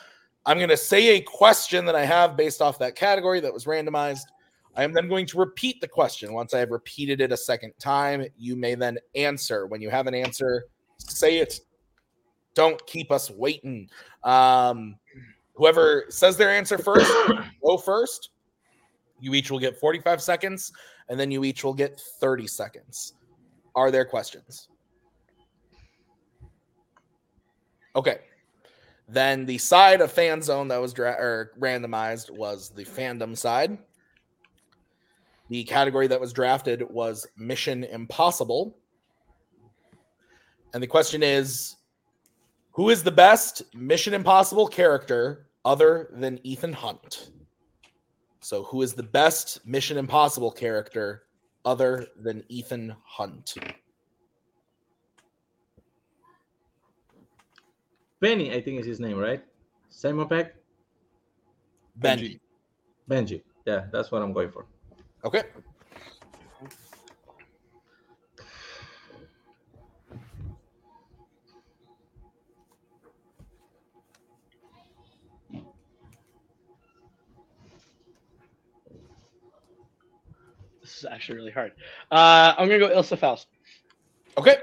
I'm 0.47 0.57
going 0.57 0.71
to 0.71 0.79
say 0.79 1.09
a 1.09 1.21
question 1.21 1.85
that 1.85 1.95
I 1.95 2.07
have 2.07 2.39
based 2.39 2.63
off 2.63 2.79
that 2.79 2.97
category 2.97 3.41
that 3.41 3.53
was 3.53 3.67
randomized. 3.67 4.25
I 4.75 4.83
am 4.83 4.95
then 4.95 5.11
going 5.11 5.27
to 5.27 5.39
repeat 5.39 5.83
the 5.83 5.89
question. 5.89 6.33
Once 6.33 6.55
I 6.55 6.61
have 6.61 6.71
repeated 6.71 7.21
it 7.21 7.33
a 7.33 7.37
second 7.37 7.75
time, 7.79 8.25
you 8.39 8.57
may 8.57 8.75
then 8.75 8.97
answer. 9.15 9.67
When 9.67 9.83
you 9.83 9.91
have 9.91 10.07
an 10.07 10.15
answer, 10.15 10.65
say 10.97 11.37
it. 11.37 11.61
Don't 12.55 12.85
keep 12.87 13.13
us 13.13 13.31
waiting. 13.31 13.91
Um, 14.25 14.97
whoever 15.59 16.05
says 16.09 16.37
their 16.37 16.51
answer 16.51 16.79
first, 16.79 17.13
go 17.65 17.77
first. 17.77 18.31
You 19.21 19.35
each 19.35 19.51
will 19.51 19.59
get 19.59 19.79
45 19.79 20.23
seconds, 20.23 20.73
and 21.09 21.19
then 21.19 21.31
you 21.31 21.45
each 21.45 21.65
will 21.65 21.75
get 21.75 22.01
30 22.21 22.47
seconds. 22.47 23.15
Are 23.75 23.91
there 23.91 24.05
questions? 24.05 24.69
Okay. 27.97 28.19
Then 29.09 29.45
the 29.45 29.59
side 29.59 30.01
of 30.01 30.13
fan 30.13 30.41
zone 30.41 30.69
that 30.69 30.81
was 30.81 30.93
dra- 30.93 31.17
or 31.19 31.53
randomized 31.59 32.31
was 32.31 32.71
the 32.71 32.85
fandom 32.85 33.37
side. 33.37 33.77
The 35.49 35.65
category 35.65 36.07
that 36.07 36.21
was 36.21 36.33
drafted 36.33 36.83
was 36.89 37.27
Mission 37.37 37.83
Impossible. 37.85 38.77
And 40.75 40.83
the 40.83 40.87
question 40.87 41.23
is 41.23 41.77
Who 42.73 42.91
is 42.91 43.03
the 43.03 43.11
best 43.11 43.63
Mission 43.75 44.15
Impossible 44.15 44.69
character 44.69 45.48
other 45.65 46.11
than 46.13 46.39
Ethan 46.45 46.73
Hunt? 46.73 47.31
So, 48.41 48.65
who 48.65 48.83
is 48.83 48.95
the 48.95 49.03
best 49.03 49.67
Mission 49.67 49.99
Impossible 49.99 50.51
character 50.51 51.25
other 51.65 52.07
than 52.17 52.45
Ethan 52.49 52.95
Hunt? 53.05 53.55
Benny, 58.21 58.53
I 58.53 58.61
think 58.61 58.81
is 58.81 58.87
his 58.87 59.01
name, 59.01 59.19
right? 59.19 59.43
Simon 59.91 60.27
Pegg? 60.29 60.53
Benji. 62.01 62.41
Benji. 63.09 63.43
Yeah, 63.67 63.87
that's 63.93 64.11
what 64.11 64.23
I'm 64.23 64.33
going 64.33 64.51
for. 64.51 64.67
Okay. 65.25 65.43
This 80.99 81.11
is 81.11 81.15
actually 81.15 81.37
really 81.37 81.53
hard. 81.53 81.73
Uh, 82.11 82.55
I'm 82.59 82.69
gonna 82.69 82.79
go 82.79 82.89
Ilsa 82.89 83.19
Faust. 83.19 83.47
Okay. 84.37 84.57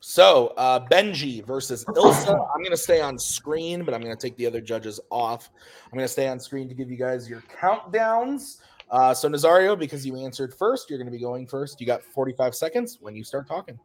So 0.00 0.54
uh, 0.56 0.80
Benji 0.86 1.44
versus 1.44 1.84
Ilsa. 1.84 2.30
I'm 2.30 2.62
going 2.62 2.70
to 2.70 2.76
stay 2.76 3.02
on 3.02 3.18
screen, 3.18 3.84
but 3.84 3.92
I'm 3.92 4.00
going 4.00 4.16
to 4.16 4.20
take 4.20 4.34
the 4.38 4.46
other 4.46 4.62
judges 4.62 4.98
off. 5.10 5.50
I'm 5.84 5.98
going 5.98 6.06
to 6.06 6.12
stay 6.12 6.26
on 6.26 6.40
screen 6.40 6.70
to 6.70 6.74
give 6.74 6.90
you 6.90 6.96
guys 6.96 7.28
your 7.28 7.42
countdowns. 7.60 8.62
Uh, 8.90 9.12
so 9.12 9.28
Nazario, 9.28 9.78
because 9.78 10.06
you 10.06 10.16
answered 10.16 10.54
first, 10.54 10.88
you're 10.88 10.98
going 10.98 11.06
to 11.06 11.12
be 11.12 11.20
going 11.20 11.46
first. 11.46 11.82
You 11.82 11.86
got 11.86 12.02
45 12.02 12.54
seconds 12.54 12.96
when 13.02 13.14
you 13.14 13.22
start 13.22 13.46
talking. 13.46 13.78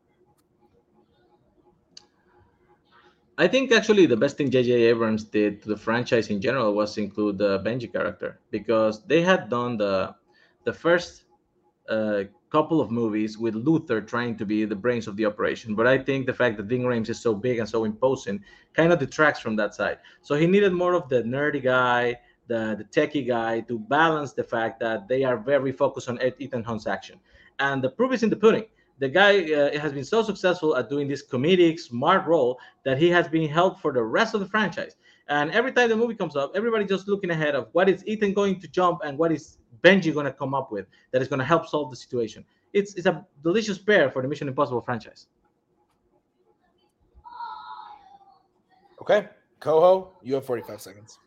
I 3.37 3.49
think 3.49 3.73
actually 3.73 4.05
the 4.05 4.15
best 4.15 4.37
thing 4.37 4.49
J.J. 4.49 4.71
Abrams 4.71 5.25
did 5.25 5.61
to 5.63 5.67
the 5.67 5.77
franchise 5.77 6.29
in 6.29 6.39
general 6.39 6.73
was 6.73 6.97
include 6.97 7.37
the 7.37 7.59
Benji 7.59 7.91
character 7.91 8.39
because 8.49 9.03
they 9.05 9.21
had 9.21 9.49
done 9.49 9.75
the 9.75 10.15
the 10.63 10.73
first 10.73 11.24
uh, 11.89 12.23
couple 12.55 12.79
of 12.79 12.89
movies 12.89 13.37
with 13.37 13.53
Luther 13.53 13.99
trying 13.99 14.37
to 14.37 14.45
be 14.45 14.63
the 14.63 14.75
brains 14.75 15.07
of 15.07 15.17
the 15.17 15.25
operation. 15.25 15.75
But 15.75 15.87
I 15.87 15.97
think 15.97 16.25
the 16.25 16.33
fact 16.33 16.55
that 16.55 16.67
Ving 16.67 16.83
Rhames 16.83 17.09
is 17.09 17.19
so 17.19 17.35
big 17.35 17.59
and 17.59 17.67
so 17.67 17.83
imposing 17.83 18.41
kind 18.73 18.93
of 18.93 18.99
detracts 18.99 19.41
from 19.41 19.57
that 19.57 19.75
side. 19.75 19.97
So 20.21 20.35
he 20.35 20.47
needed 20.47 20.71
more 20.71 20.93
of 20.93 21.09
the 21.09 21.21
nerdy 21.23 21.61
guy, 21.61 22.17
the, 22.47 22.75
the 22.79 22.85
techie 22.85 23.27
guy 23.27 23.59
to 23.61 23.77
balance 23.77 24.31
the 24.31 24.43
fact 24.45 24.79
that 24.79 25.09
they 25.09 25.25
are 25.25 25.37
very 25.37 25.73
focused 25.73 26.07
on 26.07 26.17
Ethan 26.39 26.63
Hunt's 26.63 26.87
action. 26.87 27.19
And 27.59 27.83
the 27.83 27.89
proof 27.89 28.13
is 28.13 28.23
in 28.23 28.29
the 28.29 28.37
pudding. 28.37 28.65
The 28.99 29.09
guy 29.09 29.51
uh, 29.51 29.77
has 29.77 29.91
been 29.91 30.05
so 30.05 30.23
successful 30.23 30.77
at 30.77 30.89
doing 30.89 31.09
this 31.09 31.27
comedic, 31.27 31.77
smart 31.77 32.25
role 32.25 32.57
that 32.85 32.97
he 32.97 33.09
has 33.09 33.27
been 33.27 33.49
held 33.49 33.81
for 33.81 33.91
the 33.91 34.03
rest 34.03 34.33
of 34.33 34.39
the 34.39 34.47
franchise. 34.47 34.95
And 35.27 35.51
every 35.51 35.73
time 35.73 35.89
the 35.89 35.97
movie 35.97 36.15
comes 36.15 36.37
up, 36.37 36.53
everybody 36.55 36.85
just 36.85 37.07
looking 37.09 37.31
ahead 37.31 37.55
of 37.55 37.67
what 37.73 37.89
is 37.89 38.05
Ethan 38.07 38.33
going 38.33 38.61
to 38.61 38.67
jump 38.69 39.01
and 39.03 39.17
what 39.17 39.33
is 39.33 39.57
Benji 39.85 40.11
going 40.13 40.25
to 40.25 40.33
come 40.33 40.55
up 40.55 40.71
with 40.71 40.87
that 41.11 41.21
is 41.21 41.27
going 41.27 41.39
to 41.39 41.45
help 41.45 41.67
solve 41.67 41.91
the 41.91 41.95
situation. 41.95 42.43
It's 42.73 42.95
it's 42.95 43.05
a 43.05 43.25
delicious 43.43 43.77
pair 43.77 44.09
for 44.09 44.21
the 44.21 44.27
Mission 44.27 44.47
Impossible 44.47 44.81
franchise. 44.81 45.27
Okay. 49.01 49.29
Coho, 49.59 50.13
you 50.23 50.33
have 50.33 50.45
45 50.45 50.81
seconds. 50.81 51.19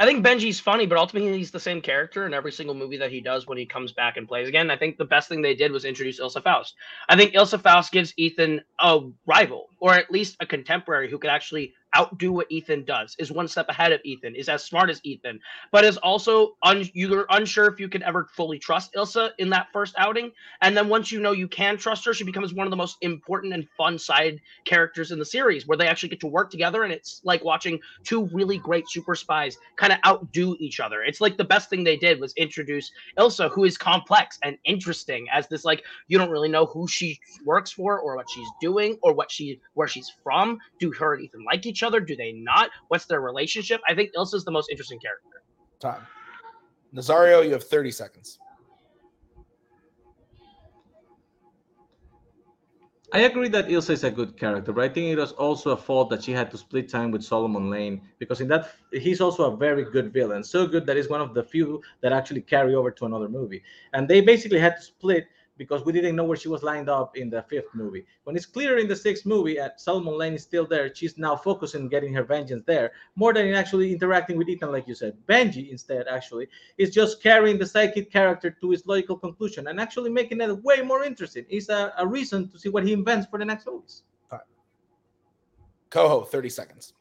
I 0.00 0.06
think 0.06 0.24
Benji's 0.24 0.60
funny, 0.60 0.86
but 0.86 0.96
ultimately 0.96 1.36
he's 1.36 1.50
the 1.50 1.58
same 1.58 1.80
character 1.80 2.24
in 2.26 2.32
every 2.32 2.52
single 2.52 2.74
movie 2.74 2.98
that 2.98 3.10
he 3.10 3.20
does 3.20 3.48
when 3.48 3.58
he 3.58 3.66
comes 3.66 3.90
back 3.92 4.16
and 4.16 4.28
plays 4.28 4.48
again. 4.48 4.70
I 4.70 4.76
think 4.76 4.96
the 4.96 5.04
best 5.04 5.28
thing 5.28 5.42
they 5.42 5.56
did 5.56 5.72
was 5.72 5.84
introduce 5.84 6.20
Ilsa 6.20 6.42
Faust. 6.42 6.74
I 7.08 7.16
think 7.16 7.34
Ilsa 7.34 7.60
Faust 7.60 7.90
gives 7.90 8.14
Ethan 8.16 8.60
a 8.80 9.00
rival, 9.26 9.70
or 9.80 9.94
at 9.94 10.10
least 10.10 10.36
a 10.38 10.46
contemporary 10.46 11.10
who 11.10 11.18
could 11.18 11.30
actually 11.30 11.74
outdo 11.96 12.32
what 12.32 12.50
Ethan 12.50 12.84
does, 12.84 13.16
is 13.18 13.32
one 13.32 13.48
step 13.48 13.68
ahead 13.68 13.92
of 13.92 14.00
Ethan, 14.04 14.34
is 14.34 14.48
as 14.48 14.64
smart 14.64 14.90
as 14.90 15.00
Ethan, 15.04 15.40
but 15.72 15.84
is 15.84 15.96
also 15.98 16.56
un- 16.62 16.88
you're 16.92 17.26
unsure 17.30 17.66
if 17.66 17.80
you 17.80 17.88
can 17.88 18.02
ever 18.02 18.28
fully 18.36 18.58
trust 18.58 18.94
Ilsa 18.94 19.30
in 19.38 19.50
that 19.50 19.68
first 19.72 19.94
outing. 19.96 20.30
And 20.60 20.76
then 20.76 20.88
once 20.88 21.10
you 21.10 21.20
know 21.20 21.32
you 21.32 21.48
can 21.48 21.76
trust 21.76 22.04
her, 22.04 22.12
she 22.12 22.24
becomes 22.24 22.52
one 22.54 22.66
of 22.66 22.70
the 22.70 22.76
most 22.76 22.98
important 23.02 23.54
and 23.54 23.68
fun 23.76 23.98
side 23.98 24.40
characters 24.64 25.12
in 25.12 25.18
the 25.18 25.24
series, 25.24 25.66
where 25.66 25.78
they 25.78 25.86
actually 25.86 26.10
get 26.10 26.20
to 26.20 26.26
work 26.26 26.50
together, 26.50 26.82
and 26.84 26.92
it's 26.92 27.20
like 27.24 27.44
watching 27.44 27.78
two 28.04 28.26
really 28.26 28.58
great 28.58 28.88
super 28.88 29.14
spies 29.14 29.56
kind 29.76 29.92
of 29.92 29.98
outdo 30.06 30.56
each 30.58 30.80
other. 30.80 31.02
It's 31.02 31.20
like 31.20 31.36
the 31.36 31.44
best 31.44 31.70
thing 31.70 31.84
they 31.84 31.96
did 31.96 32.20
was 32.20 32.32
introduce 32.36 32.90
Ilsa, 33.18 33.50
who 33.50 33.64
is 33.64 33.78
complex 33.78 34.38
and 34.42 34.56
interesting, 34.64 35.26
as 35.32 35.48
this 35.48 35.64
like 35.64 35.82
you 36.08 36.18
don't 36.18 36.30
really 36.30 36.48
know 36.48 36.66
who 36.66 36.86
she 36.86 37.18
works 37.44 37.72
for 37.72 37.98
or 37.98 38.16
what 38.16 38.28
she's 38.30 38.48
doing 38.60 38.98
or 39.02 39.12
what 39.12 39.30
she 39.30 39.60
where 39.74 39.88
she's 39.88 40.12
from. 40.22 40.58
Do 40.78 40.92
her 40.92 41.14
and 41.14 41.24
Ethan 41.24 41.44
like 41.44 41.64
each 41.66 41.77
other? 41.82 42.00
Do 42.00 42.16
they 42.16 42.32
not? 42.32 42.70
What's 42.88 43.06
their 43.06 43.20
relationship? 43.20 43.80
I 43.88 43.94
think 43.94 44.10
Ilsa's 44.16 44.44
the 44.44 44.50
most 44.50 44.70
interesting 44.70 44.98
character. 44.98 45.42
Time. 45.80 46.06
Nazario, 46.94 47.44
you 47.44 47.52
have 47.52 47.64
30 47.64 47.90
seconds. 47.90 48.38
I 53.10 53.20
agree 53.20 53.48
that 53.48 53.68
Ilsa 53.68 53.90
is 53.90 54.04
a 54.04 54.10
good 54.10 54.36
character, 54.36 54.70
but 54.70 54.84
I 54.84 54.88
think 54.90 55.06
it 55.06 55.16
was 55.16 55.32
also 55.32 55.70
a 55.70 55.76
fault 55.76 56.10
that 56.10 56.22
she 56.22 56.32
had 56.32 56.50
to 56.50 56.58
split 56.58 56.90
time 56.90 57.10
with 57.10 57.24
Solomon 57.24 57.70
Lane 57.70 58.02
because 58.18 58.42
in 58.42 58.48
that 58.48 58.74
he's 58.92 59.22
also 59.22 59.50
a 59.50 59.56
very 59.56 59.84
good 59.90 60.12
villain, 60.12 60.44
so 60.44 60.66
good 60.66 60.84
that 60.84 60.96
he's 60.96 61.08
one 61.08 61.22
of 61.22 61.32
the 61.32 61.42
few 61.42 61.80
that 62.02 62.12
actually 62.12 62.42
carry 62.42 62.74
over 62.74 62.90
to 62.90 63.06
another 63.06 63.30
movie. 63.30 63.62
And 63.94 64.06
they 64.06 64.20
basically 64.20 64.58
had 64.58 64.76
to 64.76 64.82
split 64.82 65.26
because 65.58 65.84
we 65.84 65.92
didn't 65.92 66.16
know 66.16 66.24
where 66.24 66.36
she 66.36 66.48
was 66.48 66.62
lined 66.62 66.88
up 66.88 67.16
in 67.16 67.28
the 67.28 67.42
fifth 67.42 67.74
movie. 67.74 68.06
When 68.24 68.36
it's 68.36 68.46
clear 68.46 68.78
in 68.78 68.88
the 68.88 68.96
sixth 68.96 69.26
movie, 69.26 69.60
uh, 69.60 69.64
and 69.64 69.72
Solomon 69.76 70.16
Lane 70.16 70.34
is 70.34 70.42
still 70.42 70.66
there, 70.66 70.94
she's 70.94 71.18
now 71.18 71.36
focusing 71.36 71.82
on 71.82 71.88
getting 71.88 72.14
her 72.14 72.22
vengeance 72.22 72.64
there 72.66 72.92
more 73.16 73.34
than 73.34 73.46
in 73.46 73.54
actually 73.54 73.92
interacting 73.92 74.38
with 74.38 74.48
Ethan, 74.48 74.72
like 74.72 74.88
you 74.88 74.94
said. 74.94 75.16
Benji, 75.28 75.70
instead, 75.70 76.06
actually, 76.08 76.48
is 76.78 76.90
just 76.90 77.22
carrying 77.22 77.58
the 77.58 77.66
psychic 77.66 78.10
character 78.10 78.50
to 78.50 78.72
its 78.72 78.86
logical 78.86 79.18
conclusion 79.18 79.66
and 79.66 79.80
actually 79.80 80.10
making 80.10 80.40
it 80.40 80.62
way 80.62 80.80
more 80.80 81.04
interesting. 81.04 81.44
It's 81.48 81.68
a, 81.68 81.92
a 81.98 82.06
reason 82.06 82.48
to 82.50 82.58
see 82.58 82.68
what 82.68 82.84
he 82.84 82.92
invents 82.92 83.26
for 83.26 83.38
the 83.38 83.44
next 83.44 83.66
movies. 83.66 84.02
Coho, 85.90 86.22
30 86.22 86.48
seconds. 86.50 86.92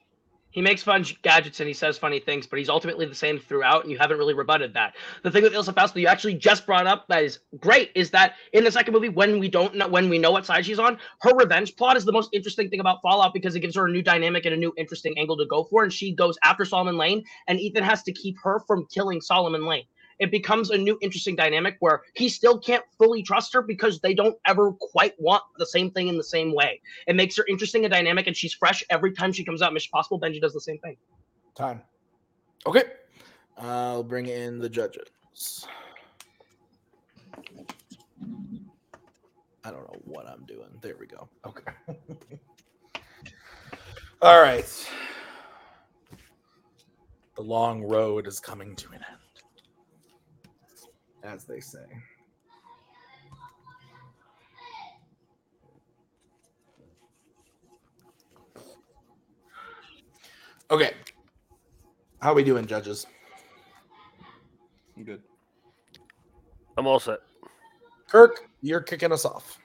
He 0.58 0.64
makes 0.64 0.82
fun 0.82 1.05
gadgets 1.22 1.60
and 1.60 1.68
he 1.68 1.74
says 1.76 1.99
funny 1.99 2.20
things, 2.20 2.47
but 2.47 2.58
he's 2.58 2.68
ultimately 2.68 3.05
the 3.05 3.14
same 3.14 3.38
throughout, 3.38 3.84
and 3.84 3.91
you 3.91 3.99
haven't 3.99 4.18
really 4.18 4.34
rebutted 4.34 4.74
that. 4.74 4.95
The 5.22 5.30
thing 5.30 5.43
with 5.43 5.53
Ilsa 5.53 5.76
Faust 5.76 5.93
that 5.93 6.01
you 6.01 6.08
actually 6.08 6.34
just 6.34 6.66
brought 6.66 6.88
up 6.88 7.05
that 7.10 7.24
is 7.24 7.38
great 7.60 7.91
is 7.93 8.10
that 8.10 8.34
in 8.53 8.64
the 8.64 8.72
second 8.72 8.95
movie, 8.95 9.10
when 9.10 9.38
we 9.38 9.49
don't 9.49 9.76
know 9.76 9.88
when 9.88 10.10
we 10.10 10.18
know 10.18 10.32
what 10.32 10.47
side 10.47 10.66
she's 10.66 10.80
on, 10.80 10.97
her 11.22 11.30
revenge 11.36 11.76
plot 11.76 11.95
is 11.95 12.05
the 12.05 12.12
most 12.12 12.32
interesting 12.34 12.72
thing 12.72 12.80
about 12.80 13.03
Fallout 13.03 13.36
because 13.36 13.55
it 13.55 13.60
gives 13.60 13.76
her 13.76 13.86
a 13.86 13.91
new 13.91 14.01
dynamic 14.01 14.45
and 14.45 14.55
a 14.55 14.58
new 14.58 14.74
interesting 14.78 15.14
angle 15.20 15.38
to 15.38 15.45
go 15.45 15.64
for, 15.66 15.84
and 15.84 15.93
she 15.93 16.12
goes 16.12 16.39
after 16.43 16.66
Solomon 16.66 16.97
Lane, 16.97 17.24
and 17.47 17.60
Ethan 17.60 17.84
has 17.84 18.01
to 18.01 18.12
keep 18.12 18.36
her 18.41 18.60
from 18.66 18.88
killing 18.91 19.22
Solomon 19.22 19.64
Lane 19.64 19.86
it 20.20 20.32
becomes 20.32 20.70
a 20.72 20.78
new 20.78 20.97
interesting 21.01 21.36
dynamic 21.36 21.78
where 21.80 22.01
he 22.15 22.30
still 22.30 22.57
can't 22.59 22.84
fully 22.97 23.22
trust 23.24 23.53
her 23.53 23.61
because 23.61 23.99
they 23.99 24.13
don't 24.13 24.36
ever 24.45 24.72
quite 24.74 25.13
want 25.20 25.43
the 25.57 25.65
same 25.65 25.91
thing 25.91 26.07
in 26.07 26.18
the 26.18 26.24
same 26.24 26.53
way. 26.53 26.82
It 27.07 27.15
makes 27.15 27.38
her 27.38 27.45
interesting 27.47 27.86
and 27.86 27.91
dynamic, 27.91 28.28
and 28.28 28.36
she's 28.36 28.53
fresh 28.53 28.84
every 28.89 29.13
time 29.13 29.32
she 29.32 29.43
comes 29.43 29.61
out. 29.61 29.74
Mission 29.74 29.91
Possible, 29.91 30.20
Benji 30.20 30.41
does 30.41 30.53
the 30.53 30.61
same 30.61 30.80
thing. 30.80 30.97
Time. 31.55 31.82
Okay. 32.65 32.84
I'll 33.57 34.03
bring 34.03 34.28
in 34.28 34.59
the 34.59 34.70
judges. 34.70 35.09
I 39.63 39.72
don't 39.72 39.84
know 39.84 39.99
what 40.05 40.28
I'm 40.28 40.45
doing. 40.45 40.70
There 40.82 40.95
we 40.99 41.07
go. 41.07 41.28
Okay. 41.45 41.72
All 44.22 44.41
right. 44.41 44.89
The 47.36 47.41
long 47.43 47.84
road 47.84 48.28
is 48.28 48.39
coming 48.39 48.76
to 48.78 48.88
an 48.89 49.05
end 49.11 49.16
as 51.28 51.43
they 51.43 51.59
say. 51.59 51.80
Okay. 60.71 60.93
How 62.21 62.32
are 62.32 62.36
we 62.36 62.43
doing, 62.43 62.65
judges? 62.65 63.05
I'm 64.95 65.03
good. 65.03 65.21
I'm 66.78 66.88
all 66.88 66.99
set. 66.99 67.19
Kirk, 68.09 68.49
you're 68.61 68.82
kicking 68.82 69.11
us 69.11 69.25
off. 69.25 69.59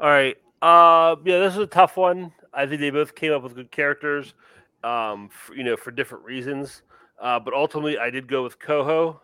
All 0.00 0.08
right. 0.08 0.36
Uh, 0.60 1.16
yeah, 1.24 1.38
this 1.38 1.54
is 1.54 1.60
a 1.60 1.66
tough 1.66 1.96
one. 1.96 2.32
I 2.52 2.66
think 2.66 2.80
they 2.80 2.90
both 2.90 3.14
came 3.14 3.32
up 3.32 3.42
with 3.42 3.54
good 3.54 3.70
characters, 3.70 4.34
um, 4.82 5.28
for, 5.28 5.54
you 5.54 5.62
know, 5.64 5.76
for 5.76 5.90
different 5.90 6.24
reasons. 6.24 6.82
Uh, 7.20 7.38
but 7.38 7.54
ultimately, 7.54 7.98
I 7.98 8.10
did 8.10 8.26
go 8.26 8.42
with 8.42 8.58
Coho. 8.58 9.20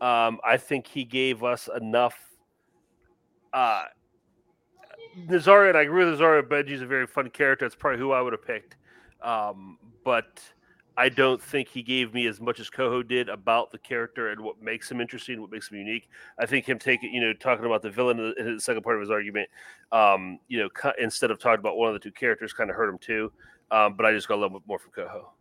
Um, 0.00 0.38
I 0.44 0.56
think 0.56 0.86
he 0.86 1.04
gave 1.04 1.42
us 1.42 1.68
enough. 1.76 2.16
Uh, 3.52 3.84
Nazario, 5.26 5.70
and 5.70 5.78
I 5.78 5.82
agree 5.82 6.04
with 6.04 6.18
Nazario. 6.18 6.42
Benji's 6.42 6.82
a 6.82 6.86
very 6.86 7.06
fun 7.06 7.30
character. 7.30 7.64
That's 7.64 7.74
probably 7.74 7.98
who 7.98 8.12
I 8.12 8.20
would 8.20 8.32
have 8.32 8.44
picked. 8.44 8.76
Um, 9.22 9.78
but 10.04 10.40
I 10.96 11.08
don't 11.08 11.40
think 11.40 11.68
he 11.68 11.82
gave 11.82 12.12
me 12.12 12.26
as 12.26 12.40
much 12.40 12.60
as 12.60 12.68
Coho 12.68 13.02
did 13.02 13.28
about 13.28 13.70
the 13.70 13.78
character 13.78 14.30
and 14.30 14.40
what 14.40 14.60
makes 14.60 14.90
him 14.90 15.00
interesting, 15.00 15.40
what 15.40 15.50
makes 15.50 15.70
him 15.70 15.78
unique. 15.78 16.08
I 16.38 16.46
think 16.46 16.68
him 16.68 16.78
taking, 16.78 17.12
you 17.12 17.20
know, 17.20 17.32
talking 17.32 17.66
about 17.66 17.82
the 17.82 17.90
villain 17.90 18.34
in 18.38 18.54
the 18.56 18.60
second 18.60 18.82
part 18.82 18.96
of 18.96 19.00
his 19.00 19.10
argument, 19.10 19.48
um, 19.92 20.40
you 20.48 20.58
know, 20.58 20.68
instead 20.98 21.30
of 21.30 21.38
talking 21.38 21.60
about 21.60 21.76
one 21.76 21.88
of 21.88 21.94
the 21.94 22.00
two 22.00 22.12
characters, 22.12 22.52
kind 22.52 22.68
of 22.68 22.74
hurt 22.74 22.88
him 22.88 22.98
too. 22.98 23.32
Um, 23.70 23.94
but 23.94 24.06
I 24.06 24.12
just 24.12 24.28
got 24.28 24.34
a 24.34 24.40
little 24.40 24.58
bit 24.58 24.66
more 24.66 24.78
from 24.78 24.92
Coho. 24.92 25.32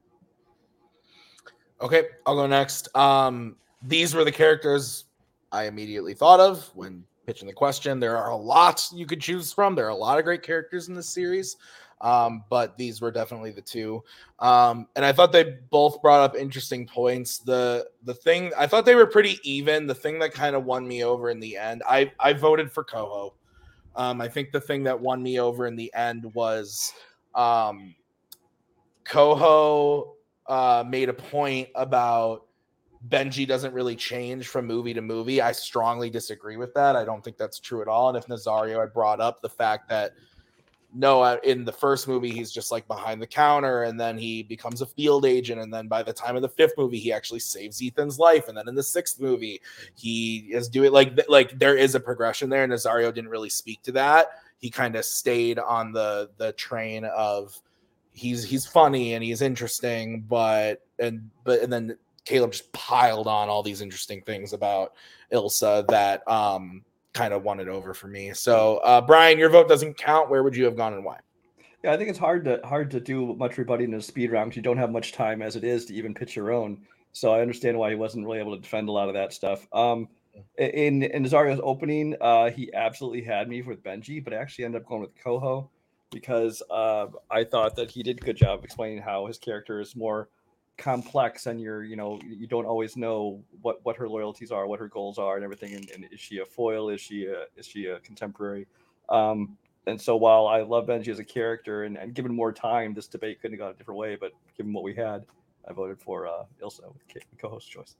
Okay, 1.81 2.03
I'll 2.25 2.35
go 2.35 2.47
next. 2.47 2.95
Um, 2.95 3.55
these 3.81 4.13
were 4.13 4.23
the 4.23 4.31
characters 4.31 5.05
I 5.51 5.63
immediately 5.63 6.13
thought 6.13 6.39
of 6.39 6.69
when 6.75 7.03
pitching 7.25 7.47
the 7.47 7.53
question. 7.53 7.99
There 7.99 8.17
are 8.17 8.31
a 8.31 8.35
lot 8.35 8.87
you 8.93 9.05
could 9.05 9.21
choose 9.21 9.53
from. 9.53 9.75
There 9.75 9.85
are 9.85 9.89
a 9.89 9.95
lot 9.95 10.17
of 10.17 10.25
great 10.25 10.43
characters 10.43 10.87
in 10.87 10.95
this 10.95 11.09
series, 11.09 11.57
um, 12.01 12.43
but 12.49 12.77
these 12.77 13.01
were 13.01 13.11
definitely 13.11 13.51
the 13.51 13.61
two. 13.61 14.03
Um, 14.39 14.87
and 14.95 15.05
I 15.05 15.11
thought 15.11 15.31
they 15.31 15.55
both 15.69 16.01
brought 16.01 16.21
up 16.21 16.35
interesting 16.35 16.87
points. 16.87 17.39
The 17.39 17.87
the 18.03 18.13
thing 18.13 18.51
I 18.57 18.67
thought 18.67 18.85
they 18.85 18.95
were 18.95 19.05
pretty 19.05 19.39
even. 19.43 19.87
The 19.87 19.95
thing 19.95 20.19
that 20.19 20.33
kind 20.33 20.55
of 20.55 20.65
won 20.65 20.87
me 20.87 21.03
over 21.03 21.29
in 21.29 21.39
the 21.39 21.57
end, 21.57 21.83
I 21.87 22.11
I 22.19 22.33
voted 22.33 22.71
for 22.71 22.83
Coho. 22.83 23.33
Um, 23.95 24.21
I 24.21 24.27
think 24.27 24.51
the 24.51 24.61
thing 24.61 24.83
that 24.83 24.99
won 24.99 25.23
me 25.23 25.39
over 25.39 25.65
in 25.65 25.75
the 25.75 25.91
end 25.95 26.31
was 26.35 26.93
um, 27.33 27.95
Coho 29.03 30.13
uh, 30.47 30.83
made 30.87 31.09
a 31.09 31.13
point 31.13 31.69
about 31.75 32.46
Benji 33.09 33.47
doesn't 33.47 33.73
really 33.73 33.95
change 33.95 34.47
from 34.47 34.65
movie 34.65 34.93
to 34.93 35.01
movie. 35.01 35.41
I 35.41 35.51
strongly 35.51 36.09
disagree 36.09 36.57
with 36.57 36.73
that. 36.73 36.95
I 36.95 37.05
don't 37.05 37.23
think 37.23 37.37
that's 37.37 37.59
true 37.59 37.81
at 37.81 37.87
all. 37.87 38.09
And 38.09 38.17
if 38.17 38.27
Nazario 38.27 38.79
had 38.79 38.93
brought 38.93 39.19
up 39.19 39.41
the 39.41 39.49
fact 39.49 39.89
that 39.89 40.13
no, 40.93 41.37
in 41.43 41.65
the 41.65 41.71
first 41.71 42.07
movie, 42.07 42.31
he's 42.31 42.51
just 42.51 42.71
like 42.71 42.87
behind 42.87 43.21
the 43.21 43.27
counter, 43.27 43.83
and 43.83 43.99
then 43.99 44.17
he 44.17 44.41
becomes 44.41 44.81
a 44.81 44.85
field 44.85 45.25
agent. 45.25 45.61
And 45.61 45.71
then 45.71 45.87
by 45.87 46.01
the 46.01 46.13
time 46.13 46.35
of 46.35 46.41
the 46.41 46.49
fifth 46.49 46.73
movie, 46.77 46.97
he 46.97 47.11
actually 47.11 47.41
saves 47.41 47.81
Ethan's 47.83 48.17
life. 48.17 48.47
And 48.47 48.57
then 48.57 48.67
in 48.67 48.73
the 48.75 48.81
sixth 48.81 49.19
movie, 49.19 49.61
he 49.95 50.47
is 50.49 50.69
doing 50.69 50.91
like 50.91 51.19
like 51.27 51.59
there 51.59 51.75
is 51.75 51.93
a 51.93 51.99
progression 51.99 52.49
there. 52.49 52.63
And 52.63 52.71
Nazario 52.71 53.13
didn't 53.13 53.29
really 53.29 53.49
speak 53.49 53.81
to 53.83 53.91
that. 53.93 54.27
He 54.59 54.69
kind 54.69 54.95
of 54.95 55.05
stayed 55.05 55.59
on 55.59 55.91
the 55.91 56.29
the 56.37 56.53
train 56.53 57.05
of 57.05 57.59
he's 58.13 58.43
he's 58.43 58.65
funny 58.65 59.13
and 59.13 59.23
he's 59.23 59.41
interesting, 59.41 60.21
but 60.21 60.81
and 60.99 61.29
but 61.43 61.61
and 61.61 61.71
then 61.71 61.97
Caleb 62.27 62.51
just 62.51 62.71
piled 62.73 63.25
on 63.25 63.47
all 63.47 63.63
these 63.63 63.79
interesting 63.79 64.21
things 64.21 64.51
about 64.51 64.93
Ilsa 65.31 65.87
that 65.87 66.27
um, 66.27 66.83
kind 67.13 67.33
of 67.33 67.43
won 67.43 67.61
it 67.61 67.69
over 67.69 67.93
for 67.93 68.07
me. 68.07 68.33
So, 68.33 68.77
uh, 68.79 68.99
Brian, 68.99 69.39
your 69.39 69.49
vote 69.49 69.69
doesn't 69.69 69.97
count. 69.97 70.29
Where 70.29 70.43
would 70.43 70.55
you 70.55 70.65
have 70.65 70.75
gone 70.75 70.93
and 70.93 71.05
why? 71.05 71.19
Yeah, 71.83 71.93
I 71.93 71.97
think 71.97 72.09
it's 72.09 72.19
hard 72.19 72.43
to 72.43 72.59
hard 72.65 72.91
to 72.91 72.99
do 72.99 73.33
much 73.35 73.57
rebutting 73.57 73.93
in 73.93 73.99
a 73.99 74.01
speed 74.01 74.31
round 74.31 74.49
because 74.49 74.57
you 74.57 74.61
don't 74.61 74.77
have 74.77 74.91
much 74.91 75.13
time 75.13 75.41
as 75.41 75.55
it 75.55 75.63
is 75.63 75.85
to 75.85 75.93
even 75.93 76.13
pitch 76.13 76.35
your 76.35 76.51
own. 76.51 76.81
So 77.13 77.31
I 77.31 77.39
understand 77.39 77.77
why 77.77 77.91
he 77.91 77.95
wasn't 77.95 78.25
really 78.25 78.39
able 78.39 78.55
to 78.55 78.61
defend 78.61 78.89
a 78.89 78.91
lot 78.91 79.07
of 79.07 79.13
that 79.13 79.31
stuff. 79.31 79.65
Um, 79.71 80.09
in 80.57 81.03
in 81.03 81.23
Nazario's 81.23 81.61
opening, 81.63 82.13
uh, 82.19 82.49
he 82.49 82.73
absolutely 82.73 83.21
had 83.21 83.47
me 83.47 83.61
with 83.61 83.81
Benji, 83.81 84.21
but 84.21 84.33
I 84.33 84.37
actually 84.37 84.65
ended 84.65 84.81
up 84.81 84.87
going 84.87 85.01
with 85.01 85.15
Coho 85.23 85.69
because 86.11 86.61
uh, 86.69 87.07
I 87.31 87.45
thought 87.45 87.75
that 87.77 87.89
he 87.89 88.03
did 88.03 88.21
a 88.21 88.25
good 88.25 88.35
job 88.35 88.65
explaining 88.65 89.01
how 89.01 89.27
his 89.27 89.37
character 89.37 89.79
is 89.79 89.95
more 89.95 90.27
complex 90.77 91.47
and 91.47 91.59
you're 91.59 91.83
you 91.83 91.95
know 91.95 92.19
you 92.27 92.45
don't 92.45 92.65
always 92.65 92.95
know 92.95 93.43
what 93.61 93.83
what 93.83 93.95
her 93.95 94.07
loyalties 94.07 94.51
are 94.51 94.67
what 94.67 94.79
her 94.79 94.87
goals 94.87 95.17
are 95.17 95.35
and 95.35 95.43
everything 95.43 95.73
and, 95.73 95.89
and 95.89 96.07
is 96.11 96.19
she 96.19 96.37
a 96.37 96.45
foil 96.45 96.89
is 96.89 97.01
she 97.01 97.25
a 97.25 97.45
is 97.55 97.65
she 97.65 97.87
a 97.87 97.99
contemporary 98.01 98.67
um 99.09 99.57
and 99.87 99.99
so 99.99 100.15
while 100.15 100.45
i 100.47 100.61
love 100.61 100.85
benji 100.85 101.07
as 101.07 101.17
a 101.17 101.23
character 101.23 101.83
and, 101.85 101.97
and 101.97 102.13
given 102.13 102.33
more 102.33 102.53
time 102.53 102.93
this 102.93 103.07
debate 103.07 103.41
couldn't 103.41 103.57
have 103.57 103.67
gone 103.67 103.71
a 103.71 103.77
different 103.77 103.97
way 103.97 104.15
but 104.15 104.31
given 104.55 104.71
what 104.71 104.83
we 104.83 104.93
had 104.93 105.25
i 105.67 105.73
voted 105.73 105.99
for 105.99 106.27
uh 106.27 106.43
ilsa 106.61 106.81
with 106.93 107.23
Coho's 107.39 107.65
choice 107.65 107.95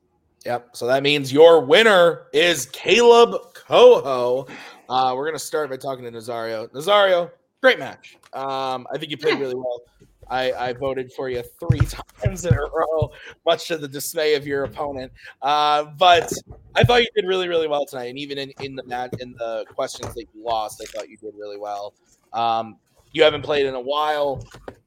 Yep. 0.45 0.69
So 0.77 0.87
that 0.87 1.03
means 1.03 1.33
your 1.33 1.65
winner 1.65 2.27
is 2.31 2.67
Caleb 2.67 3.53
Coho. 3.53 4.47
Uh, 4.87 5.13
we're 5.15 5.25
gonna 5.25 5.39
start 5.39 5.69
by 5.69 5.77
talking 5.77 6.05
to 6.05 6.11
Nazario. 6.11 6.69
Nazario, 6.69 7.31
great 7.61 7.79
match. 7.79 8.17
Um, 8.33 8.87
I 8.93 8.97
think 8.97 9.11
you 9.11 9.17
played 9.17 9.39
really 9.39 9.55
well. 9.55 9.81
I, 10.29 10.51
I 10.51 10.73
voted 10.73 11.11
for 11.13 11.29
you 11.29 11.43
three 11.59 11.79
times 12.21 12.45
in 12.45 12.53
a 12.53 12.61
row, 12.61 13.11
much 13.45 13.67
to 13.67 13.77
the 13.77 13.87
dismay 13.87 14.35
of 14.35 14.45
your 14.45 14.63
opponent. 14.63 15.11
Uh, 15.41 15.85
but 15.97 16.31
I 16.75 16.83
thought 16.83 17.01
you 17.01 17.09
did 17.15 17.25
really, 17.25 17.47
really 17.47 17.67
well 17.67 17.85
tonight. 17.85 18.05
And 18.05 18.17
even 18.19 18.37
in, 18.37 18.53
in 18.61 18.75
the 18.75 18.83
match, 18.83 19.13
in 19.19 19.33
the 19.33 19.65
questions 19.73 20.13
that 20.13 20.25
you 20.33 20.43
lost, 20.43 20.81
I 20.81 20.85
thought 20.85 21.09
you 21.09 21.17
did 21.17 21.33
really 21.37 21.57
well. 21.57 21.93
Um, 22.33 22.77
you 23.11 23.23
haven't 23.23 23.41
played 23.41 23.65
in 23.65 23.75
a 23.75 23.81
while, 23.81 24.43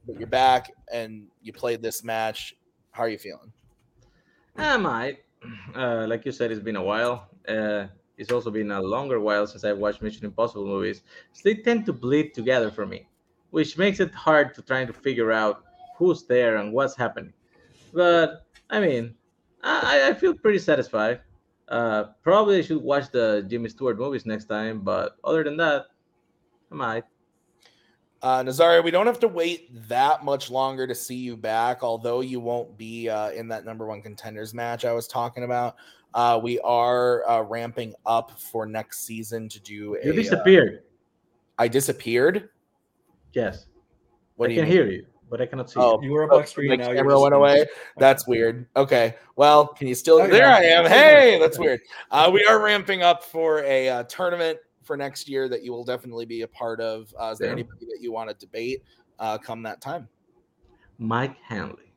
but 0.07 0.19
you're 0.19 0.29
back 0.29 0.71
and 0.93 1.27
you 1.43 1.53
played 1.53 1.83
this 1.83 2.05
match. 2.05 2.55
How 2.93 3.05
are 3.05 3.09
you 3.09 3.19
feeling? 3.19 3.53
Am 4.57 4.87
I. 4.87 5.19
Uh, 5.75 6.07
like 6.07 6.27
you 6.27 6.33
said, 6.33 6.51
it's 6.51 6.63
been 6.63 6.77
a 6.77 6.83
while. 6.83 7.29
Uh, 7.49 7.87
it's 8.19 8.31
also 8.31 8.51
been 8.51 8.71
a 8.71 8.81
longer 8.81 9.19
while 9.19 9.47
since 9.47 9.65
I've 9.65 9.79
watched 9.79 10.03
Mission 10.03 10.27
Impossible 10.27 10.67
movies. 10.67 11.03
So 11.33 11.41
they 11.45 11.55
tend 11.55 11.87
to 11.87 11.93
bleed 11.95 12.35
together 12.35 12.71
for 12.71 12.85
me 12.85 13.07
which 13.51 13.77
makes 13.79 14.01
it 14.01 14.15
hard 14.15 14.55
to 14.55 14.63
trying 14.63 14.87
to 14.87 14.93
figure 14.93 15.33
out 15.33 15.65
who's 15.97 16.25
there 16.25 16.57
and 16.57 16.73
what's 16.73 16.97
happening. 16.97 17.33
But 17.93 18.47
I 18.71 18.81
mean, 18.81 19.15
I, 19.63 20.09
I 20.09 20.15
feel 20.15 20.35
pretty 20.35 20.59
satisfied. 20.59 21.21
Uh, 21.69 22.05
probably 22.23 22.63
should 22.63 22.83
watch 22.83 23.11
the 23.11 23.47
Jimmy 23.49 23.69
Stewart 23.69 23.99
movies 23.99 24.27
next 24.27 24.47
time, 24.47 24.81
but 24.81 25.17
other 25.23 25.45
than 25.45 25.57
that, 25.59 25.87
I 26.73 26.75
might. 26.75 27.05
Uh, 28.23 28.43
Nazario, 28.43 28.85
we 28.85 28.91
don't 28.91 29.07
have 29.07 29.21
to 29.21 29.29
wait 29.29 29.71
that 29.89 30.25
much 30.25 30.51
longer 30.51 30.87
to 30.87 30.95
see 30.95 31.15
you 31.15 31.37
back, 31.37 31.83
although 31.83 32.21
you 32.21 32.39
won't 32.39 32.77
be 32.77 33.09
uh, 33.09 33.31
in 33.31 33.49
that 33.49 33.65
number 33.65 33.87
one 33.87 34.03
contenders 34.03 34.53
match 34.53 34.85
I 34.85 34.93
was 34.93 35.07
talking 35.07 35.45
about. 35.45 35.77
Uh, 36.13 36.39
we 36.43 36.59
are 36.61 37.29
uh, 37.29 37.43
ramping 37.43 37.95
up 38.05 38.39
for 38.39 38.67
next 38.67 39.05
season 39.05 39.49
to 39.49 39.61
do. 39.61 39.97
A 39.97 40.07
You 40.07 40.13
a, 40.13 40.17
disappeared. 40.17 40.83
I 41.59 41.69
disappeared. 41.69 42.51
Yes. 43.33 43.67
What 44.37 44.51
I 44.51 44.55
can 44.55 44.67
you 44.67 44.73
hear 44.73 44.91
you, 44.91 45.07
but 45.29 45.41
I 45.41 45.47
cannot 45.47 45.71
see 45.71 45.79
oh, 45.79 46.01
you. 46.01 46.09
You 46.09 46.15
were 46.15 46.25
up 46.25 46.33
on 46.33 46.47
screen. 46.47 46.71
The 46.71 46.77
now 46.79 46.93
camera 46.93 47.21
went 47.21 47.35
away. 47.35 47.67
That's 47.99 48.27
weird. 48.27 48.67
Okay. 48.75 49.17
Well, 49.37 49.69
can 49.69 49.87
you 49.87 49.95
still? 49.95 50.17
Oh, 50.17 50.27
there 50.27 50.43
yeah. 50.43 50.57
I 50.57 50.63
am. 50.63 50.87
Hey, 50.87 51.39
that's 51.39 51.59
weird. 51.59 51.81
Uh, 52.11 52.31
we 52.33 52.45
are 52.47 52.63
ramping 52.63 53.03
up 53.03 53.23
for 53.23 53.63
a 53.65 53.89
uh, 53.89 54.03
tournament 54.05 54.59
for 54.83 54.97
next 54.97 55.29
year 55.29 55.49
that 55.49 55.63
you 55.63 55.73
will 55.73 55.85
definitely 55.85 56.25
be 56.27 56.43
a 56.43 56.49
part 56.49 56.81
of. 56.81 57.15
Uh, 57.21 57.31
is 57.33 57.39
there 57.39 57.49
yeah. 57.49 57.53
anybody 57.53 57.87
that 57.87 57.99
you 58.01 58.13
want 58.13 58.31
to 58.31 58.35
debate 58.35 58.83
uh, 59.19 59.39
come 59.39 59.63
that 59.63 59.81
time? 59.81 60.09
Mike 60.99 61.37
Hanley. 61.43 61.90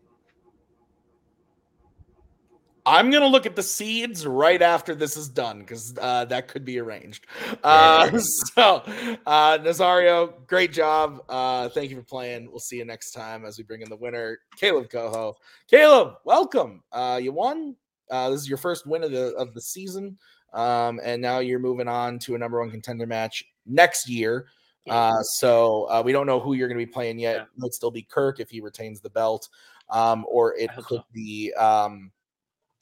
I'm 2.86 3.12
gonna 3.12 3.28
look 3.28 3.46
at 3.46 3.56
the 3.56 3.64
seeds 3.64 4.26
right 4.26 4.62
after 4.62 4.94
this 4.94 5.16
is 5.16 5.30
done 5.30 5.60
because 5.60 5.94
uh, 6.02 6.26
that 6.26 6.48
could 6.48 6.66
be 6.66 6.80
arranged. 6.80 7.26
Uh, 7.64 8.18
so, 8.20 8.84
uh, 9.26 9.58
Nazario, 9.60 10.34
great 10.48 10.74
job. 10.74 11.24
Uh, 11.30 11.70
thank 11.70 11.90
you 11.90 11.96
for 11.96 12.04
playing. 12.04 12.50
We'll 12.50 12.60
see 12.60 12.78
you 12.78 12.86
next 12.86 13.12
time 13.12 13.46
as 13.46 13.58
we 13.58 13.64
bring 13.64 13.82
in 13.82 13.90
the 13.90 13.96
winner, 13.96 14.40
Caleb 14.58 14.90
Coho. 14.90 15.36
Caleb, 15.70 16.16
welcome. 16.26 16.84
Uh, 16.92 17.20
you 17.22 17.32
won. 17.32 17.76
Uh, 18.12 18.30
this 18.30 18.42
is 18.42 18.50
your 18.50 18.58
first 18.58 18.86
win 18.86 19.04
of 19.04 19.12
the 19.12 19.34
of 19.36 19.54
the 19.54 19.62
season, 19.62 20.18
um, 20.54 21.00
and 21.04 21.22
now 21.22 21.40
you're 21.40 21.60
moving 21.60 21.88
on 21.88 22.20
to 22.20 22.36
a 22.36 22.38
number 22.38 22.60
one 22.60 22.70
contender 22.70 23.06
match 23.06 23.46
next 23.66 24.10
year. 24.10 24.48
Uh, 24.90 25.22
so 25.22 25.86
uh, 25.86 26.02
we 26.04 26.12
don't 26.12 26.28
know 26.28 26.42
who 26.42 26.54
you're 26.54 26.68
going 26.68 26.78
to 26.78 26.86
be 26.86 26.92
playing 26.92 27.18
yet. 27.18 27.36
Yeah. 27.36 27.42
It 27.44 27.48
might 27.56 27.74
still 27.74 27.92
be 27.92 28.02
Kirk 28.02 28.42
if 28.42 28.50
he 28.50 28.60
retains 28.60 29.00
the 29.00 29.10
belt, 29.10 29.48
um, 29.90 30.26
or 30.28 30.56
it 30.56 30.70
could 30.76 31.00
so. 31.00 31.06
be 31.14 31.54
um, 31.54 32.12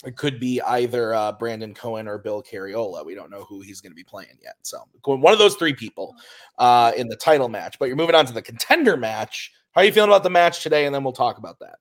it 0.03 0.17
could 0.17 0.39
be 0.39 0.59
either 0.61 1.13
uh, 1.13 1.31
Brandon 1.33 1.73
Cohen 1.73 2.07
or 2.07 2.17
Bill 2.17 2.41
Carriola. 2.41 3.05
We 3.05 3.13
don't 3.13 3.29
know 3.29 3.43
who 3.43 3.61
he's 3.61 3.81
going 3.81 3.91
to 3.91 3.95
be 3.95 4.03
playing 4.03 4.37
yet. 4.41 4.55
So 4.63 4.83
one 5.05 5.33
of 5.33 5.39
those 5.39 5.55
three 5.55 5.73
people 5.73 6.15
uh, 6.57 6.91
in 6.97 7.07
the 7.07 7.15
title 7.15 7.49
match. 7.49 7.77
But 7.77 7.85
you're 7.85 7.95
moving 7.95 8.15
on 8.15 8.25
to 8.25 8.33
the 8.33 8.41
contender 8.41 8.97
match. 8.97 9.51
How 9.73 9.81
are 9.81 9.85
you 9.85 9.91
feeling 9.91 10.09
about 10.09 10.23
the 10.23 10.29
match 10.29 10.63
today? 10.63 10.85
And 10.85 10.95
then 10.95 11.03
we'll 11.03 11.13
talk 11.13 11.37
about 11.37 11.59
that. 11.59 11.75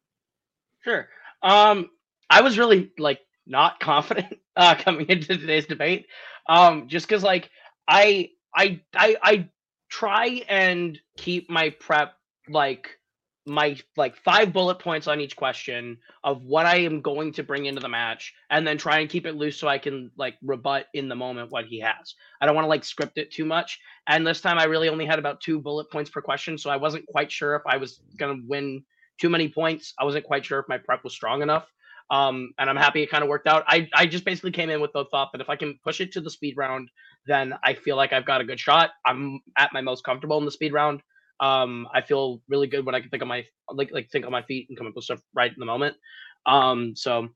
Sure. 0.83 1.09
Um, 1.43 1.91
I 2.29 2.43
was 2.43 2.59
really 2.59 2.93
like 2.99 3.21
not 3.47 3.81
confident 3.81 4.39
uh 4.57 4.75
coming 4.75 5.09
into 5.09 5.37
today's 5.39 5.67
debate. 5.67 6.07
Um, 6.49 6.89
just 6.89 7.09
because 7.09 7.23
like 7.23 7.51
I 7.89 8.31
I 8.55 8.81
I 8.95 9.17
I 9.23 9.49
try 9.89 10.43
and 10.49 10.99
keep 11.17 11.49
my 11.49 11.71
prep 11.71 12.15
like 12.49 13.00
my 13.47 13.77
like 13.97 14.17
five 14.17 14.53
bullet 14.53 14.79
points 14.79 15.09
on 15.09 15.21
each 15.21 15.35
question 15.37 15.99
of 16.23 16.43
what 16.45 16.67
I 16.67 16.77
am 16.79 17.01
going 17.01 17.33
to 17.35 17.43
bring 17.43 17.67
into 17.67 17.81
the 17.81 17.89
match, 17.89 18.35
and 18.51 18.67
then 18.67 18.79
try 18.79 18.99
and 19.01 19.09
keep 19.09 19.27
it 19.27 19.37
loose 19.37 19.59
so 19.59 19.69
I 19.69 19.79
can 19.79 20.11
like 20.17 20.37
rebut 20.43 20.87
in 20.95 21.09
the 21.09 21.15
moment 21.15 21.51
what 21.51 21.67
he 21.67 21.81
has. 21.81 22.15
I 22.41 22.47
don't 22.47 22.55
want 22.55 22.65
to 22.65 22.71
like 22.71 22.85
script 22.85 23.19
it 23.19 23.33
too 23.33 23.45
much. 23.45 23.81
And 24.07 24.27
this 24.27 24.41
time 24.41 24.59
I 24.59 24.65
really 24.65 24.89
only 24.89 25.07
had 25.07 25.19
about 25.19 25.41
two 25.41 25.61
bullet 25.61 25.91
points 25.91 26.11
per 26.11 26.21
question, 26.21 26.59
so 26.59 26.71
I 26.71 26.77
wasn't 26.77 27.07
quite 27.07 27.33
sure 27.33 27.57
if 27.57 27.63
I 27.67 27.77
was 27.77 28.01
gonna 28.19 28.41
win 28.47 28.85
too 29.19 29.31
many 29.31 29.49
points. 29.49 29.95
I 29.99 30.05
wasn't 30.05 30.25
quite 30.25 30.45
sure 30.45 30.59
if 30.59 30.69
my 30.69 30.79
prep 30.79 31.05
was 31.05 31.13
strong 31.13 31.43
enough. 31.43 31.67
Um, 32.11 32.53
and 32.59 32.69
I'm 32.69 32.77
happy 32.77 33.03
it 33.03 33.11
kind 33.11 33.23
of 33.23 33.29
worked 33.29 33.47
out. 33.47 33.65
I, 33.69 33.89
I 33.95 34.07
just 34.07 34.25
basically 34.25 34.51
came 34.51 34.69
in 34.69 34.81
with 34.81 34.93
the 34.93 35.05
thought 35.13 35.31
that 35.33 35.41
if 35.41 35.49
I 35.49 35.55
can 35.55 35.79
push 35.85 36.01
it 36.01 36.11
to 36.13 36.21
the 36.21 36.31
speed 36.31 36.57
round, 36.57 36.91
then 37.27 37.55
I 37.63 37.75
feel 37.75 37.97
like 37.97 38.13
I've 38.13 38.25
got 38.25 38.41
a 38.41 38.45
good 38.45 38.59
shot. 38.59 38.91
I'm 39.07 39.41
at 39.57 39.73
my 39.73 39.81
most 39.81 40.03
comfortable 40.03 40.39
in 40.39 40.45
the 40.45 40.51
speed 40.51 40.73
round. 40.73 41.03
Um, 41.41 41.89
I 41.95 42.03
feel 42.03 42.43
really 42.49 42.67
good 42.67 42.85
when 42.85 42.95
I 42.95 43.01
can 43.01 43.09
think 43.09 43.23
on 43.23 43.29
my 43.29 43.45
like 43.71 43.91
like 43.93 44.11
think 44.11 44.27
on 44.27 44.33
my 44.33 44.43
feet 44.43 44.67
and 44.69 44.77
come 44.77 44.87
up 44.87 44.95
with 44.95 45.05
stuff 45.05 45.21
right 45.35 45.51
in 45.51 45.59
the 45.59 45.67
moment. 45.67 45.97
Um, 46.47 46.95
so 46.95 47.29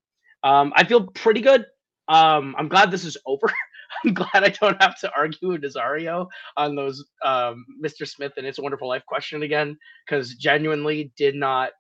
um, 0.43 0.73
I 0.77 0.85
feel 0.85 1.07
pretty 1.09 1.41
good. 1.41 1.67
Um, 2.09 2.55
I'm 2.59 2.69
glad 2.69 2.91
this 2.91 3.05
is 3.05 3.17
over. 3.27 3.53
I'm 4.05 4.13
glad 4.13 4.45
I 4.45 4.49
don't 4.49 4.81
have 4.83 4.99
to 5.01 5.13
argue 5.17 5.51
with 5.51 5.63
Nazario 5.63 6.27
on 6.57 6.75
those 6.75 7.05
um, 7.25 7.65
Mr. 7.83 8.07
Smith 8.07 8.33
and 8.37 8.47
It's 8.47 8.59
a 8.59 8.63
Wonderful 8.63 8.89
Life 8.89 9.05
question 9.07 9.43
again 9.43 9.79
because 10.05 10.35
genuinely 10.35 11.13
did 11.17 11.35
not 11.35 11.71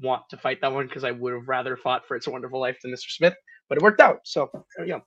want 0.00 0.22
to 0.30 0.36
fight 0.36 0.60
that 0.60 0.72
one 0.72 0.86
because 0.86 1.04
I 1.04 1.12
would 1.12 1.32
have 1.32 1.48
rather 1.48 1.76
fought 1.76 2.06
for 2.06 2.16
It's 2.16 2.26
a 2.26 2.30
Wonderful 2.30 2.60
Life 2.60 2.78
than 2.82 2.92
Mr. 2.92 3.08
Smith, 3.08 3.34
but 3.68 3.78
it 3.78 3.82
worked 3.82 4.00
out. 4.00 4.20
So 4.24 4.50
there 4.76 4.86
go. 4.86 5.02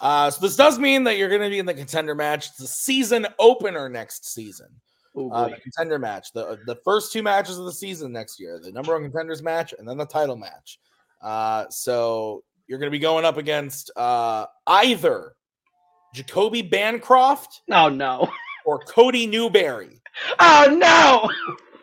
Uh, 0.00 0.30
so 0.30 0.40
this 0.40 0.56
does 0.56 0.78
mean 0.78 1.04
that 1.04 1.18
you're 1.18 1.28
going 1.28 1.42
to 1.42 1.50
be 1.50 1.58
in 1.58 1.66
the 1.66 1.74
contender 1.74 2.14
match. 2.14 2.56
The 2.56 2.66
season 2.66 3.26
opener 3.38 3.88
next 3.88 4.32
season. 4.32 4.68
Oh, 5.16 5.30
Uh, 5.30 5.48
the 5.48 5.56
contender 5.56 5.98
match, 5.98 6.32
the 6.32 6.58
the 6.66 6.76
first 6.84 7.12
two 7.12 7.22
matches 7.22 7.58
of 7.58 7.64
the 7.64 7.72
season 7.72 8.12
next 8.12 8.38
year, 8.38 8.60
the 8.62 8.70
number 8.70 8.92
one 8.92 9.02
contenders 9.02 9.42
match, 9.42 9.74
and 9.78 9.88
then 9.88 9.96
the 9.96 10.06
title 10.06 10.36
match. 10.36 10.78
Uh, 11.20 11.68
so 11.68 12.44
you're 12.66 12.78
going 12.78 12.90
to 12.90 12.96
be 12.96 13.00
going 13.00 13.24
up 13.24 13.36
against 13.36 13.90
uh, 13.96 14.46
either 14.68 15.34
Jacoby 16.14 16.62
Bancroft 16.62 17.62
oh 17.70 17.88
no. 17.88 18.30
or 18.64 18.78
Cody 18.80 19.26
Newberry. 19.26 19.96
Oh 20.40 20.66
no! 20.68 21.30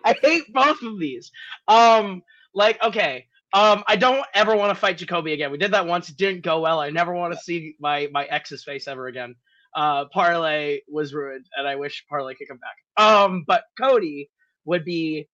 I 0.04 0.14
hate 0.22 0.52
both 0.54 0.82
of 0.84 1.00
these. 1.00 1.32
Um, 1.70 2.22
like, 2.54 2.82
okay. 2.84 3.26
Um, 3.54 3.86
I 3.88 3.96
don't 3.96 4.26
ever 4.34 4.54
want 4.56 4.70
to 4.70 4.76
fight 4.76 4.98
Jacoby 4.98 5.32
again. 5.32 5.50
We 5.50 5.58
did 5.58 5.72
that 5.72 5.88
once, 5.88 6.10
it 6.10 6.18
didn't 6.18 6.44
go 6.44 6.60
well. 6.60 6.82
I 6.82 6.90
never 6.90 7.14
want 7.14 7.34
to 7.34 7.40
see 7.40 7.76
my 7.80 8.10
my 8.12 8.26
ex's 8.26 8.66
face 8.66 8.88
ever 8.90 9.08
again. 9.08 9.36
Uh, 9.78 10.06
Parlay 10.12 10.80
was 10.90 11.14
ruined, 11.14 11.46
and 11.56 11.68
I 11.68 11.76
wish 11.76 12.06
Parlay 12.10 12.34
could 12.34 12.50
come 12.50 12.58
back. 12.60 13.06
Um, 13.06 13.46
but 13.48 13.64
Cody 13.80 14.32
would 14.66 14.84
be 14.84 15.30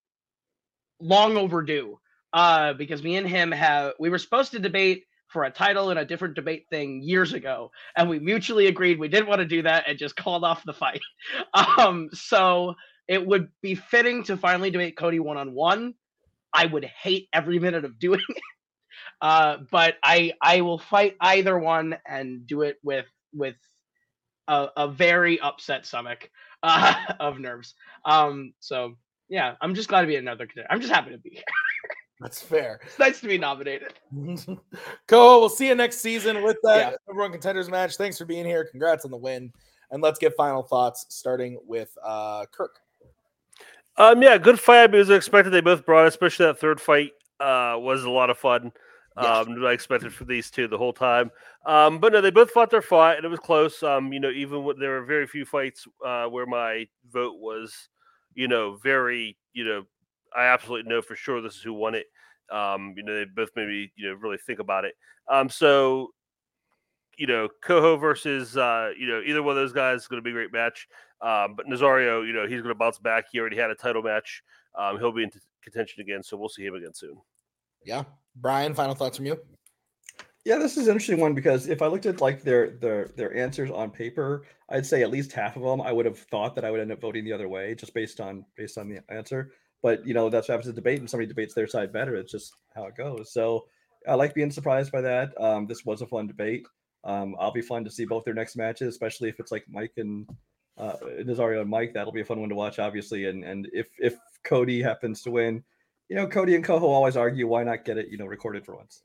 long 1.00 1.38
overdue. 1.38 2.00
Uh, 2.34 2.74
because 2.74 3.04
me 3.04 3.16
and 3.16 3.30
him 3.30 3.52
have 3.52 3.94
we 4.00 4.10
were 4.10 4.18
supposed 4.18 4.52
to 4.52 4.60
debate 4.60 5.04
for 5.28 5.44
a 5.46 5.52
title 5.52 5.92
in 5.92 6.00
a 6.00 6.06
different 6.06 6.36
debate 6.36 6.66
thing 6.70 7.02
years 7.04 7.34
ago, 7.34 7.72
and 7.96 8.10
we 8.10 8.20
mutually 8.20 8.68
agreed 8.68 9.00
we 9.00 9.08
didn't 9.08 9.30
want 9.30 9.40
to 9.40 9.46
do 9.46 9.62
that 9.62 9.86
and 9.88 10.00
just 10.00 10.16
called 10.16 10.44
off 10.44 10.64
the 10.66 10.74
fight. 10.74 11.02
Um, 11.54 12.10
so 12.14 12.76
it 13.08 13.26
would 13.26 13.50
be 13.62 13.76
fitting 13.76 14.24
to 14.26 14.38
finally 14.38 14.72
debate 14.72 14.98
Cody 14.98 15.20
one 15.20 15.38
on 15.38 15.54
one. 15.54 15.94
I 16.54 16.66
would 16.66 16.86
hate 16.86 17.30
every 17.34 17.60
minute 17.60 17.86
of 17.86 18.00
doing 18.00 18.22
it. 18.30 18.44
Uh, 19.22 19.58
but 19.72 19.96
I 20.04 20.34
I 20.42 20.62
will 20.62 20.80
fight 20.80 21.16
either 21.22 21.58
one 21.58 21.98
and 22.08 22.46
do 22.48 22.62
it 22.62 22.78
with 22.84 23.06
with 23.34 23.56
a, 24.48 24.68
a 24.78 24.88
very 24.88 25.40
upset 25.40 25.86
stomach 25.86 26.30
uh, 26.64 26.94
of 27.20 27.40
nerves. 27.40 27.76
Um, 28.06 28.54
so 28.60 28.96
yeah, 29.30 29.56
I'm 29.62 29.76
just 29.76 29.90
glad 29.90 30.02
to 30.02 30.08
be 30.08 30.16
another 30.16 30.46
contender. 30.46 30.68
I'm 30.72 30.82
just 30.82 30.94
happy 30.94 31.12
to 31.12 31.18
be 31.18 31.32
here. 31.32 31.44
That's 32.20 32.42
fair. 32.42 32.80
It's 32.84 33.00
nice 33.00 33.20
to 33.22 33.28
be 33.28 33.38
nominated. 33.38 33.94
Cool. 35.08 35.40
We'll 35.42 35.50
see 35.50 35.68
you 35.68 35.76
next 35.76 35.98
season 35.98 36.44
with 36.44 36.58
that 36.64 36.78
Yeah. 36.78 36.98
number 37.08 37.24
one 37.24 37.32
contenders 37.32 37.70
match. 37.70 37.98
Thanks 37.98 38.18
for 38.18 38.26
being 38.26 38.46
here. 38.46 38.66
Congrats 38.66 39.04
on 39.06 39.12
the 39.12 39.18
win. 39.18 39.52
And 39.92 40.02
let's 40.02 40.18
get 40.18 40.36
final 40.36 40.64
thoughts, 40.64 41.06
starting 41.10 41.60
with 41.68 41.96
uh, 42.04 42.46
Kirk. 42.52 42.78
Um, 43.98 44.22
yeah, 44.24 44.38
good 44.38 44.60
fight. 44.60 44.84
I 44.84 44.88
mean, 44.88 45.02
as 45.02 45.10
expected, 45.10 45.52
they 45.52 45.62
both 45.62 45.86
brought, 45.86 46.08
especially 46.08 46.48
that 46.48 46.60
third 46.60 46.80
fight, 46.82 47.12
uh, 47.40 47.76
was 47.78 48.04
a 48.06 48.10
lot 48.10 48.30
of 48.30 48.38
fun. 48.38 48.72
Yeah. 49.22 49.40
Um, 49.40 49.64
I 49.66 49.72
expected 49.72 50.14
for 50.14 50.26
these 50.26 50.50
two 50.50 50.68
the 50.68 50.78
whole 50.78 50.94
time. 50.94 51.30
Um, 51.66 52.00
but 52.00 52.14
no, 52.14 52.22
they 52.22 52.32
both 52.32 52.52
fought 52.52 52.72
their 52.72 52.82
fight, 52.82 53.18
and 53.18 53.26
it 53.26 53.30
was 53.30 53.40
close. 53.40 53.84
Um, 53.84 54.12
you 54.12 54.20
know, 54.20 54.32
even 54.32 54.68
there 54.80 54.92
were 54.92 55.06
very 55.06 55.28
few 55.28 55.46
fights 55.46 55.86
uh, 56.06 56.26
where 56.26 56.46
my 56.46 56.88
vote 57.12 57.40
was, 57.40 57.90
you 58.34 58.48
know, 58.48 58.78
very, 58.84 59.38
you 59.54 59.66
know, 59.66 59.84
I 60.36 60.46
absolutely 60.46 60.90
know 60.90 61.02
for 61.02 61.16
sure 61.16 61.42
this 61.42 61.56
is 61.56 61.62
who 61.62 61.74
won 61.74 61.96
it. 61.96 62.08
Um, 62.52 62.94
you 62.98 63.04
know, 63.04 63.16
they 63.16 63.26
both 63.26 63.50
made 63.56 63.68
me, 63.68 63.92
you 63.96 64.08
know, 64.08 64.16
really 64.16 64.38
think 64.38 64.60
about 64.60 64.86
it. 64.86 64.96
Um, 65.30 65.50
so, 65.50 66.10
you 67.18 67.28
know, 67.28 67.48
Coho 67.64 67.96
versus, 67.98 68.58
uh, 68.58 68.92
you 68.98 69.08
know, 69.08 69.22
either 69.24 69.44
one 69.44 69.56
of 69.56 69.62
those 69.62 69.74
guys 69.74 70.02
is 70.02 70.08
going 70.08 70.22
to 70.22 70.24
be 70.24 70.32
a 70.32 70.34
great 70.34 70.52
match. 70.52 70.88
Um, 71.22 71.56
but 71.56 71.68
Nazario, 71.68 72.26
you 72.26 72.34
know, 72.34 72.48
he's 72.48 72.62
going 72.62 72.74
to 72.74 72.78
bounce 72.78 72.98
back. 72.98 73.26
He 73.32 73.40
already 73.40 73.58
had 73.58 73.70
a 73.70 73.76
title 73.76 74.02
match. 74.02 74.42
Um, 74.76 74.98
he'll 74.98 75.12
be 75.12 75.24
in 75.24 75.30
t- 75.30 75.40
contention 75.62 76.02
again, 76.02 76.24
so 76.24 76.36
we'll 76.36 76.50
see 76.50 76.66
him 76.66 76.74
again 76.74 76.94
soon. 76.94 77.16
Yeah. 77.86 78.04
Brian, 78.36 78.74
final 78.74 78.96
thoughts 78.96 79.18
from 79.18 79.26
you? 79.26 79.40
Yeah, 80.46 80.58
this 80.58 80.76
is 80.76 80.88
an 80.88 80.94
interesting 80.94 81.22
one 81.22 81.34
because 81.34 81.70
if 81.70 81.82
I 81.82 81.88
looked 81.88 82.06
at 82.06 82.20
like 82.20 82.44
their 82.44 82.72
their 82.72 83.08
their 83.16 83.36
answers 83.36 83.72
on 83.72 83.92
paper, 83.92 84.46
I'd 84.70 84.86
say 84.86 85.02
at 85.02 85.10
least 85.12 85.32
half 85.32 85.56
of 85.56 85.62
them 85.62 85.82
I 85.82 85.94
would 85.94 86.06
have 86.06 86.20
thought 86.20 86.54
that 86.56 86.66
I 86.66 86.72
would 86.72 86.82
end 86.82 86.92
up 86.92 87.00
voting 87.00 87.24
the 87.24 87.32
other 87.32 87.48
way 87.48 87.76
just 87.76 87.94
based 87.94 88.20
on 88.20 88.46
based 88.58 88.78
on 88.78 88.90
the 88.90 89.00
answer. 89.10 89.52
But 89.82 90.06
you 90.06 90.14
know 90.14 90.30
that's 90.30 90.50
what 90.50 90.56
happens 90.56 90.70
in 90.70 90.76
debate, 90.76 91.00
and 91.00 91.10
somebody 91.10 91.28
debates 91.28 91.54
their 91.54 91.68
side 91.68 91.94
better. 91.94 92.16
It's 92.16 92.32
just 92.32 92.54
how 92.76 92.86
it 92.86 92.98
goes. 92.98 93.32
So 93.32 93.66
I 94.08 94.16
like 94.16 94.34
being 94.34 94.52
surprised 94.52 94.92
by 94.92 95.02
that. 95.02 95.40
Um, 95.42 95.66
this 95.66 95.86
was 95.86 96.02
a 96.02 96.08
fun 96.08 96.28
debate. 96.28 96.66
Um, 97.06 97.36
I'll 97.40 97.52
be 97.52 97.62
fun 97.62 97.86
to 97.86 97.92
see 97.92 98.06
both 98.06 98.26
their 98.26 98.34
next 98.34 98.58
matches, 98.58 98.90
especially 98.90 99.30
if 99.30 99.40
it's 99.40 99.52
like 99.52 99.66
Mike 99.70 99.94
and 99.98 100.28
uh, 100.78 100.96
Nazario 101.22 101.62
and 101.62 101.70
Mike. 101.70 101.94
That'll 101.94 102.14
be 102.14 102.22
a 102.22 102.26
fun 102.26 102.40
one 102.40 102.50
to 102.50 102.56
watch, 102.56 102.80
obviously. 102.80 103.26
And 103.26 103.46
and 103.46 103.70
if 103.72 103.88
if 103.98 104.18
Cody 104.44 104.82
happens 104.82 105.22
to 105.22 105.32
win, 105.32 105.64
you 106.14 106.20
know 106.20 106.28
Cody 106.28 106.54
and 106.54 106.64
Coho 106.64 106.86
always 106.86 107.18
argue 107.18 107.48
why 107.48 107.64
not 107.64 107.86
get 107.86 107.98
it 107.98 108.10
you 108.10 108.20
know 108.20 108.28
recorded 108.28 108.64
for 108.64 108.76
once. 108.76 109.02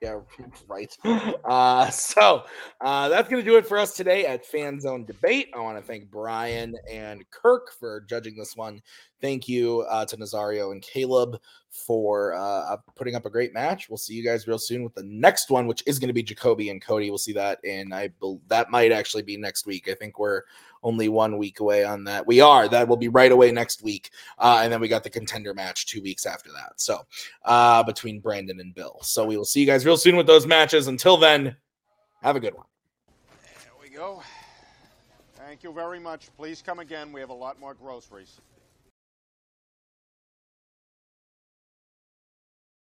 Yeah, 0.00 0.20
right. 0.68 0.96
Uh, 1.44 1.90
so 1.90 2.44
uh, 2.80 3.08
that's 3.08 3.28
going 3.28 3.44
to 3.44 3.48
do 3.48 3.56
it 3.56 3.66
for 3.66 3.78
us 3.78 3.94
today 3.94 4.26
at 4.26 4.46
Fan 4.46 4.80
Zone 4.80 5.04
Debate. 5.04 5.48
I 5.54 5.58
want 5.58 5.76
to 5.76 5.82
thank 5.82 6.08
Brian 6.08 6.74
and 6.88 7.28
Kirk 7.30 7.72
for 7.80 8.02
judging 8.08 8.36
this 8.36 8.56
one. 8.56 8.80
Thank 9.20 9.48
you 9.48 9.80
uh, 9.90 10.04
to 10.06 10.16
Nazario 10.16 10.70
and 10.70 10.82
Caleb 10.82 11.40
for 11.70 12.34
uh, 12.34 12.76
putting 12.94 13.16
up 13.16 13.26
a 13.26 13.30
great 13.30 13.54
match. 13.54 13.88
We'll 13.88 13.96
see 13.96 14.14
you 14.14 14.24
guys 14.24 14.46
real 14.46 14.58
soon 14.58 14.84
with 14.84 14.94
the 14.94 15.04
next 15.04 15.50
one, 15.50 15.66
which 15.66 15.82
is 15.86 15.98
going 15.98 16.08
to 16.08 16.14
be 16.14 16.22
Jacoby 16.22 16.70
and 16.70 16.80
Cody. 16.80 17.10
We'll 17.10 17.18
see 17.18 17.32
that 17.32 17.64
in 17.64 17.92
I 17.92 18.08
bel 18.20 18.40
that 18.48 18.70
might 18.70 18.92
actually 18.92 19.22
be 19.22 19.36
next 19.36 19.66
week. 19.66 19.88
I 19.88 19.94
think 19.94 20.18
we're 20.18 20.42
only 20.82 21.08
one 21.08 21.38
week 21.38 21.60
away 21.60 21.84
on 21.84 22.04
that. 22.04 22.26
We 22.26 22.40
are. 22.40 22.68
That 22.68 22.88
will 22.88 22.96
be 22.96 23.08
right 23.08 23.32
away 23.32 23.52
next 23.52 23.82
week, 23.82 24.10
uh, 24.38 24.60
and 24.62 24.72
then 24.72 24.80
we 24.80 24.88
got 24.88 25.04
the 25.04 25.10
contender 25.10 25.54
match 25.54 25.86
two 25.86 26.02
weeks 26.02 26.26
after 26.26 26.50
that. 26.52 26.80
So 26.80 27.00
uh, 27.44 27.82
between 27.82 28.20
Brandon 28.20 28.60
and 28.60 28.74
Bill. 28.74 28.98
So 29.02 29.24
we 29.24 29.36
will 29.36 29.44
see 29.44 29.60
you 29.60 29.66
guys 29.66 29.86
real 29.86 29.96
soon 29.96 30.16
with 30.16 30.26
those 30.26 30.46
matches. 30.46 30.88
Until 30.88 31.16
then, 31.16 31.56
have 32.22 32.36
a 32.36 32.40
good 32.40 32.54
one. 32.54 32.66
There 33.62 33.72
we 33.80 33.88
go. 33.88 34.22
Thank 35.34 35.62
you 35.62 35.72
very 35.72 35.98
much. 35.98 36.28
Please 36.36 36.62
come 36.64 36.78
again. 36.78 37.12
We 37.12 37.20
have 37.20 37.30
a 37.30 37.34
lot 37.34 37.60
more 37.60 37.74
groceries. 37.74 38.40